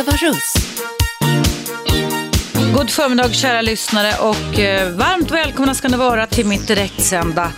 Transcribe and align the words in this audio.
Eva 0.00 0.12
Russ. 0.12 0.54
God 2.74 2.90
förmiddag 2.90 3.32
kära 3.32 3.62
lyssnare 3.62 4.12
och 4.20 4.58
eh, 4.58 4.90
varmt 4.90 5.30
välkomna 5.30 5.74
ska 5.74 5.88
ni 5.88 5.96
vara 5.96 6.26
till 6.26 6.46
mitt 6.46 6.68
direktsända 6.68 7.52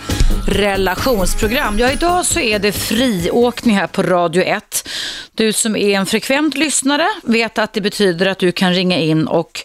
relationsprogram. 0.47 1.79
Ja, 1.79 1.91
idag 1.91 2.25
så 2.25 2.39
är 2.39 2.59
det 2.59 2.71
friåkning 2.71 3.75
här 3.75 3.87
på 3.87 4.03
Radio 4.03 4.43
1. 4.43 4.89
Du 5.33 5.53
som 5.53 5.75
är 5.75 5.89
en 5.89 6.05
frekvent 6.05 6.55
lyssnare 6.55 7.07
vet 7.23 7.57
att 7.57 7.73
det 7.73 7.81
betyder 7.81 8.25
att 8.25 8.39
du 8.39 8.51
kan 8.51 8.73
ringa 8.73 8.99
in 8.99 9.27
och 9.27 9.63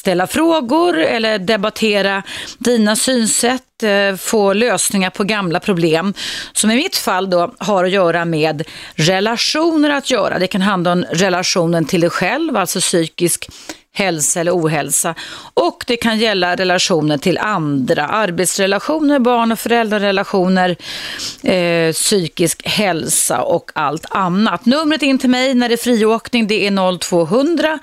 ställa 0.00 0.26
frågor 0.26 0.98
eller 0.98 1.38
debattera 1.38 2.22
dina 2.58 2.96
synsätt, 2.96 3.82
eh, 3.82 4.16
få 4.16 4.52
lösningar 4.52 5.10
på 5.10 5.24
gamla 5.24 5.60
problem 5.60 6.14
som 6.52 6.70
i 6.70 6.76
mitt 6.76 6.96
fall 6.96 7.30
då 7.30 7.54
har 7.58 7.84
att 7.84 7.90
göra 7.90 8.24
med 8.24 8.62
relationer 8.94 9.90
att 9.90 10.10
göra. 10.10 10.38
Det 10.38 10.46
kan 10.46 10.60
handla 10.60 10.92
om 10.92 11.04
relationen 11.10 11.84
till 11.84 12.00
dig 12.00 12.10
själv, 12.10 12.56
alltså 12.56 12.80
psykisk 12.80 13.48
hälsa 13.92 14.40
eller 14.40 14.56
ohälsa. 14.56 15.14
Och 15.54 15.84
det 15.86 15.96
kan 15.96 16.18
gälla 16.18 16.56
relationer 16.56 17.18
till 17.18 17.38
andra, 17.38 18.06
arbetsrelationer, 18.06 19.18
barn 19.18 19.52
och 19.52 19.58
föräldrarrelationer, 19.58 20.76
eh, 21.42 21.92
psykisk 21.92 22.66
hälsa 22.66 23.42
och 23.42 23.70
allt 23.74 24.06
annat. 24.10 24.66
Numret 24.66 25.02
in 25.02 25.18
till 25.18 25.30
mig 25.30 25.54
när 25.54 25.68
det 25.68 25.74
är 25.74 25.76
friåkning 25.76 26.46
det 26.46 26.66
är 26.66 26.70
0200 26.70 27.78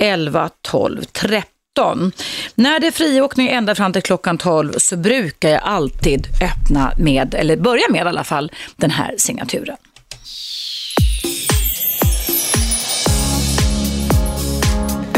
11 0.00 0.50
12 0.62 1.04
13. 1.04 2.12
När 2.54 2.80
det 2.80 2.86
är 2.86 2.90
friåkning 2.90 3.48
ända 3.48 3.74
fram 3.74 3.92
till 3.92 4.02
klockan 4.02 4.38
12 4.38 4.72
så 4.78 4.96
brukar 4.96 5.48
jag 5.48 5.62
alltid 5.62 6.26
öppna 6.42 6.92
med, 6.98 7.34
eller 7.34 7.56
börja 7.56 7.84
med 7.90 7.98
i 7.98 8.08
alla 8.08 8.24
fall, 8.24 8.52
den 8.76 8.90
här 8.90 9.14
signaturen. 9.18 9.76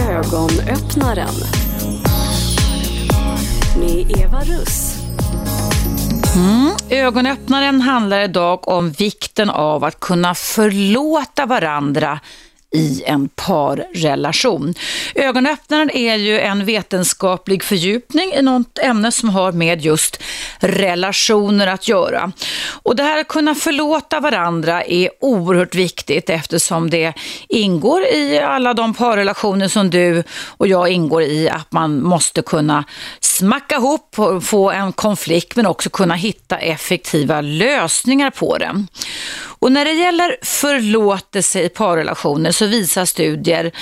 Ögonöppnaren 0.09 1.35
med 3.79 4.21
Eva 4.21 4.41
Russ. 4.41 4.95
Mm. 6.37 6.73
Ögonöppnaren 6.91 7.81
handlar 7.81 8.21
idag 8.21 8.69
om 8.69 8.91
vikten 8.91 9.51
av 9.51 9.85
att 9.85 10.01
kunna 10.01 10.35
förlåta 10.35 11.47
varandra 11.47 12.21
i 12.75 13.03
en 13.07 13.29
parrelation. 13.29 14.75
Ögonöppnaren 15.15 15.91
är 15.91 16.17
ju 16.17 16.41
en 16.41 16.65
vetenskaplig 16.65 17.65
fördjupning 17.65 18.33
i 18.33 18.43
något 18.43 18.79
ämne 18.79 19.13
som 19.13 19.29
har 19.29 19.53
med 19.53 19.81
just 19.81 20.23
relationer 20.59 21.67
att 21.67 21.89
göra. 21.89 22.33
Och 22.83 22.97
det 22.97 23.03
här 23.03 23.21
att 23.21 23.29
kunna 23.29 23.55
förlåta 23.55 24.21
varandra 24.21 24.83
är 24.83 25.11
oerhört 25.21 25.75
viktigt 25.75 26.31
eftersom 26.31 26.91
det 26.91 27.13
ingår 27.49 28.05
i 28.05 28.39
alla 28.39 28.75
de 28.75 28.95
parrelationer 28.95 29.69
som 29.69 29.91
du 29.91 30.25
och 30.57 30.69
jag 30.69 30.89
ingår 30.89 31.23
i 31.23 31.49
att 31.49 31.73
man 31.73 32.03
måste 32.03 32.43
kunna 32.43 32.85
smacka 33.21 33.75
ihop 33.75 34.19
och 34.19 34.45
få 34.45 34.71
en 34.71 34.93
konflikt 34.93 35.57
men 35.57 35.67
också 35.67 35.91
kunna 35.91 36.15
hitta 36.15 36.59
effektiva 36.59 37.41
lösningar 37.41 38.31
på 38.31 38.59
den. 38.59 38.89
Och 39.65 39.73
när 39.73 39.85
det 39.85 39.93
gäller 39.93 40.37
förlåtelse 40.43 41.63
i 41.63 41.69
parrelationer 41.69 42.53
så 42.53 42.67
visar 42.67 43.05
studier 43.05 43.73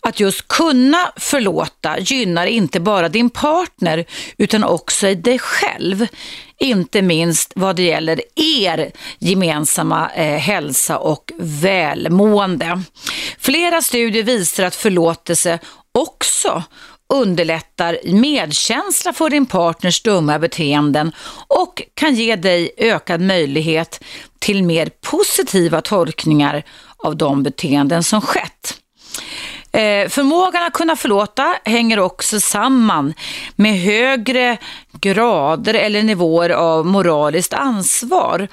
att 0.00 0.20
just 0.20 0.48
kunna 0.48 1.12
förlåta 1.16 1.98
gynnar 1.98 2.46
inte 2.46 2.80
bara 2.80 3.08
din 3.08 3.30
partner 3.30 4.04
utan 4.38 4.64
också 4.64 5.14
dig 5.14 5.38
själv. 5.38 6.06
Inte 6.58 7.02
minst 7.02 7.52
vad 7.56 7.76
det 7.76 7.82
gäller 7.82 8.20
er 8.36 8.92
gemensamma 9.18 10.10
eh, 10.10 10.38
hälsa 10.38 10.98
och 10.98 11.32
välmående. 11.38 12.82
Flera 13.38 13.82
studier 13.82 14.22
visar 14.22 14.64
att 14.64 14.76
förlåtelse 14.76 15.58
också 15.92 16.62
underlättar 17.10 17.98
medkänsla 18.04 19.12
för 19.12 19.30
din 19.30 19.46
partners 19.46 20.02
dumma 20.02 20.38
beteenden 20.38 21.12
och 21.46 21.82
kan 21.94 22.14
ge 22.14 22.36
dig 22.36 22.70
ökad 22.76 23.20
möjlighet 23.20 24.04
till 24.38 24.64
mer 24.64 24.90
positiva 25.00 25.80
tolkningar 25.80 26.62
av 26.96 27.16
de 27.16 27.42
beteenden 27.42 28.02
som 28.02 28.20
skett. 28.20 28.79
Eh, 29.72 30.08
förmågan 30.08 30.62
att 30.62 30.72
kunna 30.72 30.96
förlåta 30.96 31.56
hänger 31.64 31.98
också 31.98 32.40
samman 32.40 33.14
med 33.56 33.80
högre 33.80 34.58
grader 34.92 35.74
eller 35.74 36.02
nivåer 36.02 36.50
av 36.50 36.86
moraliskt 36.86 37.54
ansvar. 37.54 38.48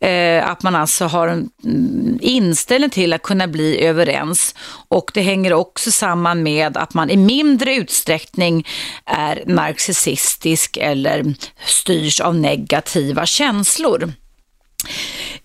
Eh, 0.00 0.50
att 0.50 0.62
man 0.62 0.74
alltså 0.74 1.04
har 1.04 1.28
en 1.28 1.50
mm, 1.64 2.18
inställning 2.20 2.90
till 2.90 3.12
att 3.12 3.22
kunna 3.22 3.46
bli 3.46 3.84
överens 3.84 4.54
och 4.88 5.10
det 5.14 5.20
hänger 5.20 5.52
också 5.52 5.92
samman 5.92 6.42
med 6.42 6.76
att 6.76 6.94
man 6.94 7.10
i 7.10 7.16
mindre 7.16 7.74
utsträckning 7.74 8.66
är 9.04 9.42
narcissistisk 9.46 10.76
eller 10.76 11.34
styrs 11.66 12.20
av 12.20 12.34
negativa 12.34 13.26
känslor. 13.26 14.12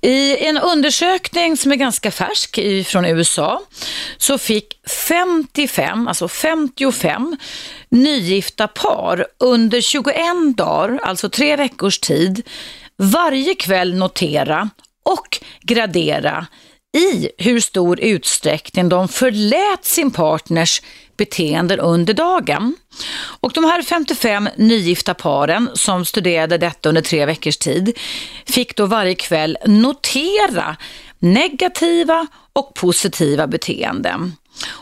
I 0.06 0.46
en 0.46 0.58
undersökning 0.58 1.58
som 1.58 1.72
är 1.72 1.76
ganska 1.76 2.12
färsk 2.12 2.60
från 2.86 3.06
USA 3.06 3.62
så 4.18 4.38
fick 4.38 4.80
55, 5.08 6.08
alltså 6.08 6.28
55 6.28 7.38
nygifta 7.90 8.68
par 8.68 9.28
under 9.40 9.82
21 9.82 10.16
dagar, 10.58 11.00
alltså 11.04 11.30
tre 11.30 11.56
veckors 11.56 12.00
tid, 12.00 12.50
varje 12.98 13.56
kväll 13.56 13.96
notera 13.96 14.70
och 15.04 15.40
gradera 15.62 16.48
i 16.94 17.30
hur 17.38 17.60
stor 17.60 18.00
utsträckning 18.00 18.90
de 18.90 19.08
förlät 19.08 19.86
sin 19.86 20.12
partners 20.12 20.82
beteenden 21.18 21.80
under 21.80 22.14
dagen. 22.14 22.76
Och 23.40 23.52
de 23.54 23.64
här 23.64 23.82
55 23.82 24.50
nygifta 24.58 25.14
paren 25.14 25.70
som 25.74 26.06
studerade 26.06 26.58
detta 26.58 26.90
under 26.90 27.02
tre 27.02 27.26
veckors 27.26 27.58
tid 27.58 27.98
fick 28.46 28.76
då 28.76 28.86
varje 28.86 29.16
kväll 29.16 29.58
notera 29.66 30.78
negativa 31.20 32.28
och 32.54 32.74
positiva 32.74 33.48
beteenden. 33.48 34.34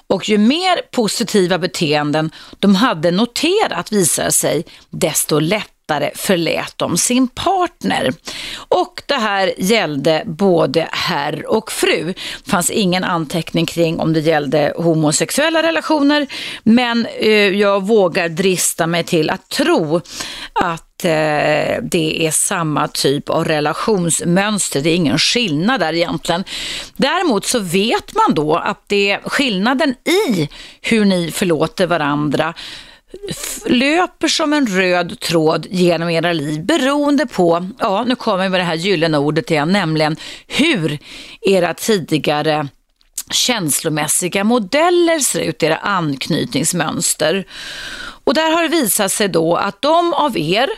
Och 0.08 0.30
ju 0.30 0.38
mer 0.38 0.82
positiva 0.92 1.58
beteenden 1.58 2.32
de 2.60 2.76
hade 2.76 3.12
noterat 3.12 3.92
visade 3.92 4.32
sig, 4.32 4.66
desto 4.90 5.40
lättare 5.40 5.81
lättare 5.82 6.12
förlät 6.16 6.74
de 6.78 6.98
sin 6.98 7.28
partner. 7.28 8.14
Och 8.56 9.04
det 9.06 9.16
här 9.16 9.54
gällde 9.58 10.24
både 10.26 10.88
herr 10.92 11.46
och 11.48 11.72
fru. 11.72 12.14
Det 12.44 12.52
fanns 12.52 12.70
ingen 12.70 13.04
anteckning 13.04 13.66
kring 13.66 14.00
om 14.00 14.14
det 14.14 14.20
gällde 14.20 14.74
homosexuella 14.78 15.64
relationer, 15.64 16.28
men 16.64 17.06
eh, 17.20 17.30
jag 17.32 17.88
vågar 17.88 18.30
drista 18.30 18.88
mig 18.88 19.04
till 19.04 19.30
att 19.30 19.50
tro 19.50 20.02
att 20.54 21.06
eh, 21.06 21.82
det 21.82 22.26
är 22.26 22.32
samma 22.32 22.88
typ 22.88 23.30
av 23.30 23.46
relationsmönster. 23.46 24.82
Det 24.82 24.90
är 24.90 24.96
ingen 24.96 25.18
skillnad 25.18 25.80
där 25.80 25.94
egentligen. 25.94 26.44
Däremot 26.96 27.46
så 27.46 27.60
vet 27.60 28.16
man 28.16 28.36
då 28.36 28.56
att 28.56 28.84
det 28.88 29.12
är 29.12 29.20
skillnaden 29.26 29.90
i 29.92 30.50
hur 30.82 31.06
ni 31.06 31.32
förlåter 31.32 31.88
varandra 31.88 32.54
löper 33.66 34.28
som 34.28 34.54
en 34.54 34.68
röd 34.68 35.20
tråd 35.20 35.68
genom 35.70 36.10
era 36.10 36.34
liv 36.34 36.66
beroende 36.66 37.26
på, 37.26 37.70
ja 37.80 38.04
nu 38.08 38.16
kommer 38.16 38.44
vi 38.44 38.50
med 38.50 38.60
det 38.60 38.64
här 38.64 38.76
gyllene 38.76 39.18
ordet 39.18 39.52
igen, 39.52 39.72
nämligen 39.72 40.16
hur 40.48 41.00
era 41.42 41.74
tidigare 41.74 42.68
känslomässiga 43.32 44.44
modeller 44.44 45.20
ser 45.20 45.40
ut, 45.40 45.64
era 45.64 45.78
anknytningsmönster. 45.78 47.46
Och 48.24 48.34
där 48.34 48.52
har 48.52 48.64
det 48.64 48.70
visat 48.70 49.12
sig 49.12 49.28
då 49.28 49.56
att 49.56 49.82
de 49.82 50.14
av 50.14 50.38
er 50.38 50.70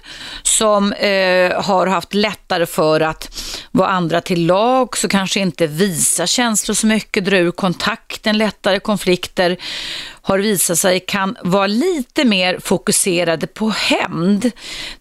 som 0.44 0.94
eh, 0.94 1.62
har 1.62 1.88
haft 1.88 2.14
lättare 2.14 2.66
för 2.66 3.02
att 3.02 3.40
vara 3.72 3.88
andra 3.88 4.22
till 4.22 4.46
lag, 4.46 4.98
så 4.98 5.08
kanske 5.08 5.40
inte 5.40 5.68
visa 5.68 6.28
känslor 6.28 6.76
så 6.76 6.88
mycket, 6.88 7.26
dra 7.26 7.38
ur 7.38 7.52
kontakten 7.52 8.38
lättare, 8.38 8.80
konflikter, 8.80 9.58
har 10.26 10.40
visat 10.40 10.80
sig 10.80 11.00
kan 11.00 11.38
vara 11.44 11.68
lite 11.68 12.26
mer 12.26 12.60
fokuserade 12.60 13.48
på 13.48 13.70
hämnd 13.70 14.52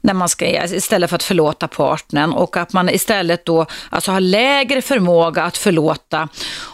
när 0.00 0.14
man 0.14 0.28
ska, 0.28 0.64
istället 0.64 1.10
för 1.10 1.16
att 1.16 1.22
förlåta 1.22 1.68
partnern 1.68 2.32
och 2.32 2.56
att 2.56 2.72
man 2.72 2.88
istället 2.88 3.44
då 3.44 3.66
alltså 3.90 4.12
har 4.12 4.20
lägre 4.20 4.82
förmåga 4.82 5.42
att 5.42 5.56
förlåta 5.56 6.28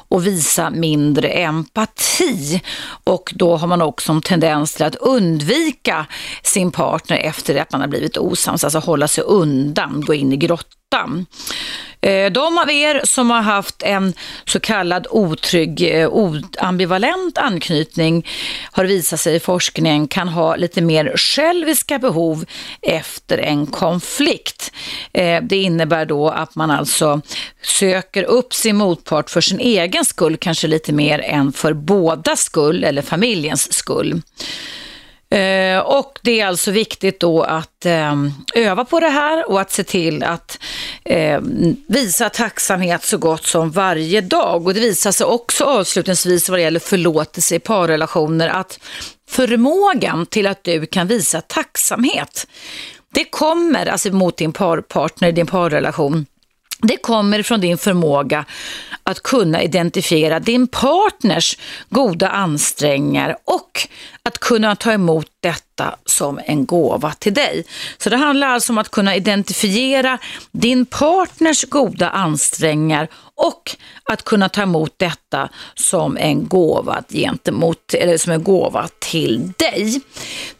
och 0.09 0.27
visa 0.27 0.71
mindre 0.71 1.29
empati. 1.29 2.61
Och 3.05 3.33
då 3.37 3.57
har 3.57 3.67
man 3.67 3.83
också 3.83 4.13
en 4.13 4.23
tendens 4.23 4.75
till 4.75 4.85
att 4.85 4.97
undvika 4.97 6.07
sin 6.43 6.73
partner 6.73 7.17
efter 7.17 7.57
att 7.57 7.73
man 7.73 7.81
har 7.81 7.89
blivit 7.89 8.17
osams, 8.17 8.65
alltså 8.65 8.79
hålla 8.79 9.09
sig 9.09 9.25
undan, 9.25 10.01
gå 10.07 10.15
in 10.15 10.33
i 10.33 10.37
grottan. 10.37 10.88
Eh, 12.01 12.33
de 12.33 12.59
av 12.59 12.71
er 12.71 13.01
som 13.05 13.31
har 13.31 13.43
haft 13.43 13.83
en 13.83 14.13
så 14.45 14.61
kallad 14.61 15.07
otrygg, 15.11 15.83
eh, 15.83 16.11
ambivalent 16.59 17.39
anknytning 17.39 18.27
har 18.73 18.85
visat 18.85 19.21
sig 19.21 19.35
i 19.35 19.41
forskningen 19.41 20.09
kan 20.09 20.29
ha 20.29 20.57
lite 20.57 20.81
mer 20.81 21.17
själviska 21.17 21.99
behov 21.99 22.45
efter 22.83 23.39
en 23.39 23.67
konflikt. 23.67 24.73
Eh, 25.13 25.43
det 25.43 25.57
innebär 25.57 26.07
då 26.07 26.29
att 26.29 26.55
man 26.55 26.71
alltså 26.71 27.21
söker 27.63 28.23
upp 28.23 28.55
sin 28.55 28.77
motpart 28.77 29.31
för 29.31 29.41
sin 29.41 29.61
egen 29.61 30.05
skull, 30.05 30.37
kanske 30.37 30.67
lite 30.67 30.93
mer 30.93 31.19
än 31.19 31.53
för 31.53 31.73
bådas 31.73 32.41
skull 32.41 32.85
eller 32.85 33.03
familjens 33.03 33.73
skull. 33.73 34.23
Eh, 35.31 35.79
och 35.79 36.19
det 36.23 36.41
är 36.41 36.47
alltså 36.47 36.71
viktigt 36.71 37.21
då 37.21 37.43
att 37.43 37.87
eh, 37.87 38.15
öva 38.55 38.85
på 38.85 39.01
det 39.01 39.09
här 39.09 39.51
och 39.51 39.61
att 39.61 39.71
se 39.71 39.85
till 39.85 40.23
att 40.23 40.59
eh, 41.05 41.41
visa 41.89 42.31
tacksamhet 42.31 43.05
så 43.05 43.19
gott 43.19 43.47
som 43.47 43.71
varje 43.71 44.21
dag. 44.21 44.67
Och 44.67 44.75
det 44.75 44.81
visar 44.81 45.13
sig 45.13 45.27
också 45.27 45.65
avslutningsvis 45.65 46.49
vad 46.49 46.59
det 46.59 46.63
gäller 46.63 46.81
förlåtelse 46.81 47.55
i 47.55 47.59
parrelationer 47.59 48.49
att 48.49 48.81
förmågan 49.29 50.27
till 50.27 50.47
att 50.47 50.65
du 50.65 50.87
kan 50.87 51.07
visa 51.07 51.41
tacksamhet, 51.41 52.47
det 53.15 53.25
kommer 53.25 53.87
alltså 53.87 54.13
mot 54.13 54.37
din 54.37 54.53
parpartner, 54.53 55.33
din 55.33 55.47
parrelation, 55.47 56.27
det 56.83 56.97
kommer 56.97 57.43
från 57.43 57.61
din 57.61 57.79
förmåga 57.79 58.45
att 59.09 59.23
kunna 59.23 59.63
identifiera 59.63 60.41
din 60.41 60.67
partners 60.67 61.59
goda 61.89 62.29
ansträngningar 62.29 63.37
och 63.45 63.89
att 64.23 64.39
kunna 64.39 64.77
ta 64.77 64.93
emot 64.93 65.27
detta 65.41 65.97
som 66.05 66.41
en 66.45 66.67
gåva 66.67 67.13
till 67.13 67.35
dig. 67.35 67.65
Så 67.99 68.11
det 68.11 68.17
handlar 68.17 68.49
alltså 68.49 68.73
om 68.73 68.79
att 68.79 68.91
kunna 68.91 69.17
identifiera 69.17 70.19
din 70.53 70.87
partners 70.87 71.65
goda 71.65 72.11
ansträngningar 72.11 73.09
och 73.35 73.77
att 74.13 74.25
kunna 74.25 74.49
ta 74.49 74.63
emot 74.63 74.95
detta 74.97 75.49
som 75.75 76.17
en 76.17 76.49
gåva 76.49 77.03
gentemot, 77.09 77.95
eller 77.95 78.19
som 78.19 78.33
en 78.33 78.45
gåva 78.45 78.89
till 78.99 79.53
dig. 79.57 80.01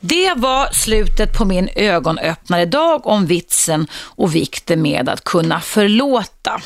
Det 0.01 0.35
var 0.37 0.73
slutet 0.73 1.39
på 1.39 1.45
min 1.45 1.69
ögonöppnare 1.77 2.65
dag 2.65 3.07
om 3.07 3.27
vitsen 3.27 3.87
och 3.93 4.35
vikten 4.35 4.83
med 4.83 5.09
att 5.09 5.25
kunna 5.25 5.61
förlåta. 5.61 6.61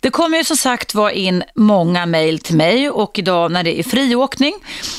Det 0.00 0.10
kommer 0.10 0.38
ju 0.38 0.44
som 0.44 0.56
sagt 0.56 0.94
vara 0.94 1.12
in 1.12 1.44
många 1.54 2.06
mejl 2.06 2.38
till 2.38 2.56
mig 2.56 2.90
och 2.90 3.18
idag 3.18 3.52
när 3.52 3.62
det 3.62 3.78
är 3.78 3.82
friåkning 3.82 4.54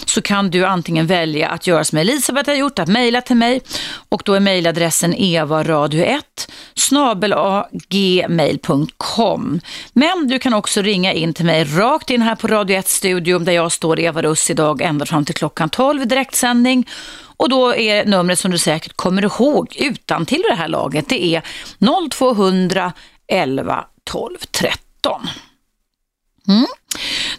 så 0.05 0.21
kan 0.21 0.49
du 0.49 0.65
antingen 0.65 1.07
välja 1.07 1.49
att 1.49 1.67
göra 1.67 1.83
som 1.83 1.97
Elisabeth 1.97 2.49
har 2.49 2.55
gjort, 2.55 2.79
att 2.79 2.87
mejla 2.87 3.21
till 3.21 3.35
mig 3.35 3.61
och 4.09 4.21
då 4.25 4.33
är 4.33 4.39
mejladressen 4.39 5.15
evaradio1 5.15 6.21
snabelagmail.com. 6.75 9.59
Men 9.93 10.27
du 10.27 10.39
kan 10.39 10.53
också 10.53 10.81
ringa 10.81 11.13
in 11.13 11.33
till 11.33 11.45
mig 11.45 11.63
rakt 11.63 12.09
in 12.09 12.21
här 12.21 12.35
på 12.35 12.47
Radio1studion 12.47 13.45
där 13.45 13.53
jag 13.53 13.71
står 13.71 13.99
Eva 13.99 14.21
Russ 14.21 14.49
idag 14.49 14.81
ända 14.81 15.05
fram 15.05 15.25
till 15.25 15.35
klockan 15.35 15.69
12 15.69 16.01
i 16.01 16.05
direktsändning. 16.05 16.87
Och 17.37 17.49
då 17.49 17.75
är 17.75 18.05
numret 18.05 18.39
som 18.39 18.51
du 18.51 18.57
säkert 18.57 18.93
kommer 18.95 19.23
ihåg 19.23 19.75
utan 19.79 20.25
till 20.25 20.43
det 20.49 20.55
här 20.55 20.67
laget, 20.67 21.09
det 21.09 21.35
är 21.35 21.41
0200 22.11 22.93
11 23.27 23.85
12 24.09 24.37
13. 24.51 25.27
Mm. 26.47 26.65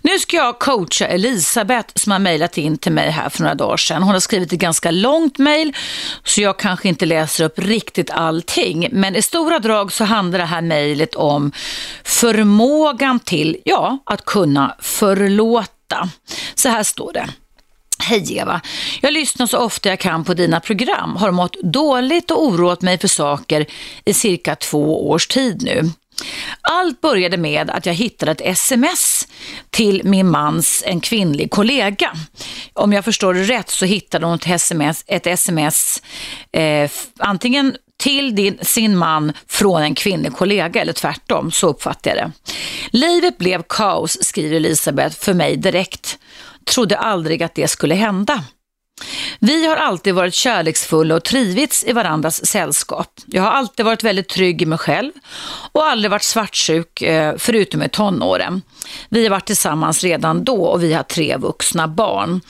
Nu 0.02 0.19
ska 0.19 0.37
jag 0.37 0.58
coacha 0.58 1.06
Elisabeth 1.06 1.93
som 1.94 2.12
har 2.12 2.19
mejlat 2.19 2.58
in 2.58 2.78
till 2.78 2.93
mig 2.93 3.11
här 3.11 3.28
för 3.28 3.43
några 3.43 3.55
dagar 3.55 3.76
sedan. 3.76 4.02
Hon 4.02 4.12
har 4.12 4.20
skrivit 4.20 4.52
ett 4.52 4.58
ganska 4.58 4.90
långt 4.90 5.38
mejl 5.38 5.76
så 6.25 6.40
jag 6.40 6.58
kanske 6.58 6.88
inte 6.88 7.06
läser 7.06 7.44
upp 7.44 7.58
riktigt 7.58 8.11
allting. 8.11 8.88
Men 8.93 9.17
i 9.17 9.22
stora 9.22 9.58
drag 9.58 9.93
så 9.93 10.05
handlar 10.05 10.38
det 10.38 10.44
här 10.44 10.62
mejlet 10.62 11.14
om 11.14 11.52
förmågan 12.05 13.20
till, 13.20 13.56
ja, 13.64 13.99
att 14.06 14.25
kunna 14.25 14.76
förlåta. 14.78 16.08
Så 16.55 16.69
här 16.69 16.82
står 16.82 17.12
det. 17.12 17.28
Hej 18.02 18.38
Eva, 18.38 18.61
jag 19.00 19.12
lyssnar 19.12 19.46
så 19.46 19.58
ofta 19.58 19.88
jag 19.88 19.99
kan 19.99 20.25
på 20.25 20.34
dina 20.34 20.61
program, 20.61 21.16
har 21.16 21.31
mått 21.31 21.56
dåligt 21.62 22.31
och 22.31 22.44
oroat 22.44 22.82
mig 22.82 22.99
för 22.99 23.08
saker 23.08 23.66
i 24.05 24.14
cirka 24.14 24.56
två 24.56 25.11
års 25.11 25.26
tid 25.26 25.62
nu. 25.62 25.90
Allt 26.61 27.00
började 27.00 27.37
med 27.37 27.70
att 27.70 27.87
jag 27.87 27.94
hittade 27.94 28.32
ett 28.32 28.40
sms 28.40 29.28
till 29.70 30.02
min 30.05 30.31
mans, 30.31 30.82
en 30.87 31.00
kvinnlig 31.00 31.50
kollega. 31.50 32.12
Om 32.72 32.93
jag 32.93 33.05
förstår 33.05 33.34
det 33.34 33.43
rätt 33.43 33.70
så 33.70 33.84
hittade 33.84 34.26
hon 34.26 34.34
ett 34.34 34.46
sms, 34.46 35.05
ett 35.06 35.26
sms 35.26 36.02
eh, 36.52 36.90
antingen 37.19 37.76
till 38.00 38.34
din, 38.34 38.58
sin 38.62 38.96
man 38.96 39.32
från 39.46 39.82
en 39.82 39.94
kvinnlig 39.94 40.32
kollega 40.32 40.81
eller 40.81 40.93
tvärtom, 40.93 41.50
så 41.50 41.69
uppfattar 41.69 42.11
jag 42.11 42.19
det. 42.19 42.32
Livet 42.99 43.38
blev 43.38 43.62
kaos, 43.69 44.19
skriver 44.20 44.56
Elisabeth 44.56 45.16
för 45.16 45.34
mig 45.34 45.56
direkt. 45.56 46.19
Trodde 46.64 46.99
aldrig 46.99 47.43
att 47.43 47.55
det 47.55 47.69
skulle 47.69 47.94
hända. 47.94 48.44
Vi 49.38 49.67
har 49.67 49.76
alltid 49.76 50.14
varit 50.14 50.35
kärleksfulla 50.35 51.14
och 51.14 51.25
trivits 51.25 51.85
i 51.85 51.93
varandras 51.93 52.47
sällskap. 52.47 53.20
Jag 53.26 53.43
har 53.43 53.50
alltid 53.50 53.87
varit 53.87 54.05
väldigt 54.05 54.29
trygg 54.29 54.62
i 54.62 54.67
mig 54.67 54.79
själv 54.79 55.12
och 55.73 55.87
aldrig 55.87 56.11
varit 56.11 56.23
svartsjuk 56.23 57.02
eh, 57.02 57.35
förutom 57.38 57.82
i 57.82 57.88
tonåren. 57.88 58.62
Vi 59.08 59.23
har 59.23 59.31
varit 59.31 59.47
tillsammans 59.47 60.05
redan 60.05 60.44
då 60.44 60.64
och 60.64 60.82
vi 60.82 60.93
har 60.93 61.02
tre 61.02 61.37
vuxna 61.37 61.88
barn. 61.88 62.41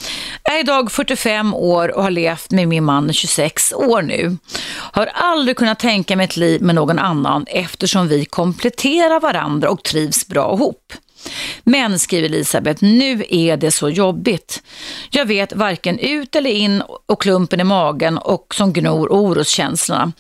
Jag 0.45 0.55
är 0.55 0.61
idag 0.61 0.93
45 0.93 1.55
år 1.55 1.97
och 1.97 2.03
har 2.03 2.11
levt 2.11 2.51
med 2.51 2.69
min 2.69 2.85
man 2.85 3.13
26 3.13 3.73
år 3.73 4.03
nu. 4.03 4.37
Har 4.73 5.07
aldrig 5.07 5.57
kunnat 5.57 5.79
tänka 5.79 6.17
mig 6.17 6.25
ett 6.25 6.37
liv 6.37 6.63
med 6.63 6.75
någon 6.75 6.99
annan 6.99 7.45
eftersom 7.49 8.09
vi 8.09 8.25
kompletterar 8.25 9.21
varandra 9.21 9.71
och 9.71 9.83
trivs 9.83 10.27
bra 10.27 10.55
ihop. 10.55 10.93
Men, 11.65 11.99
skriver 11.99 12.29
Elisabeth, 12.29 12.85
nu 12.85 13.25
är 13.29 13.57
det 13.57 13.71
så 13.71 13.89
jobbigt. 13.89 14.63
Jag 15.11 15.27
vet 15.27 15.53
varken 15.53 15.99
ut 15.99 16.37
eller 16.37 16.51
in 16.51 16.83
och 17.07 17.23
klumpen 17.23 17.61
i 17.61 17.65
magen 17.65 18.19
och 18.19 18.55
som 18.55 18.73
gnor 18.73 19.09
oroskänslorna. 19.09 20.13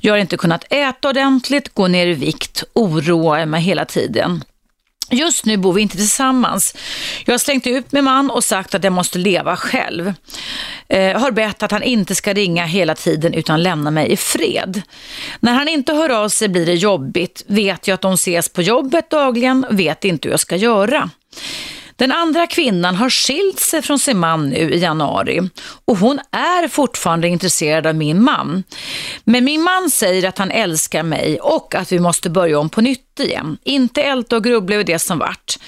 Jag 0.00 0.12
har 0.12 0.18
inte 0.18 0.36
kunnat 0.36 0.64
äta 0.70 1.08
ordentligt, 1.08 1.74
gå 1.74 1.88
ner 1.88 2.06
i 2.06 2.14
vikt, 2.14 2.64
oroa 2.72 3.46
mig 3.46 3.62
hela 3.62 3.84
tiden. 3.84 4.44
Just 5.10 5.44
nu 5.44 5.56
bor 5.56 5.72
vi 5.72 5.82
inte 5.82 5.96
tillsammans. 5.96 6.74
Jag 7.24 7.32
har 7.32 7.38
slängt 7.38 7.66
ut 7.66 7.92
min 7.92 8.04
man 8.04 8.30
och 8.30 8.44
sagt 8.44 8.74
att 8.74 8.84
jag 8.84 8.92
måste 8.92 9.18
leva 9.18 9.56
själv. 9.56 10.14
Eh, 10.88 11.20
har 11.20 11.30
bett 11.30 11.62
att 11.62 11.70
han 11.70 11.82
inte 11.82 12.14
ska 12.14 12.32
ringa 12.32 12.64
hela 12.64 12.94
tiden 12.94 13.34
utan 13.34 13.62
lämna 13.62 13.90
mig 13.90 14.12
i 14.12 14.16
fred. 14.16 14.82
När 15.40 15.52
han 15.52 15.68
inte 15.68 15.92
hör 15.92 16.10
av 16.10 16.28
sig 16.28 16.48
blir 16.48 16.66
det 16.66 16.74
jobbigt. 16.74 17.44
Vet 17.46 17.88
jag 17.88 17.94
att 17.94 18.00
de 18.00 18.14
ses 18.14 18.48
på 18.48 18.62
jobbet 18.62 19.10
dagligen, 19.10 19.66
vet 19.70 20.04
inte 20.04 20.28
hur 20.28 20.32
jag 20.32 20.40
ska 20.40 20.56
göra. 20.56 21.10
Den 21.98 22.12
andra 22.12 22.46
kvinnan 22.46 22.94
har 22.94 23.10
skilt 23.10 23.60
sig 23.60 23.82
från 23.82 23.98
sin 23.98 24.18
man 24.18 24.48
nu 24.48 24.74
i 24.74 24.78
januari 24.78 25.50
och 25.84 25.96
hon 25.96 26.18
är 26.32 26.68
fortfarande 26.68 27.28
intresserad 27.28 27.86
av 27.86 27.94
min 27.94 28.22
man. 28.22 28.64
Men 29.24 29.44
min 29.44 29.62
man 29.62 29.90
säger 29.90 30.28
att 30.28 30.38
han 30.38 30.50
älskar 30.50 31.02
mig 31.02 31.40
och 31.40 31.74
att 31.74 31.92
vi 31.92 31.98
måste 31.98 32.30
börja 32.30 32.58
om 32.58 32.70
på 32.70 32.80
nytt 32.80 33.20
igen. 33.20 33.58
Inte 33.64 34.02
älta 34.02 34.36
och 34.36 34.44
grubbla 34.44 34.74
över 34.74 34.84
det 34.84 34.98
som 34.98 35.18
vart. 35.18 35.58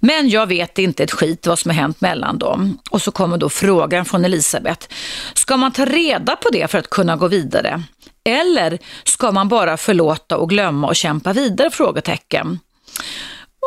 Men 0.00 0.28
jag 0.28 0.46
vet 0.46 0.78
inte 0.78 1.02
ett 1.02 1.12
skit 1.12 1.46
vad 1.46 1.58
som 1.58 1.70
har 1.70 1.76
hänt 1.76 2.00
mellan 2.00 2.38
dem. 2.38 2.78
Och 2.90 3.02
så 3.02 3.10
kommer 3.10 3.38
då 3.38 3.48
frågan 3.48 4.04
från 4.04 4.24
Elisabeth. 4.24 4.88
Ska 5.34 5.56
man 5.56 5.72
ta 5.72 5.84
reda 5.84 6.36
på 6.36 6.48
det 6.50 6.70
för 6.70 6.78
att 6.78 6.90
kunna 6.90 7.16
gå 7.16 7.28
vidare? 7.28 7.82
Eller 8.24 8.78
ska 9.04 9.32
man 9.32 9.48
bara 9.48 9.76
förlåta 9.76 10.36
och 10.36 10.48
glömma 10.48 10.86
och 10.86 10.96
kämpa 10.96 11.32
vidare? 11.32 11.70
Frågetecken. 11.70 12.58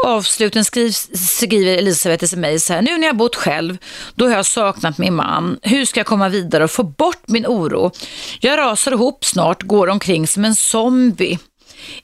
Avslutningsvis 0.05 1.09
skriver 1.29 1.77
Elisabeth 1.77 2.25
till 2.25 2.37
mig 2.37 2.59
så 2.59 2.73
här, 2.73 2.81
nu 2.81 2.97
när 2.97 3.07
jag 3.07 3.17
bott 3.17 3.35
själv, 3.35 3.77
då 4.15 4.25
har 4.25 4.31
jag 4.31 4.45
saknat 4.45 4.97
min 4.97 5.15
man. 5.15 5.59
Hur 5.61 5.85
ska 5.85 5.99
jag 5.99 6.07
komma 6.07 6.29
vidare 6.29 6.63
och 6.63 6.71
få 6.71 6.83
bort 6.83 7.27
min 7.27 7.45
oro? 7.45 7.91
Jag 8.39 8.57
rasar 8.57 8.91
ihop 8.91 9.25
snart, 9.25 9.63
går 9.63 9.89
omkring 9.89 10.27
som 10.27 10.45
en 10.45 10.55
zombie. 10.55 11.39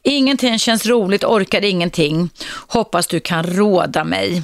Ingenting 0.04 0.60
känns 0.60 0.86
roligt, 0.86 1.24
orkar 1.24 1.66
ingenting. 1.66 2.30
Hoppas 2.68 3.08
du 3.08 3.20
kan 3.20 3.44
råda 3.44 4.04
mig. 4.04 4.44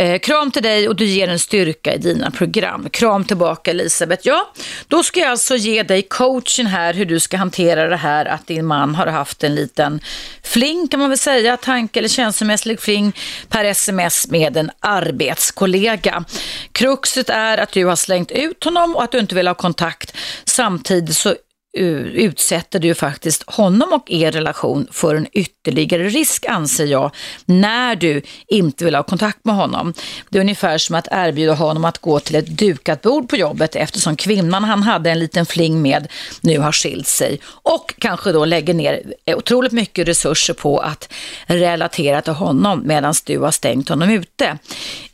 Eh, 0.00 0.18
kram 0.18 0.50
till 0.50 0.62
dig 0.62 0.88
och 0.88 0.96
du 0.96 1.04
ger 1.04 1.28
en 1.28 1.38
styrka 1.38 1.94
i 1.94 1.98
dina 1.98 2.30
program. 2.30 2.90
Kram 2.90 3.24
tillbaka 3.24 3.70
Elisabeth. 3.70 4.26
Ja, 4.26 4.52
då 4.88 5.02
ska 5.02 5.20
jag 5.20 5.30
alltså 5.30 5.56
ge 5.56 5.82
dig 5.82 6.02
coachen 6.02 6.66
här 6.66 6.94
hur 6.94 7.04
du 7.04 7.20
ska 7.20 7.36
hantera 7.36 7.88
det 7.88 7.96
här 7.96 8.26
att 8.26 8.46
din 8.46 8.66
man 8.66 8.94
har 8.94 9.06
haft 9.06 9.44
en 9.44 9.54
liten 9.54 10.00
fling 10.42 10.88
kan 10.88 11.00
man 11.00 11.08
väl 11.08 11.18
säga, 11.18 11.56
tanke 11.56 11.98
eller 11.98 12.08
känslomässig 12.08 12.80
fling 12.80 13.12
per 13.48 13.64
sms 13.64 14.30
med 14.30 14.56
en 14.56 14.70
arbetskollega. 14.80 16.24
Kruxet 16.72 17.30
är 17.30 17.58
att 17.58 17.72
du 17.72 17.84
har 17.84 17.96
slängt 17.96 18.30
ut 18.30 18.64
honom 18.64 18.96
och 18.96 19.04
att 19.04 19.12
du 19.12 19.18
inte 19.18 19.34
vill 19.34 19.46
ha 19.46 19.54
kontakt. 19.54 20.16
Samtidigt 20.44 21.16
så 21.16 21.34
Eh, 21.78 21.84
utsätter 22.00 22.78
du 22.78 22.94
faktiskt 22.94 23.50
honom 23.50 23.92
och 23.92 24.10
er 24.10 24.32
relation 24.32 24.86
för 24.90 25.14
en 25.14 25.26
ytterligare 25.32 26.08
risk 26.08 26.46
anser 26.46 26.86
jag, 26.86 27.10
när 27.44 27.96
du 27.96 28.22
inte 28.48 28.84
vill 28.84 28.94
ha 28.94 29.02
kontakt 29.02 29.44
med 29.44 29.54
honom. 29.54 29.94
Det 30.28 30.38
är 30.38 30.40
ungefär 30.40 30.78
som 30.78 30.96
att 30.96 31.08
erbjuda 31.10 31.54
honom 31.54 31.84
att 31.84 31.98
gå 31.98 32.20
till 32.20 32.36
ett 32.36 32.46
dukat 32.46 33.02
bord 33.02 33.28
på 33.28 33.36
jobbet 33.36 33.76
eftersom 33.76 34.16
kvinnan 34.16 34.64
han 34.64 34.82
hade 34.82 35.10
en 35.10 35.18
liten 35.18 35.46
fling 35.46 35.82
med 35.82 36.08
nu 36.40 36.58
har 36.58 36.72
skilt 36.72 37.06
sig 37.06 37.40
och 37.44 37.94
kanske 37.98 38.32
då 38.32 38.44
lägger 38.44 38.74
ner 38.74 39.02
otroligt 39.26 39.72
mycket 39.72 40.08
resurser 40.08 40.54
på 40.54 40.78
att 40.78 41.12
relatera 41.46 42.22
till 42.22 42.32
honom 42.32 42.82
medan 42.84 43.14
du 43.26 43.38
har 43.38 43.50
stängt 43.50 43.88
honom 43.88 44.10
ute. 44.10 44.58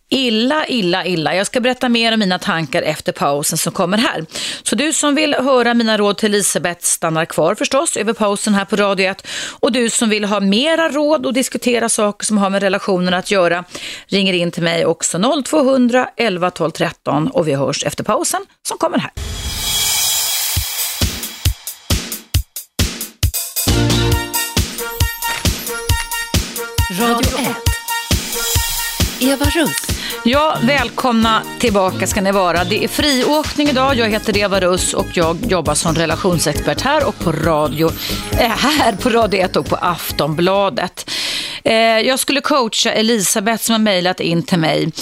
Illa, 0.08 0.66
illa, 0.66 1.04
illa. 1.06 1.34
Jag 1.34 1.46
ska 1.46 1.60
berätta 1.60 1.88
mer 1.88 2.12
om 2.12 2.18
mina 2.18 2.38
tankar 2.38 2.82
efter 2.82 3.12
pausen 3.12 3.58
som 3.58 3.72
kommer 3.72 3.98
här. 3.98 4.26
Så 4.62 4.76
du 4.76 4.92
som 4.92 5.14
vill 5.14 5.34
höra 5.34 5.74
mina 5.74 5.98
råd 5.98 6.18
till 6.18 6.34
Elisabeth 6.34 6.80
stannar 6.80 7.24
kvar 7.24 7.54
förstås 7.54 7.96
över 7.96 8.12
pausen 8.12 8.54
här 8.54 8.64
på 8.64 8.76
Radio 8.76 9.06
1. 9.06 9.26
Och 9.60 9.72
du 9.72 9.90
som 9.90 10.08
vill 10.08 10.24
ha 10.24 10.40
mera 10.40 10.88
råd 10.88 11.26
och 11.26 11.32
diskutera 11.32 11.88
saker 11.88 12.26
som 12.26 12.38
har 12.38 12.50
med 12.50 12.62
relationen 12.62 13.14
att 13.14 13.30
göra 13.30 13.64
ringer 14.06 14.32
in 14.32 14.50
till 14.50 14.62
mig 14.62 14.86
också 14.86 15.42
0200 15.44 16.10
11 16.16 16.50
12 16.50 16.70
13 16.70 17.28
och 17.28 17.48
vi 17.48 17.54
hörs 17.54 17.84
efter 17.84 18.04
pausen 18.04 18.40
som 18.62 18.78
kommer 18.78 18.98
här. 18.98 19.12
Radio 27.00 27.38
1. 27.38 27.75
Eva 29.20 29.44
Russ. 29.44 29.86
Ja, 30.24 30.58
välkomna 30.62 31.42
tillbaka 31.58 32.06
ska 32.06 32.20
ni 32.20 32.32
vara. 32.32 32.64
Det 32.64 32.84
är 32.84 32.88
friåkning 32.88 33.68
idag. 33.68 33.96
Jag 33.96 34.08
heter 34.08 34.36
Eva 34.36 34.60
Russ 34.60 34.94
och 34.94 35.06
jag 35.12 35.36
jobbar 35.48 35.74
som 35.74 35.94
relationsexpert 35.94 36.80
här 36.80 37.08
och 37.08 37.18
på 37.18 37.32
radio, 37.32 37.90
äh, 38.32 38.48
här 38.48 38.92
på 38.92 39.10
Radio 39.10 39.40
1 39.40 39.56
och 39.56 39.66
på 39.66 39.76
Aftonbladet. 39.76 41.10
Eh, 41.66 42.00
jag 42.00 42.18
skulle 42.18 42.40
coacha 42.40 42.92
Elisabeth 42.92 43.62
som 43.62 43.72
har 43.72 43.78
mejlat 43.78 44.20
in 44.20 44.42
till 44.42 44.58
mig 44.58 44.92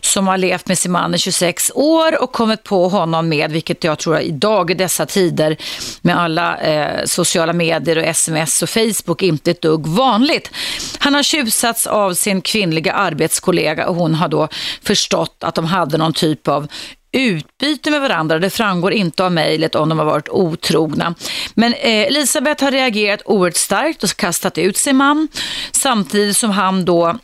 som 0.00 0.28
har 0.28 0.38
levt 0.38 0.68
med 0.68 0.78
sin 0.78 0.92
man 0.92 1.14
i 1.14 1.18
26 1.18 1.72
år 1.74 2.22
och 2.22 2.32
kommit 2.32 2.64
på 2.64 2.88
honom 2.88 3.28
med, 3.28 3.52
vilket 3.52 3.84
jag 3.84 3.98
tror 3.98 4.20
idag 4.20 4.70
i 4.70 4.74
dessa 4.74 5.06
tider 5.06 5.56
med 6.02 6.20
alla 6.20 6.58
eh, 6.58 7.04
sociala 7.04 7.52
medier 7.52 7.98
och 7.98 8.04
sms 8.04 8.62
och 8.62 8.68
Facebook 8.68 9.22
inte 9.22 9.50
ett 9.50 9.62
dugg 9.62 9.86
vanligt. 9.86 10.50
Han 10.98 11.14
har 11.14 11.22
tjusats 11.22 11.86
av 11.86 12.14
sin 12.14 12.42
kvinnliga 12.42 12.92
arbetskollega 12.92 13.88
och 13.88 13.94
hon 13.94 14.14
har 14.14 14.28
då 14.28 14.48
förstått 14.82 15.36
att 15.40 15.54
de 15.54 15.64
hade 15.64 15.98
någon 15.98 16.12
typ 16.12 16.48
av 16.48 16.68
utbyte 17.12 17.90
med 17.90 18.00
varandra. 18.00 18.38
Det 18.38 18.50
framgår 18.50 18.92
inte 18.92 19.24
av 19.24 19.32
mejlet 19.32 19.74
om 19.74 19.88
de 19.88 19.98
har 19.98 20.06
varit 20.06 20.28
otrogna. 20.28 21.14
Men 21.54 21.74
eh, 21.74 22.06
Elisabeth 22.06 22.64
har 22.64 22.70
reagerat 22.70 23.22
oerhört 23.24 23.56
starkt 23.56 24.04
och 24.04 24.16
kastat 24.16 24.58
ut 24.58 24.76
sin 24.76 24.96
man 24.96 25.28
samtidigt 25.72 26.36
som 26.36 26.50
han 26.50 26.84
då 26.84 27.18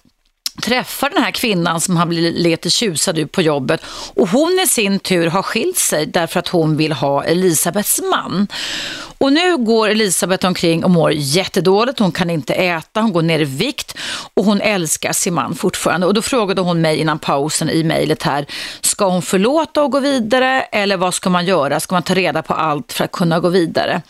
träffar 0.63 1.11
den 1.11 1.23
här 1.23 1.31
kvinnan 1.31 1.81
som 1.81 1.97
han 1.97 2.09
blir 2.09 2.33
lite 2.33 2.71
tjusad 2.71 3.19
ut 3.19 3.33
på 3.33 3.43
jobbet 3.43 3.81
och 4.15 4.29
hon 4.29 4.61
i 4.65 4.67
sin 4.67 4.99
tur 4.99 5.27
har 5.27 5.43
skilt 5.43 5.79
sig 5.79 6.07
därför 6.07 6.41
att 6.41 6.49
hon 6.49 6.77
vill 6.77 6.93
ha 6.93 7.25
Elisabeths 7.25 8.01
man. 8.11 8.49
Och 9.19 9.33
nu 9.33 9.57
går 9.57 9.89
Elisabeth 9.89 10.47
omkring 10.47 10.85
och 10.85 10.91
mår 10.91 11.13
jättedåligt, 11.13 11.99
hon 11.99 12.13
kan 12.13 12.31
inte 12.31 12.55
äta, 12.55 13.01
hon 13.01 13.13
går 13.13 13.23
ner 13.23 13.39
i 13.39 13.45
vikt 13.45 13.99
och 14.35 14.45
hon 14.45 14.61
älskar 14.61 15.13
sin 15.13 15.35
man 15.35 15.55
fortfarande. 15.55 16.07
Och 16.07 16.15
då 16.15 16.23
frågade 16.23 16.61
hon 16.61 16.81
mig 16.81 16.97
innan 16.97 17.19
pausen 17.19 17.71
i 17.71 17.85
mejlet 17.85 18.23
här, 18.23 18.47
ska 18.81 19.09
hon 19.09 19.23
förlåta 19.23 19.83
och 19.83 19.93
gå 19.93 20.01
vidare 20.01 20.63
eller 20.63 20.97
vad 20.97 21.15
ska 21.15 21.31
man 21.31 21.47
göra? 21.47 21.81
Ska 21.81 21.95
man 21.95 22.03
ta 22.03 22.15
reda 22.15 22.43
på 22.43 22.55
allt 22.55 22.93
för 22.93 23.05
att 23.05 23.13
kunna 23.13 23.41
gå 23.41 23.49
vidare? 23.49 24.03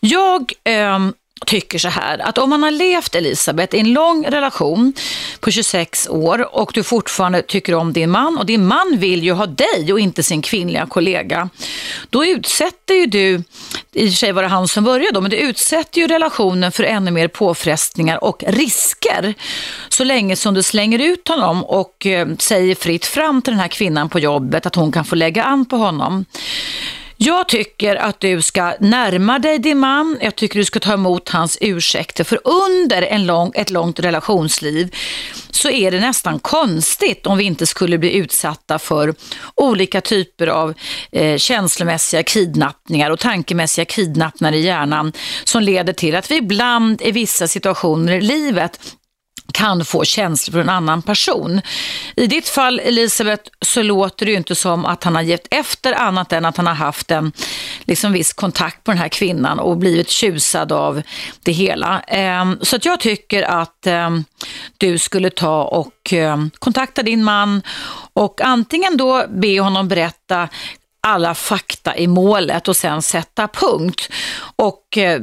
Jag 0.00 0.52
eh, 0.64 0.98
tycker 1.46 1.78
så 1.78 1.88
här, 1.88 2.18
att 2.18 2.38
om 2.38 2.50
man 2.50 2.62
har 2.62 2.70
levt 2.70 3.14
Elisabeth 3.14 3.76
i 3.76 3.80
en 3.80 3.92
lång 3.92 4.26
relation 4.26 4.92
på 5.40 5.50
26 5.50 6.08
år 6.08 6.54
och 6.54 6.70
du 6.74 6.82
fortfarande 6.82 7.42
tycker 7.42 7.74
om 7.74 7.92
din 7.92 8.10
man 8.10 8.38
och 8.38 8.46
din 8.46 8.66
man 8.66 8.96
vill 8.98 9.24
ju 9.24 9.32
ha 9.32 9.46
dig 9.46 9.92
och 9.92 10.00
inte 10.00 10.22
sin 10.22 10.42
kvinnliga 10.42 10.86
kollega, 10.86 11.48
då 12.10 12.26
utsätter 12.26 12.94
ju 12.94 13.06
du, 13.06 13.42
i 13.92 14.06
och 14.06 14.10
för 14.10 14.16
sig 14.16 14.32
var 14.32 14.42
det 14.42 14.48
han 14.48 14.68
som 14.68 14.84
började 14.84 15.12
då, 15.12 15.20
men 15.20 15.30
du 15.30 15.36
utsätter 15.36 16.00
ju 16.00 16.06
relationen 16.06 16.72
för 16.72 16.84
ännu 16.84 17.10
mer 17.10 17.28
påfrestningar 17.28 18.24
och 18.24 18.44
risker 18.46 19.34
så 19.88 20.04
länge 20.04 20.36
som 20.36 20.54
du 20.54 20.62
slänger 20.62 20.98
ut 20.98 21.28
honom 21.28 21.64
och 21.64 22.06
eh, 22.06 22.28
säger 22.38 22.74
fritt 22.74 23.06
fram 23.06 23.42
till 23.42 23.52
den 23.52 23.60
här 23.60 23.68
kvinnan 23.68 24.08
på 24.08 24.18
jobbet 24.18 24.66
att 24.66 24.74
hon 24.74 24.92
kan 24.92 25.04
få 25.04 25.14
lägga 25.14 25.44
an 25.44 25.64
på 25.64 25.76
honom. 25.76 26.24
Jag 27.20 27.48
tycker 27.48 27.96
att 27.96 28.20
du 28.20 28.42
ska 28.42 28.74
närma 28.80 29.38
dig 29.38 29.58
din 29.58 29.78
man. 29.78 30.18
Jag 30.20 30.36
tycker 30.36 30.58
du 30.58 30.64
ska 30.64 30.80
ta 30.80 30.92
emot 30.92 31.28
hans 31.28 31.58
ursäkter. 31.60 32.24
För 32.24 32.40
under 32.44 33.02
en 33.02 33.26
lång, 33.26 33.52
ett 33.54 33.70
långt 33.70 34.00
relationsliv 34.00 34.94
så 35.50 35.70
är 35.70 35.90
det 35.90 36.00
nästan 36.00 36.38
konstigt 36.38 37.26
om 37.26 37.38
vi 37.38 37.44
inte 37.44 37.66
skulle 37.66 37.98
bli 37.98 38.16
utsatta 38.16 38.78
för 38.78 39.14
olika 39.54 40.00
typer 40.00 40.46
av 40.46 40.74
eh, 41.12 41.36
känslomässiga 41.36 42.22
kidnappningar 42.22 43.10
och 43.10 43.18
tankemässiga 43.18 43.84
kidnappningar 43.84 44.52
i 44.52 44.60
hjärnan 44.60 45.12
som 45.44 45.62
leder 45.62 45.92
till 45.92 46.16
att 46.16 46.30
vi 46.30 46.36
ibland 46.36 47.02
i 47.02 47.10
vissa 47.10 47.48
situationer 47.48 48.12
i 48.12 48.20
livet 48.20 48.80
kan 49.52 49.84
få 49.84 50.04
känslor 50.04 50.52
för 50.52 50.60
en 50.60 50.68
annan 50.68 51.02
person. 51.02 51.60
I 52.16 52.26
ditt 52.26 52.48
fall 52.48 52.80
Elisabeth 52.80 53.50
så 53.60 53.82
låter 53.82 54.26
det 54.26 54.32
ju 54.32 54.38
inte 54.38 54.54
som 54.54 54.84
att 54.84 55.04
han 55.04 55.14
har 55.14 55.22
gett 55.22 55.46
efter 55.50 55.92
annat 55.92 56.32
än 56.32 56.44
att 56.44 56.56
han 56.56 56.66
har 56.66 56.74
haft 56.74 57.10
en 57.10 57.32
liksom 57.80 58.12
viss 58.12 58.32
kontakt 58.32 58.84
på 58.84 58.90
den 58.90 58.98
här 58.98 59.08
kvinnan 59.08 59.58
och 59.58 59.76
blivit 59.76 60.10
tjusad 60.10 60.72
av 60.72 61.02
det 61.42 61.52
hela. 61.52 62.00
Ehm, 62.00 62.58
så 62.62 62.76
att 62.76 62.84
jag 62.84 63.00
tycker 63.00 63.42
att 63.42 63.86
ehm, 63.86 64.24
du 64.78 64.98
skulle 64.98 65.30
ta 65.30 65.62
och 65.62 66.12
ehm, 66.12 66.50
kontakta 66.58 67.02
din 67.02 67.24
man 67.24 67.62
och 68.12 68.40
antingen 68.40 68.96
då 68.96 69.24
be 69.28 69.60
honom 69.60 69.88
berätta 69.88 70.48
alla 71.00 71.34
fakta 71.34 71.96
i 71.96 72.06
målet 72.06 72.68
och 72.68 72.76
sen 72.76 73.02
sätta 73.02 73.48
punkt 73.48 74.08
och 74.56 74.87
eh, 74.96 75.20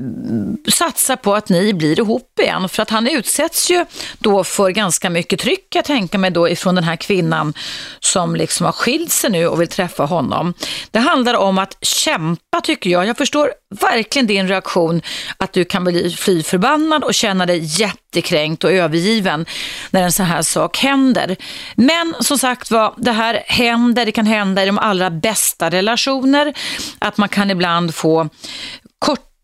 satsa 0.71 1.17
på 1.17 1.35
att 1.35 1.49
ni 1.49 1.73
blir 1.73 1.99
ihop 1.99 2.39
igen. 2.41 2.69
För 2.69 2.81
att 2.81 2.89
han 2.89 3.07
utsätts 3.07 3.71
ju 3.71 3.85
då 4.19 4.43
för 4.43 4.69
ganska 4.69 5.09
mycket 5.09 5.39
tryck, 5.39 5.67
jag 5.75 5.85
tänker 5.85 6.17
mig 6.17 6.31
då 6.31 6.49
ifrån 6.49 6.75
den 6.75 6.83
här 6.83 6.95
kvinnan 6.95 7.53
som 7.99 8.35
liksom 8.35 8.65
har 8.65 8.73
skilt 8.73 9.11
sig 9.11 9.29
nu 9.29 9.47
och 9.47 9.61
vill 9.61 9.67
träffa 9.67 10.05
honom. 10.05 10.53
Det 10.91 10.99
handlar 10.99 11.33
om 11.33 11.57
att 11.57 11.77
kämpa 11.81 12.61
tycker 12.63 12.89
jag. 12.89 13.05
Jag 13.05 13.17
förstår 13.17 13.51
verkligen 13.81 14.27
din 14.27 14.47
reaktion 14.47 15.01
att 15.37 15.53
du 15.53 15.65
kan 15.65 15.83
bli 15.83 16.11
fly 16.11 16.43
förbannad 16.43 17.03
och 17.03 17.13
känna 17.13 17.45
dig 17.45 17.59
jättekränkt 17.63 18.63
och 18.63 18.71
övergiven 18.71 19.45
när 19.89 20.03
en 20.03 20.11
sån 20.11 20.25
här 20.25 20.41
sak 20.41 20.77
händer. 20.77 21.35
Men 21.75 22.15
som 22.19 22.37
sagt 22.37 22.71
var, 22.71 22.93
det 22.97 23.11
här 23.11 23.43
händer, 23.47 24.05
det 24.05 24.11
kan 24.11 24.25
hända 24.25 24.63
i 24.63 24.65
de 24.65 24.77
allra 24.77 25.09
bästa 25.09 25.69
relationer, 25.69 26.53
att 26.99 27.17
man 27.17 27.29
kan 27.29 27.51
ibland 27.51 27.95
få 27.95 28.29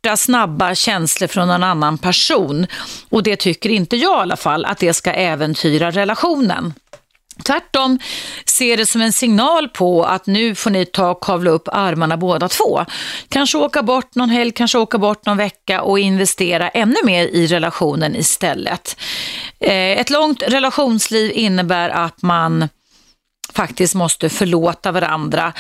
korta, 0.02 0.18
snabba 0.18 0.76
känslor 0.76 1.28
från 1.28 1.50
en 1.50 1.64
annan 1.64 1.98
person. 1.98 2.68
Och 3.10 3.24
det 3.24 3.36
tycker 3.36 3.70
inte 3.70 3.96
jag 3.98 4.20
i 4.20 4.22
alla 4.22 4.38
fall, 4.38 4.66
att 4.66 4.78
det 4.78 4.94
ska 4.94 5.12
äventyra 5.12 5.92
relationen. 5.92 6.74
Tvärtom 7.44 8.00
ser 8.46 8.78
det 8.78 8.86
som 8.86 9.02
en 9.02 9.14
signal 9.14 9.70
på 9.70 10.04
att 10.04 10.28
nu 10.28 10.56
får 10.56 10.70
ni 10.70 10.86
ta 10.86 11.12
och 11.12 11.24
kavla 11.24 11.52
upp 11.52 11.68
armarna 11.68 12.18
båda 12.18 12.48
två. 12.48 12.86
Kanske 13.30 13.58
åka 13.58 13.84
bort 13.84 14.16
någon 14.16 14.30
helg, 14.30 14.52
kanske 14.52 14.78
åka 14.78 14.98
bort 14.98 15.26
någon 15.26 15.38
vecka 15.38 15.82
och 15.82 16.00
investera 16.00 16.70
ännu 16.70 16.98
mer 17.04 17.28
i 17.28 17.48
relationen 17.48 18.16
istället. 18.16 18.96
Eh, 19.60 20.00
ett 20.00 20.10
långt 20.10 20.44
relationsliv 20.48 21.32
innebär 21.36 21.90
att 21.90 22.22
man 22.22 22.70
faktiskt 23.54 23.96
måste 23.96 24.30
förlåta 24.30 24.92
varandra. 24.92 25.54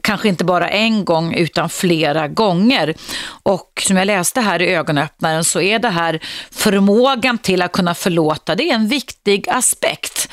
Kanske 0.00 0.28
inte 0.28 0.44
bara 0.44 0.68
en 0.68 1.04
gång 1.04 1.34
utan 1.34 1.68
flera 1.68 2.28
gånger. 2.28 2.94
Och 3.42 3.82
som 3.86 3.96
jag 3.96 4.06
läste 4.06 4.40
här 4.40 4.62
i 4.62 4.74
ögonöppnaren 4.74 5.44
så 5.44 5.60
är 5.60 5.78
det 5.78 5.88
här 5.88 6.20
förmågan 6.50 7.38
till 7.38 7.62
att 7.62 7.72
kunna 7.72 7.94
förlåta, 7.94 8.54
det 8.54 8.70
är 8.70 8.74
en 8.74 8.88
viktig 8.88 9.48
aspekt. 9.50 10.28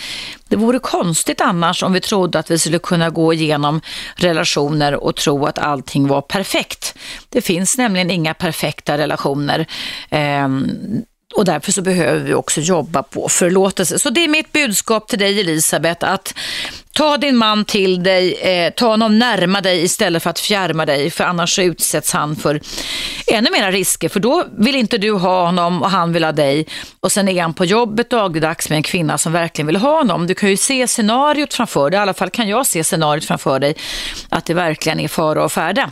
Det 0.47 0.55
vore 0.55 0.79
konstigt 0.79 1.41
annars 1.41 1.83
om 1.83 1.93
vi 1.93 2.01
trodde 2.01 2.39
att 2.39 2.51
vi 2.51 2.59
skulle 2.59 2.79
kunna 2.79 3.09
gå 3.09 3.33
igenom 3.33 3.81
relationer 4.15 4.95
och 4.95 5.15
tro 5.15 5.45
att 5.45 5.59
allting 5.59 6.07
var 6.07 6.21
perfekt. 6.21 6.95
Det 7.29 7.41
finns 7.41 7.77
nämligen 7.77 8.11
inga 8.11 8.33
perfekta 8.33 8.97
relationer. 8.97 9.65
Ehm, 10.09 10.69
och 11.35 11.45
därför 11.45 11.71
så 11.71 11.81
behöver 11.81 12.19
vi 12.19 12.33
också 12.33 12.61
jobba 12.61 13.03
på 13.03 13.29
förlåtelse. 13.29 13.99
Så 13.99 14.09
det 14.09 14.23
är 14.23 14.27
mitt 14.27 14.51
budskap 14.51 15.07
till 15.07 15.19
dig 15.19 15.39
Elisabeth, 15.39 16.11
att 16.11 16.33
ta 16.93 17.17
din 17.17 17.37
man 17.37 17.65
till 17.65 18.03
dig, 18.03 18.33
eh, 18.33 18.73
ta 18.73 18.87
honom 18.87 19.19
närma 19.19 19.61
dig 19.61 19.83
istället 19.83 20.23
för 20.23 20.29
att 20.29 20.39
fjärma 20.39 20.85
dig, 20.85 21.11
för 21.11 21.23
annars 21.23 21.59
utsätts 21.59 22.13
han 22.13 22.35
för 22.35 22.61
ännu 23.27 23.51
mera 23.51 23.71
risker, 23.71 24.09
för 24.09 24.19
då 24.19 24.45
vill 24.57 24.75
inte 24.75 24.97
du 24.97 25.11
ha 25.11 25.45
honom 25.45 25.81
och 25.81 25.89
han 25.89 26.13
vill 26.13 26.23
ha 26.23 26.31
dig. 26.31 26.67
Och 26.99 27.11
sen 27.11 27.29
är 27.29 27.41
han 27.41 27.53
på 27.53 27.65
jobbet 27.65 28.09
dagligdags 28.09 28.69
med 28.69 28.75
en 28.75 28.83
kvinna 28.83 29.17
som 29.17 29.33
verkligen 29.33 29.67
vill 29.67 29.75
ha 29.75 29.97
honom. 29.97 30.27
Du 30.27 30.33
kan 30.33 30.49
ju 30.49 30.57
se 30.57 30.87
scenariot 30.87 31.53
framför 31.53 31.89
dig, 31.89 31.97
i 31.97 32.01
alla 32.01 32.13
fall 32.13 32.29
kan 32.29 32.47
jag 32.47 32.65
se 32.65 32.83
scenariot 32.83 33.25
framför 33.25 33.59
dig, 33.59 33.75
att 34.29 34.45
det 34.45 34.53
verkligen 34.53 34.99
är 34.99 35.07
fara 35.07 35.43
och 35.43 35.51
färde. 35.51 35.89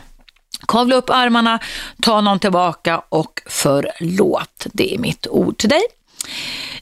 Kavla 0.68 0.96
upp 0.96 1.10
armarna, 1.10 1.58
ta 2.02 2.20
någon 2.20 2.38
tillbaka 2.38 3.02
och 3.08 3.42
förlåt. 3.46 4.66
Det 4.72 4.94
är 4.94 4.98
mitt 4.98 5.26
ord 5.26 5.58
till 5.58 5.68
dig. 5.68 5.82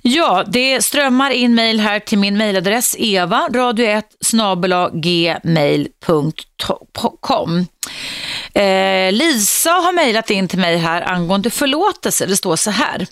Ja, 0.02 0.44
det 0.46 0.84
strömmar 0.84 1.30
in 1.30 1.54
mejl 1.54 1.80
här 1.80 2.00
till 2.00 2.18
min 2.18 2.36
mejladress 2.36 2.96
eva 2.98 3.48
radio1 3.50 4.02
gmail.com. 5.42 6.46
Eh, 8.54 9.12
Lisa 9.12 9.70
har 9.70 9.92
mejlat 9.92 10.30
in 10.30 10.48
till 10.48 10.58
mig 10.58 10.76
här 10.76 11.02
angående 11.02 11.50
förlåtelse. 11.50 12.26
Det 12.26 12.36
står 12.36 12.56
så 12.56 12.70
här. 12.70 13.06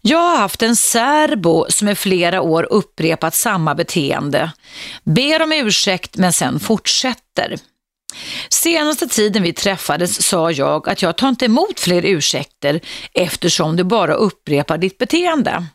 Jag 0.00 0.18
har 0.18 0.36
haft 0.36 0.62
en 0.62 0.76
särbo 0.76 1.66
som 1.68 1.88
i 1.88 1.94
flera 1.94 2.40
år 2.40 2.66
upprepat 2.70 3.34
samma 3.34 3.74
beteende. 3.74 4.52
Ber 5.04 5.42
om 5.42 5.52
ursäkt 5.52 6.16
men 6.16 6.32
sen 6.32 6.60
fortsätter. 6.60 7.56
Senaste 8.48 9.08
tiden 9.08 9.42
vi 9.42 9.52
träffades 9.52 10.26
sa 10.26 10.50
jag 10.50 10.88
att 10.88 11.02
jag 11.02 11.16
tar 11.16 11.28
inte 11.28 11.44
emot 11.44 11.80
fler 11.80 12.04
ursäkter 12.04 12.80
eftersom 13.12 13.76
du 13.76 13.84
bara 13.84 14.14
upprepar 14.14 14.78
ditt 14.78 14.98
beteende. 14.98 15.66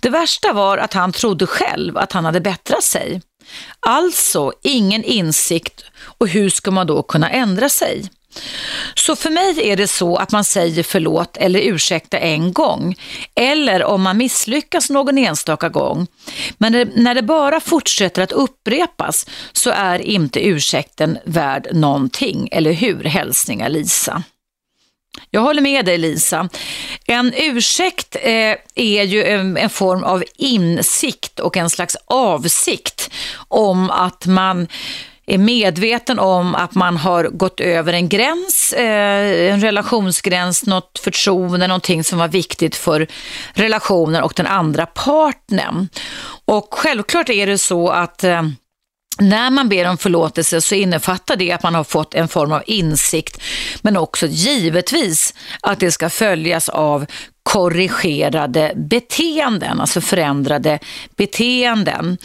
Det 0.00 0.10
värsta 0.10 0.52
var 0.52 0.78
att 0.78 0.94
han 0.94 1.12
trodde 1.12 1.46
själv 1.46 1.98
att 1.98 2.12
han 2.12 2.24
hade 2.24 2.40
bättrat 2.40 2.84
sig. 2.84 3.22
Alltså 3.80 4.52
ingen 4.62 5.04
insikt 5.04 5.84
och 6.18 6.28
hur 6.28 6.50
ska 6.50 6.70
man 6.70 6.86
då 6.86 7.02
kunna 7.02 7.30
ändra 7.30 7.68
sig? 7.68 8.08
Så 8.94 9.16
för 9.16 9.30
mig 9.30 9.70
är 9.70 9.76
det 9.76 9.88
så 9.88 10.16
att 10.16 10.32
man 10.32 10.44
säger 10.44 10.82
förlåt 10.82 11.36
eller 11.36 11.60
ursäkta 11.60 12.18
en 12.18 12.52
gång 12.52 12.96
eller 13.34 13.84
om 13.84 14.02
man 14.02 14.16
misslyckas 14.16 14.90
någon 14.90 15.18
enstaka 15.18 15.68
gång. 15.68 16.06
Men 16.58 16.90
när 16.94 17.14
det 17.14 17.22
bara 17.22 17.60
fortsätter 17.60 18.22
att 18.22 18.32
upprepas 18.32 19.26
så 19.52 19.70
är 19.70 19.98
inte 19.98 20.46
ursäkten 20.46 21.18
värd 21.24 21.68
någonting, 21.72 22.48
eller 22.52 22.72
hur? 22.72 23.04
Hälsningar 23.04 23.68
Lisa. 23.68 24.22
Jag 25.30 25.40
håller 25.40 25.62
med 25.62 25.84
dig 25.84 25.98
Lisa. 25.98 26.48
En 27.06 27.34
ursäkt 27.36 28.16
eh, 28.20 28.56
är 28.74 29.02
ju 29.02 29.24
en, 29.24 29.56
en, 29.56 29.70
form 29.70 30.04
av 30.04 30.24
insikt 30.36 31.40
och 31.40 31.56
en 31.56 31.70
slags 31.70 31.96
avsikt 32.06 33.10
om 33.48 33.90
att 33.90 34.26
man 34.26 34.68
är 35.26 35.38
medveten 35.38 36.18
om 36.18 36.54
att 36.54 36.74
man 36.74 36.96
har 36.96 37.24
gått 37.24 37.60
över 37.60 37.92
en 37.92 38.08
gräns, 38.08 38.72
eh, 38.72 39.52
en 39.52 39.60
relationsgräns, 39.60 40.66
något 40.66 40.98
förtroende, 40.98 41.66
någonting 41.66 42.04
som 42.04 42.18
var 42.18 42.28
viktigt 42.28 42.76
för 42.76 43.06
relationen 43.52 44.22
och 44.22 44.32
den 44.36 44.46
andra 44.46 44.86
partnern. 44.86 45.88
Och 46.44 46.68
självklart 46.70 47.28
är 47.28 47.46
det 47.46 47.58
så 47.58 47.88
att 47.88 48.24
eh, 48.24 48.42
när 49.18 49.50
man 49.50 49.68
ber 49.68 49.88
om 49.88 49.98
förlåtelse 49.98 50.60
så 50.60 50.74
innefattar 50.74 51.36
det 51.36 51.52
att 51.52 51.62
man 51.62 51.74
har 51.74 51.84
fått 51.84 52.14
en 52.14 52.28
form 52.28 52.52
av 52.52 52.62
insikt 52.66 53.42
men 53.82 53.96
också 53.96 54.26
givetvis 54.26 55.34
att 55.60 55.80
det 55.80 55.92
ska 55.92 56.10
följas 56.10 56.68
av 56.68 57.06
korrigerade 57.44 58.72
beteenden, 58.76 59.80
alltså 59.80 60.00
förändrade 60.00 60.78
beteenden. 61.16 62.18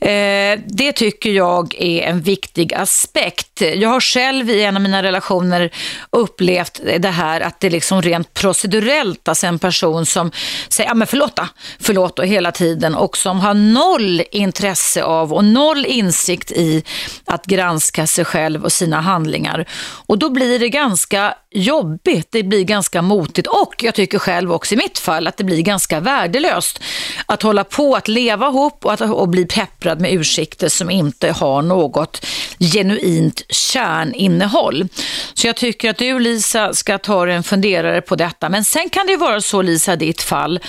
Eh, 0.00 0.60
det 0.66 0.92
tycker 0.92 1.30
jag 1.30 1.74
är 1.78 2.02
en 2.02 2.20
viktig 2.20 2.74
aspekt. 2.74 3.60
Jag 3.60 3.88
har 3.88 4.00
själv 4.00 4.50
i 4.50 4.62
en 4.62 4.76
av 4.76 4.82
mina 4.82 5.02
relationer 5.02 5.70
upplevt 6.10 6.80
det 6.98 7.08
här 7.08 7.40
att 7.40 7.60
det 7.60 7.70
liksom 7.70 8.02
rent 8.02 8.34
procedurellt, 8.34 9.28
alltså 9.28 9.46
en 9.46 9.58
person 9.58 10.06
som 10.06 10.30
säger 10.68 10.90
ja 10.90 10.94
men 10.94 11.06
förlåt 11.06 11.36
då, 11.36 11.46
förlåt 11.80 12.16
då 12.16 12.22
hela 12.22 12.52
tiden 12.52 12.94
och 12.94 13.16
som 13.16 13.40
har 13.40 13.54
noll 13.54 14.22
intresse 14.30 15.02
av 15.04 15.32
och 15.32 15.44
noll 15.44 15.86
insikt 15.86 16.52
i 16.52 16.84
att 17.24 17.46
granska 17.46 18.06
sig 18.06 18.24
själv 18.24 18.64
och 18.64 18.72
sina 18.72 19.00
handlingar. 19.00 19.68
Och 20.06 20.18
då 20.18 20.30
blir 20.30 20.58
det 20.58 20.68
ganska 20.68 21.34
jobbigt, 21.54 22.28
det 22.30 22.42
blir 22.42 22.64
ganska 22.64 23.02
motigt 23.02 23.46
och 23.46 23.74
jag 23.82 23.94
tycker 23.94 24.18
själv 24.18 24.52
också 24.52 24.74
i 24.74 24.76
mitt 24.76 24.98
fall 24.98 25.26
att 25.26 25.36
det 25.36 25.44
blir 25.44 25.62
ganska 25.62 26.00
värdelöst 26.00 26.80
att 27.26 27.42
hålla 27.42 27.64
på 27.64 27.94
att 27.94 28.08
leva 28.08 28.48
ihop 28.48 28.84
och, 28.84 28.92
att, 28.92 29.00
och 29.00 29.28
bli 29.28 29.46
pepprad 29.46 30.00
med 30.00 30.12
ursäkter 30.12 30.68
som 30.68 30.90
inte 30.90 31.32
har 31.32 31.62
något 31.62 32.26
genuint 32.58 33.42
kärninnehåll. 33.48 34.88
Så 35.34 35.46
jag 35.46 35.56
tycker 35.56 35.90
att 35.90 35.98
du 35.98 36.18
Lisa 36.18 36.74
ska 36.74 36.98
ta 36.98 37.28
en 37.28 37.42
funderare 37.42 38.00
på 38.00 38.16
detta. 38.16 38.48
Men 38.48 38.64
sen 38.64 38.88
kan 38.88 39.06
det 39.06 39.12
ju 39.12 39.18
vara 39.18 39.40
så 39.40 39.62
Lisa, 39.62 39.96
ditt 39.96 40.22
fall, 40.22 40.60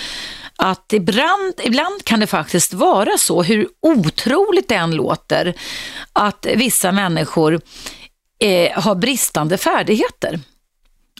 att 0.56 0.92
ibland, 0.92 1.54
ibland 1.62 2.04
kan 2.04 2.20
det 2.20 2.26
faktiskt 2.26 2.72
vara 2.72 3.18
så, 3.18 3.42
hur 3.42 3.68
otroligt 3.82 4.68
det 4.68 4.74
än 4.74 4.90
låter, 4.90 5.54
att 6.12 6.46
vissa 6.56 6.92
människor 6.92 7.60
eh, 8.40 8.82
har 8.82 8.94
bristande 8.94 9.58
färdigheter. 9.58 10.40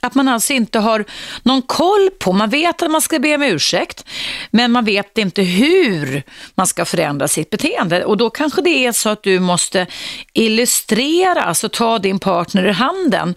Att 0.04 0.14
man 0.14 0.28
alltså 0.28 0.52
inte 0.52 0.78
har 0.78 1.04
någon 1.42 1.62
koll 1.62 2.10
på, 2.18 2.32
man 2.32 2.50
vet 2.50 2.82
att 2.82 2.90
man 2.90 3.02
ska 3.02 3.18
be 3.18 3.34
om 3.34 3.42
ursäkt, 3.42 4.04
men 4.50 4.72
man 4.72 4.84
vet 4.84 5.18
inte 5.18 5.42
hur 5.42 6.22
man 6.54 6.66
ska 6.66 6.84
förändra 6.84 7.28
sitt 7.28 7.50
beteende. 7.50 8.04
Och 8.04 8.16
då 8.16 8.30
kanske 8.30 8.62
det 8.62 8.86
är 8.86 8.92
så 8.92 9.08
att 9.08 9.22
du 9.22 9.40
måste 9.40 9.86
illustrera, 10.32 11.42
alltså 11.42 11.68
ta 11.68 11.98
din 11.98 12.18
partner 12.18 12.66
i 12.66 12.72
handen 12.72 13.34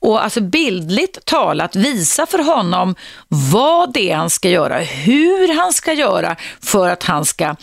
och 0.00 0.24
alltså 0.24 0.40
bildligt 0.40 1.24
talat 1.24 1.76
visa 1.76 2.26
för 2.26 2.38
honom 2.38 2.94
vad 3.28 3.92
det 3.92 4.10
är 4.10 4.16
han 4.16 4.30
ska 4.30 4.48
göra, 4.48 4.78
hur 4.78 5.54
han 5.54 5.72
ska 5.72 5.92
göra 5.92 6.36
för 6.62 6.88
att 6.88 7.02
han 7.02 7.24
ska 7.24 7.56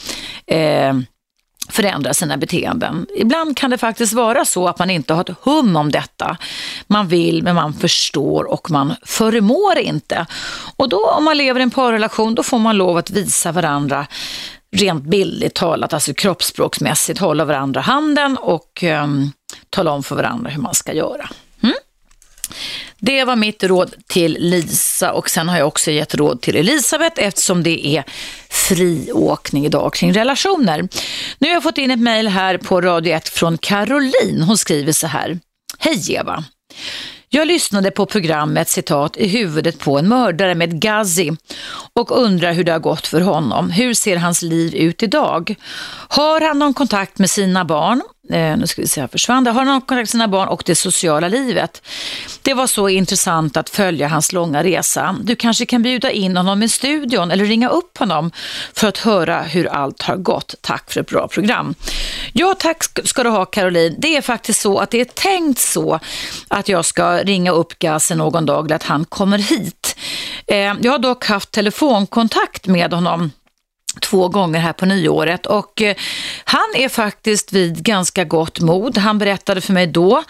eh, 0.48 0.94
förändra 1.70 2.14
sina 2.14 2.38
beteenden. 2.38 3.06
Ibland 3.16 3.58
kan 3.58 3.70
det 3.70 3.78
faktiskt 3.78 4.14
vara 4.14 4.46
så 4.46 4.68
att 4.68 4.80
man 4.80 4.90
inte 4.90 5.14
har 5.14 5.22
ett 5.22 5.38
hum 5.42 5.76
om 5.76 5.92
detta. 5.92 6.38
Man 6.88 7.08
vill 7.08 7.44
men 7.44 7.56
man 7.56 7.74
förstår 7.74 8.44
och 8.44 8.72
man 8.72 8.96
förmår 9.06 9.78
inte. 9.78 10.26
Och 10.78 10.90
då 10.90 11.10
om 11.10 11.24
man 11.24 11.38
lever 11.38 11.60
i 11.60 11.64
en 11.64 11.72
parrelation 11.72 12.36
då 12.36 12.44
får 12.44 12.60
man 12.60 12.78
lov 12.78 12.98
att 12.98 13.10
visa 13.10 13.52
varandra 13.52 14.08
rent 14.76 15.04
bildligt 15.04 15.56
talat, 15.56 15.94
alltså 15.94 16.14
kroppsspråksmässigt 16.14 17.20
hålla 17.20 17.46
varandra 17.46 17.82
handen 17.82 18.38
och 18.38 18.84
um, 18.84 19.32
tala 19.70 19.92
om 19.92 20.04
för 20.04 20.16
varandra 20.16 20.50
hur 20.50 20.62
man 20.62 20.74
ska 20.74 20.94
göra. 20.94 21.30
Det 23.06 23.24
var 23.24 23.36
mitt 23.36 23.64
råd 23.64 23.94
till 24.08 24.38
Lisa 24.40 25.12
och 25.12 25.30
sen 25.30 25.50
har 25.50 25.58
jag 25.58 25.68
också 25.68 25.92
gett 25.92 26.16
råd 26.16 26.42
till 26.42 26.56
Elisabeth 26.56 27.24
eftersom 27.24 27.64
det 27.64 27.88
är 27.88 28.04
friåkning 28.50 29.66
idag 29.66 29.94
kring 29.94 30.14
relationer. 30.14 30.88
Nu 31.40 31.48
har 31.48 31.54
jag 31.54 31.64
fått 31.64 31.78
in 31.78 31.92
ett 31.92 32.00
mejl 32.00 32.28
här 32.28 32.58
på 32.58 32.82
Radio 32.82 33.14
1 33.14 33.30
från 33.30 33.58
Caroline. 33.58 34.42
Hon 34.42 34.58
skriver 34.58 34.92
så 34.92 35.08
här. 35.08 35.40
Hej 35.80 36.14
Eva! 36.14 36.44
Jag 37.30 37.48
lyssnade 37.48 37.92
på 37.92 38.06
programmet 38.06 38.70
citat 38.70 39.18
i 39.18 39.28
huvudet 39.28 39.80
på 39.80 40.00
en 40.00 40.08
mördare 40.08 40.56
med 40.56 40.82
Gazi 40.82 41.32
och 41.94 42.22
undrar 42.22 42.54
hur 42.54 42.64
det 42.64 42.72
har 42.72 42.80
gått 42.80 43.08
för 43.08 43.22
honom. 43.22 43.70
Hur 43.70 43.94
ser 43.94 44.18
hans 44.18 44.42
liv 44.42 44.76
ut 44.76 45.04
idag? 45.04 45.56
Har 46.10 46.42
han 46.42 46.60
någon 46.60 46.74
kontakt 46.74 47.20
med 47.20 47.30
sina 47.30 47.66
barn? 47.66 48.02
Eh, 48.30 48.58
nu 48.58 48.68
ska 48.68 48.82
vi 48.82 48.88
se, 48.88 49.02
här 49.02 49.08
försvann 49.08 49.44
det. 49.44 49.52
Har 49.52 49.66
någon 49.66 49.82
kontakt 49.82 49.98
med 49.98 50.10
sina 50.10 50.28
barn 50.28 50.48
och 50.48 50.64
det 50.66 50.76
sociala 50.76 51.28
livet? 51.28 51.82
Det 52.42 52.54
var 52.54 52.68
så 52.68 52.90
intressant 52.90 53.58
att 53.58 53.70
följa 53.70 54.08
hans 54.08 54.32
långa 54.32 54.64
resa. 54.64 55.16
Du 55.24 55.36
kanske 55.36 55.66
kan 55.66 55.82
bjuda 55.82 56.12
in 56.12 56.38
honom 56.38 56.64
i 56.64 56.70
studion 56.70 57.32
eller 57.32 57.46
ringa 57.46 57.70
upp 57.70 57.98
honom 57.98 58.32
för 58.74 58.88
att 58.88 58.98
höra 58.98 59.42
hur 59.42 59.68
allt 59.68 60.02
har 60.02 60.16
gått. 60.16 60.56
Tack 60.62 60.92
för 60.92 61.02
ett 61.02 61.08
bra 61.08 61.28
program. 61.28 61.76
Ja, 62.34 62.56
tack 62.60 62.84
ska 63.08 63.24
du 63.24 63.30
ha 63.30 63.46
Caroline. 63.46 63.96
Det 63.98 64.18
är 64.18 64.22
faktiskt 64.22 64.62
så 64.62 64.78
att 64.80 64.92
det 64.92 65.02
är 65.02 65.06
tänkt 65.06 65.60
så 65.60 66.00
att 66.48 66.70
jag 66.70 66.86
ska 66.86 67.18
ringa 67.18 67.52
upp 67.52 67.80
Gazi 67.80 68.16
någon 68.16 68.46
dag 68.46 68.66
eller 68.66 68.76
att 68.76 68.84
han 68.84 69.06
kommer 69.06 69.38
hit. 69.38 69.96
Eh, 70.48 70.58
jag 70.58 70.92
har 70.92 71.00
dock 71.00 71.26
haft 71.26 71.52
telefonkontakt 71.52 72.68
med 72.68 72.94
honom 72.94 73.32
två 74.04 74.28
gånger 74.28 74.60
här 74.60 74.74
på 74.74 74.86
nyåret 74.86 75.46
och 75.46 75.82
eh, 75.82 75.96
han 76.44 76.76
är 76.76 76.90
faktiskt 76.90 77.54
vid 77.54 77.84
ganska 77.84 78.24
gott 78.24 78.60
mod. 78.60 78.98
Han 78.98 79.20
berättade 79.20 79.62
för 79.62 79.74
mig 79.74 79.88
då 79.88 80.24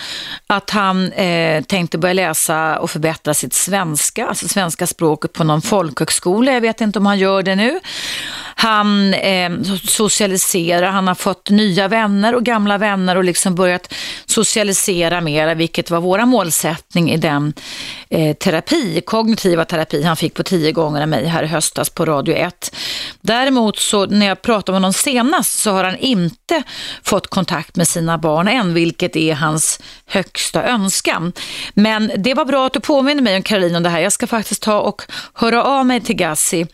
att 0.48 0.70
han 0.70 1.12
eh, 1.12 1.64
tänkte 1.64 1.98
börja 1.98 2.14
läsa 2.14 2.80
och 2.80 2.92
förbättra 2.92 3.34
sitt 3.34 3.54
svenska, 3.54 4.28
alltså 4.28 4.48
svenska 4.48 4.88
språket 4.88 5.34
på 5.34 5.44
någon 5.44 5.62
folkhögskola. 5.62 6.52
Jag 6.52 6.62
vet 6.62 6.82
inte 6.82 7.00
om 7.00 7.06
han 7.06 7.20
gör 7.20 7.44
det 7.44 7.56
nu. 7.56 7.80
Han 8.56 9.14
eh, 9.14 9.52
socialiserar, 9.84 10.88
han 10.88 11.08
har 11.08 11.16
fått 11.16 11.50
nya 11.50 11.88
vänner 11.88 12.36
och 12.36 12.44
gamla 12.44 12.78
vänner 12.78 13.16
och 13.16 13.24
liksom 13.24 13.56
börjat 13.56 13.94
socialisera 14.26 15.22
mer, 15.22 15.56
vilket 15.56 15.92
var 15.92 16.02
våra 16.02 16.26
målsättning 16.26 17.12
i 17.12 17.18
den 17.18 17.54
eh, 18.10 18.36
terapi, 18.36 19.02
kognitiva 19.06 19.66
terapi 19.66 20.04
han 20.04 20.18
fick 20.18 20.34
på 20.34 20.44
tio 20.44 20.72
gånger 20.72 21.02
av 21.02 21.08
mig 21.08 21.26
här 21.26 21.44
i 21.44 21.48
höstas 21.48 21.90
på 21.90 22.06
Radio 22.06 22.36
1. 22.36 22.76
Däremot 23.22 23.80
så 23.80 24.06
när 24.06 24.26
jag 24.26 24.42
pratade 24.42 24.72
med 24.72 24.82
honom 24.82 24.94
senast 24.94 25.60
så 25.60 25.72
har 25.72 25.84
han 25.84 25.98
inte 25.98 26.64
fått 27.04 27.28
kontakt 27.28 27.76
med 27.76 27.88
sina 27.88 28.18
barn 28.18 28.48
än, 28.48 28.74
vilket 28.74 29.16
är 29.16 29.34
hans 29.34 29.80
högsta 30.06 30.64
önskan. 30.64 31.34
Men 31.74 32.12
det 32.18 32.34
var 32.34 32.46
bra 32.46 32.66
att 32.66 32.74
du 32.74 32.80
påminner 32.80 33.22
mig 33.24 33.36
om 33.36 33.44
Caroline 33.44 33.76
om 33.76 33.84
det 33.84 33.90
här. 33.90 34.00
Jag 34.00 34.12
ska 34.12 34.28
faktiskt 34.28 34.62
ta 34.62 34.80
och 34.80 35.02
höra 35.34 35.64
av 35.64 35.86
mig 35.86 36.02
till 36.02 36.16
Gassi 36.16 36.68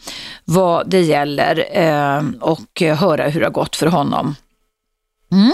vad 0.45 0.89
det 0.89 1.01
gäller 1.01 1.65
eh, 1.69 2.21
och 2.41 2.82
höra 2.82 3.27
hur 3.27 3.39
det 3.39 3.45
har 3.45 3.51
gått 3.51 3.75
för 3.75 3.88
honom. 3.88 4.36
Mm. 5.32 5.53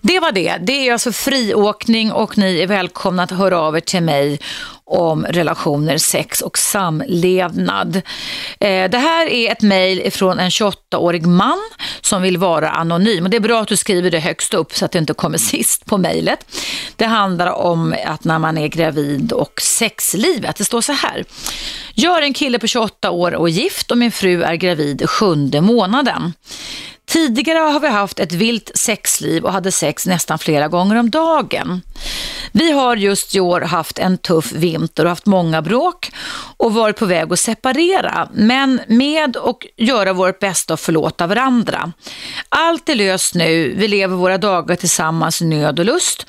Det 0.00 0.20
var 0.20 0.32
det. 0.32 0.56
Det 0.60 0.88
är 0.88 0.92
alltså 0.92 1.12
friåkning 1.12 2.12
och 2.12 2.38
ni 2.38 2.60
är 2.60 2.66
välkomna 2.66 3.22
att 3.22 3.30
höra 3.30 3.60
av 3.60 3.76
er 3.76 3.80
till 3.80 4.02
mig 4.02 4.38
om 4.92 5.26
relationer, 5.26 5.98
sex 5.98 6.40
och 6.40 6.58
samlevnad. 6.58 7.96
Eh, 8.60 8.90
det 8.90 8.98
här 8.98 9.26
är 9.26 9.52
ett 9.52 9.62
mejl 9.62 10.10
från 10.10 10.38
en 10.38 10.50
28-årig 10.50 11.26
man 11.26 11.58
som 12.00 12.22
vill 12.22 12.38
vara 12.38 12.70
anonym. 12.70 13.24
Och 13.24 13.30
det 13.30 13.36
är 13.36 13.40
bra 13.40 13.60
att 13.60 13.68
du 13.68 13.76
skriver 13.76 14.10
det 14.10 14.18
högst 14.18 14.54
upp 14.54 14.74
så 14.74 14.84
att 14.84 14.92
det 14.92 14.98
inte 14.98 15.14
kommer 15.14 15.38
sist 15.52 15.86
på 15.86 15.98
mejlet. 15.98 16.56
Det 16.96 17.06
handlar 17.06 17.52
om 17.52 17.94
att 18.06 18.24
när 18.24 18.38
man 18.38 18.58
är 18.58 18.68
gravid 18.68 19.32
och 19.32 19.60
sexlivet. 19.62 20.56
Det 20.56 20.64
står 20.64 20.80
så 20.80 20.92
här. 20.92 21.24
Jag 21.94 22.18
är 22.18 22.22
en 22.22 22.34
kille 22.34 22.58
på 22.58 22.66
28 22.66 23.10
år 23.10 23.34
och 23.34 23.48
gift 23.48 23.90
och 23.90 23.98
min 23.98 24.12
fru 24.12 24.42
är 24.42 24.54
gravid 24.54 25.08
sjunde 25.08 25.60
månaden. 25.60 26.32
Tidigare 27.06 27.58
har 27.58 27.80
vi 27.80 27.88
haft 27.88 28.20
ett 28.20 28.32
vilt 28.32 28.70
sexliv 28.74 29.44
och 29.44 29.52
hade 29.52 29.72
sex 29.72 30.06
nästan 30.06 30.38
flera 30.38 30.68
gånger 30.68 30.96
om 30.96 31.10
dagen. 31.10 31.82
Vi 32.52 32.72
har 32.72 32.96
just 32.96 33.34
i 33.34 33.40
år 33.40 33.60
haft 33.60 33.98
en 33.98 34.18
tuff 34.18 34.52
vinter 34.52 35.04
och 35.04 35.10
haft 35.10 35.26
många 35.26 35.62
bråk 35.62 36.10
och 36.56 36.74
varit 36.74 36.96
på 36.96 37.06
väg 37.06 37.32
att 37.32 37.40
separera, 37.40 38.28
men 38.32 38.80
med 38.86 39.36
och 39.36 39.66
göra 39.76 40.12
vårt 40.12 40.38
bästa 40.38 40.74
och 40.74 40.80
förlåta 40.80 41.26
varandra. 41.26 41.92
Allt 42.48 42.88
är 42.88 42.94
löst 42.94 43.34
nu, 43.34 43.74
vi 43.76 43.88
lever 43.88 44.16
våra 44.16 44.38
dagar 44.38 44.76
tillsammans 44.76 45.42
i 45.42 45.44
nöd 45.44 45.78
och 45.78 45.84
lust 45.84 46.26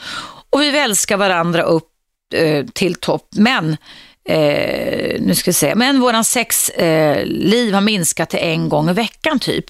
och 0.49 0.62
vi 0.62 0.77
älskar 0.77 1.17
varandra 1.17 1.63
upp 1.63 1.89
eh, 2.33 2.65
till 2.65 2.95
topp, 2.95 3.27
men 3.31 3.77
Eh, 4.25 5.21
nu 5.21 5.36
ska 5.36 5.49
vi 5.49 5.53
se, 5.53 5.75
men 5.75 5.99
våran 5.99 6.23
sexliv 6.23 7.69
eh, 7.69 7.73
har 7.73 7.81
minskat 7.81 8.29
till 8.29 8.39
en 8.39 8.69
gång 8.69 8.89
i 8.89 8.93
veckan 8.93 9.39
typ. 9.39 9.65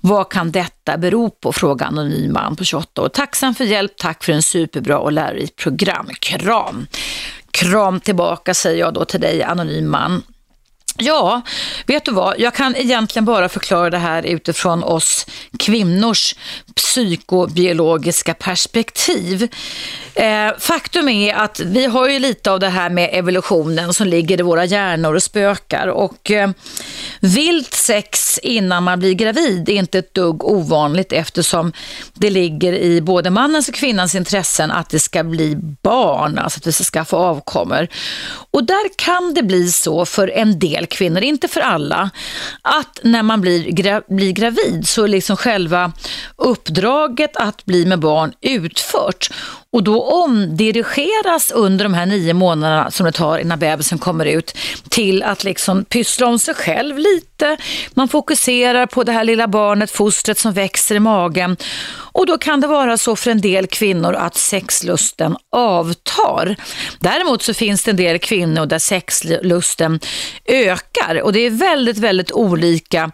Vad 0.00 0.30
kan 0.30 0.50
detta 0.50 0.96
bero 0.96 1.30
på? 1.30 1.52
Frågar 1.52 1.86
anonym 1.86 2.32
man 2.32 2.56
på 2.56 2.64
28 2.64 3.02
år. 3.02 3.08
Tacksam 3.08 3.54
för 3.54 3.64
hjälp, 3.64 3.92
tack 3.96 4.24
för 4.24 4.32
en 4.32 4.42
superbra 4.42 4.98
och 4.98 5.12
lärorik 5.12 5.56
program. 5.56 6.08
Kram! 6.20 6.86
Kram 7.50 8.00
tillbaka 8.00 8.54
säger 8.54 8.78
jag 8.78 8.94
då 8.94 9.04
till 9.04 9.20
dig 9.20 9.42
anonym 9.42 9.90
man. 9.90 10.22
Ja, 10.98 11.42
vet 11.86 12.04
du 12.04 12.12
vad? 12.12 12.34
Jag 12.38 12.54
kan 12.54 12.76
egentligen 12.76 13.24
bara 13.24 13.48
förklara 13.48 13.90
det 13.90 13.98
här 13.98 14.22
utifrån 14.22 14.82
oss 14.82 15.26
kvinnors 15.58 16.34
psykobiologiska 16.74 18.34
perspektiv. 18.34 19.48
Eh, 20.14 20.50
faktum 20.58 21.08
är 21.08 21.34
att 21.34 21.60
vi 21.60 21.86
har 21.86 22.08
ju 22.08 22.18
lite 22.18 22.50
av 22.50 22.60
det 22.60 22.68
här 22.68 22.90
med 22.90 23.10
evolutionen 23.12 23.94
som 23.94 24.06
ligger 24.06 24.40
i 24.40 24.42
våra 24.42 24.64
hjärnor 24.64 25.14
och 25.14 25.22
spökar 25.22 25.86
och 25.86 26.30
eh, 26.30 26.50
vilt 27.20 27.74
sex 27.74 28.38
innan 28.38 28.82
man 28.82 28.98
blir 28.98 29.12
gravid 29.14 29.68
är 29.68 29.72
inte 29.72 29.98
ett 29.98 30.14
dugg 30.14 30.44
ovanligt 30.44 31.12
eftersom 31.12 31.72
det 32.14 32.30
ligger 32.30 32.72
i 32.72 33.00
både 33.00 33.30
mannens 33.30 33.68
och 33.68 33.74
kvinnans 33.74 34.14
intressen 34.14 34.70
att 34.70 34.90
det 34.90 35.00
ska 35.00 35.24
bli 35.24 35.56
barn, 35.82 36.38
alltså 36.38 36.58
att 36.58 36.66
vi 36.66 36.72
ska 36.72 36.84
skaffa 36.84 37.16
avkommor. 37.16 37.88
Och 38.50 38.64
där 38.64 38.98
kan 38.98 39.34
det 39.34 39.42
bli 39.42 39.68
så 39.68 40.06
för 40.06 40.28
en 40.28 40.58
del 40.58 40.85
kvinnor, 40.86 41.22
inte 41.22 41.48
för 41.48 41.60
alla, 41.60 42.10
att 42.62 43.00
när 43.02 43.22
man 43.22 43.40
blir, 43.40 43.70
gra 43.70 44.02
blir 44.08 44.32
gravid 44.32 44.88
så 44.88 45.04
är 45.04 45.08
liksom 45.08 45.36
själva 45.36 45.92
uppdraget 46.36 47.36
att 47.36 47.64
bli 47.64 47.86
med 47.86 47.98
barn 47.98 48.32
utfört. 48.40 49.28
Och 49.76 49.82
då 49.82 50.02
omdirigeras 50.02 51.50
under 51.50 51.84
de 51.84 51.94
här 51.94 52.06
nio 52.06 52.34
månaderna 52.34 52.90
som 52.90 53.06
det 53.06 53.12
tar 53.12 53.38
innan 53.38 53.58
bebisen 53.58 53.98
kommer 53.98 54.24
ut 54.24 54.56
till 54.88 55.22
att 55.22 55.44
liksom 55.44 55.84
pyssla 55.84 56.26
om 56.26 56.38
sig 56.38 56.54
själv 56.54 56.98
lite. 56.98 57.56
Man 57.94 58.08
fokuserar 58.08 58.86
på 58.86 59.04
det 59.04 59.12
här 59.12 59.24
lilla 59.24 59.48
barnet, 59.48 59.90
fostret 59.90 60.38
som 60.38 60.52
växer 60.52 60.94
i 60.94 61.00
magen. 61.00 61.56
Och 62.16 62.26
då 62.26 62.38
kan 62.38 62.60
det 62.60 62.66
vara 62.66 62.98
så 62.98 63.16
för 63.16 63.30
en 63.30 63.40
del 63.40 63.66
kvinnor 63.66 64.14
att 64.14 64.36
sexlusten 64.36 65.36
avtar. 65.52 66.56
Däremot 67.00 67.42
så 67.42 67.54
finns 67.54 67.82
det 67.82 67.90
en 67.90 67.96
del 67.96 68.18
kvinnor 68.18 68.66
där 68.66 68.78
sexlusten 68.78 70.00
ökar 70.44 70.75
och 71.22 71.32
det 71.32 71.40
är 71.40 71.50
väldigt, 71.50 71.98
väldigt 71.98 72.32
olika 72.32 73.10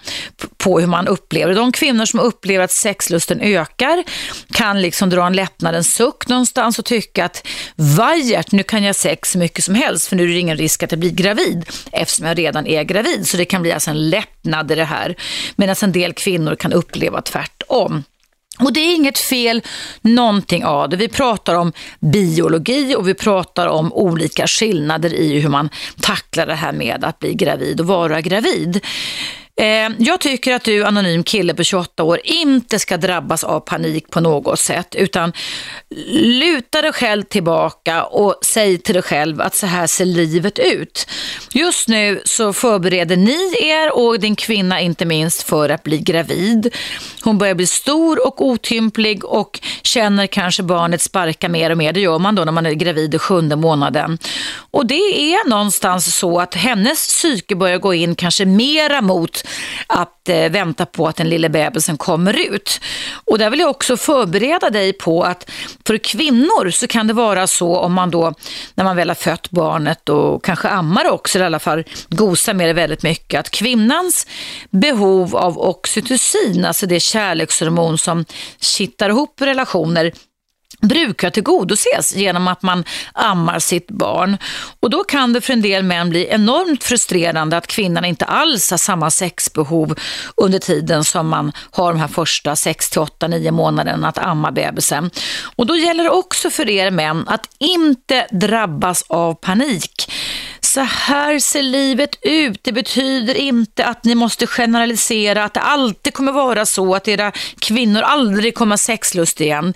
på 0.56 0.80
hur 0.80 0.86
man 0.86 1.08
upplever 1.08 1.48
det. 1.48 1.60
De 1.60 1.72
kvinnor 1.72 2.04
som 2.04 2.20
upplever 2.20 2.64
att 2.64 2.70
sexlusten 2.70 3.40
ökar 3.40 4.04
kan 4.52 4.82
liksom 4.82 5.10
dra 5.10 5.26
en 5.26 5.32
lättnadens 5.32 5.94
suck 5.94 6.28
någonstans 6.28 6.78
och 6.78 6.84
tycka 6.84 7.24
att 7.24 7.46
vajert, 7.76 8.52
nu 8.52 8.62
kan 8.62 8.84
jag 8.84 8.96
sex 8.96 9.32
så 9.32 9.38
mycket 9.38 9.64
som 9.64 9.74
helst 9.74 10.08
för 10.08 10.16
nu 10.16 10.22
är 10.22 10.28
det 10.28 10.38
ingen 10.38 10.56
risk 10.56 10.82
att 10.82 10.92
jag 10.92 11.00
blir 11.00 11.10
gravid 11.10 11.64
eftersom 11.92 12.26
jag 12.26 12.38
redan 12.38 12.66
är 12.66 12.82
gravid. 12.82 13.28
Så 13.28 13.36
det 13.36 13.44
kan 13.44 13.62
bli 13.62 13.72
alltså 13.72 13.90
en 13.90 14.10
lättnad 14.10 14.72
i 14.72 14.74
det 14.74 14.84
här. 14.84 15.16
Medan 15.56 15.76
en 15.82 15.92
del 15.92 16.12
kvinnor 16.12 16.54
kan 16.54 16.72
uppleva 16.72 17.22
tvärtom. 17.22 18.04
Och 18.62 18.72
det 18.72 18.80
är 18.80 18.94
inget 18.94 19.18
fel 19.18 19.62
någonting 20.00 20.64
av 20.64 20.88
det. 20.88 20.96
Vi 20.96 21.08
pratar 21.08 21.54
om 21.54 21.72
biologi 22.00 22.94
och 22.96 23.08
vi 23.08 23.14
pratar 23.14 23.66
om 23.66 23.92
olika 23.92 24.46
skillnader 24.46 25.14
i 25.14 25.40
hur 25.40 25.48
man 25.48 25.68
tacklar 26.00 26.46
det 26.46 26.54
här 26.54 26.72
med 26.72 27.04
att 27.04 27.18
bli 27.18 27.34
gravid 27.34 27.80
och 27.80 27.86
vara 27.86 28.20
gravid. 28.20 28.80
Eh, 29.60 29.90
jag 29.98 30.20
tycker 30.20 30.54
att 30.54 30.64
du, 30.64 30.84
anonym 30.84 31.24
kille 31.24 31.54
på 31.54 31.62
28 31.64 32.02
år, 32.02 32.20
inte 32.24 32.78
ska 32.78 32.96
drabbas 32.96 33.44
av 33.44 33.60
panik 33.60 34.10
på 34.10 34.20
något 34.20 34.60
sätt, 34.60 34.94
utan 34.94 35.32
luta 36.12 36.82
dig 36.82 36.92
själv 36.92 37.22
tillbaka 37.22 38.04
och 38.04 38.38
säg 38.42 38.78
till 38.78 38.94
dig 38.94 39.02
själv 39.02 39.40
att 39.40 39.54
så 39.54 39.66
här 39.66 39.86
ser 39.86 40.04
livet 40.04 40.58
ut. 40.58 41.06
Just 41.52 41.88
nu 41.88 42.22
så 42.24 42.52
förbereder 42.52 43.16
ni 43.16 43.54
er 43.60 43.96
och 43.96 44.20
din 44.20 44.36
kvinna 44.36 44.80
inte 44.80 45.04
minst 45.04 45.42
för 45.42 45.68
att 45.68 45.82
bli 45.82 45.98
gravid. 45.98 46.74
Hon 47.22 47.38
börjar 47.38 47.54
bli 47.54 47.66
stor 47.66 48.26
och 48.26 48.46
otymplig 48.46 49.24
och 49.24 49.60
känner 49.82 50.26
kanske 50.26 50.62
barnet 50.62 51.02
sparka 51.02 51.48
mer 51.48 51.70
och 51.70 51.78
mer. 51.78 51.92
Det 51.92 52.00
gör 52.00 52.18
man 52.18 52.34
då 52.34 52.44
när 52.44 52.52
man 52.52 52.66
är 52.66 52.72
gravid 52.72 53.14
i 53.14 53.18
sjunde 53.18 53.56
månaden. 53.56 54.18
Och 54.70 54.86
det 54.86 55.34
är 55.34 55.48
någonstans 55.48 56.16
så 56.16 56.40
att 56.40 56.54
hennes 56.54 57.08
psyke 57.08 57.54
börjar 57.54 57.78
gå 57.78 57.94
in 57.94 58.14
kanske 58.14 58.44
mera 58.44 59.00
mot 59.00 59.41
att 59.86 60.28
eh, 60.28 60.50
vänta 60.50 60.86
på 60.86 61.08
att 61.08 61.16
den 61.16 61.28
lilla 61.28 61.48
bebisen 61.48 61.96
kommer 61.96 62.40
ut. 62.40 62.80
Och 63.24 63.38
där 63.38 63.50
vill 63.50 63.60
jag 63.60 63.70
också 63.70 63.96
förbereda 63.96 64.70
dig 64.70 64.92
på 64.92 65.22
att 65.22 65.50
för 65.86 65.98
kvinnor 65.98 66.70
så 66.70 66.86
kan 66.86 67.06
det 67.06 67.12
vara 67.12 67.46
så 67.46 67.76
om 67.76 67.92
man 67.92 68.10
då, 68.10 68.34
när 68.74 68.84
man 68.84 68.96
väl 68.96 69.10
har 69.10 69.14
fött 69.14 69.50
barnet 69.50 70.08
och 70.08 70.44
kanske 70.44 70.68
ammar 70.68 71.10
också, 71.10 71.38
eller 71.38 71.44
i 71.44 71.46
alla 71.46 71.58
fall 71.58 71.84
gosar 72.08 72.54
med 72.54 72.68
det 72.68 72.72
väldigt 72.72 73.02
mycket, 73.02 73.40
att 73.40 73.50
kvinnans 73.50 74.26
behov 74.70 75.36
av 75.36 75.58
oxytocin, 75.58 76.64
alltså 76.64 76.86
det 76.86 77.00
kärlekshormon 77.00 77.98
som 77.98 78.24
kittar 78.60 79.10
ihop 79.10 79.40
relationer, 79.40 80.12
brukar 80.80 81.30
tillgodoses 81.30 82.14
genom 82.14 82.48
att 82.48 82.62
man 82.62 82.84
ammar 83.12 83.58
sitt 83.58 83.90
barn. 83.90 84.36
Och 84.80 84.90
då 84.90 85.04
kan 85.04 85.32
det 85.32 85.40
för 85.40 85.52
en 85.52 85.62
del 85.62 85.82
män 85.82 86.10
bli 86.10 86.28
enormt 86.30 86.84
frustrerande 86.84 87.56
att 87.56 87.66
kvinnan 87.66 88.04
inte 88.04 88.24
alls 88.24 88.70
har 88.70 88.78
samma 88.78 89.10
sexbehov 89.10 89.98
under 90.36 90.58
tiden 90.58 91.04
som 91.04 91.28
man 91.28 91.52
har 91.70 91.92
de 91.92 92.00
här 92.00 92.08
första 92.08 92.56
6 92.56 92.90
till 92.90 93.00
8, 93.00 93.28
9 93.28 93.50
månaderna 93.50 94.08
att 94.08 94.18
amma 94.18 94.50
bebisen. 94.52 95.10
Och 95.56 95.66
då 95.66 95.76
gäller 95.76 96.04
det 96.04 96.10
också 96.10 96.50
för 96.50 96.68
er 96.68 96.90
män 96.90 97.28
att 97.28 97.46
inte 97.58 98.26
drabbas 98.30 99.04
av 99.08 99.34
panik 99.34 100.12
så 100.72 100.80
här 100.80 101.38
ser 101.38 101.62
livet 101.62 102.18
ut. 102.22 102.58
Det 102.62 102.72
betyder 102.72 103.34
inte 103.34 103.86
att 103.86 104.04
ni 104.04 104.14
måste 104.14 104.46
generalisera, 104.46 105.44
att 105.44 105.54
det 105.54 105.60
alltid 105.60 106.14
kommer 106.14 106.32
vara 106.32 106.66
så 106.66 106.94
att 106.94 107.08
era 107.08 107.32
kvinnor 107.58 108.00
aldrig 108.02 108.54
kommer 108.54 108.72
ha 108.72 108.78
sexlust 108.78 109.40
igen. 109.40 109.74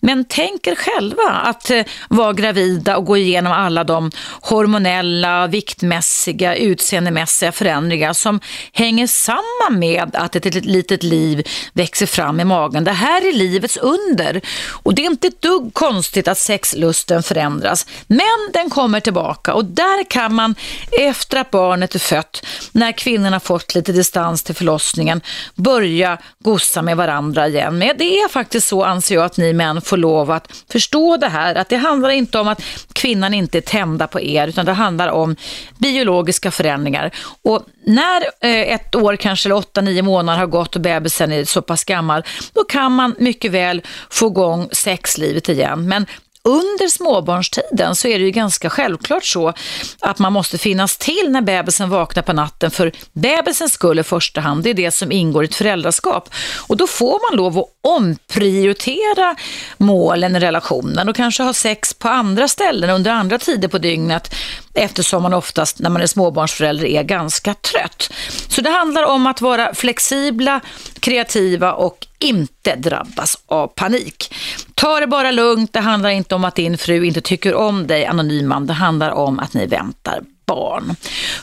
Men 0.00 0.24
tänk 0.28 0.66
er 0.66 0.74
själva 0.74 1.22
att 1.22 1.70
eh, 1.70 1.84
vara 2.08 2.32
gravida 2.32 2.96
och 2.96 3.04
gå 3.04 3.16
igenom 3.16 3.52
alla 3.52 3.84
de 3.84 4.10
hormonella, 4.40 5.46
viktmässiga, 5.46 6.56
utseendemässiga 6.56 7.52
förändringar 7.52 8.12
som 8.12 8.40
hänger 8.72 9.06
samman 9.06 9.78
med 9.78 10.16
att 10.16 10.36
ett 10.36 10.64
litet 10.64 11.02
liv 11.02 11.48
växer 11.72 12.06
fram 12.06 12.40
i 12.40 12.44
magen. 12.44 12.84
Det 12.84 12.92
här 12.92 13.28
är 13.28 13.32
livets 13.32 13.76
under 13.76 14.40
och 14.70 14.94
det 14.94 15.02
är 15.02 15.10
inte 15.10 15.28
ett 15.28 15.42
dugg 15.42 15.74
konstigt 15.74 16.28
att 16.28 16.38
sexlusten 16.38 17.22
förändras. 17.22 17.86
Men 18.06 18.50
den 18.52 18.70
kommer 18.70 19.00
tillbaka 19.00 19.54
och 19.54 19.64
där 19.64 20.10
kan 20.10 20.33
man 20.34 20.54
efter 20.92 21.40
att 21.40 21.50
barnet 21.50 21.94
är 21.94 21.98
fött, 21.98 22.46
när 22.72 22.92
kvinnan 22.92 23.32
har 23.32 23.40
fått 23.40 23.74
lite 23.74 23.92
distans 23.92 24.42
till 24.42 24.54
förlossningen, 24.54 25.20
börja 25.54 26.18
gossa 26.38 26.82
med 26.82 26.96
varandra 26.96 27.48
igen. 27.48 27.78
Men 27.78 27.96
det 27.98 28.18
är 28.18 28.28
faktiskt 28.28 28.68
så 28.68 28.84
anser 28.84 29.14
jag 29.14 29.24
att 29.24 29.36
ni 29.36 29.52
män 29.52 29.80
får 29.80 29.96
lov 29.96 30.30
att 30.30 30.64
förstå 30.72 31.16
det 31.16 31.28
här, 31.28 31.54
att 31.54 31.68
det 31.68 31.76
handlar 31.76 32.10
inte 32.10 32.38
om 32.38 32.48
att 32.48 32.62
kvinnan 32.92 33.34
inte 33.34 33.58
är 33.58 33.62
tända 33.62 34.06
på 34.06 34.20
er, 34.20 34.48
utan 34.48 34.66
det 34.66 34.72
handlar 34.72 35.08
om 35.08 35.36
biologiska 35.78 36.50
förändringar. 36.50 37.10
Och 37.42 37.66
när 37.86 38.22
eh, 38.40 38.74
ett 38.74 38.94
år, 38.94 39.16
kanske 39.16 39.46
eller 39.46 39.56
åtta, 39.56 39.80
nio 39.80 40.02
månader 40.02 40.38
har 40.38 40.46
gått 40.46 40.74
och 40.76 40.80
bebisen 40.80 41.32
är 41.32 41.44
så 41.44 41.62
pass 41.62 41.84
gammal, 41.84 42.22
då 42.52 42.64
kan 42.64 42.92
man 42.92 43.14
mycket 43.18 43.52
väl 43.52 43.82
få 44.10 44.26
igång 44.26 44.68
sexlivet 44.72 45.48
igen. 45.48 45.88
Men 45.88 46.06
under 46.48 46.88
småbarnstiden 46.88 47.96
så 47.96 48.08
är 48.08 48.18
det 48.18 48.24
ju 48.24 48.30
ganska 48.30 48.70
självklart 48.70 49.24
så 49.24 49.52
att 50.00 50.18
man 50.18 50.32
måste 50.32 50.58
finnas 50.58 50.96
till 50.96 51.30
när 51.30 51.40
bebisen 51.40 51.90
vaknar 51.90 52.22
på 52.22 52.32
natten 52.32 52.70
för 52.70 52.92
bebisens 53.12 53.72
skull 53.72 53.98
i 53.98 54.02
första 54.02 54.40
hand. 54.40 54.62
Det 54.62 54.70
är 54.70 54.74
det 54.74 54.90
som 54.90 55.12
ingår 55.12 55.44
i 55.44 55.46
ett 55.46 55.54
föräldraskap. 55.54 56.30
Och 56.66 56.76
då 56.76 56.86
får 56.86 57.30
man 57.30 57.36
lov 57.36 57.58
att 57.58 57.64
omprioritera 57.82 59.36
målen 59.76 60.36
i 60.36 60.40
relationen 60.40 61.08
och 61.08 61.16
kanske 61.16 61.42
ha 61.42 61.52
sex 61.52 61.94
på 61.94 62.08
andra 62.08 62.48
ställen 62.48 62.90
under 62.90 63.10
andra 63.10 63.38
tider 63.38 63.68
på 63.68 63.78
dygnet 63.78 64.34
eftersom 64.74 65.22
man 65.22 65.34
oftast 65.34 65.78
när 65.78 65.90
man 65.90 66.02
är 66.02 66.06
småbarnsförälder 66.06 66.86
är 66.86 67.02
ganska 67.02 67.54
trött. 67.54 68.10
Så 68.48 68.60
det 68.60 68.70
handlar 68.70 69.04
om 69.04 69.26
att 69.26 69.40
vara 69.40 69.74
flexibla, 69.74 70.60
kreativa 71.00 71.72
och 71.72 72.06
inte 72.24 72.76
drabbas 72.76 73.38
av 73.46 73.66
panik. 73.66 74.34
Ta 74.74 75.00
det 75.00 75.06
bara 75.06 75.30
lugnt, 75.30 75.72
det 75.72 75.80
handlar 75.80 76.10
inte 76.10 76.34
om 76.34 76.44
att 76.44 76.54
din 76.54 76.78
fru 76.78 77.04
inte 77.04 77.20
tycker 77.20 77.54
om 77.54 77.86
dig, 77.86 78.06
anonyman. 78.06 78.66
Det 78.66 78.72
handlar 78.72 79.10
om 79.10 79.38
att 79.38 79.54
ni 79.54 79.66
väntar 79.66 80.20
barn. 80.46 80.96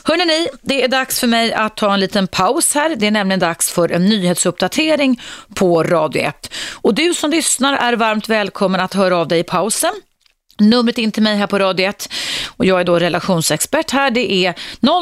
Hörrni 0.04 0.24
ni, 0.24 0.48
det 0.62 0.84
är 0.84 0.88
dags 0.88 1.20
för 1.20 1.26
mig 1.26 1.52
att 1.52 1.76
ta 1.76 1.94
en 1.94 2.00
liten 2.00 2.28
paus 2.28 2.74
här. 2.74 2.96
Det 2.96 3.06
är 3.06 3.10
nämligen 3.10 3.40
dags 3.40 3.70
för 3.70 3.92
en 3.92 4.08
nyhetsuppdatering 4.08 5.20
på 5.54 5.82
Radio 5.82 6.22
1. 6.22 6.52
Och 6.72 6.94
du 6.94 7.14
som 7.14 7.30
lyssnar 7.30 7.76
är 7.76 7.92
varmt 7.92 8.28
välkommen 8.28 8.80
att 8.80 8.94
höra 8.94 9.16
av 9.16 9.28
dig 9.28 9.38
i 9.38 9.44
pausen. 9.44 9.92
Numret 10.58 10.98
in 10.98 11.12
till 11.12 11.22
mig 11.22 11.36
här 11.36 11.46
på 11.46 11.58
Radio 11.58 11.88
1 11.88 12.08
och 12.56 12.64
jag 12.64 12.80
är 12.80 12.84
då 12.84 12.98
relationsexpert 12.98 13.90
här. 13.90 14.10
Det 14.10 14.32
är 14.32 14.54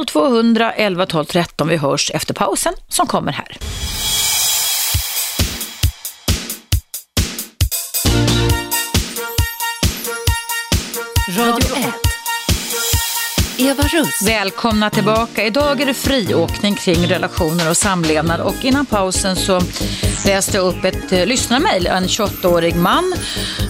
0200 0.07 0.73
11 0.73 1.07
12 1.07 1.25
13. 1.25 1.69
Vi 1.69 1.77
hörs 1.77 2.11
efter 2.14 2.35
pausen 2.35 2.75
som 2.88 3.07
kommer 3.07 3.33
här. 3.33 3.57
Eva 13.70 13.83
Russ. 13.83 14.22
Välkomna 14.26 14.90
tillbaka. 14.90 15.44
Idag 15.44 15.80
är 15.80 15.87
det 15.87 15.94
friåkning 15.94 16.74
kring 16.74 17.06
relationer 17.06 17.70
och 17.70 17.76
samlevnad 17.76 18.40
och 18.40 18.64
innan 18.64 18.87
pausen 18.87 19.37
så 19.37 19.61
läste 20.26 20.56
jag 20.56 20.66
upp 20.66 20.85
ett 20.85 21.12
eh, 21.12 21.26
lyssnarmail. 21.26 21.87
En 21.87 22.06
28-årig 22.06 22.76
man 22.76 23.14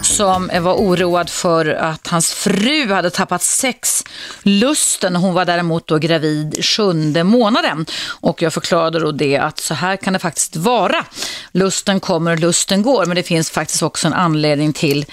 som 0.03 0.51
var 0.61 0.75
oroad 0.75 1.31
för 1.31 1.67
att 1.67 2.07
hans 2.07 2.33
fru 2.33 2.93
hade 2.93 3.11
tappat 3.11 3.43
sexlusten. 3.43 5.17
Hon 5.17 5.35
var 5.35 5.45
däremot 5.45 5.87
då 5.87 5.99
gravid 5.99 6.65
sjunde 6.65 7.25
månaden 7.25 7.87
och 8.21 8.43
jag 8.43 8.53
förklarade 8.53 8.99
då 8.99 9.13
det 9.13 9.39
att 9.39 9.59
så 9.59 9.75
här 9.75 9.97
kan 9.97 10.13
det 10.13 10.19
faktiskt 10.19 10.57
vara. 10.57 11.05
Lusten 11.53 12.01
kommer 12.01 12.33
och 12.33 12.39
lusten 12.39 12.83
går 12.83 13.07
men 13.07 13.17
det 13.17 13.23
finns 13.23 13.51
faktiskt 13.51 13.83
också 13.83 14.07
en 14.07 14.15
anledning 14.15 14.73
till 14.73 15.05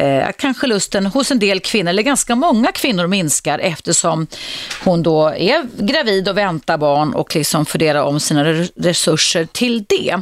eh, 0.00 0.28
kanske 0.38 0.66
lusten 0.66 1.06
hos 1.06 1.30
en 1.30 1.38
del 1.38 1.60
kvinnor, 1.60 1.90
eller 1.90 2.02
ganska 2.02 2.34
många 2.34 2.72
kvinnor 2.72 3.06
minskar 3.06 3.58
eftersom 3.58 4.26
hon 4.84 5.02
då 5.02 5.28
är 5.28 5.84
gravid 5.86 6.28
och 6.28 6.36
väntar 6.36 6.78
barn 6.78 7.14
och 7.14 7.36
liksom 7.36 7.66
fördelar 7.66 8.02
om 8.02 8.20
sina 8.20 8.44
resurser 8.76 9.44
till 9.44 9.84
det. 9.84 10.16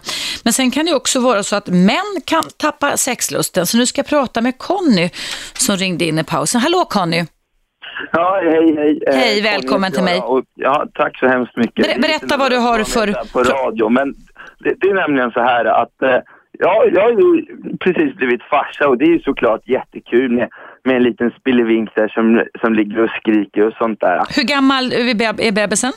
Men 0.45 0.53
sen 0.53 0.71
kan 0.71 0.87
det 0.87 0.95
också 0.95 1.21
vara 1.21 1.43
så 1.43 1.57
att 1.57 1.67
män 1.67 2.21
kan 2.25 2.43
tappa 2.57 2.97
sexlusten. 2.97 3.67
Så 3.67 3.77
nu 3.77 3.87
ska 3.87 3.99
jag 3.99 4.07
prata 4.07 4.41
med 4.41 4.59
Conny 4.59 5.11
som 5.55 5.77
ringde 5.77 6.05
in 6.05 6.19
i 6.19 6.25
pausen. 6.25 6.61
Hallå 6.61 6.85
Conny! 6.85 7.27
Ja, 8.13 8.41
hej, 8.45 8.75
hej. 8.77 9.03
Eh, 9.07 9.17
hej, 9.17 9.43
välkommen 9.43 9.93
till 9.93 10.03
mig. 10.03 10.23
Ja, 10.55 10.87
tack 10.95 11.19
så 11.19 11.27
hemskt 11.27 11.57
mycket. 11.57 11.87
Ber 11.87 12.03
berätta 12.03 12.37
vad 12.37 12.51
du 12.53 12.57
har 12.57 12.85
för... 12.85 13.33
På 13.33 13.43
radio, 13.43 13.89
men 13.89 14.15
det, 14.59 14.75
det 14.81 14.89
är 14.89 14.95
nämligen 14.95 15.31
så 15.31 15.41
här 15.41 15.65
att 15.65 16.03
eh, 16.03 16.19
Ja, 16.61 16.85
jag 16.93 17.03
har 17.03 17.11
ju 17.11 17.47
precis 17.81 18.15
blivit 18.15 18.43
farsa 18.43 18.89
och 18.89 18.99
det 18.99 19.05
är 19.05 19.09
ju 19.09 19.21
såklart 19.21 19.69
jättekul 19.69 20.31
med, 20.31 20.49
med 20.85 20.97
en 20.97 21.03
liten 21.03 21.31
spillevink 21.31 21.91
där 21.95 22.09
som, 22.09 22.43
som 22.61 22.75
ligger 22.75 23.03
och 23.03 23.11
skriker 23.11 23.67
och 23.67 23.73
sånt 23.73 24.01
där. 24.01 24.23
Hur 24.37 24.43
gammal 24.43 24.93
är 24.93 25.53
bebisen? 25.53 25.93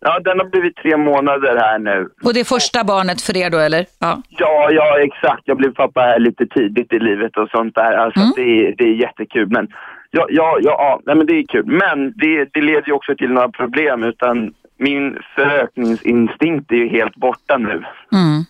Ja, 0.00 0.20
den 0.20 0.38
har 0.38 0.46
blivit 0.46 0.76
tre 0.76 0.96
månader 0.96 1.56
här 1.56 1.78
nu. 1.78 2.08
Och 2.24 2.34
det 2.34 2.40
är 2.40 2.44
första 2.44 2.84
barnet 2.84 3.22
för 3.22 3.36
er 3.36 3.50
då, 3.50 3.58
eller? 3.58 3.86
Ja, 3.98 4.22
ja, 4.28 4.70
ja 4.72 4.98
exakt. 4.98 5.42
Jag 5.44 5.56
blev 5.56 5.74
pappa 5.74 6.00
här 6.00 6.18
lite 6.18 6.46
tidigt 6.46 6.92
i 6.92 6.98
livet 6.98 7.36
och 7.36 7.48
sånt 7.50 7.74
där. 7.74 7.92
Alltså, 7.92 8.20
mm. 8.20 8.32
det, 8.36 8.42
är, 8.42 8.74
det 8.78 8.84
är 8.84 8.94
jättekul. 8.94 9.48
Men 9.48 9.68
ja, 10.10 10.26
ja, 10.30 10.58
ja, 10.62 11.00
nej, 11.06 11.16
men 11.16 11.26
det 11.26 11.32
är 11.32 11.46
kul. 11.46 11.66
Men 11.66 12.12
det, 12.16 12.48
det 12.52 12.60
leder 12.60 12.86
ju 12.86 12.92
också 12.92 13.14
till 13.14 13.32
några 13.32 13.48
problem. 13.48 14.02
Utan 14.02 14.54
min 14.78 15.18
förökningsinstinkt 15.34 16.72
är 16.72 16.76
ju 16.76 16.88
helt 16.88 17.16
borta 17.16 17.56
nu. 17.56 17.84
Mm. 18.12 18.44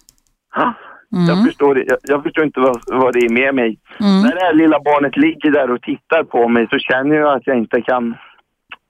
Mm. 1.12 1.26
Jag, 1.28 1.46
förstår, 1.46 1.78
jag, 1.86 1.98
jag, 2.02 2.22
förstår 2.22 2.44
inte 2.44 2.60
vad, 2.60 2.80
vad 2.86 3.14
det 3.14 3.20
är 3.20 3.28
med 3.28 3.54
mig. 3.54 3.78
Mm. 4.00 4.22
När 4.22 4.34
det 4.34 4.44
här 4.44 4.54
lilla 4.54 4.80
barnet 4.80 5.16
ligger 5.16 5.50
där 5.50 5.70
och 5.70 5.82
tittar 5.82 6.24
på 6.24 6.48
mig 6.48 6.66
så 6.70 6.78
känner 6.78 7.16
jag 7.16 7.36
att 7.36 7.46
jag 7.46 7.58
inte 7.58 7.80
kan 7.82 8.14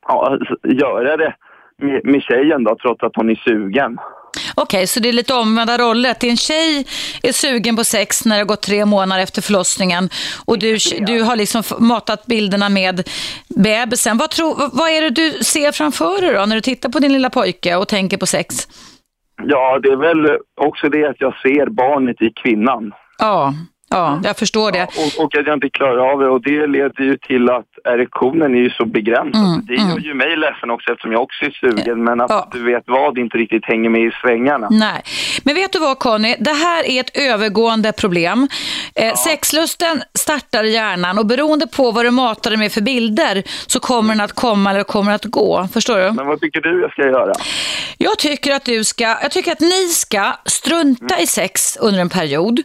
ja, 0.08 0.38
göra 0.62 1.16
det 1.16 1.34
med, 1.82 2.00
med 2.04 2.22
tjejen 2.22 2.64
då, 2.64 2.76
trots 2.82 3.02
att 3.02 3.16
hon 3.16 3.30
är 3.30 3.34
sugen. 3.34 3.98
Okej, 4.54 4.78
okay, 4.78 4.86
så 4.86 5.00
det 5.00 5.08
är 5.08 5.12
lite 5.12 5.34
omvända 5.34 5.78
roller. 5.78 6.10
Att 6.10 6.20
din 6.20 6.36
tjej 6.36 6.86
är 7.22 7.32
sugen 7.32 7.76
på 7.76 7.84
sex 7.84 8.24
när 8.24 8.36
det 8.36 8.40
har 8.40 8.46
gått 8.46 8.62
tre 8.62 8.84
månader 8.84 9.22
efter 9.22 9.42
förlossningen 9.42 10.08
och 10.44 10.58
du, 10.58 10.76
du 11.06 11.22
har 11.22 11.36
liksom 11.36 11.62
matat 11.78 12.26
bilderna 12.26 12.68
med 12.68 13.08
bebisen. 13.48 14.18
Vad, 14.18 14.30
tro, 14.30 14.70
vad 14.72 14.90
är 14.90 15.02
det 15.02 15.10
du 15.10 15.30
ser 15.30 15.72
framför 15.72 16.20
dig 16.20 16.34
då 16.34 16.46
när 16.46 16.56
du 16.56 16.60
tittar 16.60 16.88
på 16.88 16.98
din 16.98 17.12
lilla 17.12 17.30
pojke 17.30 17.76
och 17.76 17.88
tänker 17.88 18.16
på 18.16 18.26
sex? 18.26 18.68
Ja, 19.42 19.78
det 19.82 19.88
är 19.88 19.96
väl 19.96 20.38
också 20.54 20.88
det 20.88 21.04
att 21.04 21.20
jag 21.20 21.34
ser 21.34 21.66
barnet 21.66 22.22
i 22.22 22.32
kvinnan. 22.42 22.92
Ja, 23.18 23.54
Ja, 23.90 24.20
jag 24.24 24.36
förstår 24.36 24.72
det. 24.72 24.78
Ja, 24.78 24.84
och, 24.84 25.24
och, 25.24 25.34
att 25.34 25.46
jag 25.46 25.56
inte 25.56 25.70
klarar 25.70 26.12
av 26.12 26.20
det 26.20 26.28
och 26.28 26.42
det 26.42 26.66
leder 26.66 27.04
ju 27.04 27.16
till 27.16 27.50
att 27.50 27.66
erektionen 27.84 28.54
är 28.54 28.58
ju 28.58 28.70
så 28.70 28.84
begränsad. 28.84 29.46
Mm, 29.46 29.66
det 29.66 29.74
gör 29.74 29.90
mm. 29.90 30.02
ju 30.02 30.14
mig 30.14 30.36
ledsen 30.36 30.70
också 30.70 30.92
eftersom 30.92 31.12
jag 31.12 31.22
också 31.22 31.44
är 31.44 31.50
sugen 31.50 32.04
men 32.04 32.20
att 32.20 32.30
ja. 32.30 32.48
du 32.52 32.64
vet 32.64 32.82
vad 32.86 33.18
inte 33.18 33.38
riktigt 33.38 33.64
hänger 33.64 33.90
med 33.90 34.00
i 34.00 34.10
svängarna. 34.22 34.68
Nej, 34.70 35.02
men 35.44 35.54
vet 35.54 35.72
du 35.72 35.78
vad 35.78 35.98
Conny? 35.98 36.36
Det 36.40 36.50
här 36.50 36.86
är 36.86 37.00
ett 37.00 37.18
övergående 37.18 37.92
problem. 37.92 38.48
Eh, 38.94 39.06
ja. 39.06 39.16
Sexlusten 39.16 40.02
startar 40.14 40.64
i 40.64 40.72
hjärnan 40.72 41.18
och 41.18 41.26
beroende 41.26 41.66
på 41.66 41.90
vad 41.90 42.04
du 42.04 42.10
matar 42.10 42.50
dig 42.50 42.58
med 42.58 42.72
för 42.72 42.80
bilder 42.80 43.42
så 43.66 43.80
kommer 43.80 44.14
den 44.14 44.20
att 44.20 44.32
komma 44.32 44.70
eller 44.70 44.82
kommer 44.82 45.12
att 45.12 45.24
gå. 45.24 45.68
Förstår 45.72 45.98
du? 45.98 46.12
Men 46.12 46.26
vad 46.26 46.40
tycker 46.40 46.60
du 46.60 46.80
jag 46.80 46.92
ska 46.92 47.02
göra? 47.02 47.32
Jag 47.98 48.18
tycker 48.18 48.54
att 48.54 48.64
du 48.64 48.84
ska, 48.84 49.04
jag 49.04 49.30
tycker 49.30 49.52
att 49.52 49.60
ni 49.60 49.88
ska 49.88 50.32
strunta 50.44 51.14
mm. 51.14 51.24
i 51.24 51.26
sex 51.26 51.76
under 51.80 52.00
en 52.00 52.08
period. 52.08 52.60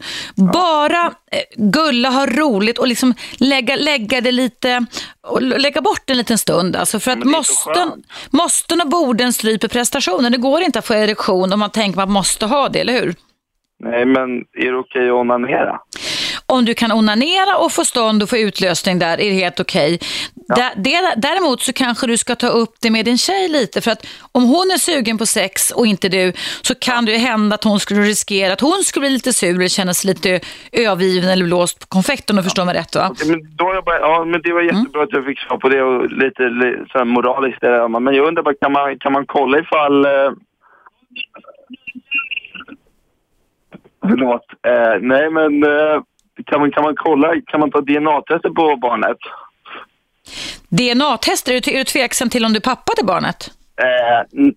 Bara 0.53 1.11
gulla, 1.55 2.09
ha 2.09 2.25
roligt 2.25 2.77
och 2.77 2.87
liksom 2.87 3.13
lägga, 3.37 3.75
lägga 3.75 4.21
det 4.21 4.31
lite 4.31 4.85
lägga 5.39 5.81
bort 5.81 6.09
en 6.09 6.17
liten 6.17 6.37
stund. 6.37 6.75
Alltså 6.75 6.99
för 6.99 7.11
att 7.11 7.23
måsten, 7.23 8.03
måsten 8.29 8.81
och 8.81 8.89
borden 8.89 9.33
stryper 9.33 9.67
prestationen. 9.67 10.31
Det 10.31 10.37
går 10.37 10.61
inte 10.61 10.79
att 10.79 10.87
få 10.87 10.93
erektion 10.93 11.53
om 11.53 11.59
man 11.59 11.69
tänker 11.69 12.01
att 12.01 12.07
man 12.07 12.13
måste 12.13 12.45
ha 12.45 12.69
det, 12.69 12.79
eller 12.79 12.93
hur? 12.93 13.15
Nej, 13.83 14.05
men 14.05 14.29
är 14.37 14.71
det 14.71 14.77
okej 14.77 15.09
att 15.09 15.13
onanera? 15.13 15.79
Om 16.45 16.65
du 16.65 16.73
kan 16.73 16.91
onanera 16.91 17.57
och 17.57 17.71
få 17.71 17.85
stånd 17.85 18.23
och 18.23 18.29
få 18.29 18.37
utlösning 18.37 18.99
där 18.99 19.19
är 19.19 19.29
det 19.29 19.35
helt 19.35 19.59
okej. 19.59 19.99
Ja. 20.57 21.11
Däremot 21.15 21.61
så 21.61 21.73
kanske 21.73 22.07
du 22.07 22.17
ska 22.17 22.35
ta 22.35 22.47
upp 22.47 22.75
det 22.81 22.91
med 22.91 23.05
din 23.05 23.17
tjej 23.17 23.49
lite 23.49 23.81
för 23.81 23.91
att 23.91 24.05
om 24.31 24.43
hon 24.43 24.71
är 24.71 24.77
sugen 24.77 25.17
på 25.17 25.25
sex 25.25 25.71
och 25.71 25.87
inte 25.87 26.09
du 26.09 26.33
så 26.61 26.75
kan 26.75 27.05
det 27.05 27.11
ju 27.11 27.17
hända 27.17 27.55
att 27.55 27.63
hon 27.63 27.79
skulle 27.79 28.01
riskera 28.01 28.53
att 28.53 28.61
hon 28.61 28.83
skulle 28.83 29.03
bli 29.03 29.09
lite 29.09 29.33
sur 29.33 29.55
eller 29.55 29.67
känna 29.67 29.93
sig 29.93 30.07
lite 30.13 30.39
övergiven 30.71 31.29
eller 31.29 31.45
blåst 31.45 31.79
på 31.79 31.87
konfekten 31.87 32.37
och 32.37 32.43
förstår 32.43 32.65
mig 32.65 32.75
rätt 32.75 32.95
va? 32.95 33.15
Men 33.27 33.55
då 33.55 33.73
jag 33.73 33.83
bara, 33.83 33.99
ja 33.99 34.25
men 34.25 34.41
det 34.41 34.53
var 34.53 34.61
mm. 34.61 34.75
jättebra 34.75 35.01
mm. 35.01 35.07
att 35.07 35.13
jag 35.13 35.25
fick 35.25 35.39
svar 35.39 35.57
på 35.57 35.69
det 35.69 35.83
och 35.83 36.11
lite, 36.11 36.43
lite 36.43 36.85
så 36.91 37.05
moraliskt 37.05 37.61
där, 37.61 37.99
men 37.99 38.13
jag 38.13 38.27
undrar 38.27 38.43
bara 38.43 38.55
kan 38.61 38.71
man, 38.71 38.99
kan 38.99 39.13
man 39.13 39.25
kolla 39.25 39.59
ifall 39.59 40.05
eh... 40.05 40.31
Förlåt. 44.09 44.45
Eh, 44.67 44.95
nej 45.01 45.29
men 45.29 45.63
eh, 45.63 46.01
kan 46.45 46.59
man, 46.59 46.71
kan 46.71 46.83
man 46.83 46.95
kolla, 46.95 47.41
kan 47.47 47.59
man 47.59 47.71
ta 47.71 47.81
DNA-tester 47.81 48.49
på 48.49 48.75
barnet? 48.75 49.17
DNA-tester, 50.69 51.53
är 51.53 51.77
du 51.77 51.83
tveksam 51.83 52.29
till 52.29 52.45
om 52.45 52.53
du 52.53 52.57
är 52.57 52.61
pappa 52.61 52.93
till 52.97 53.05
barnet? 53.05 53.51
Eh, 53.83 54.47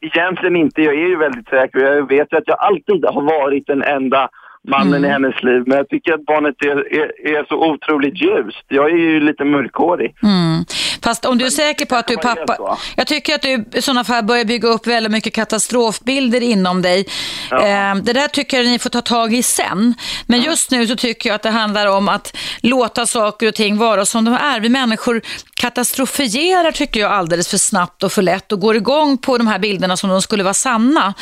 egentligen 0.00 0.56
inte, 0.56 0.82
jag 0.82 0.94
är 0.94 1.08
ju 1.08 1.16
väldigt 1.16 1.48
säker. 1.48 1.78
Jag 1.78 2.08
vet 2.08 2.32
ju 2.32 2.36
att 2.36 2.48
jag 2.48 2.58
alltid 2.58 3.04
har 3.04 3.22
varit 3.22 3.66
den 3.66 3.82
enda 3.82 4.28
mannen 4.68 4.94
mm. 4.94 5.04
i 5.04 5.08
hennes 5.12 5.42
liv. 5.42 5.62
Men 5.66 5.76
jag 5.76 5.88
tycker 5.88 6.12
att 6.14 6.24
barnet 6.24 6.54
är, 6.58 6.94
är, 7.00 7.38
är, 7.38 7.44
så 7.48 7.56
otroligt 7.72 8.22
ljust. 8.22 8.64
Jag 8.68 8.90
är 8.90 8.96
ju 8.96 9.20
lite 9.20 9.44
mörkhårig. 9.44 10.14
Mm. 10.22 10.64
Fast 11.02 11.24
om 11.24 11.38
du 11.38 11.46
är 11.46 11.50
säker 11.50 11.86
på 11.86 11.96
att 11.96 12.06
du 12.06 12.14
är 12.14 12.18
pappa... 12.18 12.78
Jag 12.96 13.06
tycker 13.06 13.34
att 13.34 13.42
du 13.42 13.64
i 13.72 13.82
sådana 13.82 14.04
fall 14.04 14.24
börjar 14.24 14.44
bygga 14.44 14.68
upp 14.68 14.86
väldigt 14.86 15.12
mycket 15.12 15.32
katastrofbilder 15.32 16.40
inom 16.40 16.82
dig. 16.82 17.06
Ja. 17.50 17.56
Eh, 17.56 17.94
det 17.94 18.12
där 18.12 18.28
tycker 18.28 18.56
jag 18.56 18.66
ni 18.66 18.78
får 18.78 18.90
ta 18.90 19.00
tag 19.00 19.34
i 19.34 19.42
sen. 19.42 19.94
Men 20.26 20.40
just 20.40 20.70
nu 20.70 20.86
så 20.86 20.96
tycker 20.96 21.30
jag 21.30 21.34
att 21.34 21.42
det 21.42 21.50
handlar 21.50 21.86
om 21.86 22.08
att 22.08 22.36
låta 22.62 23.06
saker 23.06 23.48
och 23.48 23.54
ting 23.54 23.78
vara 23.78 24.04
som 24.04 24.24
de 24.24 24.34
är. 24.34 24.60
Vi 24.60 24.68
människor 24.68 25.22
katastrofierar 25.54 26.72
tycker 26.72 27.00
jag 27.00 27.12
alldeles 27.12 27.48
för 27.48 27.58
snabbt 27.58 28.02
och 28.02 28.12
för 28.12 28.22
lätt 28.22 28.52
och 28.52 28.60
går 28.60 28.76
igång 28.76 29.18
på 29.18 29.38
de 29.38 29.46
här 29.46 29.58
bilderna 29.58 29.96
som 29.96 30.10
de 30.10 30.22
skulle 30.22 30.42
vara 30.42 30.54
sanna. 30.54 31.14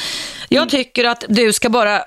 Jag 0.49 0.69
tycker 0.69 1.05
att 1.05 1.25
du 1.29 1.53
ska 1.53 1.69
bara 1.69 2.01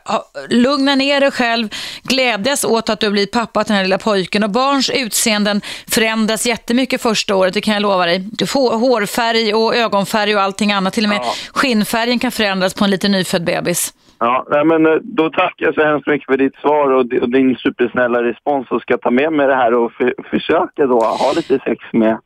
lugna 0.50 0.96
ner 0.96 1.20
dig 1.20 1.29
själv, 1.32 1.70
glädjas 2.04 2.66
åt 2.66 2.90
att 2.90 3.00
du 3.00 3.10
blir 3.10 3.28
pappa 3.28 3.64
till 3.64 3.70
den 3.70 3.78
här 3.78 3.84
lilla 3.84 3.98
pojken 3.98 4.44
och 4.44 4.50
barns 4.50 4.90
utseenden 4.90 5.62
förändras 5.88 6.46
jättemycket 6.46 7.02
första 7.02 7.36
året, 7.36 7.54
det 7.54 7.62
kan 7.62 7.74
jag 7.74 7.82
lova 7.82 8.06
dig. 8.06 8.20
Du 8.32 8.48
får 8.48 8.78
hårfärg 8.78 9.54
och 9.54 9.76
ögonfärg 9.76 10.36
och 10.36 10.42
allting 10.42 10.72
annat, 10.72 10.94
till 10.94 11.04
och 11.04 11.10
med 11.10 11.20
ja. 11.22 11.34
skinnfärgen 11.54 12.20
kan 12.20 12.32
förändras 12.32 12.74
på 12.74 12.84
en 12.84 12.92
liten 12.92 13.12
nyfödd 13.12 13.44
bebis. 13.44 13.94
Ja, 14.20 14.64
men 14.66 14.86
eh, 14.86 14.96
då 15.02 15.30
tackar 15.30 15.66
jag 15.66 15.76
så 15.76 15.84
hemskt 15.84 16.08
mycket 16.08 16.26
för 16.26 16.38
ditt 16.38 16.56
svar 16.56 16.92
och 16.92 17.06
din 17.06 17.56
supersnälla 17.56 18.24
respons 18.24 18.72
och 18.72 18.82
ska 18.82 18.98
ta 18.98 19.12
med 19.12 19.34
mig 19.34 19.48
det 19.48 19.56
här 19.56 19.74
och 19.74 19.92
för, 19.92 20.14
försöka 20.30 20.86
då 20.86 21.00
ha 21.00 21.34
lite 21.36 21.60
sex 21.60 21.84
med 21.94 22.18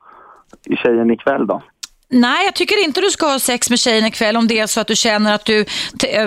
tjejen 0.84 1.12
ikväll 1.12 1.48
då. 1.48 1.62
Nej, 2.14 2.46
jag 2.46 2.56
tycker 2.56 2.84
inte 2.84 3.02
du 3.02 3.12
ska 3.12 3.28
ha 3.28 3.40
sex 3.40 3.70
med 3.70 3.80
tjejen 3.80 4.06
ikväll 4.06 4.38
om 4.38 4.48
det 4.48 4.60
är 4.60 4.68
så 4.68 4.80
att 4.80 4.88
du 4.88 4.96
känner 4.96 5.34
att 5.34 5.46
du, 5.46 5.66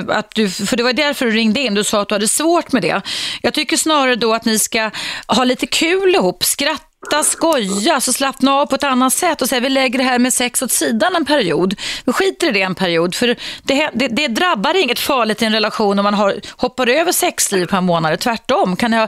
att 0.08 0.34
du, 0.34 0.48
för 0.48 0.76
det 0.76 0.82
var 0.82 0.92
därför 0.92 1.26
du 1.26 1.32
ringde 1.32 1.60
in, 1.60 1.74
du 1.74 1.84
sa 1.84 2.00
att 2.00 2.08
du 2.08 2.14
hade 2.14 2.28
svårt 2.28 2.72
med 2.72 2.82
det. 2.82 3.02
Jag 3.42 3.54
tycker 3.54 3.76
snarare 3.76 4.16
då 4.16 4.34
att 4.34 4.44
ni 4.44 4.58
ska 4.58 4.90
ha 5.26 5.44
lite 5.44 5.66
kul 5.66 6.14
ihop, 6.14 6.44
skratta, 6.44 7.22
skoja, 7.22 8.00
så 8.00 8.12
slappna 8.12 8.54
av 8.54 8.66
på 8.66 8.74
ett 8.74 8.84
annat 8.84 9.12
sätt 9.12 9.42
och 9.42 9.48
säga 9.48 9.60
vi 9.60 9.68
lägger 9.68 9.98
det 9.98 10.04
här 10.04 10.18
med 10.18 10.32
sex 10.32 10.62
åt 10.62 10.70
sidan 10.70 11.16
en 11.16 11.24
period. 11.24 11.74
Vi 12.04 12.12
skiter 12.12 12.48
i 12.48 12.50
det 12.50 12.62
en 12.62 12.74
period, 12.74 13.14
för 13.14 13.36
det, 13.62 13.90
det, 13.94 14.08
det 14.08 14.28
drabbar 14.28 14.82
inget 14.82 14.98
farligt 14.98 15.42
i 15.42 15.44
en 15.44 15.52
relation 15.52 15.98
om 15.98 16.02
man 16.04 16.14
har, 16.14 16.40
hoppar 16.56 16.86
över 16.86 17.12
sexliv 17.12 17.66
på 17.66 17.76
en 17.76 17.84
månad. 17.84 18.20
Tvärtom, 18.20 18.76
kan 18.76 18.90
ni 18.90 19.06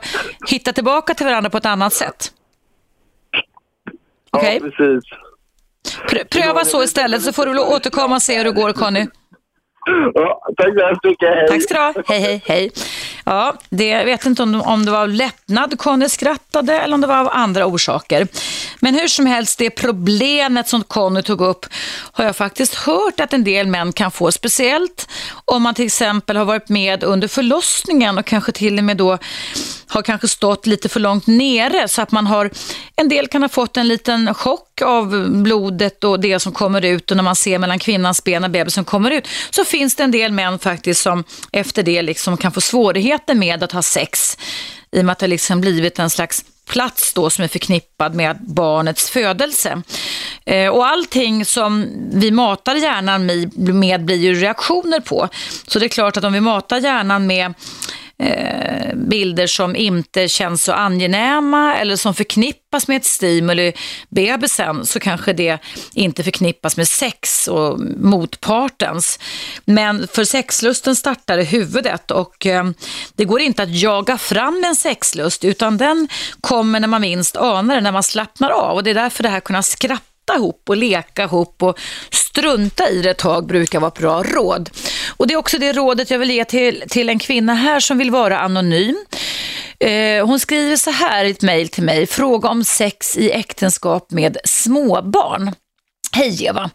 hitta 0.48 0.72
tillbaka 0.72 1.14
till 1.14 1.26
varandra 1.26 1.50
på 1.50 1.58
ett 1.58 1.66
annat 1.66 1.92
sätt. 1.92 2.32
Okay? 4.32 4.54
Ja, 4.54 4.60
precis. 4.60 5.04
Pr 6.08 6.24
pröva 6.24 6.64
så 6.64 6.82
istället 6.82 7.22
så 7.22 7.32
får 7.32 7.46
du 7.46 7.58
återkomma 7.58 8.16
och 8.16 8.22
se 8.22 8.36
hur 8.36 8.44
det 8.44 8.50
går 8.50 8.72
Conny. 8.72 9.06
Ja, 10.14 10.40
tack 10.56 10.74
så 10.74 10.86
hemskt 10.86 11.04
mycket. 11.04 11.28
Hej. 11.28 11.48
Tack 11.48 11.62
ska 11.62 11.74
du 11.74 11.80
ha. 11.80 11.94
Hej, 12.06 12.20
hej, 12.20 12.42
hej. 12.46 12.70
Ja, 13.24 13.54
det, 13.70 13.88
jag 13.88 14.04
vet 14.04 14.26
inte 14.26 14.42
om, 14.42 14.62
om 14.62 14.84
det 14.84 14.90
var 14.90 15.02
av 15.02 15.08
lättnad 15.08 15.78
Conny 15.78 16.08
skrattade 16.08 16.80
eller 16.80 16.94
om 16.94 17.00
det 17.00 17.06
var 17.06 17.20
av 17.20 17.28
andra 17.32 17.66
orsaker. 17.66 18.28
Men 18.80 18.94
hur 18.94 19.08
som 19.08 19.26
helst, 19.26 19.58
det 19.58 19.70
problemet 19.70 20.68
som 20.68 20.84
Conny 20.84 21.22
tog 21.22 21.40
upp 21.40 21.66
har 22.12 22.24
jag 22.24 22.36
faktiskt 22.36 22.74
hört 22.74 23.20
att 23.20 23.32
en 23.32 23.44
del 23.44 23.66
män 23.66 23.92
kan 23.92 24.10
få, 24.10 24.32
speciellt 24.32 25.08
om 25.44 25.62
man 25.62 25.74
till 25.74 25.86
exempel 25.86 26.36
har 26.36 26.44
varit 26.44 26.68
med 26.68 27.04
under 27.04 27.28
förlossningen 27.28 28.18
och 28.18 28.26
kanske 28.26 28.52
till 28.52 28.78
och 28.78 28.84
med 28.84 28.96
då 28.96 29.18
har 29.88 30.02
kanske 30.02 30.28
stått 30.28 30.66
lite 30.66 30.88
för 30.88 31.00
långt 31.00 31.26
nere 31.26 31.88
så 31.88 32.02
att 32.02 32.10
man 32.10 32.26
har, 32.26 32.50
en 32.96 33.08
del 33.08 33.26
kan 33.26 33.42
ha 33.42 33.48
fått 33.48 33.76
en 33.76 33.88
liten 33.88 34.34
chock 34.34 34.82
av 34.82 35.30
blodet 35.30 36.04
och 36.04 36.20
det 36.20 36.40
som 36.40 36.52
kommer 36.52 36.84
ut 36.84 37.10
och 37.10 37.16
när 37.16 37.24
man 37.24 37.36
ser 37.36 37.58
mellan 37.58 37.78
kvinnans 37.78 38.24
ben 38.24 38.44
och 38.44 38.50
bebisen 38.50 38.84
kommer 38.84 39.10
ut 39.10 39.28
så 39.50 39.64
finns 39.64 39.96
det 39.96 40.02
en 40.02 40.10
del 40.10 40.32
män 40.32 40.58
faktiskt 40.58 41.02
som 41.02 41.24
efter 41.52 41.82
det 41.82 42.02
liksom 42.02 42.36
kan 42.36 42.52
få 42.52 42.60
svårigheter 42.60 43.34
med 43.34 43.62
att 43.62 43.72
ha 43.72 43.82
sex 43.82 44.38
i 44.90 45.00
och 45.00 45.04
med 45.04 45.12
att 45.12 45.18
det 45.18 45.26
liksom 45.26 45.60
blivit 45.60 45.98
en 45.98 46.10
slags 46.10 46.44
plats 46.68 47.12
då 47.14 47.30
som 47.30 47.44
är 47.44 47.48
förknippad 47.48 48.14
med 48.14 48.38
barnets 48.40 49.10
födelse. 49.10 49.82
Eh, 50.46 50.68
och 50.68 50.86
allting 50.86 51.44
som 51.44 51.86
vi 52.12 52.30
matar 52.30 52.74
hjärnan 52.74 53.26
med 53.56 54.04
blir 54.04 54.16
ju 54.16 54.34
reaktioner 54.34 55.00
på. 55.00 55.28
Så 55.66 55.78
det 55.78 55.86
är 55.86 55.88
klart 55.88 56.16
att 56.16 56.24
om 56.24 56.32
vi 56.32 56.40
matar 56.40 56.80
hjärnan 56.80 57.26
med 57.26 57.54
eh, 58.18 58.94
bilder 58.94 59.46
som 59.46 59.76
inte 59.76 60.28
känns 60.28 60.64
så 60.64 60.72
angenäma 60.72 61.76
eller 61.76 61.96
som 61.96 62.14
förknippas 62.14 62.88
med 62.88 62.96
ett 62.96 63.04
stimuli, 63.04 63.72
bebisen, 64.08 64.86
så 64.86 65.00
kanske 65.00 65.32
det 65.32 65.58
inte 65.94 66.24
förknippas 66.24 66.76
med 66.76 66.88
sex 66.88 67.48
och 67.48 67.80
motpartens. 67.96 69.18
Men 69.64 70.08
för 70.08 70.24
sexlusten 70.24 70.96
startar 70.96 71.38
i 71.38 71.44
huvudet 71.44 72.10
och 72.10 72.46
eh, 72.46 72.64
det 73.16 73.24
går 73.24 73.40
inte 73.40 73.62
att 73.62 73.80
jaga 73.80 74.18
fram 74.18 74.64
en 74.66 74.76
sexlust 74.76 75.44
utan 75.44 75.76
den 75.76 76.08
kommer 76.40 76.80
när 76.80 76.88
man 76.88 77.00
minst 77.00 77.36
anar 77.36 77.74
det, 77.74 77.80
när 77.80 77.92
man 77.92 78.02
slappnar 78.02 78.50
av 78.50 78.76
och 78.76 78.84
det 78.84 78.90
är 78.90 78.94
därför 78.94 79.22
det 79.22 79.28
här 79.28 79.40
kunna 79.40 79.62
skratta 79.62 80.07
ihop 80.34 80.62
och 80.68 80.76
leka 80.76 81.24
ihop 81.24 81.62
och 81.62 81.78
strunta 82.10 82.88
i 82.88 83.02
det 83.02 83.10
ett 83.10 83.18
tag 83.18 83.46
brukar 83.46 83.80
vara 83.80 83.88
ett 83.88 83.98
bra 83.98 84.22
råd. 84.22 84.70
Och 85.16 85.26
det 85.26 85.34
är 85.34 85.38
också 85.38 85.58
det 85.58 85.72
rådet 85.72 86.10
jag 86.10 86.18
vill 86.18 86.30
ge 86.30 86.44
till, 86.44 86.84
till 86.88 87.08
en 87.08 87.18
kvinna 87.18 87.54
här 87.54 87.80
som 87.80 87.98
vill 87.98 88.10
vara 88.10 88.38
anonym. 88.38 89.04
Eh, 89.80 90.26
hon 90.26 90.40
skriver 90.40 90.76
så 90.76 90.90
här 90.90 91.24
i 91.24 91.30
ett 91.30 91.42
mejl 91.42 91.68
till 91.68 91.82
mig, 91.82 92.06
fråga 92.06 92.48
om 92.48 92.64
sex 92.64 93.16
i 93.16 93.30
äktenskap 93.30 94.10
med 94.10 94.36
småbarn. 94.44 95.54
Hej 96.12 96.44
Eva! 96.44 96.70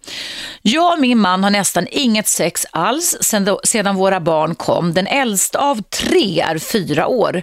Jag 0.62 0.94
och 0.94 1.00
min 1.00 1.20
man 1.20 1.44
har 1.44 1.52
nästan 1.52 1.88
inget 1.92 2.28
sex 2.28 2.66
alls 2.72 3.18
sedan, 3.22 3.58
sedan 3.64 3.96
våra 3.96 4.20
barn 4.20 4.56
kom. 4.56 4.94
Den 4.94 5.08
äldsta 5.08 5.60
av 5.60 5.82
tre 5.82 6.42
är 6.42 6.58
fyra 6.58 7.08
år. 7.08 7.42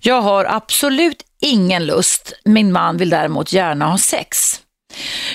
Jag 0.00 0.20
har 0.20 0.44
absolut 0.44 1.22
ingen 1.40 1.86
lust. 1.86 2.32
Min 2.44 2.72
man 2.72 2.96
vill 2.96 3.10
däremot 3.10 3.52
gärna 3.52 3.86
ha 3.86 3.98
sex. 3.98 4.60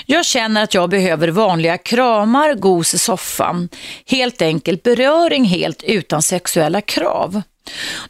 Jag 0.06 0.26
känner 0.26 0.62
att 0.62 0.74
jag 0.74 0.90
behöver 0.90 1.28
vanliga 1.28 1.78
kramar, 1.78 2.54
gos 2.54 2.94
i 2.94 2.98
soffan. 2.98 3.68
Helt 4.06 4.42
enkelt 4.42 4.82
beröring 4.82 5.44
helt 5.44 5.82
utan 5.82 6.22
sexuella 6.22 6.80
krav. 6.80 7.42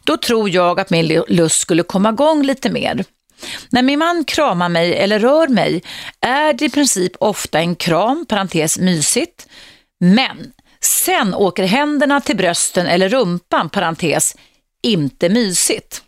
Då 0.03 0.17
tror 0.17 0.49
jag 0.49 0.79
att 0.79 0.89
min 0.89 1.23
lust 1.27 1.59
skulle 1.59 1.83
komma 1.83 2.09
igång 2.09 2.43
lite 2.43 2.69
mer. 2.69 3.03
När 3.69 3.81
min 3.81 3.99
man 3.99 4.23
kramar 4.23 4.69
mig 4.69 4.93
eller 4.93 5.19
rör 5.19 5.47
mig 5.47 5.83
är 6.21 6.53
det 6.53 6.65
i 6.65 6.69
princip 6.69 7.11
ofta 7.19 7.59
en 7.59 7.75
kram, 7.75 8.25
parentes 8.29 8.77
mysigt, 8.77 9.47
men 9.99 10.51
sen 10.81 11.33
åker 11.33 11.63
händerna 11.63 12.21
till 12.21 12.37
brösten 12.37 12.87
eller 12.87 13.09
rumpan, 13.09 13.69
parentes, 13.69 14.35
inte 14.83 15.29
mysigt. 15.29 16.01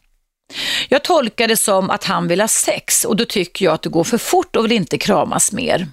Jag 0.89 1.03
tolkar 1.03 1.47
det 1.47 1.57
som 1.57 1.89
att 1.89 2.03
han 2.03 2.27
vill 2.27 2.41
ha 2.41 2.47
sex 2.47 3.05
och 3.05 3.15
då 3.15 3.25
tycker 3.25 3.65
jag 3.65 3.73
att 3.73 3.81
det 3.81 3.89
går 3.89 4.03
för 4.03 4.17
fort 4.17 4.55
och 4.55 4.65
vill 4.65 4.71
inte 4.71 4.97
kramas 4.97 5.51
mer. 5.51 5.87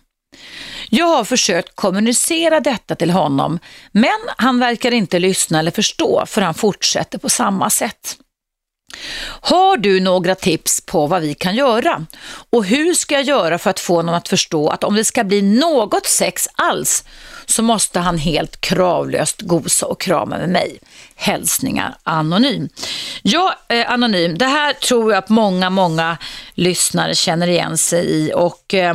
Jag 0.91 1.07
har 1.07 1.25
försökt 1.25 1.77
kommunicera 1.77 2.61
detta 2.61 2.95
till 2.95 3.11
honom 3.11 3.59
men 3.93 4.19
han 4.37 4.59
verkar 4.59 4.91
inte 4.91 5.19
lyssna 5.19 5.59
eller 5.59 5.71
förstå 5.71 6.25
för 6.27 6.41
han 6.43 6.55
fortsätter 6.55 7.19
på 7.19 7.29
samma 7.29 7.71
sätt. 7.71 8.17
Har 9.41 9.77
du 9.77 10.01
några 10.01 10.35
tips 10.35 10.81
på 10.81 11.07
vad 11.07 11.23
vi 11.23 11.35
kan 11.35 11.55
göra? 11.55 12.07
Och 12.51 12.65
hur 12.65 12.95
ska 12.95 13.15
jag 13.15 13.25
göra 13.25 13.59
för 13.59 13.71
att 13.71 13.81
få 13.81 13.97
honom 13.97 14.15
att 14.15 14.29
förstå 14.29 14.69
att 14.69 14.85
om 14.85 14.97
det 14.97 15.05
ska 15.05 15.25
bli 15.25 15.43
något 15.43 16.07
sex 16.07 16.49
alls 16.55 17.05
så 17.47 17.63
måste 17.63 18.01
han 18.01 18.19
helt 18.19 18.61
kravlöst 18.61 19.41
gosa 19.41 19.87
och 19.87 20.01
krama 20.01 20.39
med 20.39 20.49
mig. 20.49 20.79
Hälsningar 21.17 21.95
Anonym. 22.03 22.69
Ja, 23.23 23.55
eh, 23.69 23.91
Anonym, 23.91 24.39
det 24.39 24.47
här 24.47 24.73
tror 24.73 25.13
jag 25.13 25.19
att 25.19 25.29
många, 25.29 25.71
många 25.71 26.19
lyssnare 26.55 27.15
känner 27.15 27.47
igen 27.47 27.79
sig 27.79 28.07
i 28.07 28.33
och 28.35 28.75
eh, 28.75 28.95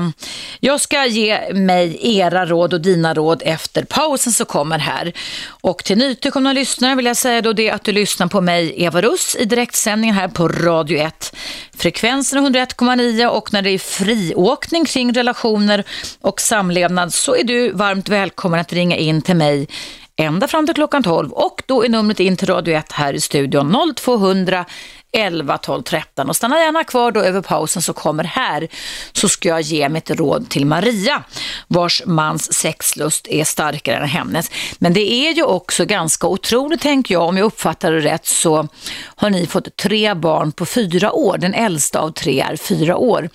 jag 0.60 0.82
ska 0.82 1.06
ge 1.06 1.54
mig 1.54 2.00
era 2.18 2.46
råd 2.46 2.74
och 2.74 2.82
dina 2.82 3.14
råd 3.14 3.42
efter 3.46 3.84
pausen 3.84 4.34
som 4.34 4.46
kommer 4.46 4.80
här. 4.80 5.14
Och 5.62 5.84
till 5.84 5.98
nytillkomna 5.98 6.54
lyssnare 6.54 6.96
vill 6.96 7.06
jag 7.06 7.18
säga 7.18 7.42
då 7.42 7.54
det 7.54 7.72
att 7.72 7.84
du 7.84 7.92
lyssnar 7.92 8.28
på 8.28 8.42
mig, 8.42 8.74
Eva 8.84 9.02
Russ, 9.02 9.36
i 9.40 9.46
direktsändningen 9.46 10.16
här 10.16 10.28
på 10.28 10.48
Radio 10.48 10.98
1. 10.98 11.36
Frekvensen 11.78 12.46
är 12.46 12.66
101,9 12.66 13.28
och 13.28 13.54
när 13.54 13.62
det 13.62 13.70
är 13.70 13.80
friåkning 13.80 14.86
kring 14.86 15.14
relationer 15.14 15.84
och 16.22 16.42
samlevnad 16.42 17.14
så 17.14 17.36
är 17.36 17.44
du 17.44 17.72
varmt 17.72 18.10
välkommen 18.10 18.60
att 18.60 18.74
ringa 18.74 18.98
in 18.98 19.22
till 19.22 19.36
mig 19.36 19.68
ända 20.16 20.48
fram 20.48 20.66
till 20.66 20.76
klockan 20.76 21.04
12 21.04 21.32
och 21.32 21.64
då 21.66 21.86
är 21.86 21.90
numret 21.90 22.20
in 22.20 22.38
till 22.38 22.48
Radio 22.48 22.76
1 22.76 22.92
här 22.92 23.14
i 23.14 23.20
studion 23.20 23.94
0200 23.96 24.66
11, 25.12 25.58
12, 25.58 25.84
13 25.84 26.30
och 26.30 26.36
stanna 26.36 26.60
gärna 26.60 26.84
kvar 26.84 27.12
då 27.12 27.20
över 27.20 27.42
pausen 27.42 27.82
så 27.82 27.94
kommer 27.94 28.24
här 28.24 28.68
så 29.12 29.30
ska 29.30 29.50
jag 29.50 29.62
ge 29.62 29.90
mitt 29.90 30.10
råd 30.10 30.50
till 30.50 30.66
Maria 30.66 31.24
vars 31.68 32.04
mans 32.06 32.54
sexlust 32.54 33.28
är 33.28 33.44
starkare 33.44 33.96
än 33.96 34.08
hennes. 34.08 34.52
Men 34.78 34.94
det 34.94 35.12
är 35.12 35.34
ju 35.34 35.44
också 35.44 35.86
ganska 35.86 36.28
otroligt 36.28 36.82
tänker 36.82 37.16
jag, 37.16 37.24
om 37.24 37.38
jag 37.38 37.46
uppfattar 37.46 37.92
det 37.92 38.00
rätt 38.00 38.26
så 38.26 38.68
har 39.16 39.30
ni 39.30 39.48
fått 39.48 39.76
tre 39.76 40.14
barn 40.14 40.52
på 40.52 40.66
fyra 40.66 41.12
år. 41.12 41.38
Den 41.38 41.54
äldsta 41.54 42.00
av 42.00 42.12
tre 42.12 42.40
är 42.40 42.56
fyra 42.56 42.98
år. 42.98 43.30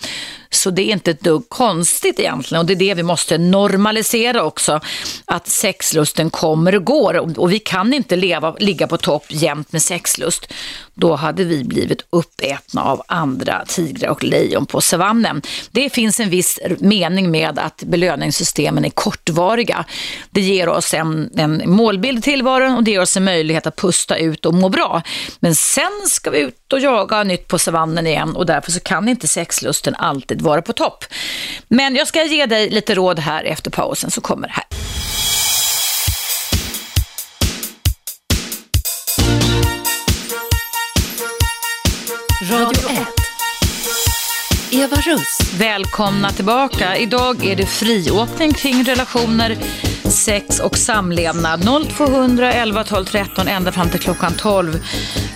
Så 0.50 0.70
det 0.70 0.82
är 0.82 0.92
inte 0.92 1.10
ett 1.10 1.20
dugg 1.20 1.48
konstigt 1.48 2.18
egentligen 2.20 2.60
och 2.60 2.66
det 2.66 2.72
är 2.72 2.76
det 2.76 2.94
vi 2.94 3.02
måste 3.02 3.38
normalisera 3.38 4.44
också. 4.44 4.80
Att 5.24 5.48
sexlusten 5.48 6.30
kommer 6.30 6.74
och 6.74 6.84
går 6.84 7.38
och 7.40 7.52
vi 7.52 7.58
kan 7.58 7.94
inte 7.94 8.16
leva, 8.16 8.54
ligga 8.58 8.86
på 8.86 8.96
topp 8.96 9.24
jämt 9.28 9.72
med 9.72 9.82
sexlust. 9.82 10.52
Då 10.94 11.14
hade 11.14 11.44
vi 11.44 11.63
vi 11.64 11.68
blivit 11.68 12.06
uppätna 12.10 12.84
av 12.84 13.02
andra 13.08 13.64
tigrar 13.68 14.08
och 14.08 14.24
lejon 14.24 14.66
på 14.66 14.80
savannen. 14.80 15.42
Det 15.70 15.90
finns 15.90 16.20
en 16.20 16.30
viss 16.30 16.58
mening 16.78 17.30
med 17.30 17.58
att 17.58 17.82
belöningssystemen 17.82 18.84
är 18.84 18.90
kortvariga. 18.90 19.84
Det 20.30 20.40
ger 20.40 20.68
oss 20.68 20.94
en, 20.94 21.30
en 21.36 21.70
målbild 21.70 22.18
i 22.18 22.22
tillvaron 22.22 22.76
och 22.76 22.84
det 22.84 22.90
ger 22.90 23.00
oss 23.00 23.16
en 23.16 23.24
möjlighet 23.24 23.66
att 23.66 23.76
pusta 23.76 24.16
ut 24.16 24.46
och 24.46 24.54
må 24.54 24.68
bra. 24.68 25.02
Men 25.40 25.54
sen 25.54 25.92
ska 26.06 26.30
vi 26.30 26.38
ut 26.38 26.72
och 26.72 26.80
jaga 26.80 27.22
nytt 27.24 27.48
på 27.48 27.58
savannen 27.58 28.06
igen 28.06 28.36
och 28.36 28.46
därför 28.46 28.72
så 28.72 28.80
kan 28.80 29.08
inte 29.08 29.28
sexlusten 29.28 29.94
alltid 29.94 30.42
vara 30.42 30.62
på 30.62 30.72
topp. 30.72 31.04
Men 31.68 31.96
jag 31.96 32.06
ska 32.06 32.24
ge 32.24 32.46
dig 32.46 32.70
lite 32.70 32.94
råd 32.94 33.18
här 33.18 33.44
efter 33.44 33.70
pausen 33.70 34.10
så 34.10 34.20
kommer 34.20 34.48
det 34.48 34.54
här. 34.54 34.64
Eva 44.70 44.96
Russ. 44.96 45.38
Välkomna 45.58 46.30
tillbaka. 46.30 46.96
Idag 46.96 47.44
är 47.44 47.56
det 47.56 47.66
friåkning 47.66 48.52
kring 48.52 48.84
relationer, 48.84 49.56
sex 50.10 50.60
och 50.60 50.76
samlevnad. 50.76 51.68
0200 51.96 52.52
11 52.52 52.84
12 52.84 53.04
13 53.04 53.48
ända 53.48 53.72
fram 53.72 53.90
till 53.90 54.00
klockan 54.00 54.32
12 54.38 54.82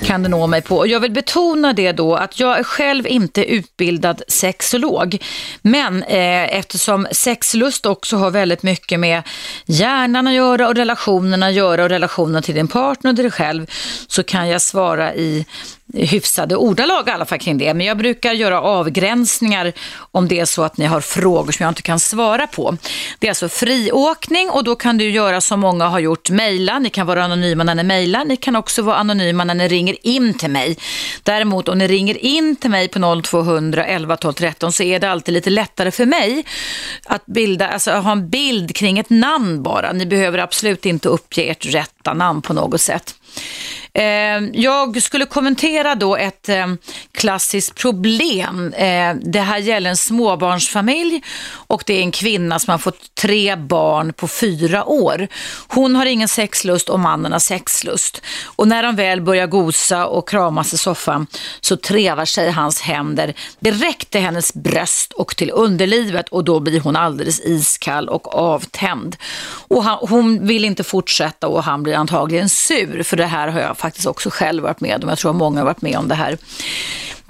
kan 0.04 0.22
du 0.22 0.28
nå 0.28 0.46
mig 0.46 0.62
på. 0.62 0.86
Jag 0.86 1.00
vill 1.00 1.12
betona 1.12 1.72
det 1.72 1.92
då 1.92 2.14
att 2.14 2.40
jag 2.40 2.58
är 2.58 2.62
själv 2.62 3.06
inte 3.06 3.44
utbildad 3.44 4.22
sexolog. 4.28 5.18
Men 5.62 6.02
eh, 6.02 6.58
eftersom 6.58 7.06
sexlust 7.12 7.86
också 7.86 8.16
har 8.16 8.30
väldigt 8.30 8.62
mycket 8.62 9.00
med 9.00 9.22
hjärnan 9.66 10.26
att 10.26 10.34
göra 10.34 10.68
och 10.68 10.74
relationerna 10.74 11.46
att 11.46 11.54
göra 11.54 11.82
och 11.82 11.88
relationen 11.88 12.42
till 12.42 12.54
din 12.54 12.68
partner 12.68 13.10
och 13.10 13.14
dig 13.14 13.30
själv 13.30 13.66
så 14.06 14.22
kan 14.22 14.48
jag 14.48 14.62
svara 14.62 15.14
i 15.14 15.46
hyfsade 15.94 16.56
ordalag 16.56 17.08
i 17.08 17.10
alla 17.10 17.24
fall 17.24 17.38
kring 17.38 17.58
det. 17.58 17.74
Men 17.74 17.86
jag 17.86 17.98
brukar 17.98 18.32
göra 18.32 18.60
avgränsningar 18.60 19.72
om 20.10 20.28
det 20.28 20.40
är 20.40 20.44
så 20.44 20.62
att 20.62 20.76
ni 20.76 20.84
har 20.84 21.00
frågor 21.00 21.52
som 21.52 21.64
jag 21.64 21.70
inte 21.70 21.82
kan 21.82 22.00
svara 22.00 22.46
på. 22.46 22.76
Det 23.18 23.26
är 23.26 23.30
alltså 23.30 23.48
friåkning 23.48 24.50
och 24.50 24.64
då 24.64 24.76
kan 24.76 24.98
du 24.98 25.10
göra 25.10 25.40
som 25.40 25.60
många 25.60 25.88
har 25.88 25.98
gjort, 25.98 26.30
mejla. 26.30 26.78
Ni 26.78 26.90
kan 26.90 27.06
vara 27.06 27.24
anonyma 27.24 27.64
när 27.64 27.74
ni 27.74 27.82
mejlar. 27.82 28.24
Ni 28.24 28.36
kan 28.36 28.56
också 28.56 28.82
vara 28.82 28.96
anonyma 28.96 29.44
när 29.44 29.54
ni 29.54 29.68
ringer 29.68 30.06
in 30.06 30.34
till 30.34 30.50
mig. 30.50 30.76
Däremot 31.22 31.68
om 31.68 31.78
ni 31.78 31.86
ringer 31.88 32.24
in 32.24 32.56
till 32.56 32.70
mig 32.70 32.88
på 32.88 33.22
0200 33.22 33.84
11 33.84 34.16
12 34.16 34.32
13 34.32 34.72
så 34.72 34.82
är 34.82 34.98
det 34.98 35.10
alltid 35.10 35.34
lite 35.34 35.50
lättare 35.50 35.90
för 35.90 36.06
mig 36.06 36.44
att 37.06 37.26
bilda, 37.26 37.68
alltså 37.68 37.90
ha 37.90 38.12
en 38.12 38.28
bild 38.30 38.76
kring 38.76 38.98
ett 38.98 39.10
namn 39.10 39.62
bara. 39.62 39.92
Ni 39.92 40.06
behöver 40.06 40.38
absolut 40.38 40.86
inte 40.86 41.08
uppge 41.08 41.42
ert 41.42 41.66
rätta 41.66 42.14
namn 42.14 42.42
på 42.42 42.52
något 42.52 42.80
sätt. 42.80 43.14
Eh, 43.98 44.42
jag 44.52 45.02
skulle 45.02 45.26
kommentera 45.26 45.94
då 45.94 46.16
ett 46.16 46.48
eh, 46.48 46.66
klassiskt 47.12 47.74
problem. 47.74 48.72
Eh, 48.72 49.14
det 49.22 49.40
här 49.40 49.58
gäller 49.58 49.90
en 49.90 49.96
småbarnsfamilj 49.96 51.22
och 51.50 51.82
det 51.86 51.94
är 51.94 52.00
en 52.00 52.10
kvinna 52.10 52.58
som 52.58 52.70
har 52.70 52.78
fått 52.78 53.14
tre 53.14 53.56
barn 53.56 54.12
på 54.12 54.28
fyra 54.28 54.84
år. 54.84 55.28
Hon 55.68 55.96
har 55.96 56.06
ingen 56.06 56.28
sexlust 56.28 56.88
och 56.88 57.00
mannen 57.00 57.32
har 57.32 57.38
sexlust. 57.38 58.22
Och 58.44 58.68
när 58.68 58.82
de 58.82 58.96
väl 58.96 59.20
börjar 59.20 59.46
gosa 59.46 60.06
och 60.06 60.28
kramas 60.28 60.74
i 60.74 60.78
soffan 60.78 61.26
så 61.60 61.76
trevar 61.76 62.24
sig 62.24 62.50
hans 62.50 62.80
händer 62.80 63.34
direkt 63.60 64.10
till 64.10 64.20
hennes 64.20 64.54
bröst 64.54 65.12
och 65.12 65.36
till 65.36 65.50
underlivet 65.50 66.28
och 66.28 66.44
då 66.44 66.60
blir 66.60 66.80
hon 66.80 66.96
alldeles 66.96 67.40
iskall 67.40 68.08
och 68.08 68.34
avtänd. 68.34 69.16
Och 69.68 69.84
han, 69.84 69.98
hon 70.08 70.46
vill 70.46 70.64
inte 70.64 70.84
fortsätta 70.84 71.48
och 71.48 71.64
han 71.64 71.82
blir 71.82 71.94
antagligen 71.94 72.48
sur 72.48 73.02
för 73.02 73.16
det 73.16 73.26
det 73.28 73.32
här 73.32 73.48
har 73.48 73.60
jag 73.60 73.78
faktiskt 73.78 74.06
också 74.06 74.30
själv 74.30 74.62
varit 74.62 74.80
med 74.80 75.04
om. 75.04 75.08
Jag 75.08 75.18
tror 75.18 75.30
att 75.30 75.36
många 75.36 75.60
har 75.60 75.64
varit 75.64 75.82
med 75.82 75.96
om 75.96 76.08
det 76.08 76.14
här. 76.14 76.38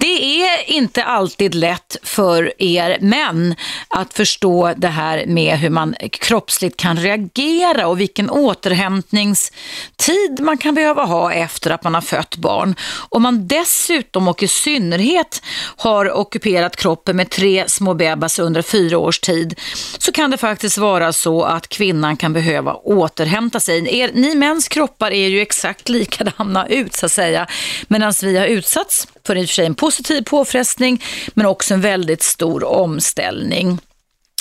Det 0.01 0.43
är 0.43 0.69
inte 0.69 1.03
alltid 1.03 1.55
lätt 1.55 1.97
för 2.03 2.61
er 2.61 2.97
män 3.01 3.55
att 3.87 4.13
förstå 4.13 4.73
det 4.77 4.87
här 4.87 5.25
med 5.25 5.57
hur 5.57 5.69
man 5.69 5.95
kroppsligt 6.11 6.77
kan 6.77 6.97
reagera 6.97 7.87
och 7.87 7.99
vilken 7.99 8.29
återhämtningstid 8.29 10.39
man 10.39 10.57
kan 10.57 10.75
behöva 10.75 11.03
ha 11.03 11.33
efter 11.33 11.71
att 11.71 11.83
man 11.83 11.93
har 11.93 12.01
fött 12.01 12.35
barn. 12.35 12.75
Om 13.09 13.21
man 13.21 13.47
dessutom 13.47 14.27
och 14.27 14.43
i 14.43 14.47
synnerhet 14.47 15.41
har 15.77 16.17
ockuperat 16.17 16.75
kroppen 16.75 17.15
med 17.15 17.29
tre 17.29 17.63
små 17.67 17.93
bebisar 17.93 18.43
under 18.43 18.61
fyra 18.61 18.97
års 18.97 19.19
tid 19.19 19.59
så 19.97 20.11
kan 20.11 20.31
det 20.31 20.37
faktiskt 20.37 20.77
vara 20.77 21.13
så 21.13 21.43
att 21.43 21.69
kvinnan 21.69 22.17
kan 22.17 22.33
behöva 22.33 22.73
återhämta 22.73 23.59
sig. 23.59 23.99
Er, 23.99 24.11
ni 24.13 24.35
mäns 24.35 24.67
kroppar 24.67 25.11
är 25.11 25.27
ju 25.27 25.41
exakt 25.41 25.89
likadana 25.89 26.67
ut 26.67 26.93
så 26.93 27.05
att 27.05 27.11
säga 27.11 27.47
medan 27.87 28.13
vi 28.21 28.37
har 28.37 28.45
utsatts 28.45 29.07
för 29.29 29.35
i 29.35 29.45
och 29.45 29.47
för 29.47 29.53
sig 29.53 29.65
en 29.65 29.75
positiv 29.75 30.21
påfrestning 30.21 31.03
men 31.33 31.45
också 31.45 31.73
en 31.73 31.81
väldigt 31.81 32.23
stor 32.23 32.63
omställning. 32.63 33.79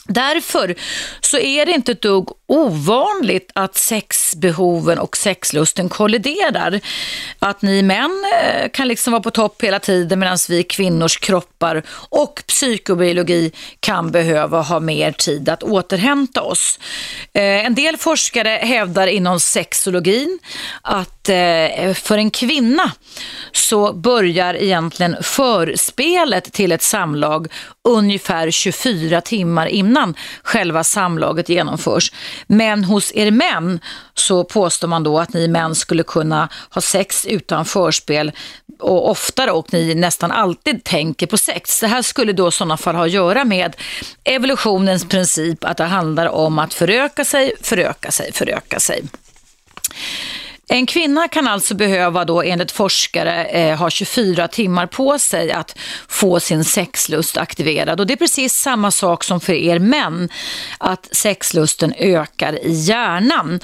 Därför 0.05 0.75
så 1.21 1.39
är 1.39 1.67
det 1.67 1.73
inte 1.73 1.93
ett 1.93 2.03
dugg 2.03 2.29
ovanligt 2.49 3.51
att 3.55 3.77
sexbehoven 3.77 4.99
och 4.99 5.17
sexlusten 5.17 5.89
kolliderar. 5.89 6.81
Att 7.39 7.63
ni 7.63 7.83
män 7.83 8.25
eh, 8.43 8.69
kan 8.71 8.89
liksom 8.89 9.13
vara 9.13 9.23
på 9.23 9.31
topp 9.31 9.63
hela 9.63 9.79
tiden 9.79 10.19
medan 10.19 10.39
vi 10.49 10.63
kvinnors 10.63 11.19
kroppar 11.19 11.83
och 12.11 12.43
psykobiologi 12.47 13.53
kan 13.81 14.11
behöva 14.11 14.61
ha 14.61 14.81
mer 14.81 15.13
tid 15.13 15.49
att 15.49 15.63
återhämta 15.63 16.43
oss. 16.43 16.79
Eh, 17.33 17.43
en 17.67 17.75
del 17.75 17.97
forskare 17.97 18.61
hävdar 18.63 19.07
inom 19.07 19.41
sexologin 19.41 20.39
att 20.83 21.29
eh, 21.29 21.95
för 21.95 22.19
en 22.19 22.31
kvinna 22.31 22.93
så 23.53 23.93
börjar 23.93 24.55
egentligen 24.55 25.17
förspelet 25.23 26.53
till 26.53 26.73
ett 26.73 26.83
samlag 26.83 27.49
ungefär 27.89 28.51
24 28.51 29.21
timmar 29.21 29.67
innan 29.67 30.15
själva 30.43 30.85
samlaget 30.85 31.49
genomförs. 31.49 32.13
Men 32.47 32.85
hos 32.85 33.13
er 33.15 33.31
män 33.31 33.81
så 34.15 34.45
påstår 34.45 34.89
man 34.89 35.03
då 35.03 35.19
att 35.19 35.33
ni 35.33 35.49
män 35.49 35.75
skulle 35.75 36.03
kunna 36.03 36.49
ha 36.71 36.81
sex 36.81 37.27
utan 37.27 37.65
förspel 37.65 38.33
och 38.79 39.11
oftare 39.11 39.51
och 39.51 39.73
ni 39.73 39.95
nästan 39.95 40.31
alltid 40.31 40.85
tänker 40.85 41.27
på 41.27 41.37
sex. 41.37 41.81
Det 41.81 41.87
här 41.87 42.03
skulle 42.03 42.33
då 42.33 42.49
i 42.49 42.53
sådana 42.53 42.77
fall 42.77 42.95
ha 42.95 43.05
att 43.05 43.11
göra 43.11 43.45
med 43.45 43.77
evolutionens 44.25 45.09
princip 45.09 45.65
att 45.65 45.77
det 45.77 45.85
handlar 45.85 46.27
om 46.27 46.59
att 46.59 46.75
föröka 46.75 47.25
sig, 47.25 47.53
föröka 47.63 48.11
sig, 48.11 48.33
föröka 48.33 48.81
sig. 48.81 49.03
En 50.71 50.87
kvinna 50.87 51.29
kan 51.29 51.49
alltså 51.49 51.75
behöva 51.75 52.25
då 52.25 52.43
enligt 52.43 52.73
forskare 52.73 53.45
eh, 53.45 53.79
ha 53.79 53.91
24 53.91 54.49
timmar 54.49 54.87
på 54.87 55.19
sig 55.19 55.53
att 55.53 55.79
få 56.09 56.41
sin 56.41 56.65
sexlust 56.65 57.37
aktiverad. 57.37 58.01
Och 58.01 58.07
det 58.07 58.15
är 58.15 58.17
precis 58.17 58.55
samma 58.55 58.91
sak 58.91 59.25
som 59.25 59.41
för 59.41 59.53
er 59.53 59.79
män 59.79 60.29
att 60.79 61.09
sexlusten 61.13 61.95
ökar 61.99 62.67
i 62.67 62.73
hjärnan. 62.73 63.61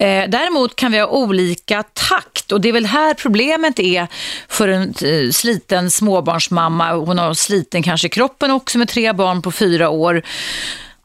Eh, 0.00 0.24
däremot 0.28 0.76
kan 0.76 0.92
vi 0.92 0.98
ha 0.98 1.06
olika 1.06 1.82
takt 1.82 2.52
och 2.52 2.60
det 2.60 2.68
är 2.68 2.72
väl 2.72 2.86
här 2.86 3.14
problemet 3.14 3.78
är 3.78 4.06
för 4.48 4.68
en 4.68 4.94
eh, 5.02 5.30
sliten 5.30 5.90
småbarnsmamma, 5.90 6.92
hon 6.92 7.18
har 7.18 7.34
sliten 7.34 7.82
kanske 7.82 8.08
kroppen 8.08 8.50
också 8.50 8.78
med 8.78 8.88
tre 8.88 9.12
barn 9.12 9.42
på 9.42 9.52
fyra 9.52 9.88
år 9.88 10.22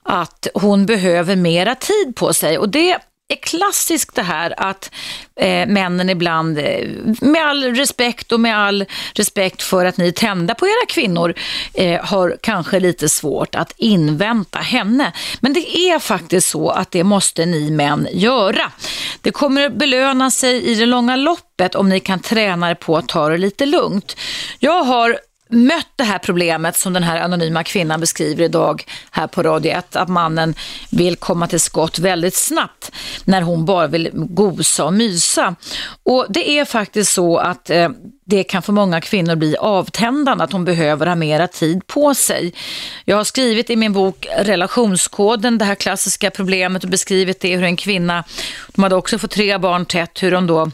att 0.03 0.47
hon 0.53 0.85
behöver 0.85 1.35
mera 1.35 1.75
tid 1.75 2.15
på 2.15 2.33
sig. 2.33 2.57
Och 2.57 2.69
det 2.69 2.97
är 3.29 3.35
klassiskt 3.35 4.15
det 4.15 4.23
här 4.23 4.53
att 4.57 4.91
eh, 5.35 5.67
männen 5.67 6.09
ibland, 6.09 6.57
eh, 6.57 6.87
med 7.21 7.45
all 7.45 7.63
respekt 7.63 8.31
och 8.31 8.39
med 8.39 8.57
all 8.57 8.85
respekt 9.13 9.63
för 9.63 9.85
att 9.85 9.97
ni 9.97 10.07
är 10.07 10.11
tända 10.11 10.55
på 10.55 10.65
era 10.65 10.85
kvinnor, 10.87 11.33
eh, 11.73 12.05
har 12.05 12.37
kanske 12.41 12.79
lite 12.79 13.09
svårt 13.09 13.55
att 13.55 13.73
invänta 13.77 14.59
henne. 14.59 15.13
Men 15.39 15.53
det 15.53 15.77
är 15.77 15.99
faktiskt 15.99 16.49
så 16.49 16.69
att 16.69 16.91
det 16.91 17.03
måste 17.03 17.45
ni 17.45 17.71
män 17.71 18.07
göra. 18.11 18.71
Det 19.21 19.31
kommer 19.31 19.69
belöna 19.69 20.31
sig 20.31 20.63
i 20.63 20.75
det 20.75 20.85
långa 20.85 21.15
loppet 21.15 21.75
om 21.75 21.89
ni 21.89 21.99
kan 21.99 22.19
träna 22.19 22.71
er 22.71 22.75
på 22.75 22.97
att 22.97 23.07
ta 23.07 23.29
det 23.29 23.37
lite 23.37 23.65
lugnt. 23.65 24.17
Jag 24.59 24.83
har 24.83 25.19
mött 25.49 25.87
det 25.95 26.03
här 26.03 26.19
problemet 26.19 26.77
som 26.77 26.93
den 26.93 27.03
här 27.03 27.21
anonyma 27.21 27.63
kvinnan 27.63 27.99
beskriver 27.99 28.43
idag 28.43 28.83
här 29.11 29.27
på 29.27 29.43
Radio 29.43 29.71
1, 29.71 29.95
att 29.95 30.09
mannen 30.09 30.55
vill 30.91 31.15
komma 31.15 31.47
till 31.47 31.59
skott 31.59 31.99
väldigt 31.99 32.35
snabbt 32.35 32.91
när 33.23 33.41
hon 33.41 33.65
bara 33.65 33.87
vill 33.87 34.09
gosa 34.13 34.85
och 34.85 34.93
mysa. 34.93 35.55
Och 36.03 36.25
det 36.29 36.49
är 36.49 36.65
faktiskt 36.65 37.13
så 37.13 37.37
att 37.37 37.69
eh, 37.69 37.89
det 38.25 38.43
kan 38.43 38.61
för 38.61 38.73
många 38.73 39.01
kvinnor 39.01 39.35
bli 39.35 39.57
avtändande, 39.57 40.43
att 40.43 40.51
hon 40.51 40.65
behöver 40.65 41.07
ha 41.07 41.15
mera 41.15 41.47
tid 41.47 41.87
på 41.87 42.15
sig. 42.15 42.53
Jag 43.05 43.17
har 43.17 43.23
skrivit 43.23 43.69
i 43.69 43.75
min 43.75 43.93
bok 43.93 44.27
Relationskoden 44.37 45.57
det 45.57 45.65
här 45.65 45.75
klassiska 45.75 46.31
problemet 46.31 46.83
och 46.83 46.89
beskrivit 46.89 47.39
det 47.39 47.55
hur 47.55 47.63
en 47.63 47.77
kvinna, 47.77 48.23
de 48.67 48.83
hade 48.83 48.95
också 48.95 49.19
fått 49.19 49.31
tre 49.31 49.57
barn 49.57 49.85
tätt, 49.85 50.23
hur 50.23 50.31
hon 50.31 50.47
då 50.47 50.71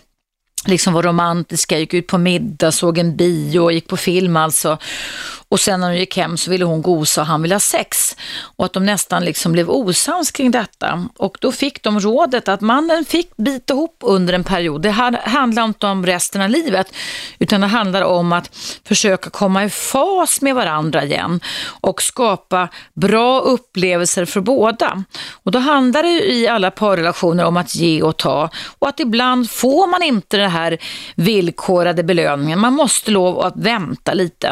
liksom 0.66 0.93
var 0.93 1.03
romantiska, 1.03 1.80
gick 1.80 1.93
ut 1.93 2.07
på 2.07 2.18
middag, 2.18 2.72
såg 2.72 2.97
en 2.97 3.16
bio, 3.16 3.59
och 3.59 3.74
gick 3.74 3.88
på 3.88 3.97
film 3.97 4.38
alltså. 4.38 4.78
Och 5.49 5.59
sen 5.59 5.80
när 5.80 5.88
hon 5.88 5.97
gick 5.97 6.18
hem 6.18 6.38
så 6.38 6.51
ville 6.51 6.66
hon 6.66 6.82
gosa 6.82 7.22
och 7.22 7.28
han 7.28 7.41
ville 7.41 7.55
ha 7.55 7.59
sex. 7.59 8.16
Och 8.39 8.66
att 8.66 8.74
de 8.74 8.86
nästan 8.86 9.26
liksom 9.26 9.51
blev 9.51 9.70
osams 9.70 10.32
kring 10.32 10.51
detta. 10.51 11.07
Och 11.18 11.38
då 11.41 11.51
fick 11.51 11.84
de 11.84 11.99
rådet 11.99 12.47
att 12.47 12.61
mannen 12.61 13.05
fick 13.05 13.38
bita 13.38 13.74
ihop 13.74 13.97
under 13.99 14.34
en 14.34 14.43
period. 14.43 14.82
Det 14.82 14.91
handlar 15.26 15.63
inte 15.63 15.88
om 15.88 16.05
resten 16.05 16.41
av 16.41 16.49
livet, 16.49 16.93
utan 17.39 17.61
det 17.61 17.68
handlar 17.68 18.01
om 18.01 18.34
att 18.34 18.55
försöka 18.88 19.30
komma 19.30 19.63
i 19.63 19.70
fas 19.70 20.41
med 20.41 20.55
varandra 20.55 21.03
igen 21.03 21.39
och 21.82 22.01
skapa 22.01 22.70
bra 22.93 23.39
upplevelser 23.39 24.26
för 24.26 24.41
båda. 24.41 25.03
Och 25.43 25.51
då 25.51 25.59
handlar 25.59 26.03
det 26.03 26.34
i 26.34 26.47
alla 26.47 26.72
parrelationer 26.72 27.45
om 27.45 27.57
att 27.57 27.76
ge 27.76 28.01
och 28.01 28.18
ta 28.18 28.49
och 28.80 28.88
att 28.88 28.99
ibland 28.99 29.51
får 29.51 29.88
man 29.88 30.03
inte 30.03 30.38
den 30.38 30.51
här 30.56 30.78
villkorade 31.16 32.03
belöningen. 32.03 32.60
Man 32.60 32.74
måste 32.74 33.12
lov 33.12 33.39
att 33.39 33.58
vänta 33.58 34.14
lite. 34.14 34.47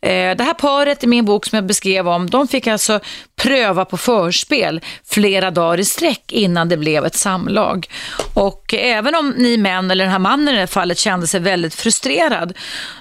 Eh, 0.00 0.36
det 0.36 0.44
här 0.44 0.54
paret 0.54 1.04
i 1.04 1.06
min 1.06 1.24
bok 1.24 1.46
som 1.46 1.56
jag 1.56 1.66
beskrev 1.66 2.08
om, 2.08 2.30
de 2.30 2.48
fick 2.48 2.66
alltså 2.66 3.00
pröva 3.36 3.84
på 3.84 3.96
förspel 3.96 4.80
flera 5.04 5.50
dagar 5.50 5.80
i 5.80 5.84
sträck 5.84 6.32
innan 6.32 6.68
det 6.68 6.76
blev 6.76 7.06
ett 7.06 7.14
samlag. 7.14 7.86
Och 8.34 8.74
även 8.74 9.14
om 9.14 9.34
ni 9.36 9.56
män, 9.56 9.90
eller 9.90 10.04
den 10.04 10.12
här 10.12 10.18
mannen 10.18 10.48
i 10.48 10.52
det 10.52 10.58
här 10.58 10.66
fallet, 10.66 10.98
kände 10.98 11.26
sig 11.26 11.40
väldigt 11.40 11.74
frustrerad, 11.74 12.52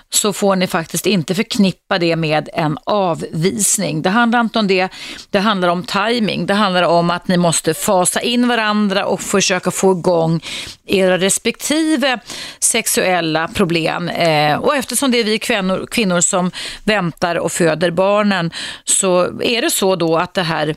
så 0.09 0.33
får 0.33 0.55
ni 0.55 0.67
faktiskt 0.67 1.05
inte 1.05 1.35
förknippa 1.35 1.99
det 1.99 2.15
med 2.15 2.49
en 2.53 2.77
avvisning. 2.83 4.01
Det 4.01 4.09
handlar 4.09 4.39
inte 4.39 4.59
om 4.59 4.67
det, 4.67 4.89
det 5.29 5.39
handlar 5.39 5.67
om 5.67 5.83
timing. 5.83 6.45
Det 6.45 6.53
handlar 6.53 6.83
om 6.83 7.09
att 7.09 7.27
ni 7.27 7.37
måste 7.37 7.73
fasa 7.73 8.21
in 8.21 8.47
varandra 8.47 9.05
och 9.05 9.21
försöka 9.21 9.71
få 9.71 9.91
igång 9.91 10.41
era 10.85 11.17
respektive 11.17 12.19
sexuella 12.59 13.47
problem. 13.47 14.09
Eh, 14.09 14.55
och 14.55 14.75
eftersom 14.75 15.11
det 15.11 15.19
är 15.19 15.23
vi 15.23 15.39
kvinnor, 15.39 15.87
kvinnor 15.91 16.21
som 16.21 16.51
väntar 16.83 17.35
och 17.35 17.51
föder 17.51 17.91
barnen 17.91 18.51
så 18.83 19.41
är 19.41 19.61
det 19.61 19.71
så 19.71 19.95
då 19.95 20.17
att 20.17 20.33
det 20.33 20.43
här 20.43 20.75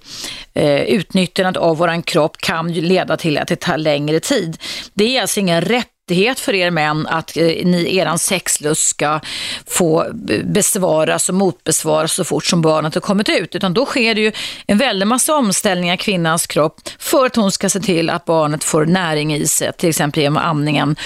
eh, 0.54 0.80
utnyttjandet 0.80 1.56
av 1.62 1.76
våran 1.76 2.02
kropp 2.02 2.36
kan 2.36 2.70
ju 2.70 2.80
leda 2.80 3.16
till 3.16 3.38
att 3.38 3.48
det 3.48 3.56
tar 3.56 3.78
längre 3.78 4.20
tid. 4.20 4.58
Det 4.94 5.16
är 5.16 5.20
alltså 5.20 5.40
ingen 5.40 5.60
rätt 5.60 5.86
rättighet 6.10 6.40
för 6.40 6.54
er 6.54 6.70
män 6.70 7.06
att 7.06 7.36
eh, 7.36 7.44
ni, 7.44 7.96
eran 7.96 8.18
sexlust 8.18 8.88
ska 8.88 9.20
få 9.66 10.06
besvaras 10.44 11.28
och 11.28 11.34
motbesvaras 11.34 12.12
så 12.12 12.24
fort 12.24 12.46
som 12.46 12.62
barnet 12.62 12.94
har 12.94 13.00
kommit 13.00 13.28
ut. 13.28 13.54
Utan 13.54 13.74
då 13.74 13.86
sker 13.86 14.14
det 14.14 14.20
ju 14.20 14.32
en 14.66 14.78
väldig 14.78 15.06
massa 15.06 15.34
omställningar 15.34 15.94
i 15.94 15.96
kvinnans 15.96 16.46
kropp 16.46 16.80
för 16.98 17.26
att 17.26 17.36
hon 17.36 17.52
ska 17.52 17.68
se 17.68 17.80
till 17.80 18.10
att 18.10 18.24
barnet 18.24 18.64
får 18.64 18.86
näring 18.86 19.34
i 19.34 19.46
sig, 19.46 19.72
till 19.72 19.88
exempel 19.88 20.22
genom 20.22 20.36
amningen 20.36 20.96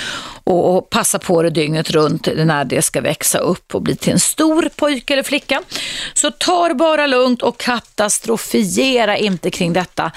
och, 0.44 0.76
och 0.76 0.90
passa 0.90 1.18
på 1.18 1.42
det 1.42 1.50
dygnet 1.50 1.90
runt 1.90 2.28
när 2.36 2.64
det 2.64 2.82
ska 2.82 3.00
växa 3.00 3.38
upp 3.38 3.74
och 3.74 3.82
bli 3.82 3.96
till 3.96 4.12
en 4.12 4.20
stor 4.20 4.68
pojke 4.76 5.12
eller 5.12 5.22
flicka. 5.22 5.62
Så 6.14 6.30
ta 6.30 6.68
det 6.68 6.74
bara 6.74 7.06
lugnt 7.06 7.42
och 7.42 7.58
katastrofiera 7.58 9.16
inte 9.16 9.50
kring 9.50 9.72
detta. 9.72 10.12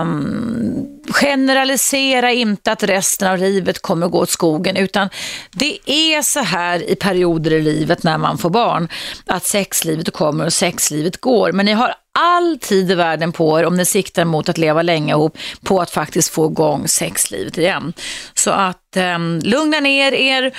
Um, 0.00 0.93
generalisera 1.08 2.32
inte 2.32 2.72
att 2.72 2.82
resten 2.82 3.28
av 3.28 3.38
livet 3.38 3.82
kommer 3.82 4.08
gå 4.08 4.18
åt 4.18 4.30
skogen 4.30 4.76
utan 4.76 5.08
det 5.50 5.90
är 5.90 6.22
så 6.22 6.40
här 6.40 6.90
i 6.90 6.94
perioder 6.96 7.52
i 7.52 7.62
livet 7.62 8.02
när 8.02 8.18
man 8.18 8.38
får 8.38 8.50
barn 8.50 8.88
att 9.26 9.44
sexlivet 9.44 10.12
kommer 10.12 10.46
och 10.46 10.52
sexlivet 10.52 11.20
går. 11.20 11.52
Men 11.52 11.66
ni 11.66 11.72
har 11.72 11.94
all 12.18 12.58
tid 12.58 12.90
i 12.90 12.94
världen 12.94 13.32
på 13.32 13.60
er 13.60 13.64
om 13.64 13.76
ni 13.76 13.84
siktar 13.84 14.24
mot 14.24 14.48
att 14.48 14.58
leva 14.58 14.82
länge 14.82 15.12
ihop 15.12 15.38
på 15.62 15.80
att 15.80 15.90
faktiskt 15.90 16.28
få 16.28 16.50
igång 16.50 16.88
sexlivet 16.88 17.58
igen. 17.58 17.92
Så 18.34 18.50
att 18.50 18.96
eh, 18.96 19.18
lugna 19.42 19.80
ner 19.80 20.12
er, 20.12 20.56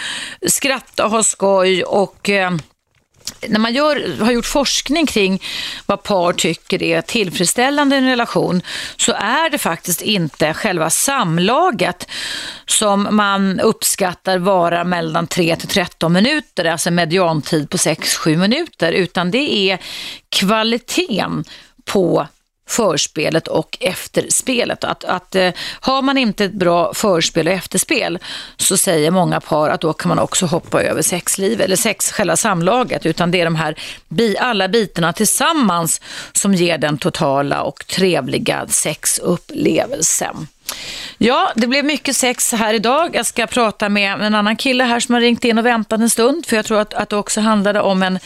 skratta 0.47 1.05
och 1.05 1.11
ha 1.11 1.23
skoj 1.23 1.83
och 1.83 2.29
eh, 2.29 2.51
när 3.49 3.59
man 3.59 3.73
gör, 3.73 4.17
har 4.19 4.31
gjort 4.31 4.45
forskning 4.45 5.05
kring 5.05 5.43
vad 5.85 6.03
par 6.03 6.33
tycker 6.33 6.83
är 6.83 7.01
tillfredsställande 7.01 7.95
i 7.95 7.99
en 7.99 8.05
relation 8.05 8.61
så 8.97 9.11
är 9.11 9.49
det 9.49 9.57
faktiskt 9.57 10.01
inte 10.01 10.53
själva 10.53 10.89
samlaget 10.89 12.07
som 12.65 13.07
man 13.11 13.59
uppskattar 13.59 14.37
vara 14.37 14.83
mellan 14.83 15.27
3 15.27 15.55
till 15.55 15.67
13 15.69 16.13
minuter, 16.13 16.65
alltså 16.65 16.91
mediantid 16.91 17.69
på 17.69 17.77
6-7 17.77 18.37
minuter, 18.37 18.91
utan 18.91 19.31
det 19.31 19.71
är 19.71 19.79
kvaliteten 20.29 21.43
på 21.85 22.27
förspelet 22.67 23.47
och 23.47 23.77
efterspelet. 23.79 24.83
Att, 24.83 25.03
att 25.03 25.35
eh, 25.35 25.51
har 25.79 26.01
man 26.01 26.17
inte 26.17 26.45
ett 26.45 26.53
bra 26.53 26.93
förspel 26.93 27.47
och 27.47 27.53
efterspel 27.53 28.19
så 28.57 28.77
säger 28.77 29.11
många 29.11 29.39
par 29.39 29.69
att 29.69 29.81
då 29.81 29.93
kan 29.93 30.09
man 30.09 30.19
också 30.19 30.45
hoppa 30.45 30.83
över 30.83 31.01
sexliv 31.01 31.61
eller 31.61 31.75
sex, 31.75 32.11
själva 32.11 32.35
samlaget 32.35 33.05
utan 33.05 33.31
det 33.31 33.41
är 33.41 33.45
de 33.45 33.55
här 33.55 33.75
bi, 34.07 34.37
alla 34.37 34.67
bitarna 34.67 35.13
tillsammans 35.13 36.01
som 36.33 36.53
ger 36.53 36.77
den 36.77 36.97
totala 36.97 37.61
och 37.61 37.87
trevliga 37.87 38.67
sexupplevelsen. 38.67 40.47
Ja, 41.17 41.51
det 41.55 41.67
blev 41.67 41.85
mycket 41.85 42.15
sex 42.15 42.51
här 42.51 42.73
idag. 42.73 43.15
Jag 43.15 43.25
ska 43.25 43.47
prata 43.47 43.89
med 43.89 44.21
en 44.21 44.35
annan 44.35 44.55
kille 44.55 44.83
här 44.83 44.99
som 44.99 45.13
har 45.13 45.21
ringt 45.21 45.43
in 45.43 45.57
och 45.57 45.65
väntat 45.65 45.99
en 45.99 46.09
stund 46.09 46.45
för 46.45 46.55
jag 46.55 46.65
tror 46.65 46.79
att, 46.79 46.93
att 46.93 47.09
det 47.09 47.17
också 47.17 47.41
handlade 47.41 47.81
om 47.81 48.03
en 48.03 48.19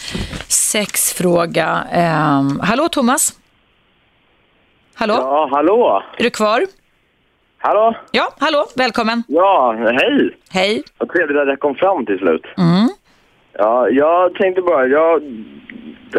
sexfråga. 0.47 1.83
Eh, 1.91 2.43
hallå 2.61 2.89
Thomas? 2.89 3.33
Hallå? 4.99 5.13
Ja, 5.13 5.49
hallå? 5.51 6.03
Är 6.17 6.23
du 6.23 6.29
kvar? 6.29 6.61
Hallå? 7.57 7.95
Ja, 8.11 8.33
hallå, 8.39 8.65
välkommen. 8.77 9.23
Ja, 9.27 9.75
hej. 9.77 10.37
Hej. 10.51 10.83
Vad 10.97 11.09
trevligt 11.09 11.37
att 11.37 11.47
jag 11.47 11.59
kom 11.59 11.75
fram 11.75 12.05
till 12.05 12.17
slut. 12.17 12.45
Mm. 12.57 12.89
Ja, 13.53 13.89
jag 13.89 14.33
tänkte 14.35 14.61
bara, 14.61 14.87
jag 14.87 15.21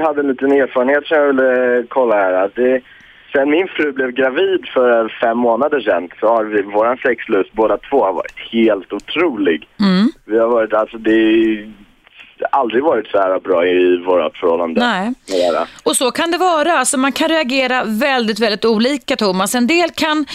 hade 0.03 0.21
en 0.21 0.29
liten 0.29 0.53
erfarenhet 0.53 1.07
som 1.07 1.17
jag 1.17 1.27
ville 1.27 1.85
kolla 1.89 2.15
här. 2.15 2.33
Att 2.33 2.55
det, 2.55 2.81
sen 3.33 3.51
min 3.51 3.69
fru 3.69 3.93
blev 3.93 4.11
gravid 4.11 4.67
för 4.75 5.19
fem 5.21 5.39
månader 5.39 5.81
sedan 5.81 6.09
så 6.21 6.27
har 6.27 6.45
vi, 6.45 6.63
våran 6.63 6.97
sexlust 6.97 7.53
båda 7.53 7.77
två 7.77 8.05
har 8.05 8.13
varit 8.13 8.39
helt 8.53 8.93
otrolig. 8.93 9.69
Mm. 9.81 10.09
Vi 10.25 10.39
har 10.39 10.49
varit, 10.49 10.73
alltså 10.73 10.99
det 10.99 11.13
är 11.13 11.73
aldrig 12.53 12.83
varit 12.83 13.07
så 13.07 13.19
här 13.19 13.41
bra 13.41 13.67
i 13.67 13.97
våra 13.97 14.31
förhållanden. 14.31 14.85
Nej. 15.29 15.63
Och 15.83 15.97
så 15.97 16.11
kan 16.11 16.31
det 16.31 16.39
vara. 16.39 16.73
Alltså 16.73 16.99
man 16.99 17.13
kan 17.13 17.29
reagera 17.29 17.85
väldigt, 17.85 18.39
väldigt 18.39 18.65
olika, 18.65 19.17
Thomas. 19.17 19.55
En 19.55 19.67
del, 19.67 19.91
kan, 19.91 20.27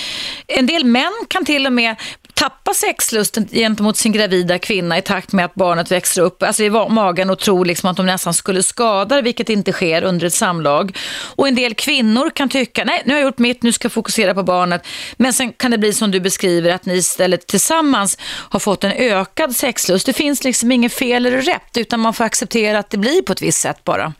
en 0.47 0.65
del 0.65 0.85
män 0.85 1.13
kan 1.27 1.45
till 1.45 1.65
och 1.65 1.73
med 1.73 1.95
tappa 2.35 2.73
sexlusten 2.73 3.47
gentemot 3.51 3.97
sin 3.97 4.11
gravida 4.11 4.59
kvinna 4.59 4.97
i 4.97 5.01
takt 5.01 5.33
med 5.33 5.45
att 5.45 5.55
barnet 5.55 5.91
växer 5.91 6.21
upp 6.21 6.43
alltså 6.43 6.63
i 6.63 6.69
magen 6.69 7.29
och 7.29 7.39
tror 7.39 7.65
liksom 7.65 7.89
att 7.89 7.97
de 7.97 8.05
nästan 8.05 8.33
skulle 8.33 8.63
skada 8.63 9.21
vilket 9.21 9.49
inte 9.49 9.71
sker 9.71 10.03
under 10.03 10.27
ett 10.27 10.33
samlag. 10.33 10.97
Och 11.35 11.47
en 11.47 11.55
del 11.55 11.73
kvinnor 11.73 12.29
kan 12.29 12.49
tycka, 12.49 12.83
nej 12.83 13.01
nu 13.05 13.13
har 13.13 13.19
jag 13.19 13.25
gjort 13.25 13.37
mitt, 13.37 13.63
nu 13.63 13.71
ska 13.71 13.85
jag 13.85 13.91
fokusera 13.93 14.33
på 14.33 14.43
barnet. 14.43 14.87
Men 15.17 15.33
sen 15.33 15.53
kan 15.53 15.71
det 15.71 15.77
bli 15.77 15.93
som 15.93 16.11
du 16.11 16.19
beskriver, 16.19 16.71
att 16.71 16.85
ni 16.85 16.93
istället 16.93 17.47
tillsammans 17.47 18.17
har 18.49 18.59
fått 18.59 18.83
en 18.83 18.91
ökad 18.91 19.55
sexlust. 19.55 20.05
Det 20.05 20.13
finns 20.13 20.43
liksom 20.43 20.71
inget 20.71 20.93
fel 20.93 21.25
eller 21.25 21.41
rätt, 21.41 21.77
utan 21.77 21.99
man 21.99 22.13
får 22.13 22.23
acceptera 22.23 22.79
att 22.79 22.89
det 22.89 22.97
blir 22.97 23.21
på 23.21 23.33
ett 23.33 23.41
visst 23.41 23.61
sätt 23.61 23.83
bara. 23.83 24.13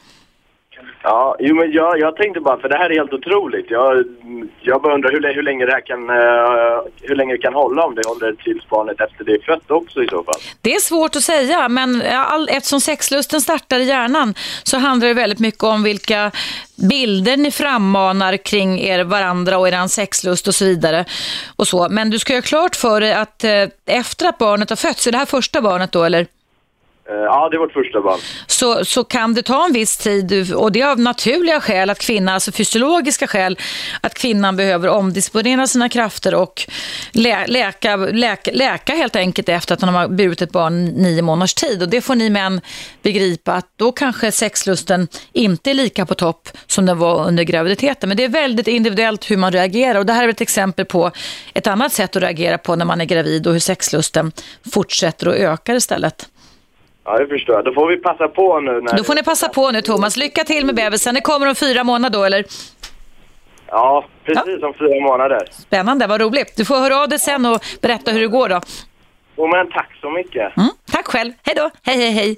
Ja, 1.07 1.35
jo, 1.39 1.55
men 1.55 1.71
jag, 1.71 1.99
jag 1.99 2.15
tänkte 2.15 2.39
bara, 2.39 2.57
för 2.57 2.69
det 2.69 2.77
här 2.77 2.89
är 2.89 2.95
helt 2.95 3.13
otroligt. 3.13 3.65
Jag, 3.69 4.05
jag 4.61 4.81
bara 4.81 4.93
undrar 4.93 5.11
hur, 5.11 5.33
hur 5.33 5.43
länge 5.43 5.65
det 5.65 5.71
här 5.71 5.81
kan, 5.81 6.09
uh, 6.09 6.81
hur 7.01 7.15
länge 7.15 7.33
det 7.33 7.37
kan 7.37 7.53
hålla 7.53 7.83
om 7.83 7.95
det 7.95 8.07
håller 8.07 8.33
tills 8.33 8.69
barnet 8.69 9.01
efter 9.01 9.23
det 9.23 9.31
är 9.31 9.39
fött 9.39 9.71
också 9.71 10.03
i 10.03 10.07
så 10.07 10.23
fall. 10.23 10.35
Det 10.61 10.73
är 10.75 10.79
svårt 10.79 11.15
att 11.15 11.21
säga, 11.21 11.69
men 11.69 12.01
all, 12.11 12.49
eftersom 12.49 12.81
sexlusten 12.81 13.41
startar 13.41 13.79
i 13.79 13.83
hjärnan 13.83 14.33
så 14.63 14.77
handlar 14.77 15.07
det 15.07 15.13
väldigt 15.13 15.39
mycket 15.39 15.63
om 15.63 15.83
vilka 15.83 16.31
bilder 16.89 17.37
ni 17.37 17.51
frammanar 17.51 18.37
kring 18.37 18.79
er 18.79 19.03
varandra 19.03 19.57
och 19.57 19.67
er 19.67 19.87
sexlust 19.87 20.47
och 20.47 20.55
så 20.55 20.65
vidare. 20.65 21.05
Och 21.55 21.67
så. 21.67 21.87
Men 21.89 22.09
du 22.09 22.19
ska 22.19 22.33
göra 22.33 22.41
klart 22.41 22.75
för 22.75 23.01
dig 23.01 23.13
att 23.13 23.43
eh, 23.43 23.63
efter 23.85 24.27
att 24.27 24.37
barnet 24.37 24.69
har 24.69 24.77
fötts, 24.77 25.07
är 25.07 25.11
det 25.11 25.17
här 25.17 25.25
första 25.25 25.61
barnet 25.61 25.91
då 25.91 26.03
eller? 26.03 26.27
Eh, 27.09 27.15
ja, 27.15 27.49
det 27.49 27.55
är 27.55 27.59
vårt 27.59 27.73
första 27.73 28.01
barn. 28.01 28.19
Så, 28.47 28.85
så 28.85 29.03
kan 29.03 29.33
det 29.33 29.41
ta 29.41 29.65
en 29.65 29.73
viss 29.73 29.97
tid 29.97 30.53
och 30.53 30.71
det 30.71 30.81
är 30.81 30.87
av 30.87 30.99
naturliga 30.99 31.61
skäl 31.61 31.89
att 31.89 31.99
kvinnan, 31.99 32.33
alltså 32.33 32.51
fysiologiska 32.51 33.27
skäl, 33.27 33.59
att 34.01 34.13
kvinnan 34.13 34.55
behöver 34.55 34.89
omdisponera 34.89 35.67
sina 35.67 35.89
krafter 35.89 36.35
och 36.35 36.67
lä 37.11 37.47
läka, 37.47 37.95
läka, 37.95 38.51
läka 38.53 38.93
helt 38.93 39.15
enkelt 39.15 39.49
efter 39.49 39.73
att 39.73 39.81
hon 39.81 39.93
har 39.93 40.07
burit 40.07 40.41
ett 40.41 40.51
barn 40.51 40.85
nio 40.85 41.21
månaders 41.21 41.53
tid. 41.53 41.81
Och 41.81 41.89
det 41.89 42.01
får 42.01 42.15
ni 42.15 42.29
män 42.29 42.61
begripa 43.01 43.53
att 43.53 43.67
då 43.75 43.91
kanske 43.91 44.31
sexlusten 44.31 45.07
inte 45.33 45.69
är 45.69 45.73
lika 45.73 46.05
på 46.05 46.15
topp 46.15 46.49
som 46.67 46.85
den 46.85 46.97
var 46.97 47.27
under 47.27 47.43
graviditeten. 47.43 48.09
Men 48.09 48.17
det 48.17 48.23
är 48.23 48.29
väldigt 48.29 48.67
individuellt 48.67 49.31
hur 49.31 49.37
man 49.37 49.51
reagerar 49.51 49.99
och 49.99 50.05
det 50.05 50.13
här 50.13 50.23
är 50.23 50.29
ett 50.29 50.41
exempel 50.41 50.85
på 50.85 51.11
ett 51.53 51.67
annat 51.67 51.93
sätt 51.93 52.15
att 52.15 52.23
reagera 52.23 52.57
på 52.57 52.75
när 52.75 52.85
man 52.85 53.01
är 53.01 53.05
gravid 53.05 53.47
och 53.47 53.53
hur 53.53 53.59
sexlusten 53.59 54.31
fortsätter 54.73 55.27
att 55.27 55.35
öka 55.35 55.75
istället. 55.75 56.27
Ja, 57.05 57.17
det 57.17 57.27
förstår 57.27 57.55
jag. 57.55 57.65
Då 57.65 57.73
får 57.73 57.87
vi 57.87 57.97
passa 57.97 58.27
på 58.27 58.59
nu. 58.59 58.81
När 58.81 58.97
då 58.97 59.03
får 59.03 59.15
ni 59.15 59.23
passa 59.23 59.49
på 59.49 59.71
nu, 59.71 59.81
Thomas. 59.81 60.17
Lycka 60.17 60.43
till 60.43 60.65
med 60.65 60.75
bebisen. 60.75 61.15
Det 61.15 61.21
kommer 61.21 61.47
om 61.47 61.55
fyra 61.55 61.83
månader 61.83 62.19
då, 62.19 62.25
eller? 62.25 62.45
Ja, 63.67 64.05
precis 64.23 64.57
ja. 64.61 64.67
om 64.67 64.73
fyra 64.73 65.01
månader. 65.01 65.47
Spännande, 65.51 66.07
vad 66.07 66.21
roligt. 66.21 66.57
Du 66.57 66.65
får 66.65 66.75
höra 66.75 66.97
av 66.97 67.09
dig 67.09 67.19
sen 67.19 67.45
och 67.45 67.65
berätta 67.81 68.11
hur 68.11 68.21
det 68.21 68.27
går 68.27 68.49
då. 68.49 68.61
Oh, 69.35 69.49
men 69.51 69.71
tack 69.71 69.89
så 70.01 70.09
mycket. 70.09 70.57
Mm, 70.57 70.69
tack 70.91 71.07
själv. 71.07 71.33
Hej 71.43 71.55
då. 71.55 71.69
Hej, 71.83 71.97
hej, 71.97 72.11
hej. 72.11 72.37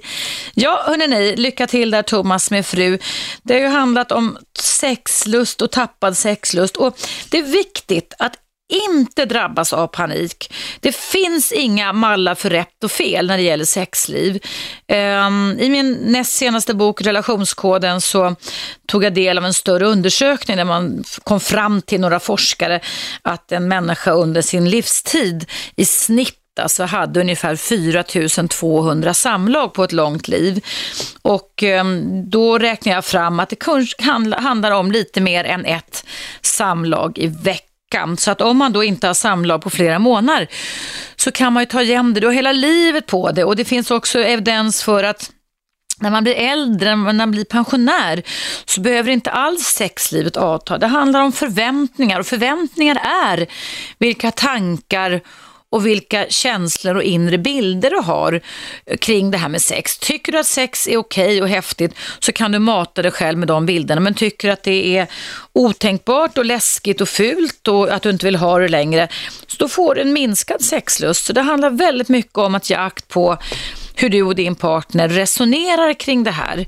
Ja, 0.54 0.82
hörni, 0.86 1.36
lycka 1.36 1.66
till 1.66 1.90
där 1.90 2.02
Thomas 2.02 2.50
med 2.50 2.66
fru. 2.66 2.98
Det 3.42 3.54
har 3.54 3.60
ju 3.60 3.66
handlat 3.66 4.12
om 4.12 4.38
sexlust 4.58 5.62
och 5.62 5.70
tappad 5.70 6.16
sexlust. 6.16 6.76
Och 6.76 6.94
det 7.30 7.38
är 7.38 7.42
viktigt 7.42 8.14
att 8.18 8.34
inte 8.68 9.24
drabbas 9.24 9.72
av 9.72 9.86
panik. 9.86 10.54
Det 10.80 10.96
finns 10.96 11.52
inga 11.52 11.92
mallar 11.92 12.34
för 12.34 12.50
rätt 12.50 12.84
och 12.84 12.90
fel 12.90 13.26
när 13.26 13.36
det 13.36 13.42
gäller 13.42 13.64
sexliv. 13.64 14.42
Ehm, 14.86 15.56
I 15.60 15.68
min 15.68 15.92
näst 15.92 16.32
senaste 16.32 16.74
bok 16.74 17.02
Relationskoden 17.02 18.00
så 18.00 18.36
tog 18.86 19.04
jag 19.04 19.14
del 19.14 19.38
av 19.38 19.44
en 19.44 19.54
större 19.54 19.86
undersökning 19.86 20.56
där 20.56 20.64
man 20.64 21.04
kom 21.24 21.40
fram 21.40 21.82
till 21.82 22.00
några 22.00 22.20
forskare 22.20 22.80
att 23.22 23.52
en 23.52 23.68
människa 23.68 24.10
under 24.10 24.42
sin 24.42 24.70
livstid 24.70 25.46
i 25.76 25.84
snitt 25.84 26.34
så 26.66 26.84
hade 26.84 27.20
ungefär 27.20 27.56
4200 27.56 29.14
samlag 29.14 29.74
på 29.74 29.84
ett 29.84 29.92
långt 29.92 30.28
liv. 30.28 30.64
Och 31.22 31.62
ehm, 31.62 32.30
då 32.30 32.58
räknar 32.58 32.92
jag 32.92 33.04
fram 33.04 33.40
att 33.40 33.48
det 33.48 33.66
handlar 34.38 34.70
om 34.70 34.92
lite 34.92 35.20
mer 35.20 35.44
än 35.44 35.64
ett 35.64 36.04
samlag 36.42 37.18
i 37.18 37.26
veckan 37.26 37.67
veckan. 37.88 38.16
Så 38.16 38.30
att 38.30 38.40
om 38.40 38.56
man 38.56 38.72
då 38.72 38.84
inte 38.84 39.06
har 39.06 39.14
samlag 39.14 39.62
på 39.62 39.70
flera 39.70 39.98
månader 39.98 40.48
så 41.16 41.32
kan 41.32 41.52
man 41.52 41.62
ju 41.62 41.66
ta 41.66 41.82
igen 41.82 42.14
det. 42.14 42.20
Du 42.20 42.26
har 42.26 42.34
hela 42.34 42.52
livet 42.52 43.06
på 43.06 43.30
det 43.30 43.44
och 43.44 43.56
det 43.56 43.64
finns 43.64 43.90
också 43.90 44.18
evidens 44.18 44.82
för 44.82 45.04
att 45.04 45.30
när 46.00 46.10
man 46.10 46.24
blir 46.24 46.34
äldre, 46.34 46.96
när 46.96 47.12
man 47.12 47.30
blir 47.30 47.44
pensionär, 47.44 48.22
så 48.64 48.80
behöver 48.80 49.10
inte 49.10 49.30
alls 49.30 49.62
sexlivet 49.62 50.36
avta. 50.36 50.78
Det 50.78 50.86
handlar 50.86 51.20
om 51.20 51.32
förväntningar 51.32 52.20
och 52.20 52.26
förväntningar 52.26 52.96
är 53.26 53.46
vilka 53.98 54.30
tankar 54.30 55.20
och 55.70 55.86
vilka 55.86 56.26
känslor 56.28 56.94
och 56.94 57.02
inre 57.02 57.38
bilder 57.38 57.90
du 57.90 57.96
har 57.96 58.40
kring 59.00 59.30
det 59.30 59.38
här 59.38 59.48
med 59.48 59.62
sex. 59.62 59.98
Tycker 59.98 60.32
du 60.32 60.38
att 60.38 60.46
sex 60.46 60.88
är 60.88 60.96
okej 60.96 61.42
och 61.42 61.48
häftigt 61.48 61.94
så 62.18 62.32
kan 62.32 62.52
du 62.52 62.58
mata 62.58 63.02
dig 63.02 63.10
själv 63.10 63.38
med 63.38 63.48
de 63.48 63.66
bilderna. 63.66 64.00
Men 64.00 64.14
tycker 64.14 64.48
du 64.48 64.52
att 64.52 64.62
det 64.62 64.96
är 64.96 65.06
otänkbart 65.52 66.38
och 66.38 66.44
läskigt 66.44 67.00
och 67.00 67.08
fult 67.08 67.68
och 67.68 67.88
att 67.88 68.02
du 68.02 68.10
inte 68.10 68.26
vill 68.26 68.36
ha 68.36 68.58
det 68.58 68.68
längre, 68.68 69.08
så 69.46 69.56
då 69.58 69.68
får 69.68 69.94
du 69.94 70.00
en 70.00 70.12
minskad 70.12 70.62
sexlust. 70.62 71.24
Så 71.24 71.32
det 71.32 71.42
handlar 71.42 71.70
väldigt 71.70 72.08
mycket 72.08 72.38
om 72.38 72.54
att 72.54 72.70
ge 72.70 72.76
akt 72.76 73.08
på 73.08 73.38
hur 74.00 74.08
du 74.08 74.22
och 74.22 74.34
din 74.34 74.54
partner 74.54 75.08
resonerar 75.08 75.92
kring 75.92 76.24
det 76.24 76.30
här. 76.30 76.66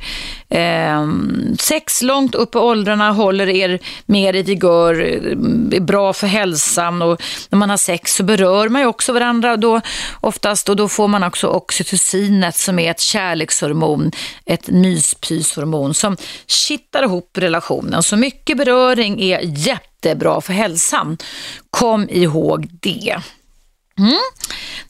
Eh, 0.49 1.09
sex 1.59 2.03
långt 2.03 2.35
upp 2.35 2.55
i 2.55 2.59
åldrarna 2.59 3.13
håller 3.13 3.49
er 3.49 3.79
mer 4.07 4.37
i 4.37 4.43
vigör, 4.43 5.01
eh, 5.01 5.77
är 5.77 5.81
bra 5.81 6.13
för 6.13 6.27
hälsan 6.27 7.03
och 7.03 7.23
när 7.49 7.59
man 7.59 7.71
har 7.71 7.77
sex 7.77 8.15
så 8.15 8.23
berör 8.23 8.69
man 8.69 8.83
ju 8.83 8.87
också 8.87 9.13
varandra 9.13 9.57
då 9.57 9.81
oftast 10.21 10.69
och 10.69 10.77
då 10.77 10.89
får 10.89 11.09
man 11.09 11.23
också 11.23 11.47
oxytocinet 11.47 12.57
som 12.57 12.79
är 12.79 12.91
ett 12.91 13.01
kärlekshormon, 13.01 14.13
ett 14.45 14.69
myspyshormon 14.69 15.95
som 15.95 16.17
kittar 16.47 17.03
ihop 17.03 17.31
relationen. 17.39 18.03
Så 18.03 18.17
mycket 18.17 18.57
beröring 18.57 19.23
är 19.23 19.41
jättebra 19.43 20.41
för 20.41 20.53
hälsan. 20.53 21.19
Kom 21.71 22.09
ihåg 22.11 22.69
det. 22.81 23.17
Mm. 23.99 24.21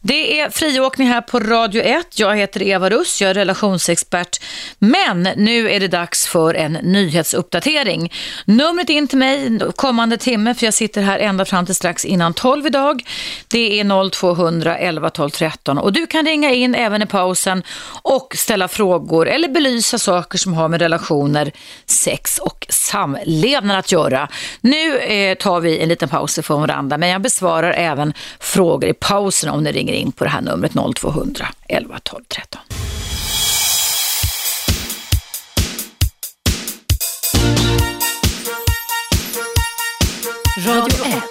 Det 0.03 0.41
är 0.41 0.51
friåkning 0.51 1.09
här 1.09 1.21
på 1.21 1.41
Radio 1.41 1.83
1. 1.83 2.19
Jag 2.19 2.37
heter 2.37 2.63
Eva 2.63 2.91
Russ, 2.91 3.21
jag 3.21 3.31
är 3.31 3.35
relationsexpert. 3.35 4.43
Men 4.79 5.23
nu 5.23 5.71
är 5.71 5.81
det 5.81 5.89
dags 5.89 6.27
för 6.27 6.55
en 6.55 6.73
nyhetsuppdatering. 6.73 8.13
Numret 8.45 8.89
in 8.91 9.09
till 9.09 9.19
mig 9.19 9.61
kommande 9.77 10.17
timme, 10.17 10.55
för 10.55 10.67
jag 10.67 10.75
sitter 10.75 11.03
här 11.03 11.19
ända 11.19 11.45
fram 11.45 11.67
till 11.67 11.75
strax 11.75 12.05
innan 12.05 12.35
12 12.35 12.67
idag. 12.67 13.03
Det 13.49 13.81
är 13.81 14.11
0200 14.11 14.79
11 14.79 15.11
12 15.11 15.31
13 15.31 15.79
och 15.79 15.93
du 15.93 16.07
kan 16.07 16.27
ringa 16.27 16.51
in 16.51 16.75
även 16.75 17.03
i 17.03 17.07
pausen 17.07 17.63
och 18.03 18.35
ställa 18.37 18.69
frågor 18.69 19.29
eller 19.29 19.49
belysa 19.49 19.99
saker 19.99 20.39
som 20.39 20.55
har 20.55 20.69
med 20.69 20.81
relationer, 20.81 21.53
sex 21.87 22.39
och 22.39 22.67
samlevnad 22.69 23.79
att 23.79 23.93
göra. 23.93 24.29
Nu 24.61 24.99
eh, 24.99 25.35
tar 25.35 25.61
vi 25.61 25.79
en 25.79 25.89
liten 25.89 26.09
paus 26.09 26.39
från 26.43 26.61
varandra, 26.61 26.99
men 26.99 27.09
jag 27.09 27.23
besvarar 27.23 27.73
även 27.73 28.15
frågor 28.41 28.90
i 28.91 28.95
pausen 28.95 29.51
om 29.51 29.63
ni 29.63 29.73
ringer 29.73 29.93
in 29.93 30.13
på 30.13 30.25
det 30.25 30.31
här 30.31 30.41
numret 30.41 30.73
0200 30.97 31.47
11 31.69 31.99
12 32.03 32.25
13. 32.29 32.61
Radio 40.67 41.07
1. 41.07 41.23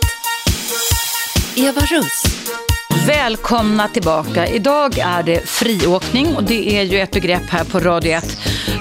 Eva 1.55 1.82
Russ. 1.82 2.24
Välkomna 3.07 3.88
tillbaka. 3.88 4.47
Idag 4.47 4.97
är 4.97 5.24
det 5.24 5.49
friåkning 5.49 6.36
och 6.36 6.43
det 6.43 6.78
är 6.80 6.84
ju 6.84 6.99
ett 6.99 7.12
begrepp 7.12 7.49
här 7.49 7.64
på 7.64 7.80
Radio 7.80 8.12
1 8.12 8.38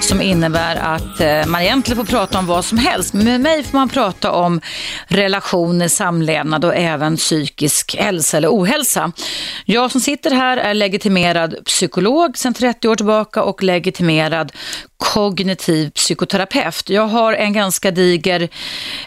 som 0.09 0.23
innebär 0.23 0.77
att 0.77 1.21
eh, 1.21 1.47
man 1.47 1.63
egentligen 1.63 2.07
får 2.07 2.13
prata 2.13 2.39
om 2.39 2.47
vad 2.47 2.65
som 2.65 2.79
helst. 2.79 3.15
Men 3.15 3.25
med 3.25 3.41
mig 3.41 3.63
får 3.63 3.79
man 3.79 3.89
prata 3.89 4.33
om 4.33 4.61
relationer, 5.07 5.89
samlevnad 5.89 6.65
och 6.65 6.75
även 6.75 7.17
psykisk 7.17 7.97
hälsa 7.97 8.37
eller 8.37 8.49
ohälsa. 8.49 9.13
Jag 9.65 9.91
som 9.91 10.01
sitter 10.01 10.31
här 10.31 10.57
är 10.57 10.75
legitimerad 10.75 11.57
psykolog 11.65 12.39
sedan 12.39 12.55
30 12.55 12.89
år 12.89 12.97
tillbaka 12.97 13.43
och 13.43 13.63
legitimerad 13.63 14.53
kognitiv 14.99 15.91
psykoterapeut. 15.91 16.91
Jag 16.91 17.07
har 17.07 17.33
en 17.33 17.53
ganska 17.53 17.91
diger 17.91 18.43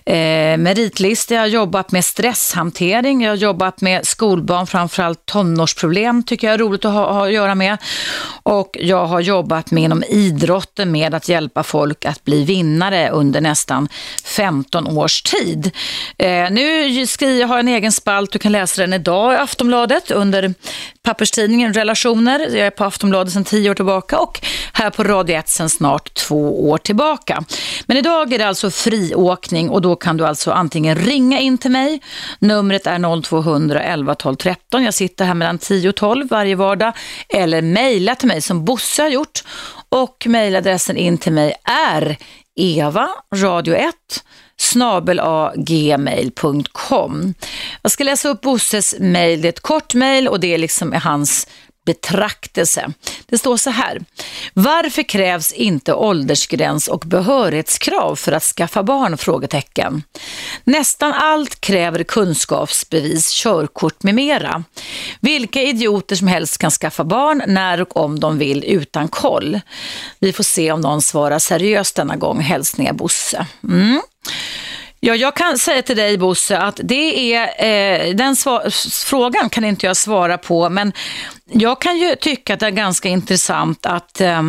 eh, 0.05 0.57
meritlista. 0.57 1.33
Jag 1.33 1.41
har 1.41 1.47
jobbat 1.47 1.91
med 1.91 2.05
stresshantering, 2.05 3.21
jag 3.21 3.31
har 3.31 3.35
jobbat 3.35 3.81
med 3.81 4.07
skolbarn, 4.07 4.67
framförallt 4.67 5.25
tonårsproblem 5.25 6.23
tycker 6.23 6.47
jag 6.47 6.53
är 6.53 6.57
roligt 6.57 6.85
att 6.85 6.93
ha, 6.93 7.13
ha 7.13 7.25
att 7.25 7.33
göra 7.33 7.55
med. 7.55 7.77
Och 8.43 8.77
jag 8.79 9.05
har 9.05 9.19
jobbat 9.19 9.71
med 9.71 9.83
inom 9.83 10.03
idrotten 10.03 10.90
med 10.91 11.15
att 11.15 11.29
hjälpa 11.29 11.63
folk 11.63 12.05
att 12.05 12.23
bli 12.23 12.43
vinnare 12.43 13.09
under 13.09 13.41
nästan 13.41 13.89
15 14.23 14.87
års 14.87 15.21
tid. 15.21 15.71
Eh, 16.17 16.51
nu 16.51 17.07
skriver 17.07 17.39
jag 17.39 17.47
har 17.47 17.59
en 17.59 17.67
egen 17.67 17.91
spalt, 17.91 18.31
du 18.31 18.39
kan 18.39 18.51
läsa 18.51 18.81
den 18.81 18.93
idag 18.93 19.33
i 19.33 19.37
Aftonbladet 19.37 20.11
under 20.11 20.53
papperstidningen 21.03 21.73
Relationer. 21.73 22.39
Jag 22.39 22.67
är 22.67 22.71
på 22.71 22.83
Aftonbladet 22.83 23.33
sedan 23.33 23.43
10 23.43 23.69
år 23.69 23.75
tillbaka 23.75 24.19
och 24.19 24.39
här 24.73 24.89
på 24.89 25.03
Radio 25.03 25.35
1 25.35 25.49
sedan 25.49 25.69
snart 25.69 26.13
två 26.13 26.69
år 26.69 26.77
tillbaka. 26.77 27.43
Men 27.85 27.97
idag 27.97 28.33
är 28.33 28.37
det 28.37 28.47
alltså 28.47 28.71
friåkning 28.71 29.69
och 29.69 29.81
då 29.81 29.95
kan 29.95 30.17
du 30.17 30.25
alltså 30.25 30.51
antingen 30.51 30.95
ringa 30.95 31.39
in 31.39 31.57
till 31.57 31.71
mig. 31.71 32.01
Numret 32.39 32.87
är 32.87 33.21
0200 33.21 33.83
11 33.83 34.15
12 34.15 34.35
13. 34.35 34.83
Jag 34.83 34.93
sitter 34.93 35.25
här 35.25 35.33
mellan 35.33 35.57
10 35.57 35.89
och 35.89 35.95
12 35.95 36.27
varje 36.29 36.55
vardag. 36.55 36.93
Eller 37.29 37.61
mejla 37.61 38.15
till 38.15 38.27
mig 38.27 38.41
som 38.41 38.65
Bosse 38.65 39.01
har 39.01 39.09
gjort. 39.09 39.43
Och 39.95 40.25
mejladressen 40.29 40.97
in 40.97 41.17
till 41.17 41.33
mig 41.33 41.53
är 41.63 42.17
eva 42.55 43.09
radio 43.35 43.75
1 43.75 43.95
snabelagmail.com. 44.57 47.33
Jag 47.81 47.91
ska 47.91 48.03
läsa 48.03 48.29
upp 48.29 48.41
Bosses 48.41 48.95
mejl. 48.99 49.41
Det 49.41 49.47
är 49.47 49.49
ett 49.49 49.59
kort 49.59 49.93
mejl 49.93 50.27
och 50.27 50.39
det 50.39 50.53
är 50.53 50.57
liksom 50.57 50.93
hans 50.93 51.47
betraktelse. 51.85 52.93
Det 53.25 53.37
står 53.37 53.57
så 53.57 53.69
här. 53.69 54.01
Varför 54.53 55.03
krävs 55.03 55.51
inte 55.53 55.93
åldersgräns 55.93 56.87
och 56.87 57.03
behörighetskrav 57.05 58.15
för 58.15 58.31
att 58.31 58.43
skaffa 58.43 58.83
barn? 58.83 59.17
Frågetecken. 59.17 60.03
Nästan 60.63 61.13
allt 61.13 61.61
kräver 61.61 62.03
kunskapsbevis, 62.03 63.31
körkort 63.31 64.03
med 64.03 64.15
mera. 64.15 64.63
Vilka 65.19 65.61
idioter 65.61 66.15
som 66.15 66.27
helst 66.27 66.57
kan 66.57 66.71
skaffa 66.71 67.03
barn 67.03 67.43
när 67.47 67.81
och 67.81 67.97
om 67.97 68.19
de 68.19 68.37
vill 68.37 68.63
utan 68.63 69.07
koll. 69.07 69.59
Vi 70.19 70.33
får 70.33 70.43
se 70.43 70.71
om 70.71 70.81
någon 70.81 71.01
svarar 71.01 71.39
seriöst 71.39 71.95
denna 71.95 72.15
gång. 72.15 72.39
Hälsningar 72.39 72.93
Bosse. 72.93 73.45
Mm. 73.63 74.01
Ja, 75.03 75.15
jag 75.15 75.35
kan 75.35 75.57
säga 75.57 75.81
till 75.81 75.97
dig 75.97 76.17
Bosse 76.17 76.57
att 76.57 76.79
det 76.83 77.33
är, 77.33 77.65
eh, 77.65 78.15
den 78.15 78.35
frågan 79.05 79.49
kan 79.49 79.65
inte 79.65 79.85
jag 79.85 79.97
svara 79.97 80.37
på, 80.37 80.69
men 80.69 80.93
jag 81.51 81.81
kan 81.81 81.97
ju 81.97 82.15
tycka 82.15 82.53
att 82.53 82.59
det 82.59 82.65
är 82.65 82.71
ganska 82.71 83.09
intressant 83.09 83.85
att 83.85 84.21
eh, 84.21 84.41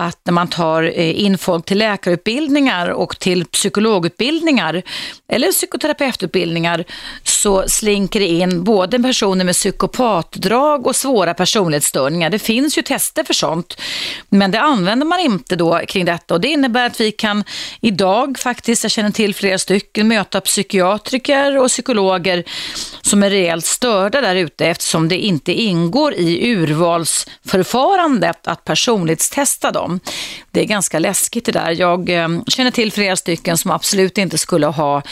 att 0.00 0.20
när 0.24 0.32
man 0.32 0.48
tar 0.48 0.82
eh, 0.82 1.24
in 1.24 1.38
folk 1.38 1.64
till 1.64 1.78
läkarutbildningar 1.78 2.88
och 2.88 3.18
till 3.18 3.44
psykologutbildningar 3.44 4.82
eller 5.28 5.52
psykoterapeututbildningar 5.52 6.84
så 7.24 7.68
slinker 7.68 8.20
det 8.20 8.26
in 8.26 8.64
både 8.64 8.98
personer 9.02 9.44
med 9.44 9.54
psykopatdrag 9.54 10.86
och 10.86 10.96
svåra 10.96 11.34
personlighetsstörningar. 11.34 12.30
Det 12.30 12.38
finns 12.38 12.78
ju 12.78 12.82
tester 12.82 13.24
för 13.24 13.34
sånt, 13.34 13.80
men 14.28 14.50
det 14.50 14.60
använder 14.60 15.06
man 15.06 15.20
inte 15.20 15.56
då 15.56 15.80
kring 15.88 16.04
detta 16.04 16.34
och 16.34 16.40
det 16.40 16.48
innebär 16.48 16.86
att 16.86 17.00
vi 17.00 17.12
kan 17.12 17.44
idag 17.80 18.38
faktiskt, 18.38 18.82
jag 18.82 18.90
känner 18.90 19.10
till 19.10 19.34
flera 19.34 19.58
stycken, 19.58 20.08
möta 20.08 20.40
psykiatriker 20.40 21.58
och 21.58 21.68
psykologer 21.68 22.44
som 23.02 23.22
är 23.22 23.30
rejält 23.30 23.64
störda 23.64 24.20
där 24.20 24.34
ute 24.34 24.66
eftersom 24.66 25.08
det 25.08 25.18
inte 25.18 25.52
ingår 25.52 26.14
i 26.14 26.52
urvalsförfarandet 26.52 28.46
att 28.46 28.64
personlighetstesta 28.64 29.70
dem 29.70 29.89
dem. 29.90 30.00
Det 30.50 30.60
är 30.60 30.64
ganska 30.64 30.98
läskigt 30.98 31.44
det 31.44 31.52
där. 31.52 31.70
Jag 31.70 32.08
eh, 32.08 32.28
känner 32.46 32.70
till 32.70 32.92
flera 32.92 33.16
stycken 33.16 33.58
som 33.58 33.70
absolut 33.70 34.18
inte 34.18 34.38
skulle 34.38 34.66
ha 34.66 35.02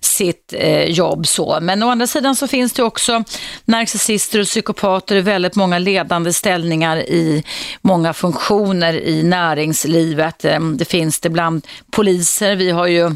sitt 0.00 0.54
eh, 0.56 0.84
jobb 0.84 1.26
så. 1.26 1.58
Men 1.62 1.82
å 1.82 1.88
andra 1.88 2.06
sidan 2.06 2.36
så 2.36 2.46
finns 2.46 2.72
det 2.72 2.82
också 2.82 3.24
narcissister 3.64 4.40
och 4.40 4.46
psykopater 4.46 5.16
i 5.16 5.20
väldigt 5.20 5.56
många 5.56 5.78
ledande 5.78 6.32
ställningar 6.32 6.96
i 6.96 7.44
många 7.82 8.12
funktioner 8.12 8.94
i 8.94 9.22
näringslivet. 9.22 10.44
Ehm, 10.44 10.76
det 10.76 10.84
finns 10.84 11.20
det 11.20 11.30
bland 11.30 11.66
poliser. 11.90 12.56
Vi 12.56 12.70
har 12.70 12.86
ju 12.86 13.10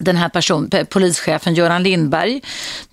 den 0.00 0.16
här 0.16 0.28
person, 0.28 0.70
polischefen 0.88 1.54
Göran 1.54 1.82
Lindberg, 1.82 2.40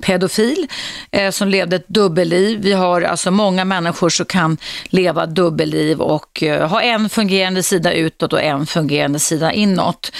pedofil, 0.01 0.67
eh, 1.11 1.31
som 1.31 1.47
levde 1.47 1.75
ett 1.75 1.87
dubbelliv. 1.87 2.59
Vi 2.61 2.73
har 2.73 3.01
alltså 3.01 3.31
många 3.31 3.65
människor 3.65 4.09
som 4.09 4.25
kan 4.25 4.57
leva 4.85 5.25
dubbelliv 5.25 6.01
och 6.01 6.43
eh, 6.43 6.69
ha 6.69 6.81
en 6.81 7.09
fungerande 7.09 7.63
sida 7.63 7.93
utåt 7.93 8.33
och 8.33 8.41
en 8.41 8.65
fungerande 8.65 9.19
sida 9.19 9.51
inåt. 9.51 10.11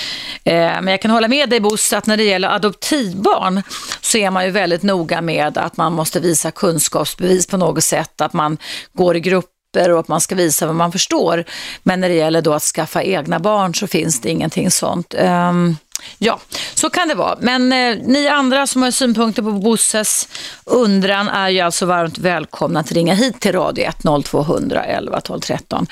Eh, 0.43 0.53
men 0.53 0.87
jag 0.87 1.01
kan 1.01 1.11
hålla 1.11 1.27
med 1.27 1.49
dig 1.49 1.59
Bosse 1.59 1.97
att 1.97 2.05
när 2.05 2.17
det 2.17 2.23
gäller 2.23 2.49
adoptivbarn 2.49 3.63
så 4.01 4.17
är 4.17 4.31
man 4.31 4.45
ju 4.45 4.51
väldigt 4.51 4.83
noga 4.83 5.21
med 5.21 5.57
att 5.57 5.77
man 5.77 5.93
måste 5.93 6.19
visa 6.19 6.51
kunskapsbevis 6.51 7.47
på 7.47 7.57
något 7.57 7.83
sätt, 7.83 8.21
att 8.21 8.33
man 8.33 8.57
går 8.93 9.15
i 9.17 9.19
grupp 9.19 9.45
och 9.85 9.99
att 9.99 10.07
man 10.07 10.21
ska 10.21 10.35
visa 10.35 10.65
vad 10.65 10.75
man 10.75 10.91
förstår. 10.91 11.43
Men 11.83 11.99
när 11.99 12.09
det 12.09 12.15
gäller 12.15 12.41
då 12.41 12.53
att 12.53 12.63
skaffa 12.63 13.03
egna 13.03 13.39
barn 13.39 13.75
så 13.75 13.87
finns 13.87 14.21
det 14.21 14.29
ingenting 14.29 14.71
sånt. 14.71 15.15
Um, 15.17 15.77
Ja, 16.17 16.39
så 16.75 16.89
kan 16.89 17.07
det 17.07 17.15
vara. 17.15 17.37
Men 17.39 17.73
eh, 17.73 17.97
ni 18.03 18.27
andra 18.27 18.67
som 18.67 18.81
har 18.81 18.91
synpunkter 18.91 19.41
på 19.43 19.51
Bosses 19.51 20.27
undran 20.65 21.27
är 21.27 21.49
ju 21.49 21.59
alltså 21.59 21.85
varmt 21.85 22.17
välkomna 22.17 22.79
att 22.79 22.91
ringa 22.91 23.13
hit 23.13 23.39
till 23.39 23.51
Radio 23.51 23.85
1 23.85 23.97
0200 24.25 24.83
11 24.83 25.21
12 25.21 25.39
13. 25.39 25.87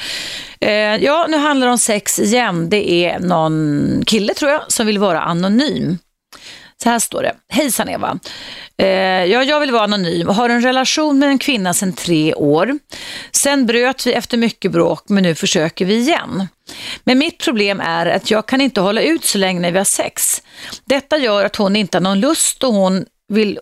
Eh, 0.60 0.72
ja, 0.96 1.26
nu 1.30 1.38
handlar 1.38 1.68
det 1.68 1.72
om 1.72 1.80
sex 1.80 2.20
igen. 2.20 2.70
Det 2.70 3.06
är 3.06 3.20
någon 3.20 4.04
kille 4.06 4.34
tror 4.34 4.52
jag 4.52 4.62
som 4.68 4.88
vill 4.88 5.00
vara 5.00 5.22
anonym. 5.22 5.98
Så 6.84 6.90
här 6.90 7.00
står 7.00 7.24
det. 7.24 7.36
Hejsan 7.50 7.90
Eva. 7.90 8.20
Eh, 8.78 8.88
ja, 9.26 9.44
jag 9.44 9.60
vill 9.60 9.72
vara 9.72 9.84
anonym 9.84 10.28
och 10.28 10.36
har 10.36 10.50
en 10.50 10.62
relation 10.62 11.20
med 11.20 11.30
en 11.30 11.40
kvinna 11.40 11.74
sedan 11.74 11.94
tre 11.94 12.34
år. 12.34 12.80
Sen 13.32 13.66
bröt 13.66 14.08
vi 14.08 14.14
efter 14.14 14.38
mycket 14.38 14.72
bråk 14.72 15.04
men 15.08 15.24
nu 15.24 15.36
försöker 15.36 15.86
vi 15.86 15.96
igen. 15.96 16.48
Men 17.04 17.18
mitt 17.18 17.44
problem 17.44 17.80
är 17.80 18.06
att 18.06 18.32
jag 18.32 18.46
kan 18.46 18.62
inte 18.62 18.82
hålla 18.82 19.02
ut 19.02 19.24
så 19.24 19.38
länge 19.38 19.60
när 19.60 19.72
vi 19.72 19.78
har 19.78 19.86
sex. 19.86 20.42
Detta 20.86 21.18
gör 21.18 21.46
att 21.46 21.56
hon 21.56 21.76
inte 21.76 21.98
har 21.98 22.02
någon 22.02 22.20
lust 22.20 22.64
och 22.64 22.74
hon 22.74 23.06
vill 23.28 23.60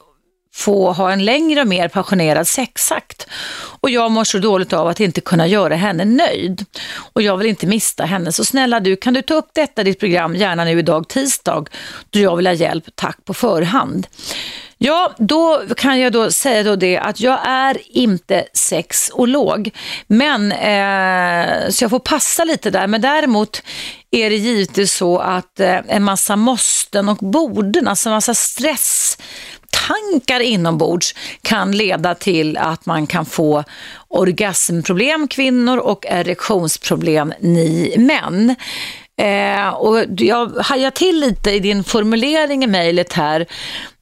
få 0.54 0.91
ha 0.91 1.12
en 1.12 1.26
längre 1.26 1.62
och 1.62 1.68
mer 1.68 1.88
passionerad 1.88 2.47
sexakt. 2.47 3.28
Och 3.80 3.89
jag 3.89 4.12
mår 4.12 4.24
så 4.24 4.39
dåligt 4.39 4.74
av 4.74 4.88
att 4.88 4.99
inte 4.99 5.22
kunna 5.22 5.47
göra 5.47 5.76
henne 5.76 6.06
nöjd. 6.06 6.66
Och 7.14 7.22
jag 7.22 7.38
vill 7.38 7.47
inte 7.47 7.68
mista 7.68 8.06
henne. 8.06 8.32
Så 8.32 8.45
snälla 8.45 8.80
du, 8.80 8.95
kan 8.95 9.14
du 9.14 9.22
ta 9.22 9.34
upp 9.34 9.49
detta 9.54 9.82
i 9.82 9.86
ditt 9.86 9.99
program, 9.99 10.36
gärna 10.36 10.64
nu 10.64 10.80
idag 10.80 11.08
tisdag, 11.08 11.66
då 12.10 12.20
jag 12.20 12.36
vill 12.36 12.47
ha 12.47 12.54
hjälp, 12.54 12.86
tack 12.95 13.26
på 13.26 13.34
förhand. 13.34 14.08
Ja, 14.78 15.14
då 15.18 15.62
kan 15.78 15.99
jag 15.99 16.12
då 16.12 16.32
säga 16.32 16.64
då 16.64 16.76
det 16.76 16.97
att 16.97 17.20
jag 17.20 17.39
är 17.47 17.78
inte 17.97 18.45
sexolog, 18.54 19.72
men 20.08 20.51
eh, 20.51 21.70
så 21.70 21.84
jag 21.84 21.89
får 21.89 21.99
passa 21.99 22.43
lite 22.43 22.70
där. 22.70 22.88
Men 22.88 23.01
däremot 23.01 23.62
är 24.12 24.30
det 24.30 24.36
givetvis 24.36 24.93
så 24.93 25.20
att 25.20 25.60
eh, 25.60 25.80
en 25.88 26.04
massa 26.04 26.36
måsten 26.36 27.10
och 27.10 27.18
borden, 27.18 27.88
alltså 27.88 28.10
en 28.10 28.16
massa 28.16 28.34
stress 28.34 29.18
tankar 29.88 30.40
inombords 30.40 31.16
kan 31.42 31.72
leda 31.72 32.16
till 32.16 32.58
att 32.58 32.86
man 32.86 33.08
kan 33.08 33.26
få 33.26 33.64
orgasmproblem 34.08 35.28
kvinnor 35.28 35.78
och 35.78 36.06
erektionsproblem 36.10 37.34
ni 37.40 37.96
män. 37.98 38.56
Eh, 39.18 39.70
och 39.70 40.06
jag 40.18 40.48
hajar 40.48 40.92
till 40.92 41.20
lite 41.20 41.52
i 41.52 41.60
din 41.60 41.84
formulering 41.84 42.64
i 42.64 42.68
mejlet 42.68 43.14
här 43.14 43.46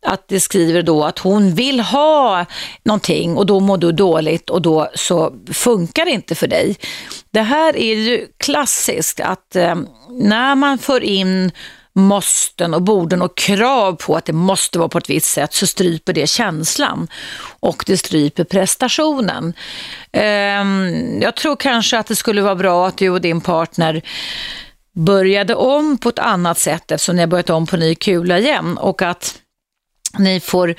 att 0.05 0.27
det 0.27 0.39
skriver 0.39 0.81
då 0.81 1.03
att 1.03 1.19
hon 1.19 1.55
vill 1.55 1.79
ha 1.79 2.45
någonting 2.83 3.37
och 3.37 3.45
då 3.45 3.59
mår 3.59 3.77
du 3.77 3.91
dåligt 3.91 4.49
och 4.49 4.61
då 4.61 4.89
så 4.95 5.33
funkar 5.53 6.05
det 6.05 6.11
inte 6.11 6.35
för 6.35 6.47
dig. 6.47 6.77
Det 7.31 7.41
här 7.41 7.77
är 7.77 7.95
ju 7.95 8.27
klassiskt 8.37 9.19
att 9.19 9.55
eh, 9.55 9.75
när 10.09 10.55
man 10.55 10.77
för 10.77 11.03
in 11.03 11.51
måsten 11.93 12.73
och 12.73 12.81
borden 12.81 13.21
och 13.21 13.37
krav 13.37 13.93
på 13.93 14.15
att 14.15 14.25
det 14.25 14.33
måste 14.33 14.79
vara 14.79 14.89
på 14.89 14.97
ett 14.97 15.09
visst 15.09 15.31
sätt 15.31 15.53
så 15.53 15.67
stryper 15.67 16.13
det 16.13 16.27
känslan 16.27 17.07
och 17.59 17.83
det 17.87 17.97
stryper 17.97 18.43
prestationen. 18.43 19.53
Ehm, 20.11 21.21
jag 21.21 21.35
tror 21.35 21.55
kanske 21.55 21.97
att 21.97 22.07
det 22.07 22.15
skulle 22.15 22.41
vara 22.41 22.55
bra 22.55 22.87
att 22.87 22.97
du 22.97 23.09
och 23.09 23.21
din 23.21 23.41
partner 23.41 24.01
började 24.93 25.55
om 25.55 25.97
på 25.97 26.09
ett 26.09 26.19
annat 26.19 26.59
sätt 26.59 26.91
eftersom 26.91 27.15
ni 27.15 27.21
har 27.21 27.27
börjat 27.27 27.49
om 27.49 27.67
på 27.67 27.77
ny 27.77 27.95
kula 27.95 28.39
igen 28.39 28.77
och 28.77 29.01
att 29.01 29.37
ni 30.17 30.39
får 30.39 30.75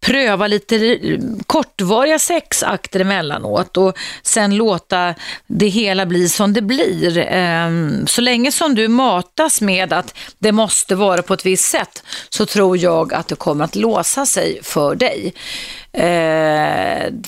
pröva 0.00 0.46
lite 0.46 0.98
kortvariga 1.46 2.18
sexakter 2.18 3.00
emellanåt 3.00 3.76
och 3.76 3.98
sen 4.22 4.56
låta 4.56 5.14
det 5.46 5.68
hela 5.68 6.06
bli 6.06 6.28
som 6.28 6.52
det 6.52 6.62
blir. 6.62 7.18
Ehm, 7.18 8.06
så 8.06 8.20
länge 8.20 8.52
som 8.52 8.74
du 8.74 8.88
matas 8.88 9.60
med 9.60 9.92
att 9.92 10.14
det 10.38 10.52
måste 10.52 10.94
vara 10.94 11.22
på 11.22 11.34
ett 11.34 11.46
visst 11.46 11.70
sätt 11.70 12.02
så 12.28 12.46
tror 12.46 12.78
jag 12.78 13.14
att 13.14 13.28
det 13.28 13.36
kommer 13.36 13.64
att 13.64 13.76
låsa 13.76 14.26
sig 14.26 14.60
för 14.62 14.94
dig. 14.94 15.34
Ehm, 15.92 17.22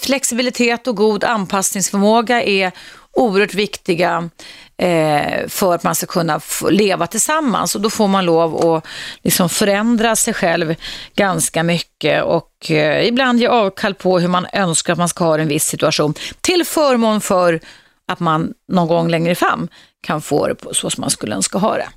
flexibilitet 0.00 0.86
och 0.86 0.96
god 0.96 1.24
anpassningsförmåga 1.24 2.42
är 2.42 2.72
oerhört 3.18 3.54
viktiga 3.54 4.30
eh, 4.76 5.48
för 5.48 5.74
att 5.74 5.82
man 5.82 5.94
ska 5.94 6.06
kunna 6.06 6.40
leva 6.70 7.06
tillsammans. 7.06 7.74
Och 7.74 7.80
då 7.80 7.90
får 7.90 8.08
man 8.08 8.24
lov 8.24 8.66
att 8.66 8.86
liksom 9.22 9.48
förändra 9.48 10.16
sig 10.16 10.34
själv 10.34 10.74
ganska 11.14 11.62
mycket 11.62 12.22
och 12.22 12.70
eh, 12.70 13.06
ibland 13.06 13.40
ge 13.40 13.46
avkall 13.46 13.94
på 13.94 14.18
hur 14.18 14.28
man 14.28 14.46
önskar 14.52 14.92
att 14.92 14.98
man 14.98 15.08
ska 15.08 15.24
ha 15.24 15.38
en 15.38 15.48
viss 15.48 15.64
situation 15.64 16.14
till 16.40 16.64
förmån 16.64 17.20
för 17.20 17.60
att 18.08 18.20
man 18.20 18.52
någon 18.72 18.88
gång 18.88 19.08
längre 19.08 19.34
fram 19.34 19.68
kan 20.00 20.22
få 20.22 20.46
det 20.48 20.54
på 20.54 20.74
så 20.74 20.90
som 20.90 21.00
man 21.00 21.10
skulle 21.10 21.34
önska 21.34 21.58
ha 21.58 21.76
det. 21.76 21.88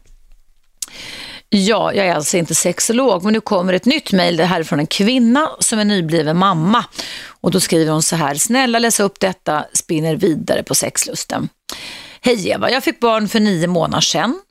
Ja, 1.54 1.94
jag 1.94 2.08
är 2.08 2.14
alltså 2.14 2.38
inte 2.38 2.56
sexolog, 2.56 3.24
men 3.24 3.34
nu 3.34 3.42
kommer 3.42 3.74
ett 3.74 3.86
nytt 3.86 4.12
mejl. 4.12 4.38
Det 4.38 4.46
här 4.46 4.60
är 4.60 4.64
från 4.64 4.80
en 4.80 4.88
kvinna 4.88 5.50
som 5.60 5.80
är 5.80 5.86
nybliven 5.86 6.38
mamma. 6.38 6.86
Och 7.28 7.52
då 7.52 7.60
skriver 7.60 7.92
hon 7.92 8.04
så 8.04 8.16
här, 8.16 8.36
snälla 8.36 8.80
läsa 8.80 9.04
upp 9.04 9.20
detta, 9.20 9.66
spinner 9.74 10.16
vidare 10.16 10.64
på 10.64 10.76
sexlusten. 10.76 11.50
Hej 12.22 12.50
Eva, 12.50 12.72
jag 12.72 12.84
fick 12.84 13.00
barn 13.00 13.28
för 13.28 13.40
nio 13.40 13.68
månader 13.68 14.02
sedan. 14.02 14.42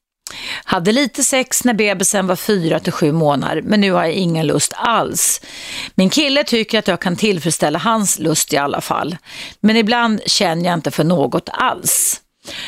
Hade 0.65 0.93
lite 0.93 1.25
sex 1.25 1.65
när 1.65 1.75
bebisen 1.75 2.27
var 2.27 2.37
fyra 2.37 2.81
till 2.81 2.93
sju 2.93 3.13
månader, 3.13 3.63
men 3.63 3.81
nu 3.81 3.93
har 3.93 4.05
jag 4.05 4.13
ingen 4.13 4.47
lust 4.47 4.73
alls. 4.77 5.41
Min 5.95 6.11
kille 6.11 6.45
tycker 6.45 6.79
att 6.79 6.89
jag 6.89 7.01
kan 7.01 7.17
tillfredsställa 7.17 7.79
hans 7.79 8.19
lust 8.19 8.53
i 8.53 8.57
alla 8.57 8.81
fall, 8.81 9.17
men 9.61 9.77
ibland 9.77 10.21
känner 10.27 10.65
jag 10.65 10.75
inte 10.75 10.91
för 10.91 11.05
något 11.05 11.49
alls. 11.53 12.21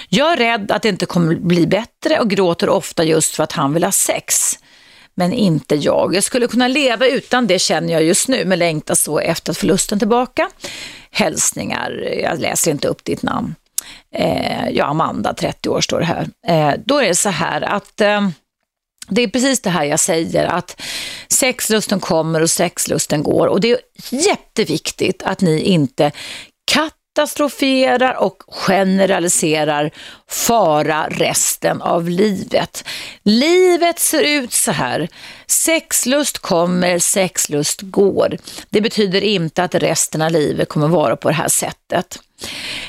Jag 0.08 0.32
är 0.32 0.36
rädd 0.36 0.70
att 0.70 0.82
det 0.82 0.88
inte 0.88 1.06
kommer 1.06 1.34
bli 1.34 1.66
bättre 1.66 2.20
och 2.20 2.30
gråter 2.30 2.68
ofta 2.68 3.04
just 3.04 3.36
för 3.36 3.42
att 3.44 3.52
han 3.52 3.74
vill 3.74 3.84
ha 3.84 3.92
sex. 3.92 4.58
Men 5.14 5.32
inte 5.32 5.74
jag. 5.74 6.14
Jag 6.14 6.24
skulle 6.24 6.46
kunna 6.46 6.68
leva 6.68 7.06
utan 7.06 7.46
det 7.46 7.58
känner 7.58 7.92
jag 7.92 8.02
just 8.02 8.28
nu, 8.28 8.44
men 8.44 8.58
längtar 8.58 8.94
så 8.94 9.18
efter 9.18 9.50
att 9.50 9.58
få 9.58 9.66
lusten 9.66 9.98
tillbaka. 9.98 10.50
Hälsningar, 11.10 11.90
jag 12.22 12.40
läser 12.40 12.70
inte 12.70 12.88
upp 12.88 13.04
ditt 13.04 13.22
namn. 13.22 13.54
Eh, 14.14 14.68
ja, 14.70 14.84
Amanda, 14.84 15.34
30 15.34 15.68
år 15.68 15.80
står 15.80 16.00
det 16.00 16.06
här. 16.06 16.28
Eh, 16.46 16.74
då 16.84 16.98
är 16.98 17.08
det 17.08 17.14
så 17.14 17.28
här 17.28 17.60
att 17.60 18.00
eh, 18.00 18.28
det 19.08 19.22
är 19.22 19.28
precis 19.28 19.62
det 19.62 19.70
här 19.70 19.84
jag 19.84 20.00
säger, 20.00 20.46
att 20.46 20.82
sexlusten 21.28 22.00
kommer 22.00 22.40
och 22.40 22.50
sexlusten 22.50 23.22
går. 23.22 23.46
Och 23.46 23.60
det 23.60 23.70
är 23.70 23.78
jätteviktigt 24.10 25.22
att 25.22 25.40
ni 25.40 25.60
inte 25.60 26.12
katastroferar 27.14 28.14
och 28.14 28.42
generaliserar 28.48 29.90
fara 30.28 31.06
resten 31.10 31.82
av 31.82 32.08
livet. 32.08 32.84
Livet 33.22 33.98
ser 33.98 34.22
ut 34.22 34.52
så 34.52 34.72
här. 34.72 35.08
Sexlust 35.46 36.38
kommer, 36.38 36.98
sexlust 36.98 37.80
går. 37.82 38.36
Det 38.70 38.80
betyder 38.80 39.20
inte 39.20 39.64
att 39.64 39.74
resten 39.74 40.22
av 40.22 40.30
livet 40.30 40.68
kommer 40.68 40.88
vara 40.88 41.16
på 41.16 41.28
det 41.28 41.34
här 41.34 41.48
sättet. 41.48 42.18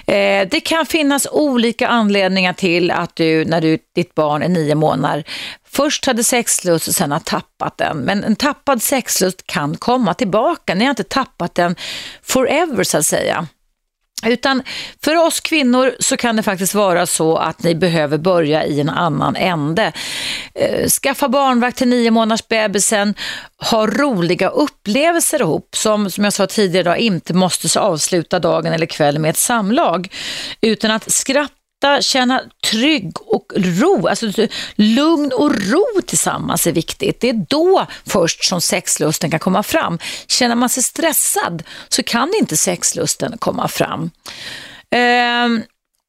Eh, 0.07 0.47
det 0.51 0.59
kan 0.59 0.85
finnas 0.85 1.27
olika 1.31 1.87
anledningar 1.87 2.53
till 2.53 2.91
att 2.91 3.15
du, 3.15 3.45
när 3.45 3.61
du, 3.61 3.77
ditt 3.95 4.15
barn 4.15 4.43
är 4.43 4.49
nio 4.49 4.75
månader, 4.75 5.23
först 5.65 6.05
hade 6.05 6.23
sexlust 6.23 6.87
och 6.87 6.93
sen 6.93 7.11
har 7.11 7.19
tappat 7.19 7.77
den. 7.77 7.97
Men 7.97 8.23
en 8.23 8.35
tappad 8.35 8.81
sexlust 8.81 9.47
kan 9.47 9.77
komma 9.77 10.13
tillbaka. 10.13 10.75
Ni 10.75 10.85
har 10.85 10.89
inte 10.89 11.03
tappat 11.03 11.55
den 11.55 11.75
forever 12.23 12.83
så 12.83 12.97
att 12.97 13.05
säga. 13.05 13.47
Utan 14.25 14.63
för 15.03 15.15
oss 15.15 15.39
kvinnor 15.39 15.95
så 15.99 16.17
kan 16.17 16.35
det 16.35 16.43
faktiskt 16.43 16.73
vara 16.73 17.05
så 17.05 17.37
att 17.37 17.63
ni 17.63 17.75
behöver 17.75 18.17
börja 18.17 18.65
i 18.65 18.79
en 18.79 18.89
annan 18.89 19.35
ände. 19.35 19.91
Eh, 20.55 20.89
skaffa 20.89 21.29
barnvakt 21.29 21.77
till 21.77 21.87
nio 21.87 22.11
månaders 22.11 22.47
bebisen, 22.47 23.15
ha 23.71 23.87
roliga 23.87 24.49
upplevelser 24.49 25.41
ihop 25.41 25.75
som, 25.75 26.09
som 26.09 26.23
jag 26.23 26.33
sa 26.33 26.47
tidigare, 26.47 26.89
då, 26.89 26.95
inte 26.95 27.33
måste 27.33 27.79
avsluta 27.79 28.39
dagen 28.39 28.73
eller 28.73 28.85
kvällen 28.85 29.21
med 29.21 29.29
ett 29.29 29.37
samlag. 29.37 30.13
Utan 30.61 30.91
att 30.91 31.11
skratta 31.11 31.62
känna 32.01 32.41
trygg 32.71 33.11
och 33.19 33.53
ro, 33.55 34.07
alltså 34.07 34.47
lugn 34.75 35.31
och 35.31 35.55
ro 35.71 35.85
tillsammans 36.05 36.67
är 36.67 36.71
viktigt. 36.71 37.21
Det 37.21 37.29
är 37.29 37.45
då 37.49 37.87
först 38.05 38.45
som 38.45 38.61
sexlusten 38.61 39.31
kan 39.31 39.39
komma 39.39 39.63
fram. 39.63 39.99
Känner 40.27 40.55
man 40.55 40.69
sig 40.69 40.83
stressad 40.83 41.63
så 41.89 42.03
kan 42.03 42.31
inte 42.39 42.57
sexlusten 42.57 43.37
komma 43.37 43.67
fram. 43.67 44.11
Um, 44.95 45.63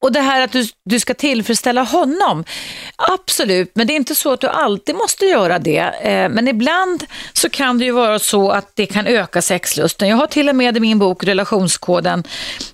och 0.05 0.11
det 0.11 0.21
här 0.21 0.41
att 0.41 0.51
du, 0.51 0.65
du 0.85 0.99
ska 0.99 1.13
tillfredsställa 1.13 1.83
honom, 1.83 2.43
absolut, 2.95 3.71
men 3.75 3.87
det 3.87 3.93
är 3.93 3.95
inte 3.95 4.15
så 4.15 4.33
att 4.33 4.41
du 4.41 4.47
alltid 4.47 4.95
måste 4.95 5.25
göra 5.25 5.59
det. 5.59 5.79
Eh, 5.79 6.29
men 6.29 6.47
ibland 6.47 7.05
så 7.33 7.49
kan 7.49 7.77
det 7.77 7.85
ju 7.85 7.91
vara 7.91 8.19
så 8.19 8.49
att 8.49 8.71
det 8.75 8.85
kan 8.85 9.07
öka 9.07 9.41
sexlusten. 9.41 10.09
Jag 10.09 10.17
har 10.17 10.27
till 10.27 10.49
och 10.49 10.55
med 10.55 10.77
i 10.77 10.79
min 10.79 10.99
bok 10.99 11.23
Relationskoden 11.23 12.23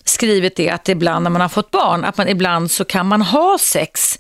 skrivit 0.04 0.56
det 0.56 0.70
att 0.70 0.90
ibland 0.90 1.24
när 1.24 1.30
man 1.30 1.42
har 1.42 1.50
fått 1.50 1.72
barn, 1.72 2.06
att 2.06 2.18
man 2.18 2.28
ibland 2.28 2.72
så 2.72 2.86
kan 2.86 3.08
man 3.08 3.22
ha 3.22 3.58
sex 3.58 4.20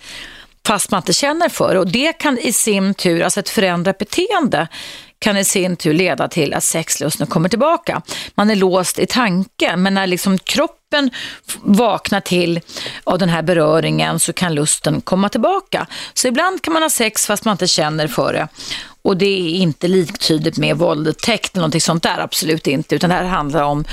fast 0.67 0.91
man 0.91 0.97
inte 0.97 1.13
känner 1.13 1.49
för 1.49 1.73
det. 1.73 1.79
Och 1.79 1.91
det 1.91 2.13
kan 2.13 2.37
i 2.37 2.53
sin 2.53 2.93
tur, 2.93 3.21
alltså 3.21 3.39
ett 3.39 3.49
förändrat 3.49 3.97
beteende, 3.97 4.67
kan 5.21 5.37
i 5.37 5.43
sin 5.43 5.75
tur 5.75 5.93
leda 5.93 6.27
till 6.27 6.53
att 6.53 6.63
sexlusten 6.63 7.27
kommer 7.27 7.49
tillbaka. 7.49 8.01
Man 8.35 8.49
är 8.49 8.55
låst 8.55 8.99
i 8.99 9.05
tanken, 9.05 9.83
men 9.83 9.93
när 9.93 10.07
liksom 10.07 10.37
kroppen 10.37 11.09
vaknar 11.61 12.19
till 12.19 12.59
av 13.03 13.19
den 13.19 13.29
här 13.29 13.41
beröringen 13.41 14.19
så 14.19 14.33
kan 14.33 14.55
lusten 14.55 15.01
komma 15.01 15.29
tillbaka. 15.29 15.87
Så 16.13 16.27
ibland 16.27 16.61
kan 16.61 16.73
man 16.73 16.81
ha 16.81 16.89
sex 16.89 17.27
fast 17.27 17.45
man 17.45 17.51
inte 17.51 17.67
känner 17.67 18.07
för 18.07 18.33
det. 18.33 18.47
Och 19.01 19.17
det 19.17 19.25
är 19.25 19.49
inte 19.49 19.87
liktydigt 19.87 20.57
med 20.57 20.77
våldtäkt 20.77 21.53
eller 21.53 21.61
någonting 21.61 21.81
sånt 21.81 22.03
där, 22.03 22.19
absolut 22.19 22.67
inte, 22.67 22.95
utan 22.95 23.09
det 23.09 23.15
här 23.15 23.23
handlar 23.23 23.63
om 23.63 23.85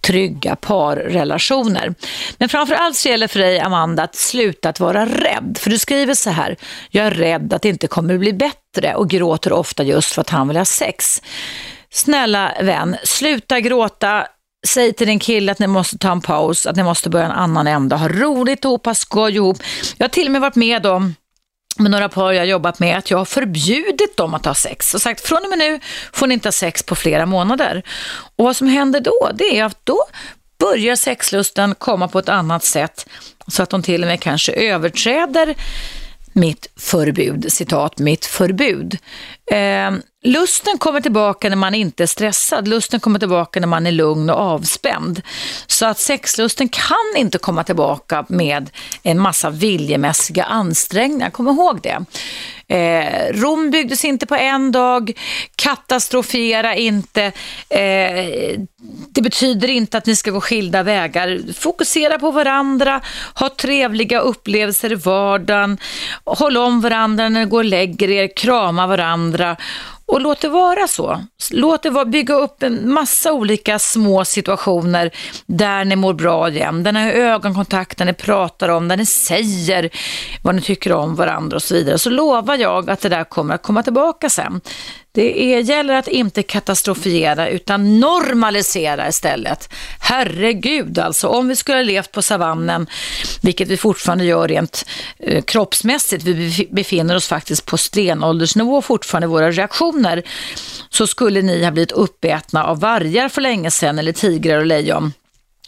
trygga 0.00 0.56
parrelationer. 0.56 1.94
Men 2.38 2.48
framför 2.48 2.74
allt 2.74 2.96
så 2.96 3.08
gäller 3.08 3.28
för 3.28 3.38
dig, 3.38 3.60
Amanda, 3.60 4.02
att 4.02 4.14
sluta 4.14 4.68
att 4.68 4.80
vara 4.80 5.06
rädd. 5.06 5.58
För 5.60 5.70
du 5.70 5.78
skriver 5.78 6.14
så 6.14 6.30
här, 6.30 6.56
jag 6.90 7.06
är 7.06 7.10
rädd 7.10 7.52
att 7.52 7.62
det 7.62 7.68
inte 7.68 7.86
kommer 7.86 8.18
bli 8.18 8.32
bättre 8.32 8.94
och 8.94 9.10
gråter 9.10 9.52
ofta 9.52 9.82
just 9.82 10.12
för 10.12 10.20
att 10.20 10.30
han 10.30 10.48
vill 10.48 10.56
ha 10.56 10.64
sex. 10.64 11.22
Snälla 11.90 12.52
vän, 12.60 12.96
sluta 13.04 13.60
gråta, 13.60 14.26
Säg 14.66 14.92
till 14.92 15.06
din 15.06 15.18
kille 15.18 15.52
att 15.52 15.58
ni 15.58 15.66
måste 15.66 15.98
ta 15.98 16.12
en 16.12 16.20
paus, 16.20 16.66
att 16.66 16.76
ni 16.76 16.82
måste 16.82 17.10
börja 17.10 17.26
en 17.26 17.32
annan 17.32 17.66
ända, 17.66 17.96
ha 17.96 18.08
roligt 18.08 18.64
ihop, 18.64 18.86
ha 18.86 18.94
skoj 18.94 19.34
ihop. 19.34 19.58
Jag 19.96 20.04
har 20.04 20.08
till 20.08 20.26
och 20.26 20.32
med 20.32 20.40
varit 20.40 20.56
med 20.56 20.86
om 20.86 21.14
med 21.80 21.90
några 21.90 22.08
par 22.08 22.32
jag 22.32 22.40
har 22.40 22.46
jobbat 22.46 22.78
med 22.78 22.98
att 22.98 23.10
jag 23.10 23.18
har 23.18 23.24
förbjudit 23.24 24.16
dem 24.16 24.34
att 24.34 24.44
ha 24.44 24.54
sex 24.54 24.94
och 24.94 25.02
sagt 25.02 25.20
från 25.20 25.44
och 25.44 25.50
med 25.50 25.58
nu 25.58 25.80
får 26.12 26.26
ni 26.26 26.34
inte 26.34 26.46
ha 26.46 26.52
sex 26.52 26.82
på 26.82 26.94
flera 26.94 27.26
månader. 27.26 27.82
Och 28.36 28.44
vad 28.44 28.56
som 28.56 28.66
händer 28.66 29.00
då, 29.00 29.30
det 29.34 29.58
är 29.58 29.64
att 29.64 29.86
då 29.86 30.04
börjar 30.58 30.96
sexlusten 30.96 31.74
komma 31.74 32.08
på 32.08 32.18
ett 32.18 32.28
annat 32.28 32.64
sätt 32.64 33.06
så 33.46 33.62
att 33.62 33.70
de 33.70 33.82
till 33.82 34.02
och 34.02 34.08
med 34.08 34.20
kanske 34.20 34.52
överträder 34.52 35.54
mitt 36.32 36.66
förbud, 36.76 37.52
citat, 37.52 37.98
mitt 37.98 38.26
förbud. 38.26 38.98
Eh, 39.52 39.90
lusten 40.22 40.78
kommer 40.78 41.00
tillbaka 41.00 41.48
när 41.48 41.56
man 41.56 41.74
inte 41.74 42.02
är 42.02 42.06
stressad. 42.06 42.68
Lusten 42.68 43.00
kommer 43.00 43.18
tillbaka 43.18 43.60
när 43.60 43.66
man 43.66 43.86
är 43.86 43.92
lugn 43.92 44.30
och 44.30 44.36
avspänd. 44.36 45.22
Så 45.66 45.86
att 45.86 45.98
sexlusten 45.98 46.68
kan 46.68 47.16
inte 47.16 47.38
komma 47.38 47.64
tillbaka 47.64 48.24
med 48.28 48.70
en 49.02 49.20
massa 49.20 49.50
viljemässiga 49.50 50.44
ansträngningar. 50.44 51.30
Kom 51.30 51.48
ihåg 51.48 51.80
det. 51.82 52.04
Eh, 52.70 53.32
Rom 53.32 53.70
byggdes 53.70 54.04
inte 54.04 54.26
på 54.26 54.34
en 54.36 54.72
dag. 54.72 55.12
Katastrofera 55.56 56.76
inte. 56.76 57.22
Eh, 57.68 58.60
det 59.08 59.22
betyder 59.22 59.68
inte 59.68 59.98
att 59.98 60.06
ni 60.06 60.16
ska 60.16 60.30
gå 60.30 60.40
skilda 60.40 60.82
vägar. 60.82 61.40
Fokusera 61.52 62.18
på 62.18 62.30
varandra. 62.30 63.00
Ha 63.34 63.48
trevliga 63.48 64.20
upplevelser 64.20 64.92
i 64.92 64.94
vardagen. 64.94 65.78
Håll 66.24 66.56
om 66.56 66.80
varandra 66.80 67.28
när 67.28 67.40
ni 67.40 67.46
går 67.46 67.58
och 67.58 67.64
lägger 67.64 68.10
er. 68.10 68.36
Krama 68.36 68.86
varandra 68.86 69.56
och 70.10 70.20
låt 70.20 70.40
det 70.40 70.48
vara 70.48 70.88
så. 70.88 71.24
Låt 71.50 71.82
det 71.82 71.90
vara, 71.90 72.04
bygga 72.04 72.34
upp 72.34 72.62
en 72.62 72.92
massa 72.92 73.32
olika 73.32 73.78
små 73.78 74.24
situationer 74.24 75.10
där 75.46 75.84
ni 75.84 75.96
mår 75.96 76.14
bra 76.14 76.48
igen. 76.48 76.82
Där 76.82 76.92
ni 76.92 77.00
har 77.00 77.10
ögonkontakt, 77.10 77.98
där 77.98 78.04
ni 78.04 78.12
pratar 78.12 78.68
om, 78.68 78.88
där 78.88 78.96
ni 78.96 79.06
säger 79.06 79.90
vad 80.42 80.54
ni 80.54 80.60
tycker 80.60 80.92
om 80.92 81.14
varandra 81.14 81.56
och 81.56 81.62
så 81.62 81.74
vidare. 81.74 81.98
Så 81.98 82.10
lovar 82.10 82.56
jag 82.56 82.90
att 82.90 83.00
det 83.00 83.08
där 83.08 83.24
kommer 83.24 83.54
att 83.54 83.62
komma 83.62 83.82
tillbaka 83.82 84.30
sen. 84.30 84.60
Det 85.12 85.54
är, 85.54 85.60
gäller 85.60 85.94
att 85.94 86.08
inte 86.08 86.42
katastrofiera 86.42 87.48
utan 87.48 88.00
normalisera 88.00 89.08
istället. 89.08 89.68
Herregud 90.00 90.98
alltså, 90.98 91.28
om 91.28 91.48
vi 91.48 91.56
skulle 91.56 91.78
ha 91.78 91.82
levt 91.82 92.12
på 92.12 92.22
savannen, 92.22 92.86
vilket 93.42 93.68
vi 93.68 93.76
fortfarande 93.76 94.24
gör 94.24 94.48
rent 94.48 94.86
eh, 95.18 95.42
kroppsmässigt, 95.42 96.24
vi 96.24 96.68
befinner 96.70 97.16
oss 97.16 97.28
faktiskt 97.28 97.66
på 97.66 97.78
stenåldersnivå 97.78 98.82
fortfarande 98.82 99.24
i 99.24 99.28
våra 99.28 99.50
reaktioner, 99.50 100.22
så 100.90 101.06
skulle 101.06 101.42
ni 101.42 101.64
ha 101.64 101.70
blivit 101.70 101.92
uppätna 101.92 102.64
av 102.64 102.80
vargar 102.80 103.28
för 103.28 103.40
länge 103.40 103.70
sedan 103.70 103.98
eller 103.98 104.12
tigrar 104.12 104.58
och 104.58 104.66
lejon. 104.66 105.12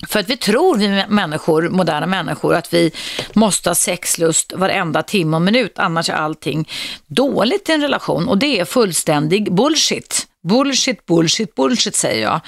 För 0.08 0.20
att 0.20 0.30
vi 0.30 0.36
tror, 0.36 0.76
vi 0.76 1.04
människor, 1.08 1.68
moderna 1.68 2.06
människor, 2.06 2.54
att 2.54 2.74
vi 2.74 2.92
måste 3.32 3.70
ha 3.70 3.74
sexlust 3.74 4.52
varenda 4.52 5.02
timme 5.02 5.36
och 5.36 5.42
minut, 5.42 5.72
annars 5.76 6.10
är 6.10 6.14
allting 6.14 6.68
dåligt 7.06 7.68
i 7.68 7.72
en 7.72 7.80
relation. 7.80 8.28
Och 8.28 8.38
det 8.38 8.60
är 8.60 8.64
fullständig 8.64 9.54
bullshit. 9.54 10.26
Bullshit, 10.48 11.06
bullshit, 11.06 11.54
bullshit 11.54 11.96
säger 11.96 12.22
jag. 12.22 12.40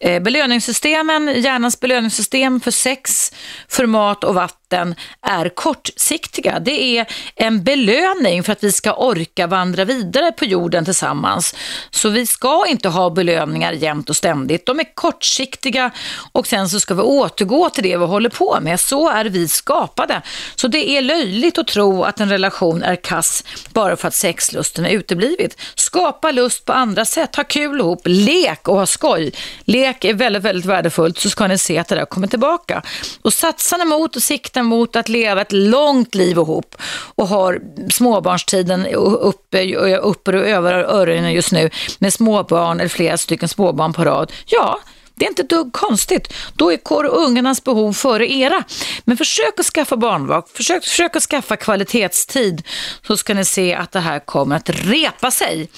Eh, 0.00 0.22
belöningssystemen, 0.22 1.42
hjärnans 1.42 1.80
belöningssystem 1.80 2.60
för 2.60 2.70
sex, 2.70 3.32
för 3.68 3.86
mat 3.86 4.24
och 4.24 4.34
vatten 4.34 4.58
är 4.72 5.48
kortsiktiga. 5.48 6.58
Det 6.58 6.98
är 6.98 7.06
en 7.34 7.64
belöning 7.64 8.42
för 8.42 8.52
att 8.52 8.64
vi 8.64 8.72
ska 8.72 8.92
orka 8.92 9.46
vandra 9.46 9.84
vidare 9.84 10.32
på 10.32 10.44
jorden 10.44 10.84
tillsammans. 10.84 11.54
Så 11.90 12.08
vi 12.08 12.26
ska 12.26 12.66
inte 12.66 12.88
ha 12.88 13.10
belöningar 13.10 13.72
jämt 13.72 14.10
och 14.10 14.16
ständigt. 14.16 14.66
De 14.66 14.80
är 14.80 14.94
kortsiktiga 14.94 15.90
och 16.32 16.46
sen 16.46 16.68
så 16.68 16.80
ska 16.80 16.94
vi 16.94 17.02
återgå 17.02 17.70
till 17.70 17.82
det 17.82 17.96
vi 17.96 18.04
håller 18.04 18.30
på 18.30 18.58
med. 18.60 18.80
Så 18.80 19.08
är 19.08 19.24
vi 19.24 19.48
skapade. 19.48 20.22
Så 20.54 20.68
det 20.68 20.90
är 20.90 21.02
löjligt 21.02 21.58
att 21.58 21.66
tro 21.66 22.04
att 22.04 22.20
en 22.20 22.28
relation 22.28 22.82
är 22.82 22.96
kass 22.96 23.44
bara 23.72 23.96
för 23.96 24.08
att 24.08 24.14
sexlusten 24.14 24.86
är 24.86 24.90
uteblivit. 24.90 25.56
Skapa 25.74 26.30
lust 26.30 26.64
på 26.64 26.72
andra 26.72 27.04
sätt, 27.04 27.36
ha 27.36 27.44
kul 27.44 27.80
ihop, 27.80 28.00
lek 28.04 28.68
och 28.68 28.76
ha 28.76 28.86
skoj. 28.86 29.32
Lek 29.64 30.04
är 30.04 30.14
väldigt, 30.14 30.42
väldigt 30.42 30.66
värdefullt 30.66 31.18
så 31.18 31.30
ska 31.30 31.46
ni 31.46 31.58
se 31.58 31.78
att 31.78 31.88
det 31.88 31.94
där 31.94 32.04
kommer 32.04 32.26
tillbaka. 32.26 32.82
Och 33.22 33.32
satsar 33.32 33.78
ni 33.78 33.84
mot 33.84 34.16
och 34.16 34.22
siktar 34.58 34.62
mot 34.62 34.96
att 34.96 35.08
leva 35.08 35.40
ett 35.40 35.52
långt 35.52 36.14
liv 36.14 36.36
ihop 36.36 36.76
och 37.16 37.28
har 37.28 37.60
småbarnstiden 37.90 38.86
uppe, 38.86 39.76
uppe 40.00 40.38
och 40.38 40.46
över 40.46 40.74
öronen 40.74 41.32
just 41.32 41.52
nu 41.52 41.70
med 42.00 42.12
småbarn 42.12 42.80
eller 42.80 42.88
flera 42.88 43.16
stycken 43.16 43.48
småbarn 43.48 43.92
på 43.92 44.04
rad. 44.04 44.32
Ja, 44.46 44.80
det 45.18 45.24
är 45.24 45.28
inte 45.28 45.42
dugg 45.42 45.72
konstigt. 45.72 46.32
Då 46.56 46.72
är 46.72 47.06
ungarnas 47.06 47.64
behov 47.64 47.92
före 47.92 48.26
era. 48.26 48.64
Men 49.04 49.16
försök 49.16 49.60
att 49.60 49.66
skaffa 49.66 49.96
barnvak, 49.96 50.48
försök, 50.48 50.84
försök 50.84 51.16
att 51.16 51.22
skaffa 51.22 51.56
kvalitetstid 51.56 52.62
så 53.06 53.16
ska 53.16 53.34
ni 53.34 53.44
se 53.44 53.74
att 53.74 53.92
det 53.92 54.00
här 54.00 54.20
kommer 54.20 54.56
att 54.56 54.70
repa 54.70 55.30
sig. 55.30 55.68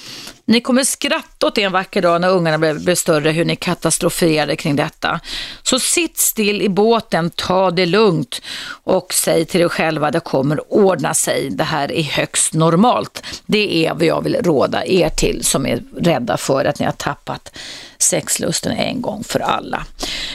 Ni 0.50 0.60
kommer 0.60 0.84
skratta 0.84 1.46
åt 1.46 1.54
det 1.54 1.62
en 1.62 1.72
vacker 1.72 2.02
dag 2.02 2.20
när 2.20 2.30
ungarna 2.30 2.58
blir 2.58 2.94
större, 2.94 3.30
hur 3.30 3.44
ni 3.44 3.56
katastroferade 3.56 4.56
kring 4.56 4.76
detta. 4.76 5.20
Så 5.62 5.78
sitt 5.78 6.18
still 6.18 6.62
i 6.62 6.68
båten, 6.68 7.30
ta 7.30 7.70
det 7.70 7.86
lugnt 7.86 8.42
och 8.84 9.14
säg 9.14 9.44
till 9.44 9.60
dig 9.60 9.68
själva, 9.68 10.10
det 10.10 10.20
kommer 10.20 10.72
ordna 10.72 11.14
sig. 11.14 11.50
Det 11.50 11.64
här 11.64 11.92
är 11.92 12.02
högst 12.02 12.54
normalt. 12.54 13.22
Det 13.46 13.86
är 13.86 13.94
vad 13.94 14.02
jag 14.02 14.24
vill 14.24 14.36
råda 14.42 14.86
er 14.86 15.08
till 15.08 15.44
som 15.44 15.66
är 15.66 15.82
rädda 15.96 16.36
för 16.36 16.64
att 16.64 16.78
ni 16.78 16.86
har 16.86 16.92
tappat 16.92 17.56
sexlusten 17.98 18.72
en 18.72 19.02
gång 19.02 19.24
för 19.24 19.40
alla. 19.40 19.84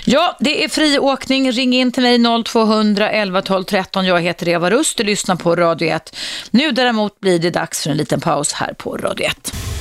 Ja, 0.05 0.37
det 0.39 0.63
är 0.63 0.69
friåkning. 0.69 1.51
Ring 1.51 1.73
in 1.73 1.91
till 1.91 2.03
mig 2.03 2.43
0200 2.45 3.09
11 3.09 3.41
12 3.41 3.63
13. 3.63 4.05
Jag 4.05 4.21
heter 4.21 4.47
Eva 4.47 4.69
Rust 4.69 4.99
och 4.99 5.05
lyssnar 5.05 5.35
på 5.35 5.55
Radio 5.55 5.89
1. 5.89 6.15
Nu 6.51 6.71
däremot 6.71 7.19
blir 7.19 7.39
det 7.39 7.49
dags 7.49 7.83
för 7.83 7.89
en 7.89 7.97
liten 7.97 8.21
paus 8.21 8.53
här 8.53 8.73
på 8.73 8.97
Radio 8.97 9.25
1. 9.25 9.74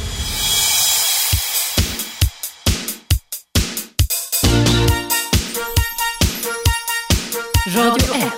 Radio 7.74 8.14
1. 8.14 8.33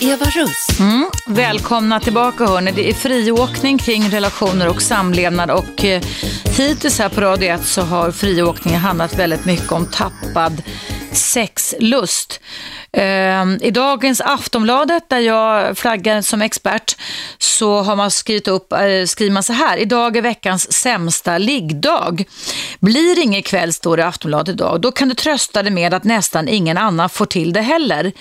Eva 0.00 0.24
Russ. 0.26 0.80
Mm, 0.80 1.10
välkomna 1.26 2.00
tillbaka 2.00 2.46
hörni. 2.46 2.72
Det 2.72 2.90
är 2.90 2.94
friåkning 2.94 3.78
kring 3.78 4.10
relationer 4.10 4.68
och 4.68 4.82
samlevnad 4.82 5.50
och 5.50 5.84
eh, 5.84 6.02
hittills 6.56 6.98
här 6.98 7.08
på 7.08 7.20
Radio 7.20 7.48
1 7.48 7.66
så 7.66 7.82
har 7.82 8.12
friåkningen 8.12 8.80
handlat 8.80 9.18
väldigt 9.18 9.44
mycket 9.44 9.72
om 9.72 9.86
tappad 9.86 10.62
sexlust. 11.12 12.40
Eh, 12.92 13.44
I 13.60 13.70
dagens 13.70 14.20
Aftonbladet 14.20 15.08
där 15.08 15.18
jag 15.18 15.78
flaggar 15.78 16.22
som 16.22 16.42
expert 16.42 16.96
så 17.38 17.82
har 17.82 17.96
man 17.96 18.10
skrivit 18.10 18.48
upp, 18.48 18.72
eh, 18.72 19.04
skriver 19.06 19.32
man 19.32 19.42
så 19.42 19.52
här, 19.52 19.76
idag 19.76 20.16
är 20.16 20.22
veckans 20.22 20.72
sämsta 20.72 21.38
liggdag. 21.38 22.24
Blir 22.80 23.18
ingen 23.18 23.42
kväll 23.42 23.72
står 23.72 23.96
det 23.96 24.02
i 24.02 24.06
Aftonbladet 24.06 24.54
idag, 24.54 24.80
då 24.80 24.92
kan 24.92 25.08
du 25.08 25.14
trösta 25.14 25.62
dig 25.62 25.72
med 25.72 25.94
att 25.94 26.04
nästan 26.04 26.48
ingen 26.48 26.78
annan 26.78 27.08
får 27.08 27.26
till 27.26 27.52
det 27.52 27.62
heller. 27.62 28.12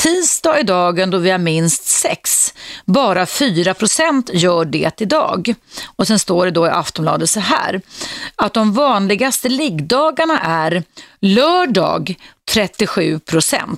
Tisdag 0.00 0.58
är 0.58 0.62
dagen 0.62 1.10
då 1.10 1.18
vi 1.18 1.30
har 1.30 1.38
minst 1.38 1.84
sex. 1.84 2.54
Bara 2.84 3.24
4% 3.24 4.30
gör 4.32 4.64
det 4.64 5.00
idag. 5.00 5.54
Och 5.96 6.06
sen 6.06 6.18
står 6.18 6.44
det 6.44 6.50
då 6.50 6.66
i 6.66 6.70
Aftonbladet 6.70 7.30
så 7.30 7.40
här. 7.40 7.80
Att 8.36 8.54
de 8.54 8.72
vanligaste 8.72 9.48
liggdagarna 9.48 10.40
är 10.40 10.82
lördag 11.20 12.14
37% 12.50 13.76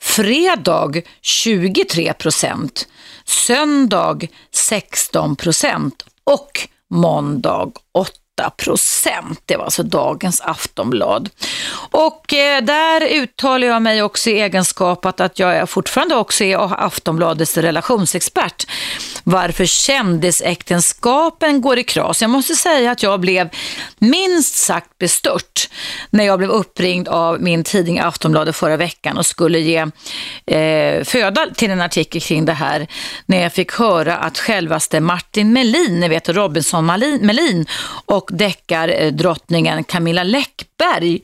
fredag 0.00 1.02
23% 1.22 2.86
söndag 3.24 4.26
16% 4.72 5.92
och 6.24 6.68
måndag 6.90 7.70
8 7.92 8.21
procent. 8.56 9.42
Det 9.46 9.56
var 9.56 9.64
alltså 9.64 9.82
dagens 9.82 10.40
Aftonblad. 10.40 11.30
Och 11.90 12.34
eh, 12.34 12.62
där 12.62 13.02
uttalar 13.02 13.66
jag 13.66 13.82
mig 13.82 14.02
också 14.02 14.30
i 14.30 14.40
egenskap 14.40 15.06
att 15.06 15.38
jag 15.38 15.70
fortfarande 15.70 16.14
också 16.14 16.44
är 16.44 16.84
Aftonbladets 16.84 17.56
relationsexpert. 17.56 18.66
Varför 19.24 19.64
kändisäktenskapen 19.64 21.60
går 21.60 21.78
i 21.78 21.84
kras. 21.84 22.22
Jag 22.22 22.30
måste 22.30 22.54
säga 22.54 22.90
att 22.90 23.02
jag 23.02 23.20
blev 23.20 23.48
minst 23.98 24.54
sagt 24.54 24.98
bestört 24.98 25.68
när 26.10 26.24
jag 26.24 26.38
blev 26.38 26.50
uppringd 26.50 27.08
av 27.08 27.42
min 27.42 27.64
tidning 27.64 28.00
Aftonbladet 28.00 28.56
förra 28.56 28.76
veckan 28.76 29.18
och 29.18 29.26
skulle 29.26 29.58
ge 29.58 29.86
eh, 30.56 31.04
föda 31.04 31.46
till 31.54 31.70
en 31.70 31.80
artikel 31.80 32.20
kring 32.20 32.44
det 32.44 32.52
här. 32.52 32.86
När 33.26 33.42
jag 33.42 33.52
fick 33.52 33.72
höra 33.72 34.16
att 34.16 34.38
självaste 34.38 35.00
Martin 35.00 35.52
Melin, 35.52 36.00
ni 36.00 36.08
vet 36.08 36.28
Robinson 36.28 36.86
Melin 36.86 37.66
och 38.06 38.21
deckardrottningen 38.30 39.84
Camilla 39.84 40.22
Läckberg 40.22 41.20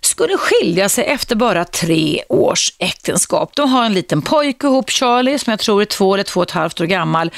skulle 0.00 0.36
skilja 0.36 0.88
sig 0.88 1.04
efter 1.04 1.36
bara 1.36 1.64
tre 1.64 2.22
års 2.28 2.72
äktenskap. 2.78 3.56
De 3.56 3.68
har 3.68 3.84
en 3.84 3.94
liten 3.94 4.22
pojke 4.22 4.66
ihop, 4.66 4.90
Charlie, 4.90 5.38
som 5.38 5.50
jag 5.50 5.60
tror 5.60 5.80
är 5.82 5.84
två 5.84 6.14
eller 6.14 6.24
två 6.24 6.40
och 6.40 6.46
ett 6.46 6.50
halvt 6.50 6.80
år 6.80 6.84
gammal. 6.84 7.30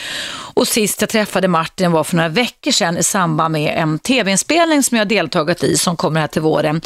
Och 0.54 0.68
sist 0.68 1.00
jag 1.00 1.10
träffade 1.10 1.48
Martin 1.48 1.92
var 1.92 2.04
för 2.04 2.16
några 2.16 2.28
veckor 2.28 2.70
sedan 2.70 2.98
i 2.98 3.02
samband 3.02 3.52
med 3.52 3.78
en 3.78 3.98
tv-inspelning 3.98 4.82
som 4.82 4.98
jag 4.98 5.08
deltagit 5.08 5.64
i 5.64 5.76
som 5.76 5.96
kommer 5.96 6.20
här 6.20 6.26
till 6.26 6.42
våren. 6.42 6.80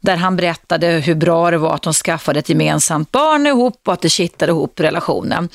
Där 0.00 0.16
han 0.16 0.36
berättade 0.36 0.86
hur 0.86 1.14
bra 1.14 1.50
det 1.50 1.58
var 1.58 1.74
att 1.74 1.82
de 1.82 1.92
skaffade 1.92 2.38
ett 2.38 2.48
gemensamt 2.48 3.12
barn 3.12 3.46
ihop 3.46 3.80
och 3.86 3.92
att 3.92 4.00
det 4.00 4.08
kittade 4.08 4.52
ihop 4.52 4.80
relationen. 4.80 5.48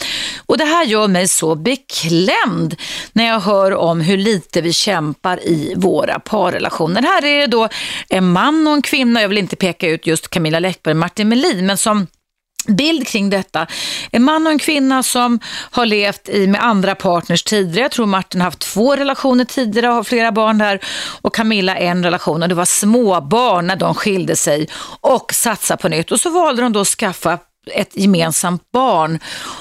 Och 0.46 0.58
det 0.58 0.66
här 0.66 0.86
gör 0.86 1.08
mig 1.08 1.28
så 1.28 1.56
beklämd 1.56 2.76
när 3.14 3.28
jag 3.28 3.39
hör 3.39 3.74
om 3.76 4.02
hur 4.02 4.18
lite 4.18 4.62
vi 4.62 4.74
kämpar 4.74 5.48
i 5.48 5.74
våra 5.78 6.20
parrelationer. 6.20 7.02
Här 7.02 7.26
är 7.26 7.41
det 7.41 7.48
då 7.48 7.70
en 8.10 8.32
man 8.32 8.68
och 8.68 8.74
en 8.74 8.82
kvinna, 8.82 9.22
jag 9.22 9.30
vill 9.30 9.38
inte 9.38 9.56
peka 9.56 9.88
ut 9.88 10.08
just 10.08 10.28
Camilla 10.28 10.60
Läckberg 10.60 10.91
och 10.91 10.98
Martin 10.98 11.30
Melin, 11.30 11.66
men 11.66 11.78
som 11.78 12.08
bild 12.68 13.07
kring 13.07 13.30
detta. 13.30 13.68
En 14.11 14.24
man 14.24 14.45
och 14.45 14.51
en 14.51 14.59
kvinna 14.59 15.03
som 15.03 15.39
har 15.72 15.86
levt 15.86 16.30
i 16.30 16.47
med 16.47 16.63
andra 16.63 16.95
partners 16.95 17.43
tidigare. 17.43 17.86
Jag 17.86 17.91
tror 17.91 18.05
Martin 18.05 18.41
har 18.41 18.45
haft 18.45 18.59
två 18.59 18.95
relationer 18.95 19.45
tidigare 19.45 19.89
och 19.89 19.95
har 19.95 20.03
flera 20.03 20.32
barn 20.32 20.57
där. 20.57 20.80
Och 21.22 21.36
Camilla 21.36 21.76
en 21.78 22.03
relation 22.03 22.43
och 22.43 22.49
det 22.49 22.55
var 22.55 22.66
småbarn 22.66 23.68
när 23.68 23.76
de 23.76 23.95
skilde 23.95 24.36
sig 24.36 24.68
och 25.01 25.34
satsade 25.34 25.82
på 25.82 25.89
nytt. 25.89 26.11
Och 26.11 26.20
så 26.20 26.30
valde 26.30 26.61
de 26.61 26.74
då 26.74 26.80
att 26.80 26.88
skaffa 26.88 27.39
ett 27.72 27.97
gemensamt 27.97 28.72
barn 28.72 29.20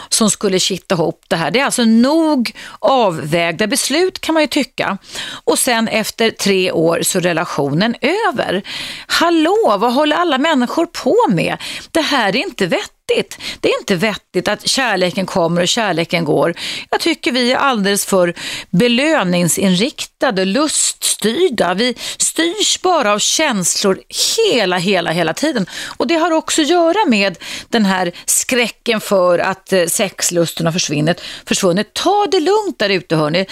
som 0.08 0.30
skulle 0.30 0.58
kitta 0.58 0.94
ihop 0.94 1.24
det 1.28 1.36
här. 1.36 1.50
Det 1.50 1.60
är 1.60 1.64
alltså 1.64 1.84
nog 1.84 2.56
avvägda 2.78 3.66
beslut 3.66 4.20
kan 4.20 4.32
man 4.32 4.42
ju 4.42 4.46
tycka. 4.46 4.98
Och 5.44 5.58
sen 5.58 5.88
efter 5.88 6.30
tre 6.30 6.72
år 6.72 7.02
så 7.02 7.18
är 7.18 7.22
relationen 7.22 7.94
över. 8.00 8.62
Hallå, 9.06 9.76
vad 9.78 9.92
håller 9.92 10.16
alla 10.16 10.38
människor 10.38 10.86
på 10.86 11.16
med? 11.28 11.56
Det 11.90 12.00
här 12.00 12.28
är 12.28 12.40
inte 12.40 12.66
vettigt 12.66 12.93
vettigt. 13.08 13.38
Det 13.60 13.68
är 13.68 13.78
inte 13.78 13.96
vettigt 13.96 14.48
att 14.48 14.68
kärleken 14.68 15.26
kommer 15.26 15.62
och 15.62 15.68
kärleken 15.68 16.24
går. 16.24 16.54
Jag 16.90 17.00
tycker 17.00 17.32
vi 17.32 17.52
är 17.52 17.56
alldeles 17.56 18.06
för 18.06 18.34
belöningsinriktade, 18.70 20.13
luststyrda. 20.30 21.74
Vi 21.74 21.94
styrs 22.16 22.80
bara 22.82 23.12
av 23.12 23.18
känslor 23.18 24.00
hela, 24.36 24.78
hela, 24.78 25.10
hela 25.10 25.34
tiden. 25.34 25.66
Och 25.96 26.06
det 26.06 26.14
har 26.14 26.30
också 26.30 26.62
att 26.62 26.68
göra 26.68 27.06
med 27.06 27.38
den 27.68 27.84
här 27.84 28.12
skräcken 28.26 29.00
för 29.00 29.38
att 29.38 29.72
eh, 29.72 29.86
sexlusten 29.86 30.66
har 30.66 30.72
försvunnit. 30.72 31.20
försvunnit. 31.46 31.94
Ta 31.94 32.26
det 32.26 32.40
lugnt 32.40 32.78
där 32.78 32.88
ute 32.88 33.16
hörni. 33.16 33.46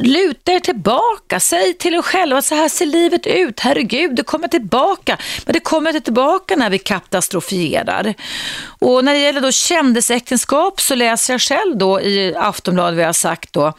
Luta 0.00 0.52
er 0.52 0.60
tillbaka. 0.60 1.40
Säg 1.40 1.74
till 1.74 1.94
er 1.94 2.02
själva 2.02 2.42
så 2.42 2.54
här 2.54 2.68
ser 2.68 2.86
livet 2.86 3.26
ut. 3.26 3.60
Herregud, 3.60 4.16
det 4.16 4.22
kommer 4.22 4.48
tillbaka. 4.48 5.18
Men 5.44 5.52
det 5.52 5.60
kommer 5.60 5.90
inte 5.90 6.00
tillbaka 6.00 6.56
när 6.56 6.70
vi 6.70 6.78
katastrofierar. 6.78 8.14
Och 8.78 9.04
när 9.04 9.14
det 9.14 9.20
gäller 9.20 9.40
då 9.40 9.52
kändisäktenskap 9.52 10.80
så 10.80 10.94
läser 10.94 11.34
jag 11.34 11.40
själv 11.40 11.78
då 11.78 12.00
i 12.00 12.34
Aftonbladet 12.36 12.94
vad 12.94 13.02
jag 13.02 13.08
har 13.08 13.12
sagt 13.12 13.52
då, 13.52 13.72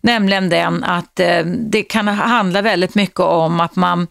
nämligen 0.00 0.48
den 0.48 0.84
att 0.84 1.20
eh, 1.20 1.44
det 1.76 1.82
kan 1.82 2.08
handla 2.08 2.62
väldigt 2.62 2.94
mycket 2.94 3.20
om 3.20 3.60
att 3.60 3.76
man 3.76 4.06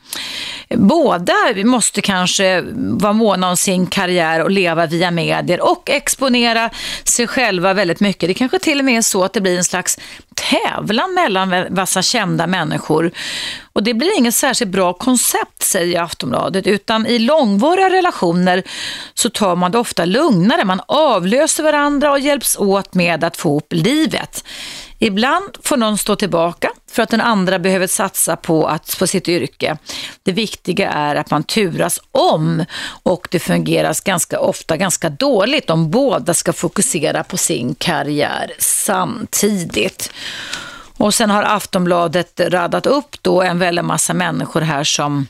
båda 0.69 1.33
måste 1.63 2.01
kanske 2.01 2.63
vara 2.75 3.13
måna 3.13 3.49
om 3.49 3.57
sin 3.57 3.87
karriär 3.87 4.43
och 4.43 4.51
leva 4.51 4.85
via 4.85 5.11
medier 5.11 5.61
och 5.61 5.89
exponera 5.89 6.69
sig 7.03 7.27
själva 7.27 7.73
väldigt 7.73 7.99
mycket. 7.99 8.29
Det 8.29 8.33
kanske 8.33 8.59
till 8.59 8.79
och 8.79 8.85
med 8.85 8.97
är 8.97 9.01
så 9.01 9.23
att 9.23 9.33
det 9.33 9.41
blir 9.41 9.57
en 9.57 9.63
slags 9.63 9.99
tävlan 10.35 11.13
mellan 11.13 11.65
vassa 11.69 12.01
kända 12.01 12.47
människor. 12.47 13.11
Och 13.73 13.83
det 13.83 13.93
blir 13.93 14.17
inget 14.17 14.35
särskilt 14.35 14.71
bra 14.71 14.93
koncept, 14.93 15.63
säger 15.63 16.01
Aftonbladet, 16.01 16.67
utan 16.67 17.05
i 17.05 17.19
långvariga 17.19 17.89
relationer 17.89 18.63
så 19.13 19.29
tar 19.29 19.55
man 19.55 19.71
det 19.71 19.77
ofta 19.77 20.05
lugnare. 20.05 20.65
Man 20.65 20.81
avlöser 20.87 21.63
varandra 21.63 22.11
och 22.11 22.19
hjälps 22.19 22.57
åt 22.57 22.93
med 22.93 23.23
att 23.23 23.37
få 23.37 23.49
ihop 23.49 23.73
livet. 23.73 24.43
Ibland 24.99 25.57
får 25.63 25.77
någon 25.77 25.97
stå 25.97 26.15
tillbaka 26.15 26.71
för 26.91 27.03
att 27.03 27.09
den 27.09 27.21
andra 27.21 27.59
behöver 27.59 27.87
satsa 27.87 28.35
på, 28.35 28.67
att, 28.67 28.99
på 28.99 29.07
sitt 29.07 29.27
yrke. 29.27 29.77
Det 30.23 30.31
viktiga 30.31 30.91
är 30.91 31.15
att 31.15 31.31
man 31.31 31.43
turas 31.43 31.99
om 32.11 32.65
och 33.03 33.27
det 33.31 33.39
fungerar 33.39 34.05
ganska 34.05 34.39
ofta 34.39 34.77
ganska 34.77 35.09
dåligt 35.09 35.69
om 35.69 35.91
båda 35.91 36.33
ska 36.33 36.53
fokusera 36.53 37.23
på 37.23 37.37
sin 37.37 37.75
karriär 37.75 38.51
samtidigt. 38.59 40.11
Och 40.97 41.13
sen 41.13 41.29
har 41.29 41.43
Aftonbladet 41.43 42.39
radat 42.39 42.85
upp 42.85 43.15
då 43.21 43.41
en 43.41 43.59
väldig 43.59 43.83
massa 43.83 44.13
människor 44.13 44.61
här 44.61 44.83
som 44.83 45.27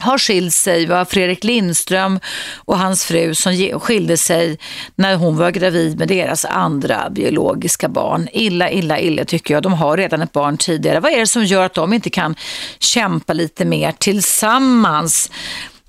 har 0.00 0.18
skilt 0.18 0.54
sig. 0.54 0.86
Var 0.86 1.04
Fredrik 1.04 1.44
Lindström 1.44 2.20
och 2.56 2.78
hans 2.78 3.04
fru 3.04 3.34
som 3.34 3.80
skilde 3.80 4.16
sig 4.16 4.58
när 4.94 5.16
hon 5.16 5.36
var 5.36 5.50
gravid 5.50 5.98
med 5.98 6.08
deras 6.08 6.44
andra 6.44 7.10
biologiska 7.10 7.88
barn. 7.88 8.28
Illa, 8.32 8.70
illa, 8.70 9.00
illa 9.00 9.24
tycker 9.24 9.54
jag. 9.54 9.62
De 9.62 9.72
har 9.72 9.96
redan 9.96 10.22
ett 10.22 10.32
barn 10.32 10.56
tidigare. 10.56 11.00
Vad 11.00 11.12
är 11.12 11.18
det 11.18 11.26
som 11.26 11.44
gör 11.44 11.66
att 11.66 11.74
de 11.74 11.92
inte 11.92 12.10
kan 12.10 12.34
kämpa 12.78 13.32
lite 13.32 13.64
mer 13.64 13.92
tillsammans? 13.92 15.30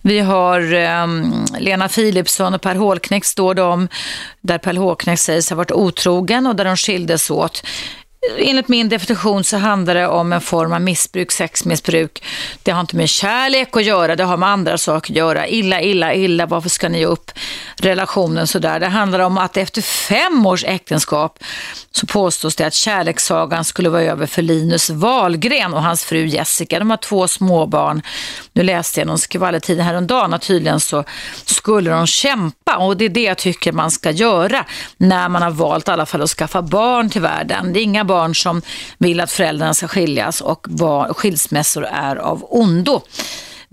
Vi 0.03 0.19
har 0.19 0.73
um, 0.73 1.45
Lena 1.59 1.87
Philipsson 1.87 2.53
och 2.53 2.61
Per 2.61 2.75
Hålknekt 2.75 3.27
står 3.27 3.53
de, 3.53 3.87
där 4.41 4.57
Per 4.57 4.73
Hålknekt 4.73 5.21
sägs 5.21 5.49
ha 5.49 5.57
varit 5.57 5.71
otrogen 5.71 6.47
och 6.47 6.55
där 6.55 6.65
de 6.65 6.77
skildes 6.77 7.29
åt. 7.31 7.63
Enligt 8.29 8.67
min 8.67 8.89
definition 8.89 9.43
så 9.43 9.57
handlar 9.57 9.95
det 9.95 10.07
om 10.07 10.33
en 10.33 10.41
form 10.41 10.73
av 10.73 10.81
missbruk, 10.81 11.31
sexmissbruk. 11.31 12.23
Det 12.63 12.71
har 12.71 12.81
inte 12.81 12.95
med 12.95 13.09
kärlek 13.09 13.77
att 13.77 13.83
göra, 13.83 14.15
det 14.15 14.23
har 14.23 14.37
med 14.37 14.49
andra 14.49 14.77
saker 14.77 15.13
att 15.13 15.17
göra. 15.17 15.47
Illa, 15.47 15.81
illa, 15.81 16.13
illa, 16.13 16.45
varför 16.45 16.69
ska 16.69 16.89
ni 16.89 16.99
ge 16.99 17.05
upp 17.05 17.31
relationen 17.75 18.47
sådär? 18.47 18.79
Det 18.79 18.87
handlar 18.87 19.19
om 19.19 19.37
att 19.37 19.57
efter 19.57 19.81
fem 19.81 20.45
års 20.45 20.63
äktenskap 20.63 21.39
så 21.91 22.05
påstås 22.07 22.55
det 22.55 22.65
att 22.65 22.73
kärlekssagan 22.73 23.65
skulle 23.65 23.89
vara 23.89 24.01
över 24.01 24.25
för 24.25 24.41
Linus 24.41 24.89
Wahlgren 24.89 25.73
och 25.73 25.83
hans 25.83 26.03
fru 26.03 26.25
Jessica. 26.25 26.79
De 26.79 26.89
har 26.89 26.97
två 26.97 27.27
småbarn. 27.27 28.01
Nu 28.53 28.63
läste 28.63 28.99
jag 28.99 29.07
någon 29.07 29.19
skvallertid 29.19 29.79
häromdagen 29.79 30.33
och 30.33 30.41
tydligen 30.41 30.79
så 30.79 31.03
skulle 31.45 31.91
de 31.91 32.07
kämpa 32.07 32.77
och 32.77 32.97
det 32.97 33.05
är 33.05 33.09
det 33.09 33.21
jag 33.21 33.37
tycker 33.37 33.71
man 33.71 33.91
ska 33.91 34.11
göra 34.11 34.65
när 34.97 35.29
man 35.29 35.41
har 35.41 35.51
valt 35.51 35.87
i 35.87 35.91
alla 35.91 36.05
fall 36.05 36.21
att 36.21 36.29
skaffa 36.29 36.61
barn 36.61 37.09
till 37.09 37.21
världen. 37.21 37.73
Det 37.73 37.79
är 37.79 37.83
inga 37.83 38.03
barn 38.11 38.35
som 38.35 38.61
vill 38.97 39.19
att 39.19 39.31
föräldrarna 39.31 39.73
ska 39.73 39.87
skiljas 39.87 40.41
och 40.41 40.67
skilsmässor 41.15 41.85
är 41.85 42.15
av 42.15 42.45
ondo. 42.49 43.01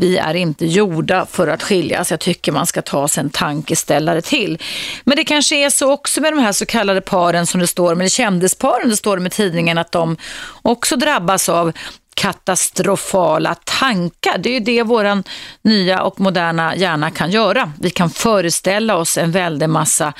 Vi 0.00 0.18
är 0.18 0.34
inte 0.34 0.66
gjorda 0.66 1.26
för 1.26 1.48
att 1.48 1.62
skiljas. 1.62 2.10
Jag 2.10 2.20
tycker 2.20 2.52
man 2.52 2.66
ska 2.66 2.82
ta 2.82 3.08
sig 3.08 3.20
en 3.20 3.30
tankeställare 3.30 4.22
till. 4.22 4.58
Men 5.04 5.16
det 5.16 5.24
kanske 5.24 5.56
är 5.56 5.70
så 5.70 5.92
också 5.92 6.20
med 6.20 6.32
de 6.32 6.38
här 6.38 6.52
så 6.52 6.66
kallade 6.66 7.00
paren 7.00 7.46
som 7.46 7.60
det 7.60 7.66
står, 7.66 7.94
med 7.94 8.12
kändisparen 8.12 8.88
det 8.88 8.96
står 8.96 9.18
med 9.18 9.32
tidningen 9.32 9.78
att 9.78 9.92
de 9.92 10.16
också 10.62 10.96
drabbas 10.96 11.48
av 11.48 11.72
katastrofala 12.14 13.54
tankar. 13.54 14.38
Det 14.38 14.48
är 14.48 14.54
ju 14.54 14.60
det 14.60 14.82
vår 14.82 15.22
nya 15.62 16.02
och 16.02 16.20
moderna 16.20 16.76
hjärna 16.76 17.10
kan 17.10 17.30
göra. 17.30 17.72
Vi 17.80 17.90
kan 17.90 18.10
föreställa 18.10 18.96
oss 18.96 19.18
en 19.18 19.32
väldig 19.32 19.68
massa 19.68 20.12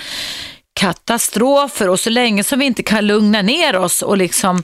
katastrofer 0.79 1.89
och 1.89 2.01
så 2.01 2.11
länge 2.11 2.45
som 2.45 2.59
vi 2.59 2.65
inte 2.65 2.83
kan 2.83 3.07
lugna 3.07 3.43
ner 3.43 3.77
oss 3.77 4.03
och 4.03 4.17
liksom 4.17 4.63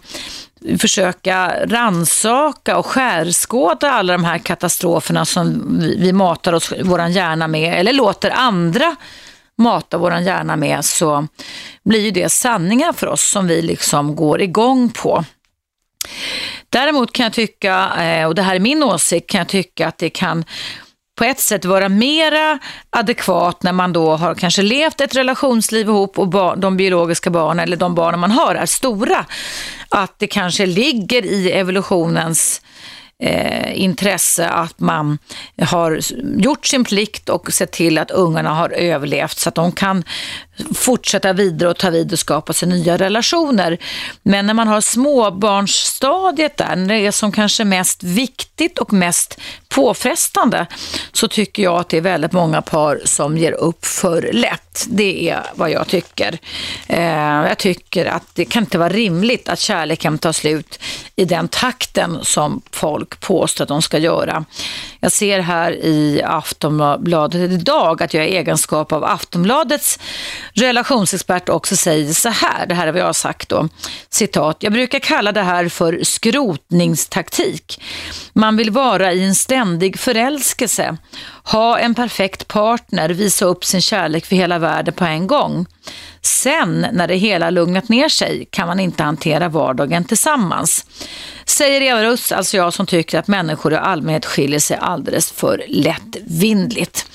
försöka 0.79 1.67
ransaka 1.67 2.77
och 2.77 2.87
skärskåda 2.87 3.91
alla 3.91 4.13
de 4.13 4.25
här 4.25 4.39
katastroferna 4.39 5.25
som 5.25 5.79
vi 5.99 6.13
matar 6.13 6.53
oss, 6.53 6.73
våran 6.83 7.13
hjärna 7.13 7.49
med 7.49 7.81
eller 7.81 7.93
låter 7.93 8.31
andra 8.31 8.97
mata 9.59 9.99
våran 9.99 10.25
hjärna 10.25 10.57
med 10.57 10.85
så 10.85 11.27
blir 11.85 12.01
ju 12.01 12.11
det 12.11 12.29
sanningar 12.29 12.93
för 12.93 13.07
oss 13.07 13.31
som 13.31 13.47
vi 13.47 13.63
liksom 13.63 14.17
går 14.17 14.43
igång 14.43 14.91
på. 14.91 15.25
Däremot 16.69 17.13
kan 17.13 17.25
jag 17.25 17.33
tycka, 17.33 18.03
eh, 18.05 18.27
och 18.27 18.35
det 18.35 18.43
här 18.43 18.55
är 18.55 18.61
min 18.61 18.83
åsikt, 18.83 19.31
kan 19.31 19.39
jag 19.39 19.49
tycka 19.49 19.89
att 19.89 19.99
det 19.99 20.11
kan 20.11 20.45
på 21.15 21.25
ett 21.25 21.41
sätt 21.41 21.65
vara 21.65 21.89
mera 21.89 22.59
adekvat 22.91 23.63
när 23.63 23.73
man 23.73 23.93
då 23.93 24.17
har 24.17 24.35
kanske 24.35 24.63
levt 24.63 25.01
ett 25.01 25.17
relationsliv 25.17 25.89
ihop 25.89 26.19
och 26.19 26.29
bar, 26.29 26.57
de 26.57 26.77
biologiska 26.77 27.31
barnen 27.31 27.63
eller 27.63 27.77
de 27.77 27.95
barnen 27.95 28.21
man 28.21 28.31
har 28.31 28.55
är 28.55 28.67
stora. 28.67 29.27
Att 29.89 30.19
det 30.19 30.27
kanske 30.27 30.67
ligger 30.67 31.25
i 31.25 31.51
evolutionens 31.51 32.63
eh, 33.23 33.83
intresse 33.83 34.49
att 34.49 34.81
man 34.81 35.19
har 35.61 36.01
gjort 36.43 36.67
sin 36.67 36.85
plikt 36.85 37.29
och 37.29 37.53
sett 37.53 37.73
till 37.73 37.99
att 37.99 38.11
ungarna 38.11 38.51
har 38.51 38.71
överlevt 38.71 39.39
så 39.39 39.49
att 39.49 39.55
de 39.55 39.73
kan 39.73 40.05
fortsätta 40.75 41.33
vidare 41.33 41.71
och 41.71 41.79
ta 41.79 41.91
vid 41.91 42.13
och 42.13 42.19
skapa 42.19 42.53
sig 42.53 42.69
nya 42.69 42.97
relationer. 42.97 43.79
Men 44.23 44.47
när 44.47 44.55
man 44.55 44.69
har 44.69 44.81
småbarnsstadiet 44.81 46.57
där, 46.57 46.77
när 46.77 46.95
det 46.95 47.07
är 47.07 47.11
som 47.11 47.33
kanske 47.33 47.65
mest 47.65 48.03
viktigt 48.03 48.79
och 48.79 48.93
mest 48.93 49.41
påfrestande, 49.69 50.67
så 51.13 51.29
tycker 51.29 51.63
jag 51.63 51.81
att 51.81 51.89
det 51.89 51.97
är 51.97 52.01
väldigt 52.01 52.33
många 52.33 52.63
par 52.63 53.01
som 53.05 53.39
ger 53.39 53.53
upp 53.53 53.87
för 53.87 54.31
lätt. 54.33 54.87
Det 54.89 55.31
är 55.31 55.43
vad 55.55 55.71
jag 55.71 55.89
tycker. 55.89 56.39
Eh, 56.87 57.49
jag 57.49 57.59
tycker 57.59 58.07
att 58.07 58.35
det 58.35 58.45
kan 58.45 58.63
inte 58.63 58.79
vara 58.79 58.89
rimligt 58.89 59.49
att 59.49 59.59
kärleken 59.59 60.19
tar 60.19 60.33
slut 60.33 60.79
i 61.17 61.25
den 61.25 61.49
takten 61.49 62.19
som 62.23 62.63
folk 62.71 63.21
påstår 63.21 63.65
att 63.65 63.69
de 63.69 63.83
ska 63.83 63.99
göra. 63.99 64.45
Jag 65.05 65.13
ser 65.13 65.41
här 65.41 65.73
i 65.73 66.23
Aftonbladet 66.25 67.51
idag 67.51 68.03
att 68.03 68.15
jag 68.15 68.29
i 68.29 68.37
egenskap 68.37 68.93
av 68.93 69.05
Aftonbladets 69.05 69.99
relationsexpert 70.53 71.49
också 71.49 71.77
säger 71.77 72.13
så 72.13 72.29
här, 72.29 72.67
det 72.67 72.75
här 72.75 72.87
är 72.87 72.93
vad 72.93 73.01
jag 73.01 73.07
har 73.07 73.13
sagt 73.13 73.49
då, 73.49 73.69
citat, 74.11 74.57
jag 74.61 74.73
brukar 74.73 74.99
kalla 74.99 75.33
det 75.33 75.43
här 75.43 75.69
för 75.69 76.01
skrotningstaktik. 76.03 77.83
Man 78.33 78.57
vill 78.57 78.71
vara 78.71 79.13
i 79.13 79.25
en 79.25 79.35
ständig 79.35 79.99
förälskelse, 79.99 80.97
ha 81.45 81.79
en 81.79 81.95
perfekt 81.95 82.49
partner, 82.49 83.09
visa 83.09 83.45
upp 83.45 83.65
sin 83.65 83.81
kärlek 83.81 84.27
för 84.27 84.37
hela 84.37 84.59
världen 84.59 84.95
på 84.95 85.05
en 85.05 85.27
gång. 85.27 85.67
Sen, 86.23 86.87
när 86.93 87.09
det 87.09 87.15
hela 87.15 87.51
lugnat 87.51 87.89
ner 87.89 88.09
sig, 88.09 88.49
kan 88.51 88.67
man 88.67 88.81
inte 88.81 89.03
hantera 89.03 89.49
vardagen 89.49 90.05
tillsammans. 90.05 90.87
Säger 91.45 91.81
Eva 91.81 92.05
Russ, 92.05 92.33
alltså 92.33 92.57
jag 92.57 92.73
som 92.73 92.87
tycker 92.87 93.19
att 93.19 93.29
människor 93.29 93.73
i 93.73 93.77
allmänhet 93.77 94.27
skiljer 94.27 94.59
sig 94.59 94.77
alldeles 94.81 95.33
för 95.33 95.65
lättvindligt. 95.69 97.07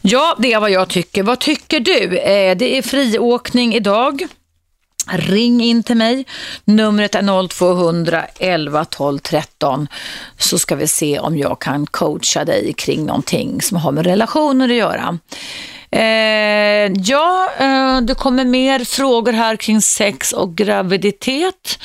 Ja, 0.00 0.36
det 0.38 0.52
är 0.52 0.60
vad 0.60 0.70
jag 0.70 0.88
tycker. 0.88 1.22
Vad 1.22 1.38
tycker 1.38 1.80
du? 1.80 2.18
Eh, 2.18 2.56
det 2.56 2.78
är 2.78 2.82
friåkning 2.82 3.74
idag. 3.74 4.26
Ring 5.08 5.60
in 5.60 5.82
till 5.82 5.96
mig. 5.96 6.26
Numret 6.64 7.14
är 7.14 7.48
0200 7.48 8.26
11 8.38 8.84
12 8.84 9.18
13 9.18 9.88
så 10.38 10.58
ska 10.58 10.76
vi 10.76 10.86
se 10.88 11.18
om 11.18 11.38
jag 11.38 11.60
kan 11.60 11.86
coacha 11.86 12.44
dig 12.44 12.72
kring 12.72 13.06
någonting 13.06 13.62
som 13.62 13.76
har 13.76 13.92
med 13.92 14.06
relationer 14.06 14.68
att 14.68 14.74
göra. 14.74 15.18
Eh, 15.90 16.92
ja, 17.04 17.50
eh, 17.58 18.00
det 18.00 18.14
kommer 18.14 18.44
mer 18.44 18.84
frågor 18.84 19.32
här 19.32 19.56
kring 19.56 19.80
sex 19.80 20.32
och 20.32 20.56
graviditet. 20.56 21.78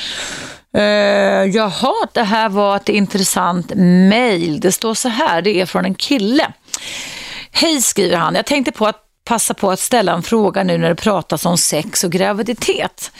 Eh, 0.77 0.83
jaha, 1.45 1.93
det 2.13 2.23
här 2.23 2.49
var 2.49 2.75
ett 2.75 2.89
intressant 2.89 3.71
mejl. 3.75 4.59
Det 4.59 4.71
står 4.71 4.93
så 4.93 5.09
här, 5.09 5.41
det 5.41 5.61
är 5.61 5.65
från 5.65 5.85
en 5.85 5.95
kille. 5.95 6.51
Hej 7.51 7.81
skriver 7.81 8.17
han, 8.17 8.35
jag 8.35 8.45
tänkte 8.45 8.71
på 8.71 8.87
att 8.87 9.10
passa 9.23 9.53
på 9.53 9.71
att 9.71 9.79
ställa 9.79 10.13
en 10.13 10.23
fråga 10.23 10.63
nu 10.63 10.77
när 10.77 10.89
det 10.89 10.95
pratas 10.95 11.45
om 11.45 11.57
sex 11.57 12.03
och 12.03 12.11
graviditet. 12.11 13.11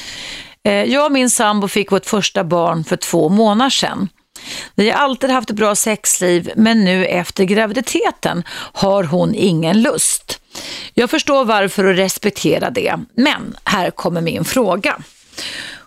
Eh, 0.63 0.73
jag 0.73 1.05
och 1.05 1.11
min 1.11 1.29
sambo 1.29 1.67
fick 1.67 1.91
vårt 1.91 2.05
första 2.05 2.43
barn 2.43 2.83
för 2.83 2.95
två 2.95 3.29
månader 3.29 3.69
sedan. 3.69 4.09
Vi 4.75 4.89
har 4.89 4.97
alltid 4.97 5.29
haft 5.29 5.49
ett 5.49 5.55
bra 5.55 5.75
sexliv 5.75 6.51
men 6.55 6.83
nu 6.85 7.05
efter 7.05 7.43
graviditeten 7.43 8.43
har 8.73 9.03
hon 9.03 9.35
ingen 9.35 9.81
lust. 9.81 10.39
Jag 10.93 11.09
förstår 11.09 11.45
varför 11.45 11.83
och 11.83 11.95
respekterar 11.95 12.71
det, 12.71 12.95
men 13.15 13.57
här 13.63 13.91
kommer 13.91 14.21
min 14.21 14.45
fråga. 14.45 14.97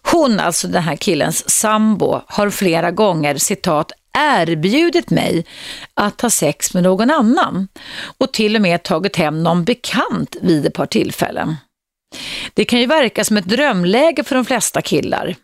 Hon, 0.03 0.41
alltså 0.41 0.69
den 0.69 0.83
här 0.83 0.97
killens 0.97 1.51
sambo, 1.51 2.21
har 2.27 2.51
flera 2.51 2.91
gånger 2.91 3.37
citat 3.37 3.93
erbjudit 4.15 5.11
mig 5.11 5.47
att 5.95 6.21
ha 6.21 6.31
sex 6.31 6.75
med 6.75 6.83
någon 6.83 7.11
annan 7.11 7.69
och 8.19 8.33
till 8.33 8.57
och 8.57 8.63
med 8.63 8.83
tagit 8.83 9.17
hem 9.17 9.43
någon 9.43 9.65
bekant 9.65 10.37
vid 10.43 10.67
ett 10.67 10.75
par 10.75 10.87
tillfällen. 10.87 11.57
Det 12.55 12.65
kan 12.65 12.81
ju 12.81 12.87
verka 12.87 13.25
som 13.25 13.37
ett 13.37 13.45
drömläge 13.45 14.25
för 14.25 14.35
de 14.35 14.45
flesta 14.45 14.83
killar. 14.83 15.37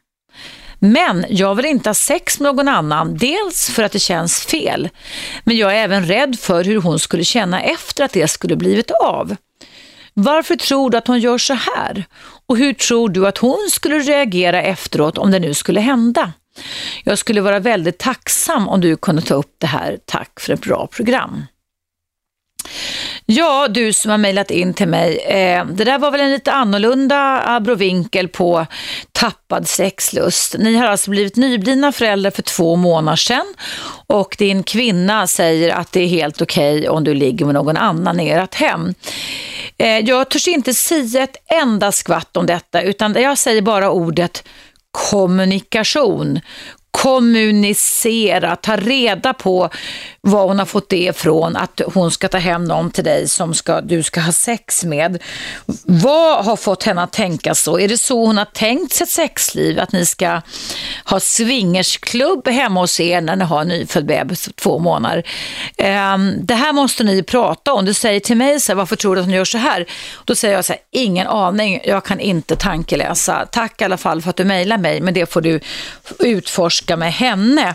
Men 0.79 1.25
jag 1.29 1.55
vill 1.55 1.65
inte 1.67 1.89
ha 1.89 1.95
sex 1.95 2.41
med 2.41 2.55
någon 2.55 2.69
annan, 2.69 3.17
dels 3.17 3.71
för 3.71 3.83
att 3.83 3.93
det 3.93 3.99
känns 3.99 4.47
fel, 4.47 4.89
men 5.45 5.57
jag 5.57 5.77
är 5.77 5.85
även 5.85 6.07
rädd 6.07 6.39
för 6.39 6.65
hur 6.65 6.81
hon 6.81 6.99
skulle 6.99 7.25
känna 7.25 7.63
efter 7.63 8.05
att 8.05 8.13
det 8.13 8.29
skulle 8.29 8.57
blivit 8.57 8.91
av. 8.91 9.37
Varför 10.15 10.57
tror 10.57 10.91
du 10.91 10.99
att 10.99 11.07
hon 11.07 11.21
gör 11.21 11.39
så 11.39 11.55
här? 11.55 12.05
Och 12.47 12.57
hur 12.57 12.73
tror 12.73 13.09
du 13.09 13.27
att 13.27 13.39
hon 13.39 13.69
skulle 13.71 13.99
reagera 13.99 14.63
efteråt 14.63 15.19
om 15.19 15.31
det 15.31 15.39
nu 15.39 15.55
skulle 15.55 15.81
hända? 15.81 16.33
Jag 17.05 17.19
skulle 17.19 17.41
vara 17.41 17.59
väldigt 17.59 17.99
tacksam 17.99 18.69
om 18.69 18.81
du 18.81 18.97
kunde 18.97 19.23
ta 19.23 19.35
upp 19.35 19.55
det 19.59 19.67
här. 19.67 19.99
Tack 20.07 20.41
för 20.41 20.53
ett 20.53 20.61
bra 20.61 20.87
program. 20.87 21.45
Ja, 23.27 23.69
du 23.69 23.93
som 23.93 24.11
har 24.11 24.19
mejlat 24.19 24.51
in 24.51 24.75
till 24.75 24.89
mig. 24.89 25.19
Eh, 25.19 25.67
det 25.67 25.85
där 25.85 25.99
var 25.99 26.11
väl 26.11 26.21
en 26.21 26.31
lite 26.31 26.53
annorlunda 26.53 27.43
abrovinkel 27.47 28.29
på 28.29 28.67
tappad 29.13 29.69
sexlust. 29.69 30.57
Ni 30.59 30.77
har 30.77 30.87
alltså 30.87 31.11
blivit 31.11 31.37
nyblivna 31.37 31.93
föräldrar 31.93 32.31
för 32.31 32.43
två 32.43 32.77
månader 32.77 33.17
sedan 33.17 33.55
och 34.07 34.37
din 34.39 34.63
kvinna 34.63 35.27
säger 35.27 35.75
att 35.75 35.93
det 35.93 36.01
är 36.01 36.07
helt 36.07 36.43
okej 36.43 36.79
okay 36.79 36.89
om 36.89 37.05
du 37.05 37.15
ligger 37.15 37.45
med 37.45 37.55
någon 37.55 37.77
annan 37.77 38.21
i 38.21 38.29
ert 38.29 38.55
hem. 38.55 38.95
Eh, 39.79 39.99
jag 39.99 40.29
törs 40.29 40.49
inte 40.49 40.75
säga 40.75 41.23
ett 41.23 41.37
enda 41.63 41.93
skvatt 41.93 42.37
om 42.37 42.47
detta 42.47 42.83
utan 42.83 43.13
jag 43.13 43.39
säger 43.39 43.63
bara 43.63 43.91
ordet 43.91 44.45
kommunikation 44.93 46.41
kommunicera, 46.91 48.57
ta 48.57 48.77
reda 48.77 49.35
på 49.35 49.71
var 50.21 50.47
hon 50.47 50.59
har 50.59 50.67
fått 50.67 50.89
det 50.89 51.03
ifrån, 51.03 51.57
att 51.57 51.81
hon 51.95 52.11
ska 52.11 52.29
ta 52.29 52.39
hem 52.39 52.65
någon 52.65 52.91
till 52.91 53.05
dig 53.05 53.29
som 53.29 53.55
ska, 53.55 53.81
du 53.81 54.03
ska 54.03 54.21
ha 54.21 54.33
sex 54.33 54.85
med. 54.85 55.23
Vad 55.85 56.45
har 56.45 56.57
fått 56.57 56.83
henne 56.83 57.03
att 57.03 57.13
tänka 57.13 57.55
så? 57.55 57.79
Är 57.79 57.89
det 57.89 57.99
så 57.99 58.27
hon 58.27 58.39
har 58.39 58.45
tänkt 58.45 58.93
sitt 58.93 59.09
sexliv? 59.09 59.81
Att 59.81 59.93
ni 59.93 60.07
ska 60.07 60.41
ha 61.05 61.21
swingersklubb 61.21 62.49
hemma 62.49 62.81
hos 62.81 63.01
er 63.01 63.21
när 63.21 63.37
ni 63.37 63.45
har 63.45 63.61
en 63.61 63.69
nyfödd 63.69 64.07
bebis 64.07 64.49
två 64.55 64.79
månader? 64.79 65.27
Ehm, 65.77 66.35
det 66.47 66.55
här 66.55 66.73
måste 66.73 67.05
ni 67.05 67.23
prata 67.23 67.73
om. 67.73 67.85
Du 67.85 67.95
säger 67.95 68.21
till 68.21 68.37
mig 68.37 68.61
så 68.61 68.73
här, 68.73 68.77
varför 68.77 68.97
tror 68.97 69.15
du 69.15 69.21
att 69.21 69.27
hon 69.27 69.35
gör 69.35 69.45
så 69.45 69.59
här? 69.59 69.87
Då 70.25 70.35
säger 70.35 70.55
jag 70.55 70.65
så 70.65 70.73
här, 70.73 70.83
ingen 70.91 71.27
aning, 71.27 71.81
jag 71.85 72.05
kan 72.05 72.21
inte 72.21 72.57
tankeläsa. 72.57 73.47
Tack 73.53 73.81
i 73.81 73.85
alla 73.85 73.97
fall 73.97 74.23
för 74.23 74.31
att 74.31 74.37
du 74.37 74.45
mejlar 74.45 74.79
mig, 74.79 75.01
men 75.01 75.15
det 75.15 75.33
får 75.33 75.41
du 75.41 75.61
utforska 76.19 76.80
med 76.89 77.13
henne. 77.13 77.69